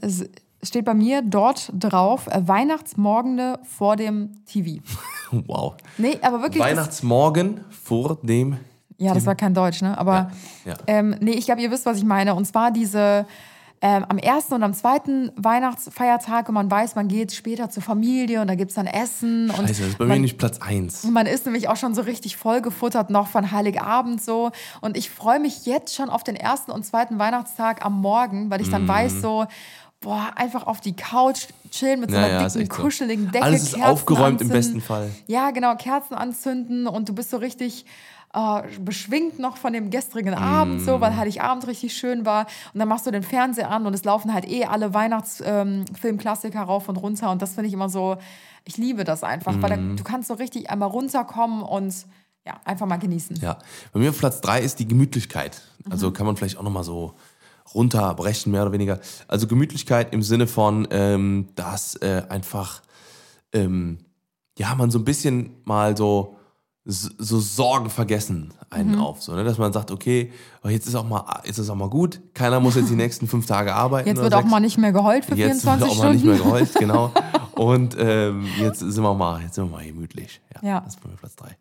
steht 0.63 0.85
bei 0.85 0.95
mir 0.95 1.23
dort 1.23 1.71
drauf 1.73 2.27
äh, 2.27 2.47
Weihnachtsmorgende 2.47 3.59
vor 3.63 3.97
dem 3.97 4.45
TV. 4.47 4.83
Wow. 5.31 5.75
Nee, 5.99 6.17
aber 6.23 6.41
wirklich. 6.41 6.63
Weihnachtsmorgen 6.63 7.61
vor 7.69 8.17
dem. 8.23 8.57
ja, 8.97 9.13
das 9.13 9.27
war 9.27 9.35
kein 9.35 9.53
Deutsch, 9.53 9.83
ne? 9.83 9.99
Aber 9.99 10.31
Ja, 10.65 10.73
ja. 10.73 10.77
Ähm, 10.87 11.17
nee, 11.21 11.33
ich 11.33 11.45
glaube, 11.45 11.61
ihr 11.61 11.71
wisst, 11.71 11.85
was 11.85 11.99
ich 11.99 12.05
meine. 12.05 12.35
Und 12.35 12.47
zwar 12.47 12.71
diese 12.71 13.27
ähm, 13.81 14.05
am 14.09 14.19
ersten 14.19 14.55
und 14.55 14.63
am 14.63 14.75
zweiten 14.75 15.31
Weihnachtsfeiertag 15.37 16.49
und 16.49 16.55
man 16.55 16.71
weiß, 16.71 16.95
man 16.97 17.09
geht 17.09 17.33
später 17.33 17.71
zur 17.71 17.83
Familie 17.83 18.41
und 18.41 18.49
da 18.49 18.55
gibt 18.55 18.71
es 18.71 18.75
dann 18.75 18.87
Essen. 18.87 19.51
und 19.51 19.57
Scheiße, 19.57 19.67
das 19.67 19.81
ist 19.81 19.99
bei 19.99 20.07
man, 20.07 20.17
mir 20.17 20.23
nicht 20.23 20.39
Platz 20.39 20.59
1. 20.61 21.05
Und 21.05 21.13
man 21.13 21.27
ist 21.27 21.45
nämlich 21.45 21.69
auch 21.69 21.77
schon 21.77 21.95
so 21.95 22.03
richtig 22.03 22.37
vollgefuttert 22.37 23.11
noch 23.11 23.29
von 23.29 23.53
Heiligabend 23.53 24.23
so. 24.23 24.51
Und 24.81 24.97
ich 24.97 25.11
freue 25.11 25.39
mich 25.39 25.67
jetzt 25.67 25.95
schon 25.95 26.11
auf 26.11 26.25
den 26.25 26.37
ersten 26.37 26.71
und 26.71 26.85
zweiten 26.85 27.19
Weihnachtstag 27.19 27.85
am 27.85 28.01
Morgen, 28.01 28.51
weil 28.51 28.61
ich 28.61 28.71
dann 28.71 28.89
weiß 28.89 29.21
so, 29.21 29.47
boah, 30.01 30.31
einfach 30.37 30.67
auf 30.67 30.81
die 30.81 30.95
Couch 30.95 31.47
chillen 31.71 32.01
mit 32.01 32.11
so 32.11 32.17
Ja, 32.17 32.25
einer 32.25 32.35
ja, 32.41 32.47
ist 32.47 32.57
dicken, 32.57 32.75
so. 32.75 32.83
kuscheligen 32.83 33.31
Decke. 33.33 33.45
Alles 33.45 33.63
ist 33.65 33.75
Kerzen 33.75 33.91
aufgeräumt 33.91 34.41
im 34.41 34.47
anzünden. 34.49 34.53
besten 34.53 34.81
Fall. 34.81 35.11
Ja, 35.27 35.51
genau, 35.51 35.75
Kerzen 35.77 36.15
anzünden 36.15 36.87
und 36.87 37.09
du 37.09 37.15
bist 37.15 37.31
so 37.31 37.37
richtig 37.39 37.85
äh, 38.35 38.61
beschwingt 38.81 39.39
noch 39.39 39.57
von 39.57 39.73
dem 39.73 39.89
gestrigen 39.91 40.35
Mm. 40.35 40.43
Abend, 40.43 40.83
so, 40.83 41.01
weil 41.01 41.17
Heiligabend 41.17 41.67
richtig 41.67 41.97
schön 41.97 42.27
war. 42.27 42.47
Und 42.75 42.79
dann 42.79 42.87
machst 42.87 43.07
du 43.07 43.11
den 43.11 43.23
Fernseher 43.23 43.71
an 43.71 43.87
und 43.87 43.95
es 43.95 44.05
laufen 44.05 44.35
halt 44.35 44.47
eh 44.47 44.67
alle 44.67 44.93
Weihnachtsfilmklassiker 44.93 46.61
rauf 46.61 46.89
und 46.89 46.97
runter. 46.97 47.31
Und 47.31 47.43
das 47.43 47.55
finde 47.55 47.69
ich 47.69 47.75
immer 47.75 47.89
so, 47.89 48.17
ich 48.65 48.77
liebe 48.77 49.05
das 49.05 49.25
einfach, 49.25 49.55
weil 49.63 49.71
da, 49.71 49.77
Mm. 49.77 49.97
du 49.97 50.05
kannst 50.05 50.29
so 50.29 50.35
richtig 50.35 50.71
einmal 50.71 50.89
runterkommen 50.91 51.63
und 51.63 51.95
ja, 52.47 52.61
einfach 52.65 52.87
mal 52.87 52.99
genießen. 52.99 53.37
Ja, 53.41 53.59
bei 53.93 54.01
mir 54.01 54.11
auf 54.11 54.19
Platz 54.19 54.41
3 54.41 54.61
ist 54.61 54.79
die 54.79 54.87
Gemütlichkeit. 54.89 55.63
Also 55.91 56.11
kann 56.13 56.27
man 56.27 56.37
vielleicht 56.37 56.59
auch 56.59 56.63
nochmal 56.63 56.85
so 56.85 57.15
runterbrechen, 57.75 58.53
mehr 58.53 58.63
oder 58.63 58.73
weniger. 58.73 59.01
Also 59.29 59.47
Gemütlichkeit 59.47 60.13
im 60.15 60.23
Sinne 60.23 60.47
von, 60.47 60.87
ähm, 60.91 61.49
dass 61.55 61.97
äh, 61.97 62.23
einfach, 62.29 62.83
ähm, 63.53 63.99
ja, 64.59 64.75
man 64.75 64.91
so 64.91 64.99
ein 64.99 65.05
bisschen 65.05 65.51
mal 65.65 65.97
so, 65.97 66.35
so 66.91 67.39
Sorgen 67.39 67.91
vergessen 67.91 68.55
einen 68.71 68.93
Mhm. 68.93 69.01
auf. 69.03 69.23
So, 69.23 69.35
ne? 69.35 69.45
Dass 69.45 69.59
man 69.59 69.73
sagt, 69.75 69.91
okay, 69.91 70.33
oh, 70.65 70.69
jetzt 70.69 70.87
ist 70.87 70.95
auch 70.95 71.07
mal, 71.07 71.23
jetzt 71.45 71.59
ist 71.59 71.69
auch 71.69 71.75
mal 71.75 71.91
gut. 71.91 72.21
Keiner 72.33 72.61
muss 72.61 72.77
jetzt 72.77 72.89
die 72.91 72.95
nächsten 72.97 73.29
fünf 73.29 73.45
Tage 73.47 73.75
arbeiten. 73.75 74.09
Jetzt 74.09 74.23
wird 74.23 74.33
auch 74.35 74.39
sechs. 74.41 74.51
mal 74.51 74.61
nicht 74.61 74.79
mehr 74.79 74.93
geheult 74.93 75.27
für 75.27 75.35
Jetzt 75.35 75.63
24 75.63 75.81
wird 75.87 75.91
auch 75.91 76.03
mal 76.03 76.13
nicht 76.13 76.21
Stunden. 76.23 76.39
mehr 76.39 76.45
geheult, 76.47 76.75
genau. 76.77 77.13
Und 77.57 77.95
ähm, 77.99 78.47
jetzt 78.59 78.79
sind 78.79 79.03
wir 79.03 79.15
mal, 79.15 79.43
jetzt 79.43 79.57
sind 79.57 79.65
wir 79.71 79.77
mal 79.77 79.85
gemütlich. 79.85 80.41
Ja, 80.63 80.69
Ja. 80.69 80.81
Das 80.81 80.95
ist 80.95 81.03
bei 81.03 81.11
mir 81.11 81.17
Platz 81.17 81.37
3. 81.37 81.57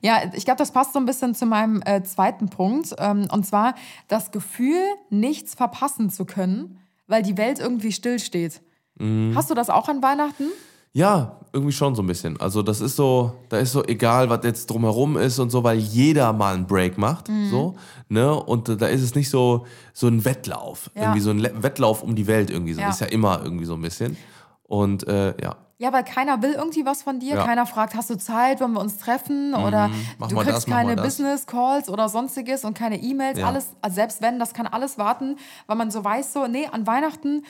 Ja, 0.00 0.18
ich 0.34 0.44
glaube, 0.44 0.58
das 0.58 0.72
passt 0.72 0.92
so 0.92 0.98
ein 0.98 1.06
bisschen 1.06 1.34
zu 1.34 1.46
meinem 1.46 1.82
äh, 1.84 2.02
zweiten 2.02 2.48
Punkt. 2.48 2.94
Ähm, 2.98 3.28
und 3.32 3.44
zwar 3.46 3.74
das 4.08 4.30
Gefühl, 4.30 4.80
nichts 5.10 5.54
verpassen 5.54 6.10
zu 6.10 6.24
können, 6.24 6.78
weil 7.06 7.22
die 7.22 7.36
Welt 7.36 7.58
irgendwie 7.58 7.92
stillsteht. 7.92 8.60
Mhm. 8.98 9.32
Hast 9.34 9.50
du 9.50 9.54
das 9.54 9.70
auch 9.70 9.88
an 9.88 10.02
Weihnachten? 10.02 10.44
Ja, 10.92 11.36
irgendwie 11.52 11.72
schon 11.72 11.94
so 11.94 12.02
ein 12.02 12.06
bisschen. 12.06 12.40
Also 12.40 12.62
das 12.62 12.80
ist 12.80 12.96
so, 12.96 13.34
da 13.50 13.58
ist 13.58 13.72
so 13.72 13.84
egal, 13.84 14.30
was 14.30 14.40
jetzt 14.44 14.68
drumherum 14.70 15.16
ist 15.16 15.38
und 15.38 15.50
so, 15.50 15.62
weil 15.62 15.78
jeder 15.78 16.32
mal 16.32 16.54
einen 16.54 16.66
Break 16.66 16.98
macht, 16.98 17.28
Mhm. 17.28 17.50
so, 17.50 17.76
ne? 18.08 18.34
Und 18.34 18.68
da 18.80 18.86
ist 18.88 19.02
es 19.02 19.14
nicht 19.14 19.30
so 19.30 19.66
so 19.92 20.08
ein 20.08 20.24
Wettlauf, 20.24 20.90
Ja. 20.94 21.02
irgendwie 21.02 21.20
so 21.20 21.30
ein 21.30 21.38
Le 21.38 21.52
Wettlauf 21.62 22.02
um 22.02 22.16
die 22.16 22.26
Welt 22.26 22.50
irgendwie 22.50 22.72
so. 22.72 22.80
Ja. 22.80 22.86
Das 22.88 22.96
ist 22.96 23.00
ja 23.02 23.06
immer 23.08 23.42
irgendwie 23.44 23.66
so 23.66 23.74
ein 23.74 23.82
bisschen. 23.82 24.16
Und 24.64 25.06
äh, 25.06 25.34
ja, 25.42 25.56
Ja, 25.80 25.92
weil 25.92 26.02
keiner 26.02 26.42
will 26.42 26.52
irgendwie 26.52 26.84
was 26.84 27.02
von 27.02 27.20
dir. 27.20 27.36
Ja. 27.36 27.44
Keiner 27.44 27.64
fragt, 27.64 27.94
hast 27.94 28.10
du 28.10 28.18
Zeit, 28.18 28.60
wollen 28.60 28.72
wir 28.72 28.80
uns 28.80 28.98
treffen? 28.98 29.54
Oder 29.54 29.90
mach 30.18 30.28
du 30.28 30.34
kriegst 30.36 30.50
das, 30.50 30.66
keine 30.66 30.96
das. 30.96 31.04
Business-Calls 31.04 31.88
oder 31.88 32.08
sonstiges 32.08 32.64
und 32.64 32.76
keine 32.76 33.00
E-Mails. 33.00 33.38
Ja. 33.38 33.46
Alles, 33.46 33.68
also 33.80 33.94
selbst 33.94 34.20
wenn, 34.20 34.40
das 34.40 34.54
kann 34.54 34.66
alles 34.66 34.98
warten, 34.98 35.36
weil 35.68 35.76
man 35.76 35.92
so 35.92 36.02
weiß, 36.02 36.32
so, 36.32 36.48
nee, 36.48 36.66
an 36.66 36.86
Weihnachten 36.88 37.44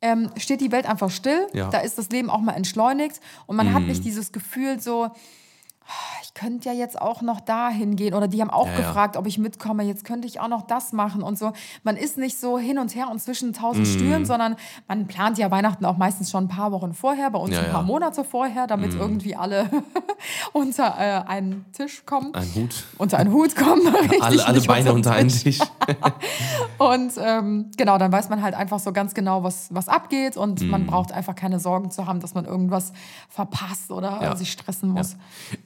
ähm, 0.00 0.30
steht 0.38 0.62
die 0.62 0.72
Welt 0.72 0.88
einfach 0.88 1.10
still. 1.10 1.48
Ja. 1.52 1.66
Mhm. 1.66 1.70
Da 1.70 1.78
ist 1.80 1.98
das 1.98 2.08
Leben 2.08 2.30
auch 2.30 2.40
mal 2.40 2.54
entschleunigt. 2.54 3.20
Und 3.44 3.56
man 3.56 3.74
hat 3.74 3.82
nicht 3.82 4.04
dieses 4.04 4.32
Gefühl 4.32 4.80
so, 4.80 5.10
könnte 6.36 6.68
ja 6.68 6.74
jetzt 6.74 7.00
auch 7.00 7.22
noch 7.22 7.40
da 7.40 7.70
hingehen. 7.70 8.12
Oder 8.14 8.28
die 8.28 8.40
haben 8.42 8.50
auch 8.50 8.66
Ja, 8.66 8.72
ja. 8.72 8.78
gefragt, 8.80 9.16
ob 9.16 9.26
ich 9.26 9.38
mitkomme. 9.38 9.82
Jetzt 9.84 10.04
könnte 10.04 10.28
ich 10.28 10.38
auch 10.38 10.48
noch 10.48 10.62
das 10.62 10.92
machen 10.92 11.22
und 11.22 11.38
so. 11.38 11.52
Man 11.82 11.96
ist 11.96 12.18
nicht 12.18 12.38
so 12.38 12.58
hin 12.58 12.78
und 12.78 12.94
her 12.94 13.08
und 13.10 13.18
zwischen 13.20 13.48
Mhm. 13.48 13.52
tausend 13.54 13.86
Stühlen, 13.88 14.26
sondern 14.26 14.56
man 14.86 15.06
plant 15.06 15.38
ja 15.38 15.50
Weihnachten 15.50 15.84
auch 15.86 15.96
meistens 15.96 16.30
schon 16.30 16.44
ein 16.44 16.48
paar 16.48 16.72
Wochen 16.72 16.92
vorher, 16.92 17.30
bei 17.30 17.38
uns 17.38 17.52
Ja, 17.54 17.60
ein 17.60 17.64
paar 17.70 17.74
ja. 17.76 17.82
Mhm. 17.82 17.86
Monate 17.88 18.22
vorher, 18.22 18.66
damit 18.66 18.92
irgendwie 18.94 19.34
alle 19.34 19.68
unter 20.52 20.94
äh, 20.98 21.26
einen 21.28 21.64
Tisch 21.72 22.04
kommen. 22.04 22.34
Ein 22.34 22.48
Hut. 22.54 22.84
Unter 22.98 23.18
einen 23.18 23.32
Hut 23.32 23.56
kommen. 23.56 23.86
richtig, 23.96 24.22
Alle, 24.22 24.46
alle 24.46 24.60
Beine 24.60 24.92
unter 24.92 25.12
einen 25.12 25.30
Tisch. 25.30 25.58
und 26.78 27.12
ähm, 27.18 27.70
genau, 27.76 27.98
dann 27.98 28.12
weiß 28.12 28.28
man 28.28 28.42
halt 28.42 28.54
einfach 28.54 28.78
so 28.78 28.92
ganz 28.92 29.14
genau, 29.14 29.42
was, 29.42 29.68
was 29.70 29.88
abgeht 29.88 30.36
und 30.36 30.60
Mhm. 30.60 30.68
man 30.70 30.86
braucht 30.86 31.12
einfach 31.12 31.34
keine 31.34 31.58
Sorgen 31.60 31.90
zu 31.90 32.06
haben, 32.06 32.20
dass 32.20 32.34
man 32.34 32.44
irgendwas 32.44 32.92
verpasst 33.28 33.90
oder 33.90 34.20
Ja. 34.22 34.36
sich 34.36 34.50
stressen 34.52 34.90
muss. 34.90 35.16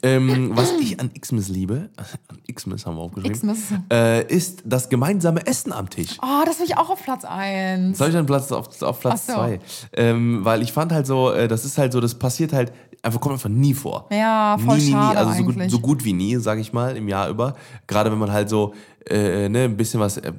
ähm, 0.03 0.55
was 0.61 0.71
ich 0.79 0.99
an 0.99 1.11
Xmas 1.13 1.47
liebe, 1.49 1.89
an 2.27 2.37
Xmas 2.53 2.85
haben 2.85 2.95
wir 2.95 3.01
aufgeschrieben, 3.01 3.37
Xmas. 3.37 3.57
Äh, 3.91 4.27
ist 4.33 4.63
das 4.65 4.89
gemeinsame 4.89 5.45
Essen 5.45 5.73
am 5.73 5.89
Tisch. 5.89 6.17
Oh, 6.21 6.43
das 6.45 6.59
will 6.59 6.65
ich 6.65 6.77
auch 6.77 6.89
auf 6.89 7.03
Platz 7.03 7.25
1. 7.25 7.97
Soll 7.97 8.09
ich 8.09 8.13
dann 8.13 8.25
Platz 8.25 8.51
auf, 8.51 8.81
auf 8.81 8.99
Platz 8.99 9.23
Ach 9.27 9.27
so. 9.27 9.33
zwei? 9.33 9.59
Ähm, 9.93 10.43
weil 10.43 10.61
ich 10.61 10.71
fand 10.71 10.91
halt 10.91 11.07
so, 11.07 11.31
äh, 11.31 11.47
das 11.47 11.65
ist 11.65 11.77
halt 11.77 11.93
so, 11.93 11.99
das 11.99 12.15
passiert 12.15 12.53
halt, 12.53 12.71
einfach 13.01 13.19
kommt 13.19 13.33
einfach 13.33 13.49
nie 13.49 13.73
vor. 13.73 14.07
Ja, 14.11 14.57
voll 14.63 14.77
nie, 14.77 14.85
nie, 14.85 14.89
nie. 14.91 15.15
Also 15.15 15.33
so 15.33 15.43
gut, 15.43 15.55
so 15.67 15.79
gut 15.79 16.03
wie 16.03 16.13
nie, 16.13 16.35
sage 16.37 16.61
ich 16.61 16.73
mal, 16.73 16.95
im 16.95 17.07
Jahr 17.07 17.29
über. 17.29 17.55
Gerade 17.87 18.11
wenn 18.11 18.19
man 18.19 18.31
halt 18.31 18.49
so 18.49 18.73
äh, 19.09 19.49
ne, 19.49 19.63
ein 19.65 19.77
bisschen 19.77 19.99
was 19.99 20.17
äh, 20.17 20.31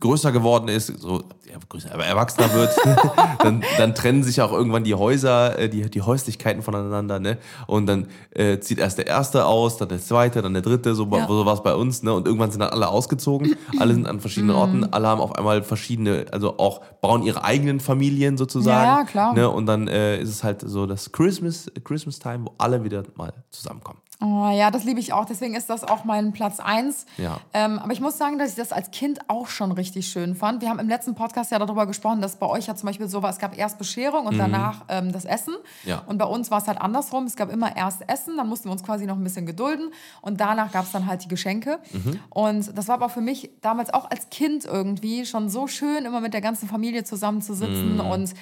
größer 0.00 0.32
geworden 0.32 0.68
ist, 0.68 0.86
so 0.98 1.22
ja, 1.50 1.56
größer, 1.68 1.92
aber 1.94 2.04
erwachsener 2.04 2.52
wird, 2.52 2.70
dann, 3.42 3.62
dann 3.78 3.94
trennen 3.94 4.22
sich 4.22 4.40
auch 4.42 4.52
irgendwann 4.52 4.84
die 4.84 4.94
Häuser, 4.94 5.58
äh, 5.58 5.68
die, 5.68 5.88
die 5.88 6.02
Häuslichkeiten 6.02 6.62
voneinander, 6.62 7.18
ne? 7.20 7.38
Und 7.66 7.86
dann 7.86 8.08
äh, 8.30 8.58
zieht 8.60 8.78
erst 8.78 8.98
der 8.98 9.06
erste 9.06 9.46
aus, 9.46 9.76
dann 9.76 9.88
der 9.88 10.00
zweite, 10.00 10.42
dann 10.42 10.52
der 10.52 10.62
dritte, 10.62 10.94
so, 10.94 11.08
Ja. 11.12 11.26
so 11.26 11.46
war 11.46 11.54
es 11.54 11.62
bei 11.62 11.74
uns, 11.74 12.02
ne? 12.02 12.12
Und 12.12 12.26
irgendwann 12.26 12.50
sind 12.50 12.60
dann 12.60 12.70
alle 12.70 12.88
ausgezogen, 12.88 13.56
alle 13.78 13.94
sind 13.94 14.06
an 14.06 14.20
verschiedenen 14.20 14.54
Mhm. 14.56 14.60
Orten, 14.60 14.84
alle 14.92 15.06
haben 15.08 15.20
auf 15.20 15.34
einmal 15.36 15.62
verschiedene, 15.62 16.26
also 16.32 16.58
auch 16.58 16.80
bauen 17.00 17.22
ihre 17.22 17.44
eigenen 17.44 17.80
Familien 17.80 18.36
sozusagen. 18.36 18.98
Ja, 18.98 19.04
klar. 19.04 19.34
Ne? 19.34 19.48
Und 19.48 19.66
dann 19.66 19.88
äh, 19.88 20.20
ist 20.20 20.28
es 20.30 20.44
halt 20.44 20.62
so 20.66 20.86
das 20.86 21.12
Christmas, 21.12 21.70
Christmas 21.84 22.18
Time, 22.18 22.46
wo 22.46 22.54
alle 22.58 22.84
wieder 22.84 23.04
mal 23.16 23.32
zusammenkommen. 23.50 24.00
Oh, 24.20 24.48
ja, 24.50 24.72
das 24.72 24.82
liebe 24.82 24.98
ich 24.98 25.12
auch. 25.12 25.26
Deswegen 25.26 25.54
ist 25.54 25.70
das 25.70 25.84
auch 25.84 26.04
mein 26.04 26.32
Platz 26.32 26.58
1. 26.58 27.06
Ja. 27.18 27.38
Ähm, 27.54 27.78
aber 27.78 27.92
ich 27.92 28.00
muss 28.00 28.18
sagen, 28.18 28.36
dass 28.36 28.50
ich 28.50 28.56
das 28.56 28.72
als 28.72 28.90
Kind 28.90 29.20
auch 29.28 29.46
schon 29.46 29.70
richtig 29.70 30.08
schön 30.08 30.34
fand. 30.34 30.60
Wir 30.60 30.70
haben 30.70 30.80
im 30.80 30.88
letzten 30.88 31.14
Podcast 31.14 31.52
ja 31.52 31.58
darüber 31.60 31.86
gesprochen, 31.86 32.20
dass 32.20 32.34
bei 32.34 32.46
euch 32.46 32.66
ja 32.66 32.74
zum 32.74 32.88
Beispiel 32.88 33.06
so 33.06 33.22
war, 33.22 33.30
es 33.30 33.38
gab 33.38 33.56
erst 33.56 33.78
Bescherung 33.78 34.26
und 34.26 34.36
danach 34.36 34.82
ähm, 34.88 35.12
das 35.12 35.24
Essen. 35.24 35.54
Mhm. 35.84 35.88
Ja. 35.88 36.02
Und 36.06 36.18
bei 36.18 36.24
uns 36.24 36.50
war 36.50 36.58
es 36.60 36.66
halt 36.66 36.80
andersrum. 36.80 37.26
Es 37.26 37.36
gab 37.36 37.48
immer 37.52 37.76
erst 37.76 38.08
Essen, 38.08 38.36
dann 38.36 38.48
mussten 38.48 38.64
wir 38.68 38.72
uns 38.72 38.82
quasi 38.82 39.06
noch 39.06 39.14
ein 39.16 39.22
bisschen 39.22 39.46
gedulden 39.46 39.92
und 40.20 40.40
danach 40.40 40.72
gab 40.72 40.84
es 40.84 40.90
dann 40.90 41.06
halt 41.06 41.22
die 41.22 41.28
Geschenke. 41.28 41.78
Mhm. 41.92 42.18
Und 42.30 42.76
das 42.76 42.88
war 42.88 42.94
aber 42.96 43.10
für 43.10 43.20
mich 43.20 43.50
damals 43.60 43.94
auch 43.94 44.10
als 44.10 44.30
Kind 44.30 44.64
irgendwie 44.64 45.26
schon 45.26 45.48
so 45.48 45.68
schön, 45.68 46.04
immer 46.04 46.20
mit 46.20 46.34
der 46.34 46.40
ganzen 46.40 46.68
Familie 46.68 47.04
zusammenzusitzen 47.04 47.94
Mhm. 47.94 48.00
und 48.00 48.34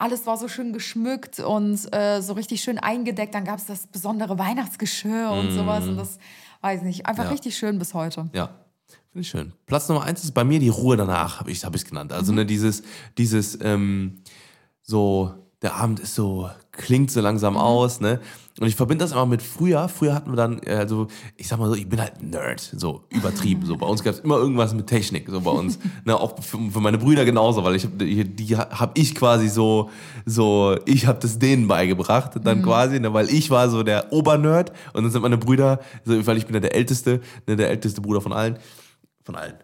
alles 0.00 0.26
war 0.26 0.36
so 0.36 0.48
schön 0.48 0.72
geschmückt 0.72 1.38
und 1.40 1.78
äh, 1.94 2.20
so 2.22 2.32
richtig 2.32 2.62
schön 2.62 2.78
eingedeckt. 2.78 3.34
Dann 3.34 3.44
gab 3.44 3.58
es 3.58 3.66
das 3.66 3.86
besondere 3.86 4.38
Weihnachtsgeschirr 4.38 5.30
und 5.30 5.52
sowas. 5.52 5.86
Und 5.86 5.96
das, 5.96 6.18
weiß 6.62 6.82
nicht, 6.82 7.06
einfach 7.06 7.24
Mhm. 7.24 7.28
Ja. 7.28 7.32
richtig 7.32 7.56
schön 7.56 7.78
bis 7.78 7.94
heute. 7.94 8.28
Ja, 8.34 8.46
finde 9.12 9.20
ich 9.20 9.28
schön. 9.28 9.52
Platz 9.66 9.88
Nummer 9.88 10.02
eins 10.04 10.24
ist 10.24 10.32
bei 10.32 10.44
mir 10.44 10.58
die 10.58 10.68
Ruhe 10.70 10.96
danach, 10.96 11.40
habe 11.40 11.50
ich 11.50 11.58
es 11.58 11.64
hab 11.64 11.72
genannt. 11.84 12.10
Mhm. 12.10 12.16
Also 12.16 12.32
ne, 12.32 12.44
dieses, 12.46 12.82
dieses 13.18 13.58
ähm, 13.62 14.22
so, 14.82 15.34
der 15.62 15.74
Abend 15.76 16.00
ist 16.00 16.14
so, 16.14 16.50
klingt 16.72 17.10
so 17.10 17.20
langsam 17.20 17.54
Mhm. 17.54 17.60
aus, 17.60 18.00
ne? 18.00 18.20
Und 18.60 18.66
ich 18.66 18.76
verbinde 18.76 19.02
das 19.02 19.12
immer 19.12 19.24
mit 19.24 19.40
früher. 19.40 19.88
Früher 19.88 20.14
hatten 20.14 20.30
wir 20.30 20.36
dann, 20.36 20.62
äh, 20.62 20.74
also 20.74 21.06
ich 21.36 21.48
sag 21.48 21.58
mal 21.58 21.68
so, 21.68 21.74
ich 21.74 21.88
bin 21.88 21.98
halt 21.98 22.22
Nerd, 22.22 22.60
so 22.60 23.04
übertrieben. 23.08 23.64
So 23.64 23.78
bei 23.78 23.86
uns 23.86 24.04
gab 24.04 24.12
es 24.12 24.20
immer 24.20 24.36
irgendwas 24.36 24.74
mit 24.74 24.86
Technik, 24.86 25.28
so 25.30 25.40
bei 25.40 25.50
uns. 25.50 25.78
ne, 26.04 26.14
auch 26.14 26.38
für, 26.42 26.58
für 26.70 26.80
meine 26.80 26.98
Brüder 26.98 27.24
genauso, 27.24 27.64
weil 27.64 27.74
ich 27.74 27.84
hab, 27.84 27.98
die, 27.98 28.22
die 28.22 28.56
habe 28.58 28.92
ich 28.94 29.14
quasi 29.14 29.48
so, 29.48 29.88
so, 30.26 30.76
ich 30.84 31.06
habe 31.06 31.18
das 31.18 31.38
denen 31.38 31.68
beigebracht, 31.68 32.32
dann 32.44 32.62
quasi, 32.62 33.00
ne, 33.00 33.14
weil 33.14 33.30
ich 33.30 33.48
war 33.48 33.70
so 33.70 33.82
der 33.82 34.12
Obernerd 34.12 34.72
und 34.92 35.04
dann 35.04 35.10
sind 35.10 35.22
meine 35.22 35.38
Brüder, 35.38 35.80
so, 36.04 36.26
weil 36.26 36.36
ich 36.36 36.44
bin 36.44 36.54
ja 36.54 36.60
der 36.60 36.74
Älteste, 36.74 37.22
ne, 37.46 37.56
der 37.56 37.70
älteste 37.70 38.02
Bruder 38.02 38.20
von 38.20 38.34
allen, 38.34 38.58
von 39.24 39.36
allen. 39.36 39.54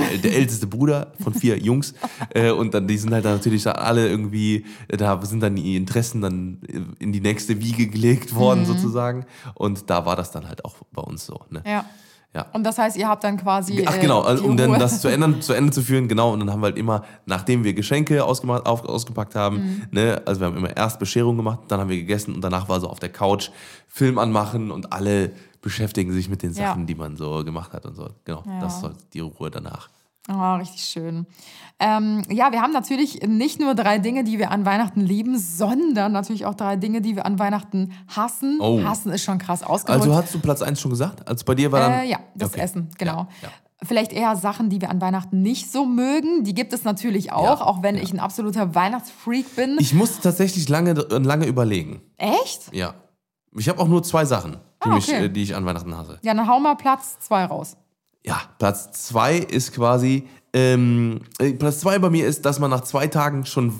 Der, 0.00 0.18
der 0.18 0.36
älteste 0.36 0.66
Bruder 0.66 1.12
von 1.22 1.34
vier 1.34 1.58
Jungs. 1.58 1.94
Äh, 2.32 2.50
und 2.50 2.74
dann, 2.74 2.86
die 2.86 2.96
sind 2.96 3.12
halt 3.12 3.24
dann 3.24 3.32
natürlich 3.34 3.66
alle 3.66 4.08
irgendwie, 4.08 4.64
äh, 4.88 4.96
da 4.96 5.20
sind 5.24 5.40
dann 5.40 5.56
die 5.56 5.74
Interessen 5.76 6.20
dann 6.20 6.58
in 6.98 7.12
die 7.12 7.20
nächste 7.20 7.60
Wiege 7.60 7.88
gelegt 7.88 8.34
worden, 8.34 8.66
sozusagen. 8.66 9.24
Und 9.54 9.90
da 9.90 10.06
war 10.06 10.14
das 10.16 10.30
dann 10.30 10.46
halt 10.46 10.64
auch 10.64 10.76
bei 10.92 11.02
uns 11.02 11.26
so. 11.26 11.40
Ne? 11.50 11.62
Ja. 11.66 11.84
Ja. 12.32 12.46
Und 12.52 12.62
das 12.62 12.78
heißt, 12.78 12.96
ihr 12.96 13.08
habt 13.08 13.24
dann 13.24 13.36
quasi. 13.38 13.84
Ach 13.84 13.96
äh, 13.96 14.00
genau, 14.00 14.32
die 14.32 14.42
um 14.42 14.56
dann 14.56 14.78
das 14.78 15.00
zu 15.00 15.08
ändern, 15.08 15.42
zu 15.42 15.52
Ende 15.52 15.72
zu 15.72 15.82
führen, 15.82 16.06
genau. 16.06 16.32
Und 16.32 16.38
dann 16.38 16.50
haben 16.52 16.60
wir 16.60 16.66
halt 16.66 16.78
immer, 16.78 17.02
nachdem 17.26 17.64
wir 17.64 17.74
Geschenke 17.74 18.24
ausgemacht, 18.24 18.66
auf, 18.66 18.84
ausgepackt 18.84 19.34
haben, 19.34 19.56
Mhm. 19.56 19.82
ne, 19.90 20.22
also 20.26 20.40
wir 20.40 20.46
haben 20.46 20.56
immer 20.56 20.76
erst 20.76 21.00
Bescherung 21.00 21.36
gemacht, 21.36 21.60
dann 21.68 21.80
haben 21.80 21.90
wir 21.90 21.96
gegessen 21.96 22.32
und 22.34 22.42
danach 22.42 22.68
war 22.68 22.78
so 22.78 22.88
auf 22.88 23.00
der 23.00 23.08
Couch 23.08 23.50
Film 23.88 24.18
anmachen 24.18 24.70
und 24.70 24.92
alle 24.92 25.32
beschäftigen 25.60 26.12
sich 26.12 26.28
mit 26.28 26.42
den 26.42 26.52
Ja. 26.52 26.68
Sachen, 26.68 26.86
die 26.86 26.94
man 26.94 27.16
so 27.16 27.44
gemacht 27.44 27.72
hat 27.72 27.86
und 27.86 27.94
so. 27.94 28.08
Genau, 28.24 28.42
Ja. 28.46 28.60
das 28.60 28.82
ist 28.82 29.12
die 29.14 29.20
Ruhe 29.20 29.50
danach. 29.50 29.88
Oh, 30.28 30.54
richtig 30.56 30.82
schön. 30.84 31.26
Ähm, 31.80 32.22
ja, 32.30 32.52
wir 32.52 32.60
haben 32.60 32.72
natürlich 32.72 33.22
nicht 33.26 33.58
nur 33.58 33.74
drei 33.74 33.98
Dinge, 33.98 34.22
die 34.22 34.38
wir 34.38 34.50
an 34.50 34.64
Weihnachten 34.64 35.00
lieben, 35.00 35.38
sondern 35.38 36.12
natürlich 36.12 36.46
auch 36.46 36.54
drei 36.54 36.76
Dinge, 36.76 37.00
die 37.00 37.16
wir 37.16 37.26
an 37.26 37.38
Weihnachten 37.38 37.92
hassen. 38.06 38.58
Oh. 38.60 38.82
Hassen 38.84 39.10
ist 39.12 39.24
schon 39.24 39.38
krass 39.38 39.62
ausgedrückt. 39.62 40.02
Also 40.04 40.14
hast 40.14 40.32
du 40.34 40.38
Platz 40.38 40.62
1 40.62 40.78
schon 40.80 40.90
gesagt? 40.90 41.26
Also 41.26 41.44
bei 41.44 41.54
dir 41.54 41.72
war 41.72 41.80
dann. 41.80 41.92
Äh, 42.00 42.04
ja, 42.10 42.18
das 42.36 42.50
Okay. 42.50 42.60
Essen, 42.60 42.88
genau. 42.98 43.26
Ja, 43.42 43.48
ja. 43.48 43.48
Vielleicht 43.82 44.12
eher 44.12 44.36
Sachen, 44.36 44.68
die 44.68 44.80
wir 44.82 44.90
an 44.90 45.00
Weihnachten 45.00 45.40
nicht 45.40 45.72
so 45.72 45.86
mögen. 45.86 46.44
Die 46.44 46.52
gibt 46.54 46.74
es 46.74 46.84
natürlich 46.84 47.32
auch, 47.32 47.60
Ja, 47.60 47.66
auch 47.66 47.82
wenn 47.82 47.96
ja. 47.96 48.02
ich 48.02 48.12
ein 48.12 48.20
absoluter 48.20 48.74
Weihnachtsfreak 48.74 49.56
bin. 49.56 49.78
Ich 49.80 49.94
musste 49.94 50.20
tatsächlich 50.20 50.68
lange, 50.68 50.92
lange 50.92 51.46
überlegen. 51.46 52.02
Echt? 52.18 52.72
Ja. 52.74 52.92
Ich 53.56 53.70
habe 53.70 53.80
auch 53.80 53.88
nur 53.88 54.02
zwei 54.02 54.26
Sachen, 54.26 54.58
die, 54.84 54.88
Ah, 54.88 54.94
mich, 54.94 55.08
okay. 55.08 55.24
äh, 55.26 55.28
die 55.30 55.42
ich 55.42 55.54
an 55.54 55.64
Weihnachten 55.66 55.96
hasse. 55.96 56.18
Ja, 56.22 56.34
dann 56.34 56.48
hau 56.48 56.58
mal 56.60 56.74
Platz 56.76 57.18
zwei 57.20 57.44
raus. 57.44 57.76
Ja, 58.24 58.40
Platz 58.58 58.92
zwei 59.06 59.36
ist 59.36 59.72
quasi, 59.72 60.28
ähm, 60.52 61.20
äh, 61.38 61.52
Platz 61.52 61.80
zwei 61.80 61.98
bei 61.98 62.10
mir 62.10 62.26
ist, 62.26 62.44
dass 62.44 62.58
man 62.58 62.70
nach 62.70 62.82
zwei 62.82 63.06
Tagen 63.06 63.46
schon 63.46 63.72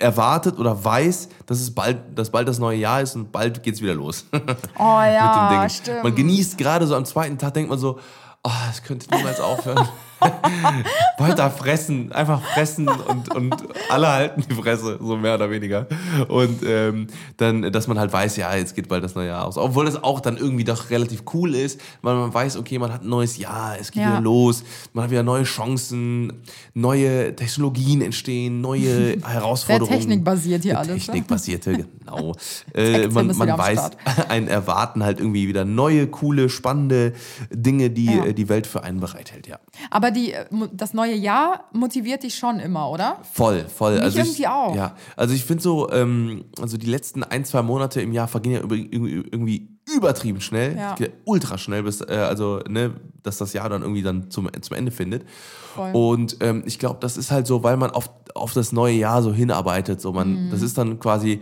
erwartet 0.00 0.58
oder 0.58 0.84
weiß, 0.84 1.28
dass 1.46 1.60
es 1.60 1.72
bald, 1.72 1.98
dass 2.18 2.30
bald 2.30 2.48
das 2.48 2.58
neue 2.58 2.78
Jahr 2.78 3.00
ist 3.00 3.14
und 3.14 3.30
bald 3.30 3.62
geht's 3.62 3.80
wieder 3.80 3.94
los. 3.94 4.26
Oh 4.78 4.82
ja, 5.00 5.68
stimmt. 5.68 6.02
Man 6.02 6.14
genießt 6.14 6.58
gerade 6.58 6.86
so 6.86 6.96
am 6.96 7.04
zweiten 7.04 7.38
Tag, 7.38 7.54
denkt 7.54 7.70
man 7.70 7.78
so, 7.78 7.98
oh, 8.42 8.50
es 8.70 8.82
könnte 8.82 9.06
niemals 9.14 9.40
aufhören. 9.40 9.86
Weiter 11.18 11.50
fressen, 11.50 12.12
einfach 12.12 12.40
fressen 12.42 12.88
und, 12.88 13.34
und 13.34 13.54
alle 13.90 14.08
halten 14.08 14.44
die 14.48 14.54
Fresse, 14.54 14.98
so 15.00 15.16
mehr 15.16 15.34
oder 15.34 15.50
weniger. 15.50 15.86
Und 16.28 16.60
ähm, 16.64 17.06
dann, 17.36 17.70
dass 17.72 17.86
man 17.88 17.98
halt 17.98 18.12
weiß, 18.12 18.36
ja, 18.36 18.54
jetzt 18.54 18.74
geht 18.74 18.88
bald 18.88 19.02
das 19.04 19.14
neue 19.14 19.28
Jahr 19.28 19.44
aus. 19.46 19.58
Obwohl 19.58 19.86
es 19.88 20.02
auch 20.02 20.20
dann 20.20 20.36
irgendwie 20.36 20.64
doch 20.64 20.90
relativ 20.90 21.22
cool 21.34 21.54
ist, 21.54 21.80
weil 22.02 22.14
man 22.14 22.32
weiß, 22.32 22.56
okay, 22.56 22.78
man 22.78 22.92
hat 22.92 23.02
ein 23.02 23.08
neues 23.08 23.36
Jahr, 23.38 23.76
es 23.80 23.90
geht 23.90 24.02
Ja. 24.02 24.10
wieder 24.12 24.20
los, 24.20 24.64
man 24.92 25.04
hat 25.04 25.10
wieder 25.10 25.22
neue 25.22 25.44
Chancen, 25.44 26.32
neue 26.74 27.34
Technologien 27.34 28.00
entstehen, 28.02 28.60
neue 28.60 29.16
Herausforderungen. 29.26 29.98
technikbasiert 29.98 30.62
hier 30.62 30.78
alles, 30.78 30.88
ne? 31.08 31.12
Technikbasierte, 31.14 31.72
genau. 31.72 32.34
Äh, 32.74 33.08
man 33.08 33.26
man 33.36 33.58
weiß, 33.58 33.78
Start. 33.78 33.96
ein 34.30 34.48
Erwarten 34.48 35.02
halt 35.04 35.18
irgendwie 35.20 35.48
wieder 35.48 35.64
neue, 35.64 36.06
coole, 36.06 36.48
spannende 36.48 37.12
Dinge, 37.50 37.90
die 37.90 38.06
Ja. 38.06 38.32
die 38.32 38.48
Welt 38.48 38.66
für 38.66 38.82
einen 38.82 39.00
bereithält, 39.00 39.46
ja. 39.46 39.58
Aber 39.90 40.07
die, 40.10 40.32
äh, 40.32 40.44
das 40.72 40.94
neue 40.94 41.14
Jahr 41.14 41.64
motiviert 41.72 42.22
dich 42.22 42.34
schon 42.36 42.60
immer, 42.60 42.90
oder? 42.90 43.18
Voll, 43.32 43.64
voll. 43.68 43.94
Mich 43.94 44.02
also 44.02 44.18
ich, 44.20 44.24
irgendwie 44.26 44.46
auch. 44.48 44.74
Ja, 44.76 44.94
also 45.16 45.34
ich 45.34 45.44
finde 45.44 45.62
so, 45.62 45.90
ähm, 45.92 46.44
also 46.60 46.76
die 46.76 46.86
letzten 46.86 47.22
ein, 47.24 47.44
zwei 47.44 47.62
Monate 47.62 48.00
im 48.00 48.12
Jahr 48.12 48.28
vergehen 48.28 48.52
ja 48.52 48.60
irgendwie- 48.60 49.68
übertrieben 49.96 50.42
schnell, 50.42 50.76
Ja. 50.76 50.94
Ultra 51.24 51.56
schnell, 51.56 51.82
bis, 51.82 52.02
äh, 52.02 52.12
also, 52.14 52.60
ne, 52.68 52.92
dass 53.22 53.38
das 53.38 53.54
Jahr 53.54 53.70
dann 53.70 53.80
irgendwie 53.82 54.02
dann 54.02 54.30
zum, 54.30 54.50
zum 54.60 54.76
Ende 54.76 54.90
findet. 54.90 55.24
Voll. 55.74 55.92
Und 55.94 56.36
ähm, 56.40 56.62
ich 56.66 56.78
glaube, 56.78 56.98
das 57.00 57.16
ist 57.16 57.30
halt 57.30 57.46
so, 57.46 57.62
weil 57.62 57.78
man 57.78 57.90
auf, 57.92 58.10
auf 58.34 58.52
das 58.52 58.72
neue 58.72 58.94
Jahr 58.94 59.22
so 59.22 59.32
hinarbeitet. 59.32 60.00
So 60.02 60.12
man, 60.12 60.46
Mhm. 60.46 60.50
Das 60.50 60.60
ist 60.60 60.76
dann 60.76 60.98
quasi 61.00 61.40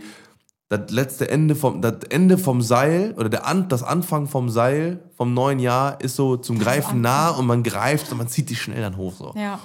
das 0.69 0.91
letzte 0.91 1.29
Ende 1.29 1.55
vom, 1.55 1.81
das 1.81 1.99
Ende 2.09 2.37
vom 2.37 2.61
Seil 2.61 3.13
oder 3.17 3.29
der 3.29 3.47
An, 3.47 3.69
das 3.69 3.83
Anfang 3.83 4.27
vom 4.27 4.49
Seil 4.49 4.99
vom 5.15 5.33
neuen 5.33 5.59
Jahr 5.59 6.01
ist 6.01 6.15
so 6.15 6.35
zum 6.35 6.59
Greifen 6.59 7.01
nah 7.01 7.29
und 7.29 7.45
man 7.45 7.63
greift 7.63 8.11
und 8.11 8.17
man 8.17 8.27
zieht 8.27 8.49
die 8.49 8.55
schnell 8.55 8.81
dann 8.81 8.97
hoch. 8.97 9.13
So. 9.13 9.33
Ja. 9.35 9.59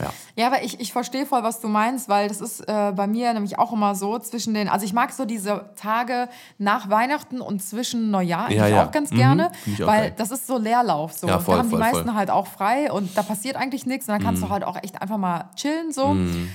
Ja. 0.00 0.10
Ja, 0.36 0.46
aber 0.46 0.62
ich, 0.62 0.78
ich 0.80 0.92
verstehe 0.92 1.26
voll, 1.26 1.42
was 1.42 1.60
du 1.60 1.68
meinst, 1.68 2.08
weil 2.08 2.28
das 2.28 2.40
ist 2.40 2.60
äh, 2.68 2.92
bei 2.94 3.06
mir 3.06 3.32
nämlich 3.34 3.58
auch 3.58 3.72
immer 3.72 3.94
so 3.94 4.18
zwischen 4.18 4.54
den, 4.54 4.68
also 4.68 4.84
ich 4.84 4.92
mag 4.92 5.12
so 5.12 5.24
diese 5.24 5.70
Tage 5.74 6.28
nach 6.58 6.88
Weihnachten 6.90 7.40
und 7.40 7.60
zwischen 7.62 8.10
Neujahr 8.10 8.50
Ja, 8.52 8.66
ja. 8.68 8.84
auch 8.84 8.90
ganz 8.92 9.10
Mhm, 9.10 9.16
gerne, 9.16 9.50
ich 9.66 9.82
auch 9.82 9.88
weil 9.88 10.00
geil. 10.02 10.14
das 10.16 10.30
ist 10.30 10.46
so 10.46 10.58
Leerlauf. 10.58 11.12
So. 11.14 11.26
Ja, 11.26 11.38
voll, 11.40 11.54
da 11.56 11.60
haben 11.62 11.70
voll, 11.70 11.78
die 11.78 11.84
meisten 11.84 12.04
voll. 12.08 12.14
halt 12.14 12.30
auch 12.30 12.46
frei 12.46 12.92
und 12.92 13.16
da 13.16 13.22
passiert 13.22 13.56
eigentlich 13.56 13.86
nichts 13.86 14.06
und 14.08 14.12
dann 14.14 14.22
kannst 14.22 14.42
Mhm. 14.42 14.46
du 14.46 14.52
halt 14.52 14.64
auch 14.64 14.76
echt 14.82 15.00
einfach 15.02 15.16
mal 15.18 15.50
chillen 15.56 15.90
so, 15.92 16.14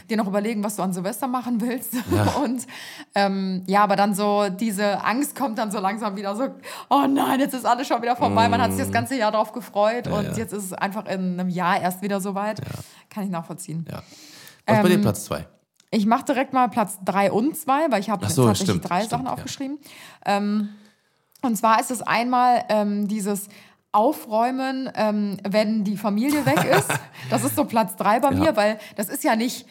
dir 0.09 0.17
noch 0.17 0.27
überlegen, 0.27 0.63
was 0.63 0.77
du 0.77 0.81
an 0.83 0.93
Silvester 0.93 1.27
machen 1.27 1.59
willst 1.61 1.93
und 2.43 2.65
ähm, 3.15 3.63
ja, 3.67 3.83
aber 3.83 3.95
dann 3.95 4.13
so 4.15 4.47
diese 4.49 5.03
Angst 5.03 5.35
kommt 5.35 5.57
dann 5.57 5.71
so 5.71 5.79
langsam 5.79 6.15
wieder 6.15 6.35
so, 6.35 6.47
oh 6.89 7.05
nein, 7.09 7.39
jetzt 7.39 7.53
ist 7.53 7.65
alles 7.65 7.87
schon 7.87 8.01
wieder 8.01 8.15
vorbei, 8.15 8.47
man 8.47 8.61
hat 8.61 8.71
sich 8.71 8.81
das 8.81 8.91
ganze 8.91 9.15
Jahr 9.17 9.31
drauf 9.31 9.51
gefreut 9.51 10.07
und 10.07 10.31
Mhm. 10.31 10.37
jetzt 10.37 10.53
ist 10.53 10.63
es 10.63 10.73
einfach 10.73 11.05
in 11.05 11.39
einem 11.39 11.49
Jahr 11.49 11.81
erst 11.81 12.01
wieder 12.01 12.21
so 12.21 12.35
weit. 12.35 12.61
Kann 13.09 13.23
ich 13.23 13.29
nachvollziehen. 13.29 13.85
Ja. 13.89 14.03
Was 14.65 14.81
bei 14.81 14.87
dir 14.87 14.95
Ähm, 14.95 15.01
Platz 15.01 15.25
zwei? 15.25 15.47
Ich 15.91 16.05
mache 16.07 16.25
direkt 16.25 16.53
mal 16.53 16.69
Platz 16.69 16.97
3 17.05 17.31
und 17.31 17.55
2, 17.55 17.91
weil 17.91 17.99
ich 17.99 18.09
habe 18.09 18.27
so, 18.27 18.47
tatsächlich 18.47 18.69
stimmt, 18.69 18.89
drei 18.89 18.97
stimmt, 18.99 19.11
Sachen 19.11 19.25
ja. 19.25 19.33
aufgeschrieben. 19.33 19.77
Ähm, 20.25 20.69
und 21.43 21.55
zwar 21.55 21.79
ist 21.79 21.91
es 21.91 22.01
einmal 22.01 22.63
ähm, 22.69 23.07
dieses 23.07 23.47
Aufräumen, 23.91 24.89
ähm, 24.95 25.37
wenn 25.47 25.83
die 25.83 25.97
Familie 25.97 26.45
weg 26.45 26.63
ist. 26.65 26.89
Das 27.29 27.43
ist 27.43 27.55
so 27.55 27.65
Platz 27.65 27.95
3 27.95 28.19
bei 28.21 28.31
Ja. 28.31 28.37
mir, 28.37 28.55
weil 28.55 28.79
das 28.95 29.07
ist 29.07 29.23
ja 29.23 29.35
nicht 29.35 29.67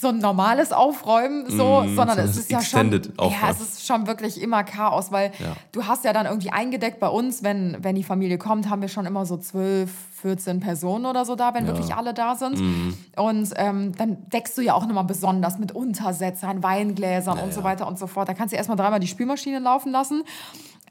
so 0.00 0.08
ein 0.08 0.18
normales 0.18 0.70
Aufräumen, 0.70 1.50
so, 1.50 1.56
sondern 1.56 1.96
sondern 1.96 2.18
es 2.20 2.36
ist 2.36 2.50
ja 2.52 2.60
schon, 2.62 2.92
ja, 2.92 3.50
es 3.50 3.60
ist 3.60 3.86
schon 3.86 4.06
wirklich 4.06 4.40
immer 4.40 4.62
Chaos, 4.62 5.10
weil 5.10 5.32
Ja. 5.40 5.56
du 5.72 5.86
hast 5.86 6.04
ja 6.04 6.12
dann 6.12 6.26
irgendwie 6.26 6.50
eingedeckt 6.50 7.00
bei 7.00 7.08
uns, 7.08 7.42
wenn, 7.42 7.76
wenn 7.80 7.96
die 7.96 8.04
Familie 8.04 8.38
kommt, 8.38 8.70
haben 8.70 8.80
wir 8.80 8.88
schon 8.88 9.06
immer 9.06 9.26
so 9.26 9.36
12, 9.36 9.90
14 10.22 10.60
Personen 10.60 11.06
oder 11.06 11.24
so 11.24 11.34
da, 11.34 11.52
wenn 11.54 11.66
wirklich 11.66 11.94
alle 11.94 12.14
da 12.14 12.34
sind. 12.36 12.60
Mhm. 12.60 12.94
Und 13.16 13.52
ähm, 13.56 13.92
dann 13.96 14.18
deckst 14.32 14.56
du 14.56 14.62
ja 14.62 14.74
auch 14.74 14.86
nochmal 14.86 15.04
besonders 15.04 15.58
mit 15.58 15.72
Untersetzern, 15.72 16.62
Weingläsern 16.62 17.38
und 17.38 17.52
so 17.52 17.60
ja. 17.60 17.64
weiter 17.64 17.86
und 17.86 17.98
so 17.98 18.06
fort. 18.06 18.28
Da 18.28 18.34
kannst 18.34 18.52
du 18.52 18.56
erstmal 18.56 18.76
dreimal 18.76 19.00
die 19.00 19.06
Spülmaschine 19.06 19.58
laufen 19.58 19.90
lassen. 19.92 20.22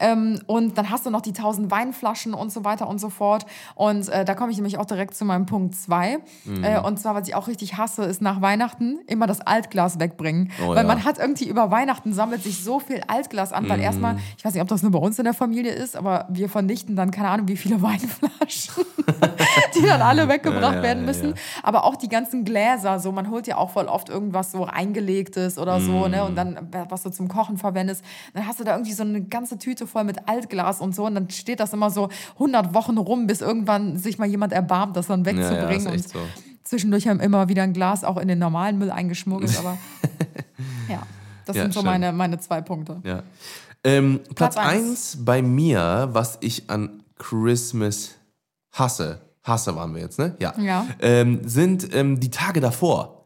Ähm, 0.00 0.40
und 0.46 0.78
dann 0.78 0.90
hast 0.90 1.06
du 1.06 1.10
noch 1.10 1.20
die 1.22 1.32
tausend 1.32 1.70
Weinflaschen 1.70 2.34
und 2.34 2.52
so 2.52 2.64
weiter 2.64 2.88
und 2.88 2.98
so 3.00 3.10
fort. 3.10 3.46
Und 3.74 4.08
äh, 4.08 4.24
da 4.24 4.34
komme 4.34 4.50
ich 4.52 4.58
nämlich 4.58 4.78
auch 4.78 4.84
direkt 4.86 5.14
zu 5.14 5.24
meinem 5.24 5.46
Punkt 5.46 5.74
2. 5.74 6.18
Mhm. 6.44 6.64
Äh, 6.64 6.80
und 6.80 6.98
zwar, 7.00 7.14
was 7.14 7.28
ich 7.28 7.34
auch 7.34 7.48
richtig 7.48 7.76
hasse, 7.76 8.04
ist 8.04 8.22
nach 8.22 8.40
Weihnachten 8.40 8.98
immer 9.06 9.26
das 9.26 9.40
Altglas 9.40 9.98
wegbringen. 9.98 10.50
Oh 10.64 10.68
weil 10.70 10.76
ja. 10.78 10.82
man 10.84 11.04
hat 11.04 11.18
irgendwie 11.18 11.48
über 11.48 11.70
Weihnachten 11.70 12.12
sammelt 12.12 12.42
sich 12.42 12.62
so 12.62 12.80
viel 12.80 13.02
Altglas 13.08 13.52
an, 13.52 13.64
Mhm. 13.64 13.68
weil 13.70 13.80
erstmal, 13.80 14.16
ich 14.36 14.44
weiß 14.44 14.52
nicht, 14.54 14.62
ob 14.62 14.68
das 14.68 14.82
nur 14.82 14.92
bei 14.92 14.98
uns 14.98 15.18
in 15.18 15.24
der 15.24 15.34
Familie 15.34 15.72
ist, 15.72 15.96
aber 15.96 16.26
wir 16.30 16.48
vernichten 16.48 16.94
dann 16.96 17.10
keine 17.10 17.28
Ahnung, 17.30 17.48
wie 17.48 17.56
viele 17.56 17.80
Weinflaschen, 17.82 18.84
die 19.76 19.82
dann 19.86 20.00
alle 20.02 20.28
weggebracht 20.28 20.76
Ja, 20.76 20.82
werden 20.82 21.04
müssen. 21.04 21.30
ja. 21.30 21.34
Aber 21.62 21.84
auch 21.84 21.96
die 21.96 22.08
ganzen 22.08 22.44
Gläser, 22.44 23.00
so 23.00 23.10
man 23.12 23.30
holt 23.30 23.46
ja 23.46 23.56
auch 23.56 23.70
voll 23.70 23.86
oft 23.86 24.08
irgendwas 24.08 24.52
so 24.52 24.64
eingelegtes 24.64 25.58
oder 25.58 25.80
so, 25.80 26.06
ne? 26.08 26.24
Und 26.24 26.36
dann, 26.36 26.56
äh, 26.56 26.84
was 26.88 27.02
du 27.02 27.10
zum 27.10 27.28
Kochen 27.28 27.56
verwendest, 27.58 28.04
dann 28.34 28.46
hast 28.46 28.60
du 28.60 28.64
da 28.64 28.72
irgendwie 28.72 28.92
so 28.92 29.02
eine 29.02 29.22
ganze 29.22 29.58
Tüte 29.58 29.86
voll 29.88 30.04
mit 30.04 30.28
Altglas 30.28 30.80
und 30.80 30.94
so. 30.94 31.06
Und 31.06 31.14
dann 31.16 31.30
steht 31.30 31.60
das 31.60 31.72
immer 31.72 31.90
so 31.90 32.08
100 32.34 32.74
Wochen 32.74 32.98
rum, 32.98 33.26
bis 33.26 33.40
irgendwann 33.40 33.96
sich 33.98 34.18
mal 34.18 34.26
jemand 34.28 34.52
erbarmt, 34.52 34.96
das 34.96 35.06
dann 35.08 35.24
Ja, 35.24 35.32
ja, 35.32 35.38
wegzubringen. 35.38 35.86
ist 35.94 36.06
echt 36.06 36.14
und 36.14 36.20
so. 36.22 36.28
zwischendurch 36.64 37.08
haben 37.08 37.20
immer 37.20 37.48
wieder 37.48 37.62
ein 37.62 37.72
Glas 37.72 38.04
auch 38.04 38.16
in 38.18 38.28
den 38.28 38.38
normalen 38.38 38.78
Müll 38.78 38.90
eingeschmuggelt, 38.90 39.56
aber 39.58 39.76
ja, 40.88 41.02
das 41.46 41.56
Ja, 41.56 41.62
sind 41.62 41.74
so 41.74 41.80
schön. 41.80 41.86
meine, 41.86 42.12
meine 42.12 42.38
zwei 42.38 42.60
Punkte. 42.60 43.00
Ja. 43.04 43.22
Ähm, 43.84 44.20
Platz 44.34 44.54
Platz 44.54 44.56
eins. 44.56 45.14
1 45.16 45.24
bei 45.24 45.40
mir, 45.42 46.08
was 46.12 46.38
ich 46.40 46.68
an 46.68 47.02
Christmas 47.16 48.16
hasse, 48.72 49.20
hasse 49.44 49.74
waren 49.76 49.94
wir 49.94 50.02
jetzt, 50.02 50.18
ne? 50.18 50.34
Ja. 50.40 50.52
Ja. 50.58 50.86
Ähm, 51.00 51.40
sind 51.48 51.94
ähm, 51.94 52.18
die 52.20 52.30
Tage 52.30 52.60
davor. 52.60 53.17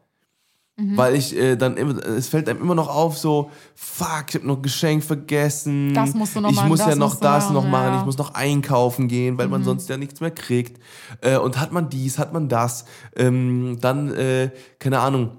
Mhm. 0.75 0.97
Weil 0.97 1.15
ich 1.15 1.35
äh, 1.37 1.55
dann 1.55 1.77
immer, 1.77 2.03
es 2.03 2.29
fällt 2.29 2.49
einem 2.49 2.59
immer 2.59 2.73
noch 2.73 2.87
auf, 2.87 3.15
so, 3.15 3.51
fuck, 3.75 4.25
ich 4.29 4.35
hab 4.35 4.43
noch 4.43 4.55
ein 4.55 4.61
Geschenk 4.63 5.03
vergessen. 5.03 5.93
Das 5.93 6.15
musst 6.15 6.35
du 6.35 6.41
noch 6.41 6.49
Ich 6.49 6.55
machen, 6.55 6.69
muss 6.69 6.79
ja 6.79 6.95
noch 6.95 7.15
das 7.19 7.51
noch 7.51 7.67
machen, 7.67 7.85
ja. 7.85 7.91
Mhm. 7.91 7.99
ich 7.99 8.05
muss 8.05 8.17
noch 8.17 8.33
einkaufen 8.33 9.07
gehen, 9.07 9.37
weil 9.37 9.47
man 9.49 9.63
sonst 9.63 9.87
ja 9.89 9.97
nichts 9.97 10.19
mehr 10.19 10.31
kriegt. 10.31 10.81
Äh, 11.21 11.37
und 11.37 11.59
hat 11.59 11.71
man 11.71 11.89
dies, 11.89 12.17
hat 12.17 12.33
man 12.33 12.49
das, 12.49 12.85
ähm, 13.15 13.77
dann, 13.81 14.11
äh, 14.15 14.49
keine 14.79 14.99
Ahnung, 14.99 15.37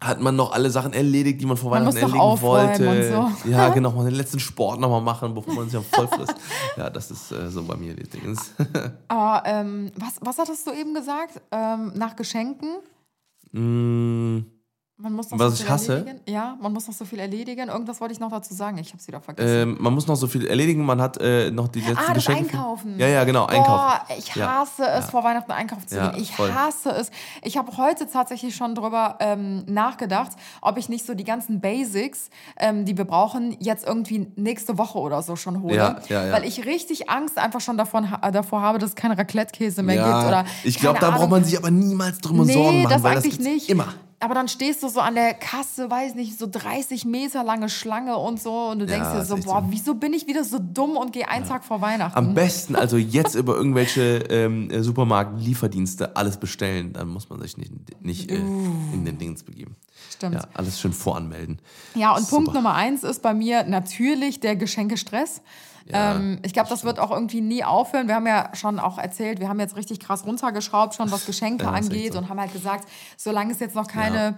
hat 0.00 0.20
man 0.20 0.36
noch 0.36 0.52
alle 0.52 0.70
Sachen 0.70 0.92
erledigt, 0.92 1.40
die 1.40 1.46
man 1.46 1.56
vor 1.56 1.70
Man 1.70 1.80
Weihnachten 1.80 2.00
muss 2.00 2.12
noch 2.12 2.42
erledigen 2.42 2.42
wollte. 2.42 3.32
so. 3.44 3.50
Ja, 3.50 3.68
genau, 3.74 3.90
mal 3.90 4.04
den 4.04 4.14
letzten 4.14 4.38
Sport 4.38 4.78
nochmal 4.78 5.00
machen, 5.00 5.34
bevor 5.34 5.54
man 5.54 5.68
sich 5.68 5.76
am 5.76 5.84
voll 5.84 6.06
frisst. 6.06 6.34
ja, 6.76 6.90
das 6.90 7.10
ist 7.10 7.32
äh, 7.32 7.50
so 7.50 7.64
bei 7.64 7.74
mir 7.76 7.94
die 7.94 8.08
Dingens. 8.08 8.52
Aber 9.08 9.42
ähm, 9.46 9.90
was, 9.96 10.14
was 10.20 10.38
hattest 10.38 10.66
du 10.66 10.72
eben 10.72 10.94
gesagt? 10.94 11.40
Ähm, 11.50 11.92
nach 11.96 12.14
Geschenken? 12.14 12.68
Mm, 13.54 14.53
Man 14.96 15.12
muss 15.12 15.28
noch 15.28 15.40
Was 15.40 15.48
so 15.48 15.54
ich 15.54 15.60
viel 15.62 15.70
hasse? 15.70 15.92
erledigen. 15.94 16.20
Ja, 16.28 16.56
man 16.62 16.72
muss 16.72 16.86
noch 16.86 16.94
so 16.94 17.04
viel 17.04 17.18
erledigen. 17.18 17.68
Irgendwas 17.68 18.00
wollte 18.00 18.14
ich 18.14 18.20
noch 18.20 18.30
dazu 18.30 18.54
sagen. 18.54 18.78
Ich 18.78 18.90
habe 18.90 18.98
es 18.98 19.08
wieder 19.08 19.20
vergessen. 19.20 19.70
ähm, 19.70 19.76
man 19.80 19.92
muss 19.92 20.06
noch 20.06 20.14
so 20.14 20.28
viel 20.28 20.46
erledigen, 20.46 20.84
man 20.86 21.00
hat 21.02 21.16
äh, 21.20 21.50
noch 21.50 21.66
die 21.66 21.80
letzten 21.80 21.98
Ah, 21.98 22.14
das 22.14 22.24
Geschenke. 22.26 22.52
Einkaufen. 22.56 22.96
Ja, 23.00 23.08
ja, 23.08 23.24
genau, 23.24 23.44
Boah, 23.48 23.52
Einkaufen. 23.54 24.14
ich 24.18 24.34
Ja, 24.36 24.60
hasse 24.60 24.84
es, 24.86 25.04
ja. 25.06 25.10
vor 25.10 25.24
Weihnachten 25.24 25.50
einkaufen 25.50 25.88
zu 25.88 25.96
Ja, 25.96 26.10
gehen. 26.12 26.22
Ich 26.22 26.30
voll. 26.30 26.52
hasse 26.54 26.90
es. 26.90 27.10
Ich 27.42 27.56
habe 27.56 27.76
heute 27.76 28.06
tatsächlich 28.08 28.54
schon 28.54 28.76
drüber 28.76 29.16
ähm, 29.18 29.64
nachgedacht, 29.66 30.30
ob 30.62 30.78
ich 30.78 30.88
nicht 30.88 31.04
so 31.04 31.14
die 31.14 31.24
ganzen 31.24 31.60
Basics, 31.60 32.30
ähm, 32.56 32.84
die 32.84 32.96
wir 32.96 33.04
brauchen, 33.04 33.56
jetzt 33.58 33.84
irgendwie 33.84 34.28
nächste 34.36 34.78
Woche 34.78 34.98
oder 35.00 35.22
so 35.22 35.34
schon 35.34 35.60
hole. 35.60 35.74
Ja, 35.74 35.98
ja, 36.08 36.26
ja. 36.26 36.32
Weil 36.32 36.44
ich 36.44 36.66
richtig 36.66 37.10
Angst 37.10 37.36
einfach 37.36 37.60
schon 37.60 37.76
davon, 37.76 38.12
ha- 38.12 38.30
davor 38.30 38.62
habe, 38.62 38.78
dass 38.78 38.90
es 38.90 38.94
keinen 38.94 39.16
Raclette-Käse 39.16 39.82
mehr 39.82 39.96
Ja, 39.96 40.18
gibt. 40.20 40.28
Oder 40.28 40.44
ich 40.62 40.78
glaube, 40.78 41.00
da 41.00 41.10
braucht 41.10 41.30
man 41.30 41.42
sich 41.42 41.58
aber 41.58 41.72
niemals 41.72 42.20
drum 42.20 42.46
Nee, 42.46 42.52
Sorgen 42.52 42.82
machen, 42.84 42.92
das 42.92 43.02
weil 43.02 43.16
eigentlich 43.16 43.38
das 43.38 43.44
nicht. 43.44 43.68
immer. 43.68 43.88
Aber 44.24 44.32
dann 44.32 44.48
stehst 44.48 44.82
du 44.82 44.88
so 44.88 45.00
an 45.00 45.16
der 45.16 45.34
Kasse, 45.34 45.90
weiß 45.90 46.14
nicht, 46.14 46.38
so 46.38 46.48
30 46.50 47.04
Meter 47.04 47.44
lange 47.44 47.68
Schlange 47.68 48.16
und 48.16 48.40
so 48.40 48.70
und 48.70 48.78
du 48.78 48.86
denkst 48.86 49.10
dir 49.10 49.20
ist 49.20 49.28
so, 49.28 49.36
boah, 49.36 49.60
so. 49.60 49.66
wieso 49.68 49.94
bin 49.96 50.14
ich 50.14 50.26
wieder 50.26 50.44
so 50.44 50.58
dumm 50.58 50.96
und 50.96 51.12
gehe 51.12 51.28
einen 51.28 51.46
Tag 51.46 51.62
vor 51.62 51.82
Weihnachten? 51.82 52.16
Am 52.16 52.32
besten 52.32 52.74
also 52.74 52.96
jetzt 52.96 53.34
über 53.34 53.54
irgendwelche 53.54 54.24
ähm, 54.30 54.70
äh, 54.70 54.82
Supermarkt-Lieferdienste 54.82 56.16
alles 56.16 56.38
bestellen. 56.38 56.94
Dann 56.94 57.08
muss 57.08 57.28
man 57.28 57.42
sich 57.42 57.58
nicht, 57.58 57.70
nicht 58.02 58.30
äh, 58.30 58.36
in 58.36 59.04
den 59.04 59.18
Dings 59.18 59.42
begeben. 59.42 59.76
Stimmt. 60.10 60.36
Ja, 60.36 60.44
alles 60.54 60.80
schön 60.80 60.94
voranmelden. 60.94 61.58
Ja, 61.94 62.16
und 62.16 62.26
Punkt 62.30 62.46
Super. 62.46 62.60
Nummer 62.60 62.72
eins 62.76 63.04
ist 63.04 63.20
bei 63.20 63.34
mir 63.34 63.64
natürlich 63.64 64.40
der 64.40 64.56
Geschenkestress. 64.56 65.42
Ja, 65.86 66.14
ähm, 66.16 66.38
ich 66.42 66.52
glaube, 66.52 66.68
das 66.68 66.84
wird 66.84 66.98
auch 66.98 67.10
irgendwie 67.10 67.40
nie 67.40 67.62
aufhören. 67.62 68.08
Wir 68.08 68.14
haben 68.14 68.26
ja 68.26 68.50
schon 68.54 68.78
auch 68.78 68.98
erzählt, 68.98 69.40
wir 69.40 69.48
haben 69.48 69.60
jetzt 69.60 69.76
richtig 69.76 70.00
krass 70.00 70.24
runtergeschraubt, 70.26 70.94
schon 70.94 71.10
was 71.10 71.26
Geschenke 71.26 71.64
Ja, 71.64 71.72
angeht 71.72 72.12
so. 72.14 72.18
und 72.18 72.28
haben 72.28 72.40
halt 72.40 72.52
gesagt, 72.52 72.88
solange 73.18 73.52
es 73.52 73.60
jetzt 73.60 73.74
noch 73.74 73.86
keine, 73.86 74.36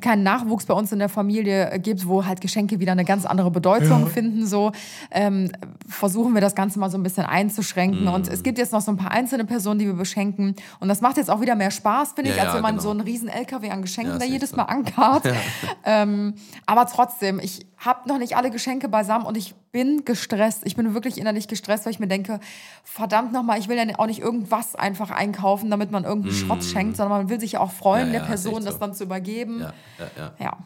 keinen 0.00 0.22
Nachwuchs 0.22 0.64
bei 0.64 0.74
uns 0.74 0.92
in 0.92 0.98
der 0.98 1.08
Familie 1.10 1.70
äh, 1.70 1.78
gibt, 1.78 2.06
wo 2.08 2.24
halt 2.24 2.40
Geschenke 2.40 2.80
wieder 2.80 2.92
eine 2.92 3.04
ganz 3.04 3.26
andere 3.26 3.50
Bedeutung 3.50 4.06
finden, 4.08 4.46
so 4.46 4.72
ähm, 5.10 5.52
versuchen 5.86 6.32
wir 6.34 6.40
das 6.40 6.54
Ganze 6.54 6.78
mal 6.78 6.90
so 6.90 6.96
ein 6.96 7.02
bisschen 7.02 7.26
einzuschränken. 7.26 8.02
Mhm. 8.04 8.08
Und 8.14 8.28
es 8.28 8.42
gibt 8.42 8.56
jetzt 8.58 8.72
noch 8.72 8.80
so 8.80 8.90
ein 8.90 8.96
paar 8.96 9.10
einzelne 9.10 9.44
Personen, 9.44 9.78
die 9.78 9.86
wir 9.86 9.94
beschenken. 9.94 10.56
Und 10.80 10.88
das 10.88 11.02
macht 11.02 11.18
jetzt 11.18 11.30
auch 11.30 11.40
wieder 11.42 11.56
mehr 11.56 11.70
Spaß, 11.70 12.12
finde 12.14 12.30
ich, 12.30 12.36
Ja, 12.36 12.44
als 12.44 12.50
ja, 12.52 12.56
wenn 12.56 12.62
man 12.62 12.72
genau. 12.72 12.82
so 12.82 12.90
einen 12.90 13.00
riesen 13.00 13.28
LKW 13.28 13.70
an 13.70 13.82
Geschenken 13.82 14.14
Ja, 14.14 14.18
da 14.18 14.24
jedes 14.24 14.50
so. 14.50 14.56
Mal 14.56 14.64
ankarrt. 14.64 15.24
Ähm, 15.88 16.34
aber 16.66 16.86
trotzdem, 16.86 17.38
ich 17.38 17.64
habe 17.78 18.08
noch 18.08 18.18
nicht 18.18 18.36
alle 18.36 18.50
Geschenke 18.50 18.88
beisammen 18.88 19.26
und 19.26 19.36
ich 19.36 19.54
bin 19.72 20.04
gestresst. 20.04 20.62
Ich 20.64 20.76
bin 20.76 20.94
wirklich 20.94 21.18
innerlich 21.18 21.46
gestresst, 21.48 21.84
weil 21.84 21.92
ich 21.92 21.98
mir 21.98 22.08
denke, 22.08 22.40
verdammt 22.84 23.32
nochmal, 23.32 23.58
ich 23.58 23.68
will 23.68 23.76
ja 23.76 23.98
auch 23.98 24.06
nicht 24.06 24.20
irgendwas 24.20 24.74
einfach 24.74 25.10
einkaufen, 25.10 25.70
damit 25.70 25.90
man 25.90 26.04
irgendeinen 26.04 26.34
Schrott 26.34 26.64
schenkt, 26.64 26.96
sondern 26.96 27.18
man 27.18 27.28
will 27.28 27.38
sich 27.40 27.52
ja 27.52 27.60
auch 27.60 27.72
freuen, 27.72 28.10
Mm. 28.10 28.14
Ja, 28.14 28.20
der 28.20 28.28
ja, 28.28 28.34
ist 28.34 28.42
Person 28.44 28.64
das 28.64 28.74
so. 28.74 28.80
dann 28.80 28.94
zu 28.94 29.04
übergeben. 29.04 29.60
Ja, 29.60 29.72
ja, 30.16 30.32
ja. 30.38 30.58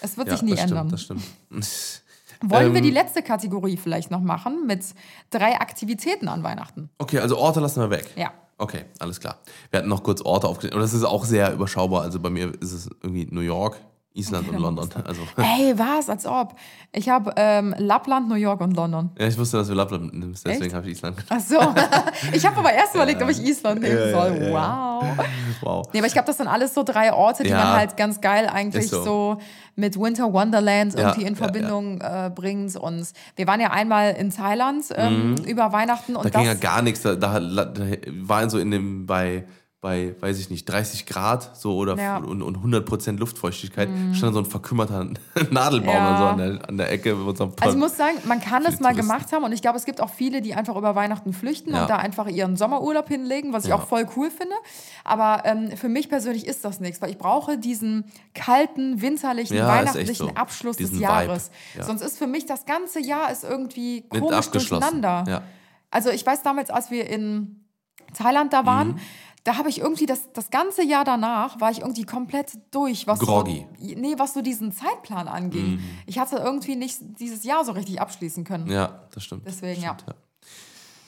Es 0.00 0.16
wird 0.16 0.30
sich 0.30 0.42
nie 0.42 0.52
das 0.52 0.60
ändern. 0.62 0.96
Stimmt, 0.98 1.22
das 1.52 1.62
stimmt. 1.62 2.02
Wollen 2.42 2.72
wir 2.72 2.78
Ähm, 2.78 2.84
die 2.84 2.90
letzte 2.90 3.22
Kategorie 3.22 3.76
vielleicht 3.76 4.10
noch 4.10 4.20
machen 4.20 4.66
mit 4.66 4.82
drei 5.30 5.60
Aktivitäten 5.60 6.26
an 6.28 6.42
Weihnachten? 6.42 6.88
Okay, 6.98 7.18
also 7.18 7.36
Orte 7.38 7.60
lassen 7.60 7.80
wir 7.80 7.90
weg. 7.90 8.10
Ja. 8.16 8.32
Okay, 8.56 8.84
alles 8.98 9.20
klar. 9.20 9.38
Wir 9.70 9.78
hatten 9.78 9.88
noch 9.88 10.02
kurz 10.02 10.20
Orte 10.22 10.48
aufgeschrieben. 10.48 10.76
Und 10.76 10.82
das 10.82 10.92
ist 10.94 11.04
auch 11.04 11.24
sehr 11.24 11.52
überschaubar. 11.52 12.02
Also 12.02 12.18
bei 12.20 12.30
mir 12.30 12.52
ist 12.60 12.72
es 12.72 12.88
irgendwie 13.02 13.26
New 13.30 13.40
York, 13.40 13.76
Island 14.12 14.48
und 14.48 14.58
London. 14.58 14.88
Also, 15.06 15.22
Ey, 15.36 15.72
was? 15.78 16.08
Als 16.10 16.26
ob. 16.26 16.56
Ich 16.92 17.08
habe 17.08 17.32
ähm, 17.36 17.74
Lappland, 17.78 18.28
New 18.28 18.34
York 18.34 18.60
und 18.60 18.76
London. 18.76 19.10
ja, 19.18 19.26
ich 19.28 19.38
wusste, 19.38 19.58
dass 19.58 19.68
du 19.68 19.74
Lappland 19.74 20.12
nimmst, 20.12 20.44
deswegen 20.44 20.74
habe 20.74 20.86
ich 20.86 20.94
Island. 20.96 21.16
Ach 21.28 21.38
so. 21.38 21.56
ich 22.32 22.44
habe 22.44 22.56
aber 22.58 22.72
erst 22.72 22.94
überlegt, 22.96 23.22
ob 23.22 23.28
ich 23.30 23.40
Island 23.40 23.80
nehmen 23.82 23.96
Ja, 23.96 24.06
ja, 24.06 24.12
soll. 24.12 24.36
ja, 24.36 24.48
ja. 24.48 24.52
Wow. 24.52 25.26
Wow. 25.62 25.88
Nee, 25.92 25.98
aber 26.00 26.06
ich 26.06 26.12
glaube, 26.14 26.26
das 26.26 26.38
sind 26.38 26.48
alles 26.48 26.72
so 26.74 26.82
drei 26.82 27.12
Orte, 27.12 27.42
die 27.42 27.50
Ja. 27.50 27.58
man 27.58 27.66
halt 27.76 27.96
ganz 27.96 28.20
geil 28.20 28.48
eigentlich 28.48 28.88
so. 28.88 29.02
so. 29.04 29.38
mit 29.76 29.98
Winter 30.00 30.32
Wonderland 30.32 30.94
Ja, 30.94 31.00
irgendwie 31.00 31.20
in 31.22 31.26
ja, 31.26 31.32
ja. 31.32 31.36
Verbindung 31.36 32.00
Äh, 32.00 32.30
bringt. 32.34 32.76
Und 32.76 33.06
wir 33.36 33.46
waren 33.46 33.60
ja 33.60 33.70
einmal 33.70 34.12
in 34.14 34.30
Thailand 34.30 34.84
ähm, 34.96 35.36
über 35.46 35.70
Weihnachten 35.72 36.16
und 36.16 36.24
Mhm. 36.24 36.30
Da 36.30 36.38
ging 36.38 36.48
ja 36.48 36.54
gar 36.54 36.82
nichts. 36.82 37.02
Da, 37.02 37.14
da, 37.14 37.38
da 37.38 37.84
war 38.22 38.48
so 38.50 38.58
in 38.58 38.70
dem 38.70 39.06
bei 39.06 39.44
bei, 39.82 40.14
weiß 40.20 40.38
ich 40.38 40.50
nicht, 40.50 40.66
30 40.66 41.06
Grad 41.06 41.56
so 41.56 41.74
oder 41.74 41.96
Ja. 41.96 42.20
Mhm. 42.20 42.42
und, 42.42 42.42
und 42.42 42.58
100% 42.58 43.16
Luftfeuchtigkeit 43.16 43.88
stand 44.12 44.34
so 44.34 44.40
ein 44.40 44.44
verkümmerter 44.44 45.06
Nadelbaum 45.50 45.94
Ja. 45.94 46.18
so 46.18 46.24
an 46.24 46.36
der, 46.36 46.68
an 46.68 46.76
der 46.76 46.92
Ecke. 46.92 47.14
Mit 47.14 47.38
so 47.38 47.44
einem 47.44 47.52
Also 47.58 47.76
ich 47.76 47.80
muss 47.80 47.96
sagen, 47.96 48.18
man 48.26 48.42
kann 48.42 48.62
es 48.66 48.78
mal 48.80 48.90
Touristen. 48.90 49.08
gemacht 49.08 49.32
haben 49.32 49.42
und 49.44 49.52
ich 49.52 49.62
glaube, 49.62 49.78
es 49.78 49.86
gibt 49.86 50.02
auch 50.02 50.10
viele, 50.10 50.42
die 50.42 50.54
einfach 50.54 50.76
über 50.76 50.94
Weihnachten 50.96 51.32
flüchten 51.32 51.72
Ja. 51.72 51.82
und 51.82 51.88
da 51.90 51.96
einfach 51.96 52.26
ihren 52.26 52.56
Sommerurlaub 52.58 53.08
hinlegen, 53.08 53.54
was 53.54 53.64
ich 53.64 53.72
auch 53.72 53.86
voll 53.86 54.06
cool 54.16 54.30
finde. 54.30 54.54
Aber 55.02 55.44
ähm, 55.46 55.74
für 55.78 55.88
mich 55.88 56.10
persönlich 56.10 56.46
ist 56.46 56.62
das 56.64 56.80
nichts, 56.80 57.00
weil 57.00 57.08
ich 57.10 57.16
brauche 57.18 57.56
diesen 57.56 58.04
kalten, 58.34 59.00
winterlichen, 59.00 59.56
weihnachtlichen 59.56 60.14
so. 60.28 60.34
Abschluss 60.34 60.76
Diesen 60.76 60.94
des 60.96 61.00
Jahres. 61.00 61.50
Sonst 61.80 62.02
ist 62.02 62.18
für 62.18 62.26
mich 62.26 62.44
das 62.44 62.66
ganze 62.66 63.00
Jahr 63.00 63.32
ist 63.32 63.44
irgendwie 63.44 64.02
komisch 64.10 64.48
durcheinander. 64.50 65.42
Also 65.90 66.10
ich 66.10 66.26
weiß 66.26 66.42
damals, 66.42 66.68
als 66.68 66.90
wir 66.90 67.08
in 67.08 67.64
Thailand 68.12 68.52
da 68.52 68.66
waren, 68.66 68.88
Mhm. 68.88 68.98
Da 69.44 69.56
habe 69.56 69.68
ich 69.68 69.80
irgendwie 69.80 70.06
das, 70.06 70.32
das 70.32 70.50
ganze 70.50 70.84
Jahr 70.84 71.04
danach 71.04 71.60
war 71.60 71.70
ich 71.70 71.80
irgendwie 71.80 72.04
komplett 72.04 72.58
durch, 72.70 73.06
was 73.06 73.18
Groggy. 73.18 73.66
so 73.78 73.94
nee, 74.00 74.14
was 74.18 74.34
so 74.34 74.42
diesen 74.42 74.72
Zeitplan 74.72 75.28
anging. 75.28 75.80
Ich 76.06 76.18
hatte 76.18 76.36
irgendwie 76.36 76.76
nicht 76.76 76.98
dieses 77.18 77.44
Jahr 77.44 77.64
so 77.64 77.72
richtig 77.72 78.00
abschließen 78.00 78.44
können. 78.44 78.70
Ja, 78.70 79.06
das 79.12 79.24
stimmt. 79.24 79.46
Deswegen, 79.46 79.80
stimmt, 79.80 80.04
ja. 80.06 80.14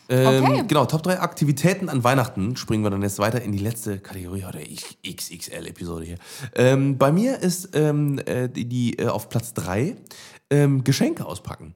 Ähm, 0.09 0.45
Okay. 0.45 0.65
Genau, 0.67 0.85
Top 0.85 1.03
3 1.03 1.21
Aktivitäten 1.21 1.89
an 1.89 2.05
Weihnachten. 2.05 2.57
Springen 2.57 2.83
wir 2.83 2.91
dann 2.91 3.03
jetzt 3.03 3.19
weiter 3.19 3.41
in 3.43 3.53
die 3.53 3.59
letzte 3.59 3.99
Kategorie, 3.99 4.45
oder 4.45 4.61
XXL-Episode 4.61 6.05
hier. 6.05 6.19
Ähm, 6.55 6.99
bei 6.99 7.13
mir 7.13 7.39
ist 7.39 7.75
ähm, 7.75 8.19
äh, 8.27 8.49
die, 8.49 8.69
die 8.69 8.99
äh, 8.99 9.09
auf 9.09 9.29
Platz 9.29 9.55
3 9.55 9.97
ähm, 10.51 10.85
Geschenke 10.85 11.25
auspacken. 11.25 11.75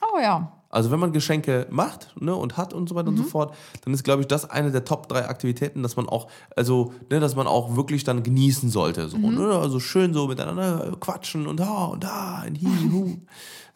Oh 0.00 0.18
ja. 0.20 0.61
Also 0.72 0.90
wenn 0.90 0.98
man 0.98 1.12
Geschenke 1.12 1.66
macht 1.70 2.08
ne, 2.20 2.34
und 2.34 2.56
hat 2.56 2.72
und 2.72 2.88
so 2.88 2.94
weiter 2.94 3.08
und 3.08 3.14
Mhm. 3.14 3.24
so 3.24 3.28
fort, 3.28 3.54
dann 3.84 3.92
ist, 3.94 4.02
glaube 4.02 4.22
ich, 4.22 4.26
das 4.26 4.48
eine 4.50 4.70
der 4.72 4.84
Top 4.86 5.06
3 5.08 5.28
Aktivitäten, 5.28 5.82
dass 5.82 5.96
man 5.96 6.08
auch, 6.08 6.28
also, 6.56 6.94
ne, 7.10 7.20
dass 7.20 7.36
man 7.36 7.46
auch 7.46 7.76
wirklich 7.76 8.04
dann 8.04 8.22
genießen 8.22 8.70
sollte. 8.70 9.08
So, 9.10 9.18
Mhm. 9.18 9.34
ne? 9.34 9.54
Also 9.54 9.78
schön 9.80 10.14
so 10.14 10.26
miteinander 10.28 10.96
quatschen 10.98 11.46
und 11.46 11.60
da 11.60 11.84
und 11.84 12.02
da, 12.02 12.38
ein 12.44 12.56
Hi, 12.56 12.88
Hu. 12.90 13.18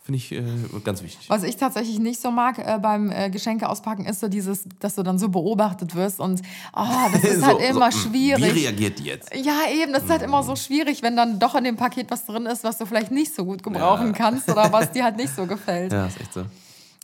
Finde 0.06 0.18
ich 0.18 0.30
äh, 0.30 0.42
ganz 0.84 1.02
wichtig. 1.02 1.28
Was 1.28 1.42
ich 1.42 1.56
tatsächlich 1.56 1.98
nicht 1.98 2.20
so 2.22 2.30
mag 2.30 2.58
äh, 2.60 2.78
beim 2.80 3.10
äh, 3.10 3.28
Geschenke 3.28 3.68
auspacken, 3.68 4.04
ist 4.06 4.20
so 4.20 4.28
dieses, 4.28 4.64
dass 4.78 4.94
du 4.94 5.02
dann 5.02 5.18
so 5.18 5.28
beobachtet 5.28 5.96
wirst 5.96 6.20
und 6.20 6.40
oh, 6.74 6.84
das 7.12 7.24
ist 7.24 7.40
So- 7.40 7.46
halt 7.46 7.58
so, 7.60 7.64
immer 7.64 7.86
mh, 7.86 7.92
schwierig. 7.92 8.54
Wie 8.54 8.60
reagiert 8.64 8.98
die 9.00 9.04
jetzt? 9.04 9.34
Ja, 9.34 9.62
eben, 9.74 9.92
das 9.92 10.04
ist 10.04 10.10
halt 10.10 10.22
immer 10.22 10.42
so 10.44 10.54
schwierig, 10.56 11.02
wenn 11.02 11.16
dann 11.16 11.40
doch 11.40 11.56
in 11.56 11.64
dem 11.64 11.74
Paket 11.76 12.08
was 12.10 12.24
drin 12.24 12.46
ist, 12.46 12.62
was 12.64 12.78
du 12.78 12.86
vielleicht 12.86 13.10
nicht 13.10 13.34
so 13.34 13.44
gut 13.44 13.62
gebrauchen 13.64 14.06
Ja. 14.06 14.12
kannst 14.12 14.48
oder 14.48 14.72
was 14.72 14.92
dir 14.92 15.02
halt 15.04 15.16
nicht 15.16 15.34
so 15.34 15.44
gefällt. 15.44 15.92
Ja, 15.96 16.06
ist 16.06 16.20
echt 16.20 16.32
so. 16.32 16.44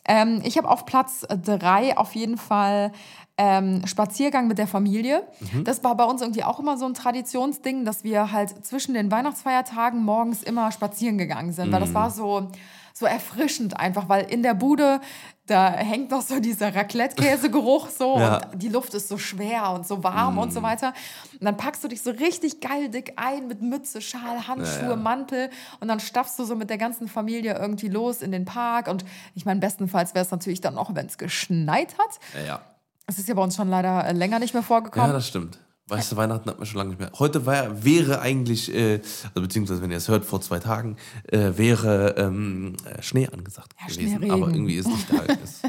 Ähm, 0.05 0.41
ich 0.45 0.59
habe 0.59 0.69
auf 0.69 0.85
Platz 0.85 1.27
drei 1.45 1.97
auf 1.97 2.15
jeden 2.15 2.37
Fall 2.37 2.93
ähm, 3.39 3.87
Spaziergang 3.87 4.47
mit 4.49 4.59
der 4.59 4.67
Familie. 4.67 5.23
Mhm. 5.53 5.65
Das 5.65 5.83
war 5.85 5.97
bei 5.97 6.05
uns 6.05 6.21
irgendwie 6.21 6.45
auch 6.45 6.59
immer 6.61 6.77
so 6.77 6.85
ein 6.87 6.95
Traditionsding, 6.95 7.85
dass 7.85 8.05
wir 8.05 8.33
halt 8.33 8.65
zwischen 8.67 8.95
den 8.95 9.11
Weihnachtsfeiertagen 9.11 10.03
morgens 10.05 10.43
immer 10.43 10.71
spazieren 10.73 11.19
gegangen 11.19 11.53
sind, 11.53 11.73
weil 11.73 11.81
Mhm. 11.81 11.85
das 11.85 11.95
war 11.95 12.11
so, 12.11 12.49
so 12.95 13.07
erfrischend 13.07 13.79
einfach, 13.79 14.09
weil 14.09 14.25
in 14.31 14.43
der 14.43 14.55
Bude, 14.55 15.01
da 15.47 15.71
hängt 15.73 16.11
noch 16.11 16.23
so 16.23 16.41
dieser 16.41 16.75
Raclette-Käsegeruch 16.75 17.89
so 17.91 18.19
Ja. 18.19 18.37
und 18.51 18.63
die 18.63 18.69
Luft 18.69 18.95
ist 18.95 19.09
so 19.09 19.19
schwer 19.19 19.71
und 19.73 19.87
so 19.87 20.03
warm 20.05 20.39
und 20.39 20.49
Mhm. 20.49 20.53
so 20.53 20.63
weiter. 20.63 20.95
Und 21.33 21.43
dann 21.45 21.57
packst 21.57 21.83
du 21.85 21.89
dich 21.89 22.03
so 22.03 22.11
richtig 22.11 22.61
geil 22.61 22.89
dick 22.91 23.15
ein 23.17 23.49
mit 23.49 23.61
Mütze, 23.63 24.01
Schal, 24.01 24.47
Handschuhe, 24.47 24.83
Ja, 24.83 24.91
ja. 24.91 24.97
Mantel 24.97 25.51
und 25.81 25.89
dann 25.89 26.01
stapfst 26.01 26.39
du 26.39 26.45
so 26.45 26.55
mit 26.55 26.71
der 26.71 26.79
ganzen 26.79 27.09
Familie 27.09 27.59
irgendwie 27.59 27.89
los 27.89 28.23
in 28.23 28.31
den 28.33 28.45
Park 28.45 28.89
und 28.89 29.05
ich 29.35 29.45
meine, 29.45 29.61
bestenfalls 29.61 30.15
wäre 30.15 30.25
es 30.25 30.31
natürlich 30.31 30.61
dann 30.61 30.75
noch, 30.75 30.95
wenn 30.95 31.07
es 31.07 31.19
geschneit 31.19 31.95
hat. 31.99 32.19
Ja, 32.41 32.47
ja. 32.47 32.61
Es 33.07 33.19
ist 33.19 33.29
ja 33.29 33.35
bei 33.35 33.43
uns 33.43 33.57
schon 33.57 33.69
leider 33.69 34.07
äh, 34.07 34.13
länger 34.13 34.39
nicht 34.39 34.55
mehr 34.55 34.63
Ja, 34.63 34.67
vorgekommen. 34.69 35.13
das 35.13 35.27
stimmt. 35.27 35.59
Weißt 35.89 36.13
du, 36.13 36.17
Weihnachten 36.17 36.49
hat 36.49 36.59
man 36.59 36.67
schon 36.67 36.79
lange 36.79 36.91
nicht 36.91 37.01
mehr. 37.01 37.11
Heute 37.19 37.45
war, 37.45 37.85
wäre 37.85 38.21
eigentlich, 38.21 38.73
äh, 38.73 39.01
also 39.35 39.43
beziehungsweise 39.43 39.83
wenn 39.83 39.91
ihr 39.91 39.97
es 39.97 40.07
hört, 40.09 40.25
vor 40.25 40.41
zwei 40.41 40.59
Tagen, 40.61 40.97
äh, 41.31 41.51
wäre 41.57 42.15
ähm, 42.17 42.77
äh, 42.85 43.03
Schnee 43.03 43.29
angesagt 43.29 43.73
Ja, 43.81 43.93
gewesen. 43.93 44.31
Aber 44.31 44.49
irgendwie 44.49 44.77
ist 44.77 44.87
nicht 44.87 45.07
da. 45.13 45.23
Ist 45.43 45.67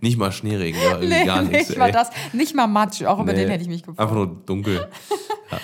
nicht 0.00 0.16
mal 0.16 0.32
Schneeregen, 0.32 0.80
ja, 0.80 0.92
irgendwie 0.92 1.08
nee, 1.08 1.24
gar 1.26 1.42
nichts. 1.42 1.68
nicht 1.68 1.78
mal 1.78 1.92
das. 1.92 2.08
Nicht 2.32 2.54
mal 2.54 2.66
Matsch, 2.66 3.02
auch 3.04 3.20
über 3.20 3.32
Nee, 3.32 3.40
den 3.40 3.50
hätte 3.50 3.62
ich 3.62 3.68
mich 3.68 3.82
gefreut. 3.82 3.98
Einfach 3.98 4.14
nur 4.14 4.26
dunkel. 4.46 4.88
ja. 5.50 5.58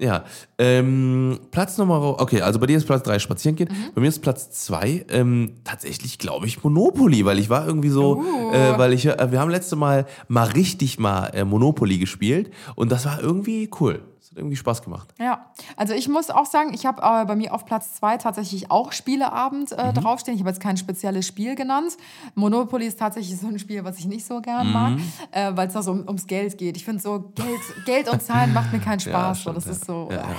Ja, 0.00 0.24
ähm, 0.58 1.40
Platz 1.50 1.76
Nummer, 1.76 2.20
okay, 2.20 2.40
also 2.40 2.60
bei 2.60 2.66
dir 2.66 2.76
ist 2.76 2.86
Platz 2.86 3.02
3 3.02 3.18
spazieren 3.18 3.56
gehen. 3.56 3.68
Mhm. 3.70 3.94
Bei 3.94 4.00
mir 4.00 4.08
ist 4.08 4.20
Platz 4.20 4.50
2 4.50 5.06
ähm, 5.10 5.54
tatsächlich, 5.64 6.18
glaube 6.18 6.46
ich, 6.46 6.62
Monopoly, 6.62 7.24
weil 7.24 7.38
ich 7.40 7.50
war 7.50 7.66
irgendwie 7.66 7.88
so, 7.88 8.18
Uh. 8.18 8.52
äh, 8.52 8.78
weil 8.78 8.92
ich, 8.92 9.06
äh, 9.06 9.32
wir 9.32 9.40
haben 9.40 9.50
letzte 9.50 9.74
Mal 9.74 10.06
mal 10.28 10.44
richtig 10.44 10.98
mal 11.00 11.26
äh, 11.34 11.44
Monopoly 11.44 11.98
gespielt 11.98 12.50
und 12.76 12.92
das 12.92 13.06
war 13.06 13.20
irgendwie 13.20 13.68
cool. 13.80 14.00
Irgendwie 14.38 14.56
Spaß 14.56 14.82
gemacht. 14.82 15.12
Ja, 15.18 15.46
also 15.76 15.92
ich 15.94 16.08
muss 16.08 16.30
auch 16.30 16.46
sagen, 16.46 16.72
ich 16.72 16.86
habe 16.86 17.02
äh, 17.02 17.24
bei 17.26 17.36
mir 17.36 17.52
auf 17.52 17.64
Platz 17.66 17.94
zwei 17.94 18.16
tatsächlich 18.16 18.70
auch 18.70 18.92
Spieleabend 18.92 19.72
Mhm. 19.72 19.78
äh, 19.78 19.92
draufstehen. 19.92 20.34
Ich 20.36 20.40
habe 20.40 20.50
jetzt 20.50 20.60
kein 20.60 20.76
spezielles 20.76 21.26
Spiel 21.26 21.54
genannt. 21.54 21.96
Monopoly 22.34 22.86
ist 22.86 22.98
tatsächlich 22.98 23.38
so 23.38 23.48
ein 23.48 23.58
Spiel, 23.58 23.84
was 23.84 23.98
ich 23.98 24.06
nicht 24.06 24.24
so 24.24 24.40
gern 24.40 24.72
mag, 24.72 24.92
Mhm. 24.92 25.02
äh, 25.32 25.56
weil 25.56 25.68
es 25.68 25.74
da 25.74 25.82
so 25.82 25.90
um, 25.90 26.00
ums 26.06 26.26
Geld 26.26 26.56
geht. 26.56 26.76
Ich 26.76 26.84
finde 26.84 27.02
so, 27.02 27.32
Geld, 27.34 27.60
Geld 27.84 28.08
und 28.08 28.22
Zahlen 28.22 28.52
macht 28.54 28.72
mir 28.72 28.80
keinen 28.80 29.00
Spaß. 29.00 29.40
stimmt, 29.40 29.54
so, 29.56 29.60
das 29.60 29.64
ja. 29.66 29.72
ist 29.72 29.84
so, 29.84 30.08
Ja, 30.10 30.16
ja. 30.16 30.22
äh, 30.22 30.34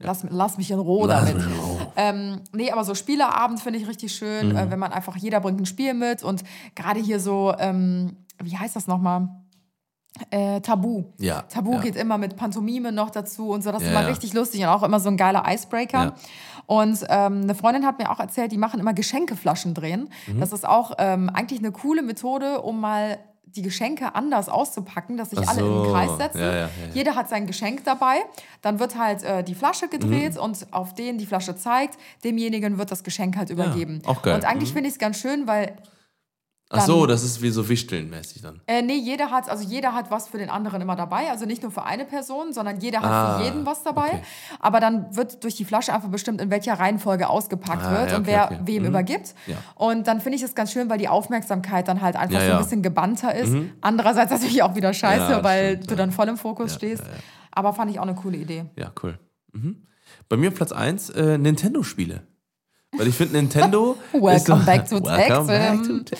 Lass, 0.00 0.26
lass 0.28 0.58
mich 0.58 0.70
in 0.70 0.80
Ruhe 0.80 1.06
Lass 1.06 1.20
damit. 1.24 1.36
mich 1.36 1.46
in 1.46 1.60
Ruhe. 1.60 1.86
Ähm, 1.96 2.40
nee, 2.52 2.70
aber 2.70 2.84
so 2.84 2.94
Spieleabend 2.94 3.60
finde 3.60 3.78
ich 3.78 3.86
richtig 3.88 4.12
schön, 4.14 4.48
Mhm. 4.50 4.56
äh, 4.56 4.70
wenn 4.70 4.78
man 4.80 4.92
einfach, 4.92 5.16
jeder 5.16 5.40
bringt 5.40 5.60
ein 5.60 5.66
Spiel 5.66 5.94
mit 5.94 6.22
und 6.24 6.42
gerade 6.74 6.98
hier 7.00 7.20
so, 7.20 7.54
ähm, 7.58 8.16
wie 8.42 8.58
heißt 8.58 8.74
das 8.74 8.86
nochmal? 8.88 9.28
Äh, 10.30 10.60
Tabu. 10.60 11.04
Ja, 11.18 11.42
Tabu 11.42 11.72
ja. 11.72 11.80
geht 11.80 11.96
immer 11.96 12.18
mit 12.18 12.36
Pantomime 12.36 12.92
noch 12.92 13.10
dazu 13.10 13.50
und 13.50 13.62
so. 13.64 13.72
Das 13.72 13.82
ist 13.82 13.90
Ja, 13.92 13.98
immer 13.98 14.08
richtig 14.08 14.32
lustig 14.32 14.60
und 14.62 14.68
auch 14.68 14.82
immer 14.84 15.00
so 15.00 15.08
ein 15.08 15.16
geiler 15.16 15.44
Icebreaker. 15.48 16.14
Und 16.66 17.00
ähm, 17.08 17.42
eine 17.42 17.54
Freundin 17.54 17.84
hat 17.84 17.98
mir 17.98 18.10
auch 18.10 18.20
erzählt, 18.20 18.52
die 18.52 18.56
machen 18.58 18.78
immer 18.80 18.94
Geschenkeflaschen 18.94 19.74
drehen. 19.74 20.08
Mhm. 20.28 20.40
Das 20.40 20.52
ist 20.52 20.66
auch 20.66 20.92
ähm, 20.98 21.28
eigentlich 21.30 21.58
eine 21.58 21.72
coole 21.72 22.02
Methode, 22.02 22.60
um 22.62 22.80
mal 22.80 23.18
die 23.46 23.62
Geschenke 23.62 24.14
anders 24.14 24.48
auszupacken, 24.48 25.16
dass 25.16 25.30
sich 25.30 25.38
Ach 25.40 25.48
alle 25.48 25.60
in 25.60 25.66
den 25.66 25.84
so. 25.84 25.92
Kreis 25.92 26.16
setzen. 26.16 26.40
Ja, 26.40 26.52
ja, 26.52 26.60
ja. 26.62 26.68
Jeder 26.92 27.14
hat 27.16 27.28
sein 27.28 27.46
Geschenk 27.46 27.84
dabei. 27.84 28.16
Dann 28.62 28.78
wird 28.80 28.98
halt 28.98 29.22
äh, 29.24 29.42
die 29.44 29.54
Flasche 29.54 29.86
Mhm. 29.86 29.90
gedreht 29.90 30.38
und 30.38 30.66
auf 30.72 30.94
den 30.94 31.18
die 31.18 31.26
Flasche 31.26 31.54
zeigt, 31.56 31.98
demjenigen 32.24 32.78
wird 32.78 32.90
das 32.90 33.02
Geschenk 33.04 33.36
halt 33.36 33.50
übergeben. 33.50 34.00
auch 34.06 34.22
geil. 34.22 34.34
Und 34.36 34.44
eigentlich 34.44 34.70
Mhm. 34.70 34.74
finde 34.74 34.88
ich 34.88 34.94
es 34.94 34.98
ganz 34.98 35.18
schön, 35.18 35.46
weil 35.46 35.76
Ach 36.70 36.80
so, 36.86 37.06
das 37.06 37.22
ist 37.22 37.40
wie 37.42 37.50
so 37.50 37.68
Wichteln-mäßig 37.68 38.42
dann. 38.42 38.60
äh, 38.66 38.82
nee, 38.82 38.96
jeder 38.96 39.30
hat, 39.30 39.48
also 39.48 39.62
jeder 39.62 39.92
hat 39.94 40.10
was 40.10 40.28
für 40.28 40.38
den 40.38 40.50
anderen 40.50 40.80
immer 40.80 40.96
dabei. 40.96 41.30
Also 41.30 41.44
nicht 41.46 41.62
nur 41.62 41.70
für 41.70 41.84
eine 41.84 42.04
Person, 42.04 42.52
sondern 42.52 42.80
jeder 42.80 43.00
hat 43.00 43.10
Ah, 43.10 43.38
für 43.38 43.44
jeden 43.44 43.64
was 43.66 43.82
dabei. 43.84 44.06
okay. 44.08 44.22
Aber 44.60 44.80
dann 44.80 45.14
wird 45.14 45.44
durch 45.44 45.54
die 45.54 45.64
Flasche 45.64 45.94
einfach 45.94 46.08
bestimmt, 46.08 46.40
in 46.40 46.50
welcher 46.50 46.74
Reihenfolge 46.74 47.28
ausgepackt 47.28 47.82
Ah, 47.84 47.92
wird 48.00 48.10
ja, 48.10 48.16
und 48.16 48.22
okay, 48.22 48.32
wer 48.32 48.44
okay. 48.46 48.58
wem 48.64 48.82
Mhm. 48.82 48.88
übergibt. 48.88 49.34
Ja. 49.46 49.56
Und 49.76 50.08
dann 50.08 50.20
finde 50.20 50.36
ich 50.36 50.42
es 50.42 50.54
ganz 50.54 50.72
schön, 50.72 50.88
weil 50.90 50.98
die 50.98 51.08
Aufmerksamkeit 51.08 51.86
dann 51.86 52.00
halt 52.00 52.16
einfach 52.16 52.40
Ja, 52.40 52.46
so 52.46 52.52
ein 52.54 52.62
bisschen 52.62 52.82
gebannter 52.82 53.34
ist. 53.34 53.54
Andererseits 53.82 54.32
natürlich 54.32 54.62
auch 54.62 54.74
wieder 54.74 54.92
scheiße, 54.92 55.28
das 55.28 55.44
weil 55.44 55.74
stimmt, 55.74 55.90
du 55.90 55.94
dann 55.96 56.10
voll 56.12 56.28
im 56.28 56.38
Fokus 56.38 56.74
stehst. 56.74 57.04
Aber 57.52 57.72
fand 57.74 57.90
ich 57.92 57.98
auch 58.00 58.04
eine 58.04 58.14
coole 58.16 58.38
Idee. 58.38 58.64
Ja, 58.76 58.90
cool. 59.02 59.18
Mhm. 59.52 59.86
Bei 60.28 60.36
mir 60.36 60.50
Platz 60.50 60.72
1 60.72 61.10
äh, 61.10 61.38
Nintendo-Spiele. 61.38 62.26
Weil 62.96 63.08
ich 63.08 63.14
finde, 63.14 63.34
Nintendo. 63.34 63.96
Welcome 64.12 64.34
ist 64.34 64.46
so, 64.46 64.56
back 64.56 64.88
to 64.88 65.00
Tech 65.00 65.30
Welcome 65.30 65.46
back 65.46 65.82
Tim. 65.82 66.04
to 66.04 66.04
Tech. 66.04 66.18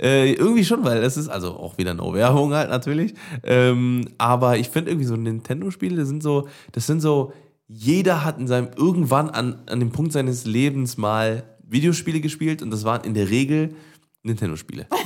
Äh, 0.00 0.32
irgendwie 0.32 0.64
schon, 0.64 0.84
weil 0.84 1.00
das 1.00 1.16
ist 1.16 1.28
also 1.28 1.56
auch 1.56 1.78
wieder 1.78 1.94
no 1.94 2.12
Werbung 2.14 2.52
halt 2.52 2.70
natürlich. 2.70 3.14
Ähm, 3.42 4.08
aber 4.18 4.58
ich 4.58 4.68
finde 4.68 4.90
irgendwie 4.90 5.06
so 5.06 5.16
Nintendo-Spiele 5.16 6.04
sind 6.06 6.22
so, 6.22 6.48
das 6.72 6.86
sind 6.86 7.00
so, 7.00 7.32
jeder 7.66 8.24
hat 8.24 8.38
in 8.38 8.46
seinem 8.46 8.68
irgendwann 8.76 9.30
an, 9.30 9.62
an 9.66 9.80
dem 9.80 9.90
Punkt 9.90 10.12
seines 10.12 10.44
Lebens 10.44 10.96
mal 10.96 11.44
Videospiele 11.62 12.20
gespielt 12.20 12.62
und 12.62 12.70
das 12.70 12.84
waren 12.84 13.04
in 13.04 13.14
der 13.14 13.28
Regel 13.30 13.74
Nintendo-Spiele. 14.22 14.86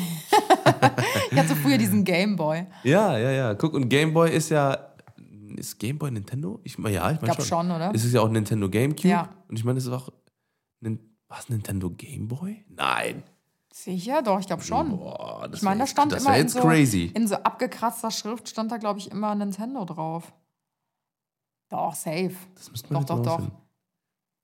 Ich 1.33 1.39
hatte 1.39 1.57
früher 1.57 1.79
diesen 1.79 2.05
Gameboy. 2.05 2.67
Ja, 2.85 3.17
ja, 3.19 3.31
ja. 3.31 3.55
Guck, 3.55 3.75
und 3.75 3.89
Game 3.89 4.13
Boy 4.13 4.31
ist 4.31 4.51
ja. 4.51 4.77
Ist 5.57 5.79
Game 5.79 5.99
Boy 5.99 6.11
Nintendo? 6.11 6.61
Ich 6.65 6.79
meine, 6.79 6.97
ja, 6.97 7.11
ich 7.11 7.21
meine 7.21 7.35
schon. 7.35 7.45
schon, 7.45 7.71
oder? 7.71 7.93
Es 7.95 8.05
ist 8.05 8.13
ja 8.13 8.21
auch 8.21 8.29
Nintendo 8.29 8.69
GameCube. 8.69 9.09
Ja. 9.09 9.31
Und 9.49 9.59
ich 9.59 9.65
meine, 9.65 9.79
es 9.79 9.87
ist 9.87 9.93
auch. 9.93 10.11
Was, 11.29 11.49
Nintendo 11.49 11.91
Game 11.91 12.29
Boy? 12.29 12.65
Nein. 12.69 13.23
Sicher, 13.73 14.21
doch, 14.23 14.39
ich 14.41 14.47
glaube 14.47 14.63
schon. 14.63 14.91
Boah, 14.99 15.49
das 15.49 15.61
Ich 15.61 15.65
meine, 15.65 15.81
da 15.81 15.87
stand 15.87 16.13
das 16.13 16.23
immer 16.25 16.33
wär 16.33 16.37
in 16.41 16.43
jetzt 16.43 16.53
so, 16.53 16.61
crazy. 16.61 17.11
in 17.15 17.27
so 17.27 17.37
abgekratzter 17.37 18.11
Schrift 18.11 18.49
stand 18.51 18.71
da, 18.71 18.77
glaube 18.77 18.99
ich, 18.99 19.11
immer 19.11 19.35
Nintendo 19.35 19.87
drauf. 19.87 20.31
Doch, 21.71 21.95
safe. 21.95 22.35
Das 22.55 22.71
müsste 22.71 22.93
man 22.93 23.07
Doch, 23.07 23.09
jetzt 23.09 23.19
doch, 23.19 23.25
doch. 23.25 23.33
rausfinden. 23.39 23.59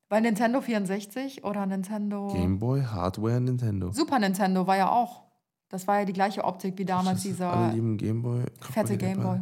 Bei 0.09 0.21
Nintendo 0.21 0.63
64 0.63 1.45
oder 1.45 1.67
Nintendo. 1.67 2.29
Game 2.29 2.59
Boy, 2.59 2.81
Hardware, 2.83 3.39
Nintendo. 3.39 3.93
Super 3.93 4.19
Nintendo 4.19 4.67
war 4.67 4.79
ja 4.79 4.91
auch. 4.91 5.25
Das 5.69 5.87
war 5.87 5.99
ja 5.99 6.05
die 6.07 6.15
gleiche 6.15 6.45
Optik 6.45 6.79
wie 6.79 6.87
damals, 6.87 7.21
dieser 7.21 7.53
Alle 7.53 7.75
lieben 7.75 7.99
Game 7.99 8.23
Boy. 8.23 8.45
fette 8.61 8.97
Gameboy. 8.97 9.41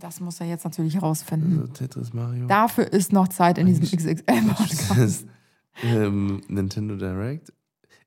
Das 0.00 0.20
muss 0.20 0.40
er 0.40 0.46
jetzt 0.46 0.64
natürlich 0.64 0.94
herausfinden. 0.94 1.60
Also 1.60 1.72
Tetris, 1.72 2.12
Mario. 2.12 2.46
Dafür 2.46 2.92
ist 2.92 3.12
noch 3.12 3.28
Zeit 3.28 3.58
in 3.58 3.66
diesem 3.66 3.84
XXL-Podcast. 3.84 5.26
Ähm, 5.82 6.40
Nintendo 6.46 6.94
Direct. 6.94 7.52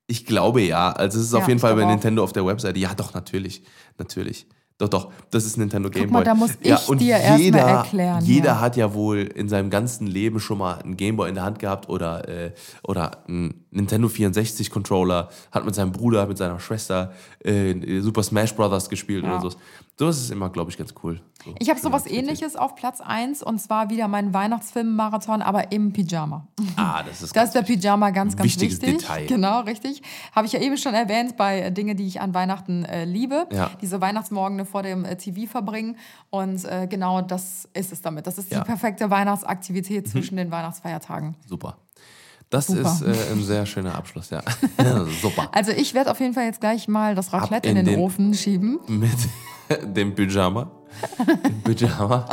Ich 0.08 0.26
glaube 0.26 0.62
ja. 0.62 0.94
Also 0.94 1.20
es 1.20 1.26
ist 1.26 1.34
Ja, 1.34 1.40
auf 1.40 1.50
jeden 1.50 1.60
Fall 1.60 1.76
bei. 1.76 1.84
Nintendo 1.84 2.24
auf 2.24 2.32
der 2.32 2.46
Webseite. 2.46 2.80
Ja, 2.80 2.94
doch, 2.96 3.14
natürlich. 3.14 3.62
Natürlich. 3.98 4.48
Doch, 4.80 4.90
doch, 4.90 5.12
das 5.32 5.44
ist 5.46 5.58
Nintendo 5.58 5.90
Game 5.90 6.12
mal, 6.12 6.20
Boy. 6.20 6.26
da 6.26 6.36
muss 6.36 6.52
ich 6.62 6.70
ja, 6.70 6.80
und 6.88 7.00
dir 7.00 7.18
mal 7.18 7.40
jeder, 7.40 7.60
erklären, 7.62 8.24
Jeder 8.24 8.46
ja. 8.50 8.60
hat 8.60 8.78
ja 8.78 8.94
wohl 8.94 9.22
in 9.22 9.50
seinem 9.50 9.72
ganzen 9.72 10.06
Leben 10.06 10.40
schon 10.40 10.60
mal 10.60 10.76
einen 10.80 10.96
Game 10.96 11.16
Boy 11.16 11.30
in 11.30 11.36
der 11.36 11.46
Hand 11.46 11.58
gehabt 11.58 11.90
oder, 11.90 12.28
äh, 12.30 12.52
oder 12.84 13.28
einen 13.28 13.66
Nintendo 13.72 14.08
64 14.08 14.70
Controller, 14.70 15.30
hat 15.52 15.66
mit 15.66 15.74
seinem 15.74 15.92
Bruder, 15.92 16.28
mit 16.28 16.38
seiner 16.38 16.60
Schwester 16.60 17.12
äh, 17.44 18.02
Super 18.02 18.22
Smash 18.22 18.54
Brothers 18.56 18.88
gespielt 18.88 19.24
Ja. 19.24 19.40
oder 19.40 19.50
so. 19.50 19.58
Sowas 19.98 20.20
ist 20.20 20.30
immer, 20.30 20.50
glaube 20.52 20.70
ich, 20.70 20.78
ganz 20.78 20.94
cool. 21.04 21.20
So 21.48 21.56
Ich 21.60 21.70
habe 21.70 21.80
sowas 21.80 22.06
ähnliches 22.06 22.56
auf 22.56 22.76
Platz 22.76 23.02
1 23.02 23.44
und 23.44 23.60
zwar 23.60 23.90
wieder 23.90 24.08
mein 24.08 24.34
Weihnachtsfilm-Marathon, 24.34 25.42
aber 25.42 25.72
im 25.72 25.94
Pyjama. 25.94 26.48
Ah, 26.76 27.04
das 27.08 27.22
ist 27.22 27.36
Da 27.36 27.44
ist 27.44 27.52
der 27.54 27.62
Pyjama 27.64 28.10
ganz, 28.12 28.36
ganz 28.36 28.46
Wichtiges 28.46 28.82
wichtig. 28.82 29.00
Detail. 29.00 29.26
Genau, 29.28 29.62
richtig. 29.62 30.02
Habe 30.36 30.46
ich 30.48 30.54
ja 30.54 30.60
eben 30.60 30.78
schon 30.78 30.94
erwähnt 30.94 31.38
bei 31.38 31.70
Dinge, 31.70 31.96
die 31.96 32.08
ich 32.08 32.22
an 32.22 32.34
Weihnachten 32.34 32.86
äh, 32.86 33.06
liebe. 33.06 33.48
Ja. 33.52 33.72
Diese 33.82 34.00
Weihnachtsmorgene 34.02 34.66
vor 34.66 34.84
dem 34.84 35.06
äh, 35.06 35.16
TV 35.18 35.50
verbringen. 35.50 35.98
Und 36.30 36.64
äh, 36.66 36.88
genau 36.90 37.22
das 37.22 37.68
ist 37.74 37.92
es 37.92 38.02
damit. 38.02 38.28
Das 38.28 38.38
ist 38.38 38.52
Ja. 38.52 38.60
Mhm. 38.60 38.64
die 38.64 38.68
perfekte 38.68 39.10
Weihnachtsaktivität 39.10 40.08
zwischen 40.10 40.36
den 40.38 40.52
Weihnachtsfeiertagen. 40.52 41.36
super. 41.48 41.78
Das 42.50 42.68
Super. 42.68 42.82
ist 42.84 43.02
äh, 43.02 43.34
ein 43.34 43.44
sehr 43.44 43.66
schöner 43.66 43.96
Abschluss, 43.96 44.30
ja. 44.30 44.42
super. 45.22 45.50
Also 45.52 45.72
ich 45.74 45.94
werde 45.94 46.10
auf 46.12 46.22
jeden 46.22 46.34
Fall 46.34 46.46
jetzt 46.46 46.62
gleich 46.62 46.88
mal 46.88 47.14
das 47.14 47.34
Raclette 47.34 47.68
in 47.68 47.76
in 47.76 47.86
den, 47.86 47.96
den- 47.96 48.00
Ofen 48.04 48.34
schieben 48.34 48.80
Mit 48.88 49.12
dem 49.96 50.16
Pyjama. 50.16 50.72
Dem 51.44 51.62
Pyjama. 51.64 52.26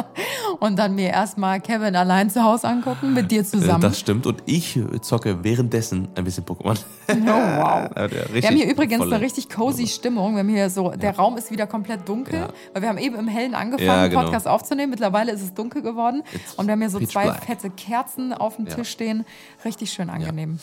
und 0.60 0.78
dann 0.78 0.94
mir 0.94 1.08
erstmal 1.10 1.60
Kevin 1.60 1.96
allein 1.96 2.30
zu 2.30 2.42
Hause 2.42 2.68
angucken, 2.68 3.12
mit 3.14 3.30
dir 3.30 3.40
Äh, 3.40 3.44
zusammen. 3.44 3.80
Das 3.82 3.98
stimmt. 4.00 4.26
Und 4.26 4.42
ich 4.46 4.78
zocke 5.02 5.42
währenddessen 5.44 6.08
ein 6.14 6.24
bisschen 6.24 6.44
Pokémon. 6.44 6.76
oh, 7.08 7.14
wow. 7.14 7.90
Ja, 7.96 8.08
Wir 8.32 8.42
haben 8.42 8.56
hier 8.56 8.70
übrigens 8.70 8.98
volle- 8.98 9.16
eine 9.16 9.24
richtig 9.24 9.48
cozy 9.50 9.86
Stimmung. 9.86 10.32
Wir 10.34 10.40
haben 10.40 10.48
hier 10.48 10.70
so, 10.70 10.90
der 10.90 11.16
Raum 11.16 11.36
ist 11.36 11.50
wieder 11.50 11.66
komplett 11.66 12.08
dunkel, 12.08 12.34
Ja. 12.40 12.48
weil 12.72 12.82
wir 12.82 12.88
haben 12.88 12.98
eben 12.98 13.16
im 13.16 13.28
Hellen 13.28 13.54
angefangen, 13.54 14.10
genau. 14.10 14.22
Podcast 14.24 14.46
aufzunehmen. 14.48 14.90
Mittlerweile 14.90 15.32
ist 15.32 15.42
es 15.42 15.54
dunkel 15.54 15.82
geworden 15.82 16.22
It's 16.32 16.54
und 16.54 16.66
wir 16.66 16.72
haben 16.72 16.80
hier 16.80 16.90
so 16.90 17.00
zwei 17.00 17.24
black. 17.24 17.44
fette 17.44 17.70
Kerzen 17.70 18.32
auf 18.32 18.56
dem. 18.56 18.64
Tisch 18.66 18.88
stehen. 18.88 19.24
Richtig 19.64 19.92
schön 19.92 20.08
angenehm. 20.10 20.58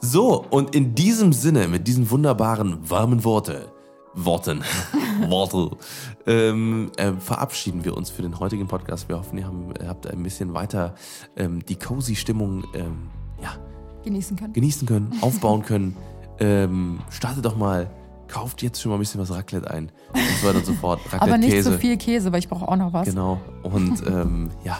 So, 0.00 0.44
und 0.50 0.74
in 0.74 0.94
diesem 0.94 1.32
Sinne, 1.32 1.66
mit 1.68 1.88
diesen 1.88 2.08
wunderbaren, 2.10 2.78
warmen 2.88 3.24
Worte, 3.24 3.68
Worten, 4.16 4.62
Worte, 5.28 5.76
ähm, 6.26 6.90
äh, 6.96 7.12
verabschieden 7.12 7.84
wir 7.84 7.96
uns 7.96 8.08
für 8.08 8.22
den 8.22 8.40
heutigen 8.40 8.66
Podcast. 8.66 9.08
Wir 9.10 9.18
hoffen, 9.18 9.38
ihr, 9.38 9.52
ihr 9.80 9.88
habt 9.88 10.06
ein 10.06 10.22
bisschen 10.22 10.54
weiter 10.54 10.94
ähm, 11.36 11.64
die 11.66 11.76
cozy 11.76 12.16
Stimmung 12.16 12.64
ähm, 12.74 13.10
ja, 13.42 13.56
Genießen 14.04 14.36
können. 14.36 14.54
genießen 14.54 14.88
können, 14.88 15.12
aufbauen 15.20 15.62
können. 15.62 15.96
Ähm, 16.40 17.00
startet 17.10 17.44
doch 17.44 17.56
mal, 17.56 17.90
kauft 18.26 18.62
jetzt 18.62 18.80
schon 18.80 18.90
mal 18.90 18.96
ein 18.96 19.00
bisschen 19.00 19.20
was 19.20 19.30
Raclette 19.30 19.70
ein 19.70 19.92
und 20.12 20.20
so 20.40 20.46
weiter 20.48 20.58
und 20.58 20.66
so 20.66 20.72
fort. 20.72 21.00
Aber 21.10 21.20
Raclette, 21.20 21.38
nicht 21.38 21.52
Käse. 21.52 21.72
zu 21.72 21.78
viel 21.78 21.96
Käse, 21.98 22.32
weil 22.32 22.38
ich 22.38 22.48
brauche 22.48 22.66
auch 22.66 22.76
noch 22.76 22.94
was. 22.94 23.08
Genau. 23.08 23.38
Und 23.62 24.02
ähm, 24.06 24.50
ja, 24.64 24.78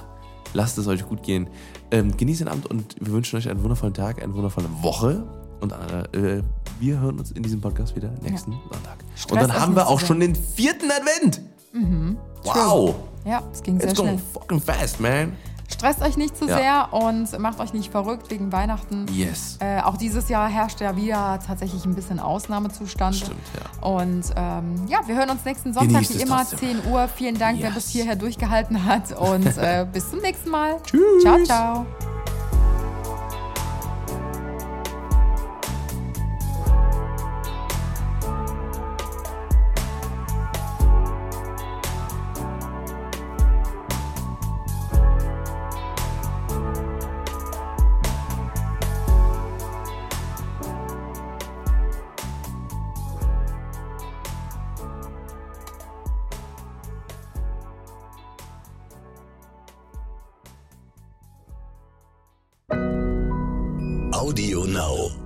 lasst 0.55 0.79
es 0.79 0.87
euch 0.87 1.07
gut 1.07 1.23
gehen. 1.23 1.49
Ähm, 1.91 2.17
genießt 2.17 2.41
den 2.41 2.49
Abend 2.49 2.67
und 2.67 2.97
wir 2.99 3.13
wünschen 3.13 3.37
euch 3.37 3.51
einen 3.51 3.63
wundervollen 3.63 3.95
Tag, 3.95 4.23
eine 4.23 4.35
wundervolle 4.35 4.69
Woche. 4.81 5.27
Und 5.61 5.73
äh, 5.73 6.43
wir 6.81 7.01
hören 7.01 7.19
uns 7.19 7.31
in 7.33 7.43
diesem 7.43 7.61
Podcast 7.61 7.97
wieder 7.97 8.11
nächsten 8.23 8.53
Sonntag. 8.53 8.99
Stresst 9.15 9.33
und 9.33 9.41
dann 9.41 9.53
haben 9.61 9.75
wir 9.75 9.89
auch 9.89 10.01
schon 10.01 10.21
den 10.21 10.35
vierten 10.35 10.91
Advent. 10.91 11.41
Wow. 12.45 12.95
Ja, 13.25 13.43
es 13.53 13.63
ging 13.63 13.79
sehr 13.81 13.91
It's 13.91 13.99
going 13.99 14.19
schnell. 14.19 14.31
fucking 14.33 14.61
fast, 14.61 15.01
man. 15.01 15.33
Stresst 15.69 16.01
euch 16.01 16.17
nicht 16.17 16.37
zu 16.37 16.47
Ja. 16.47 16.57
sehr 16.59 16.93
und 16.93 17.37
macht 17.41 17.59
euch 17.59 17.73
nicht 17.73 17.91
verrückt 17.91 18.31
wegen 18.31 18.53
Weihnachten. 18.53 19.07
Yes. 19.13 19.57
Äh, 19.61 19.81
auch 19.81 19.97
dieses 19.97 20.29
Jahr 20.29 20.49
herrscht 20.49 20.81
ja 20.81 20.95
wieder 20.97 21.41
tatsächlich 21.45 21.85
ein 21.85 21.97
bisschen 21.97 22.21
Ausnahmezustand. 22.21 23.17
Stimmt, 23.17 23.41
ja. 23.81 23.85
Und 23.89 24.27
ähm, 24.37 24.87
ja, 24.89 25.01
wir 25.07 25.17
hören 25.17 25.29
uns 25.31 25.45
nächsten 25.45 25.75
Sonntag 25.75 26.03
Genießt 26.03 26.19
wie 26.19 26.23
immer, 26.23 26.37
trotzdem. 26.49 26.81
10 26.85 26.93
Uhr. 26.93 27.09
Vielen 27.09 27.37
Dank, 27.39 27.59
wer 27.59 27.67
Yes. 27.71 27.75
bis 27.75 27.89
hierher 27.89 28.15
durchgehalten 28.15 28.85
hat. 28.85 29.11
Und 29.19 29.45
äh, 29.59 29.85
bis 29.93 30.09
zum 30.09 30.21
nächsten 30.21 30.51
Mal. 30.51 30.77
Tschüss. 30.85 31.23
Ciao, 31.23 31.43
ciao. 31.45 31.87
Now. 64.77 65.26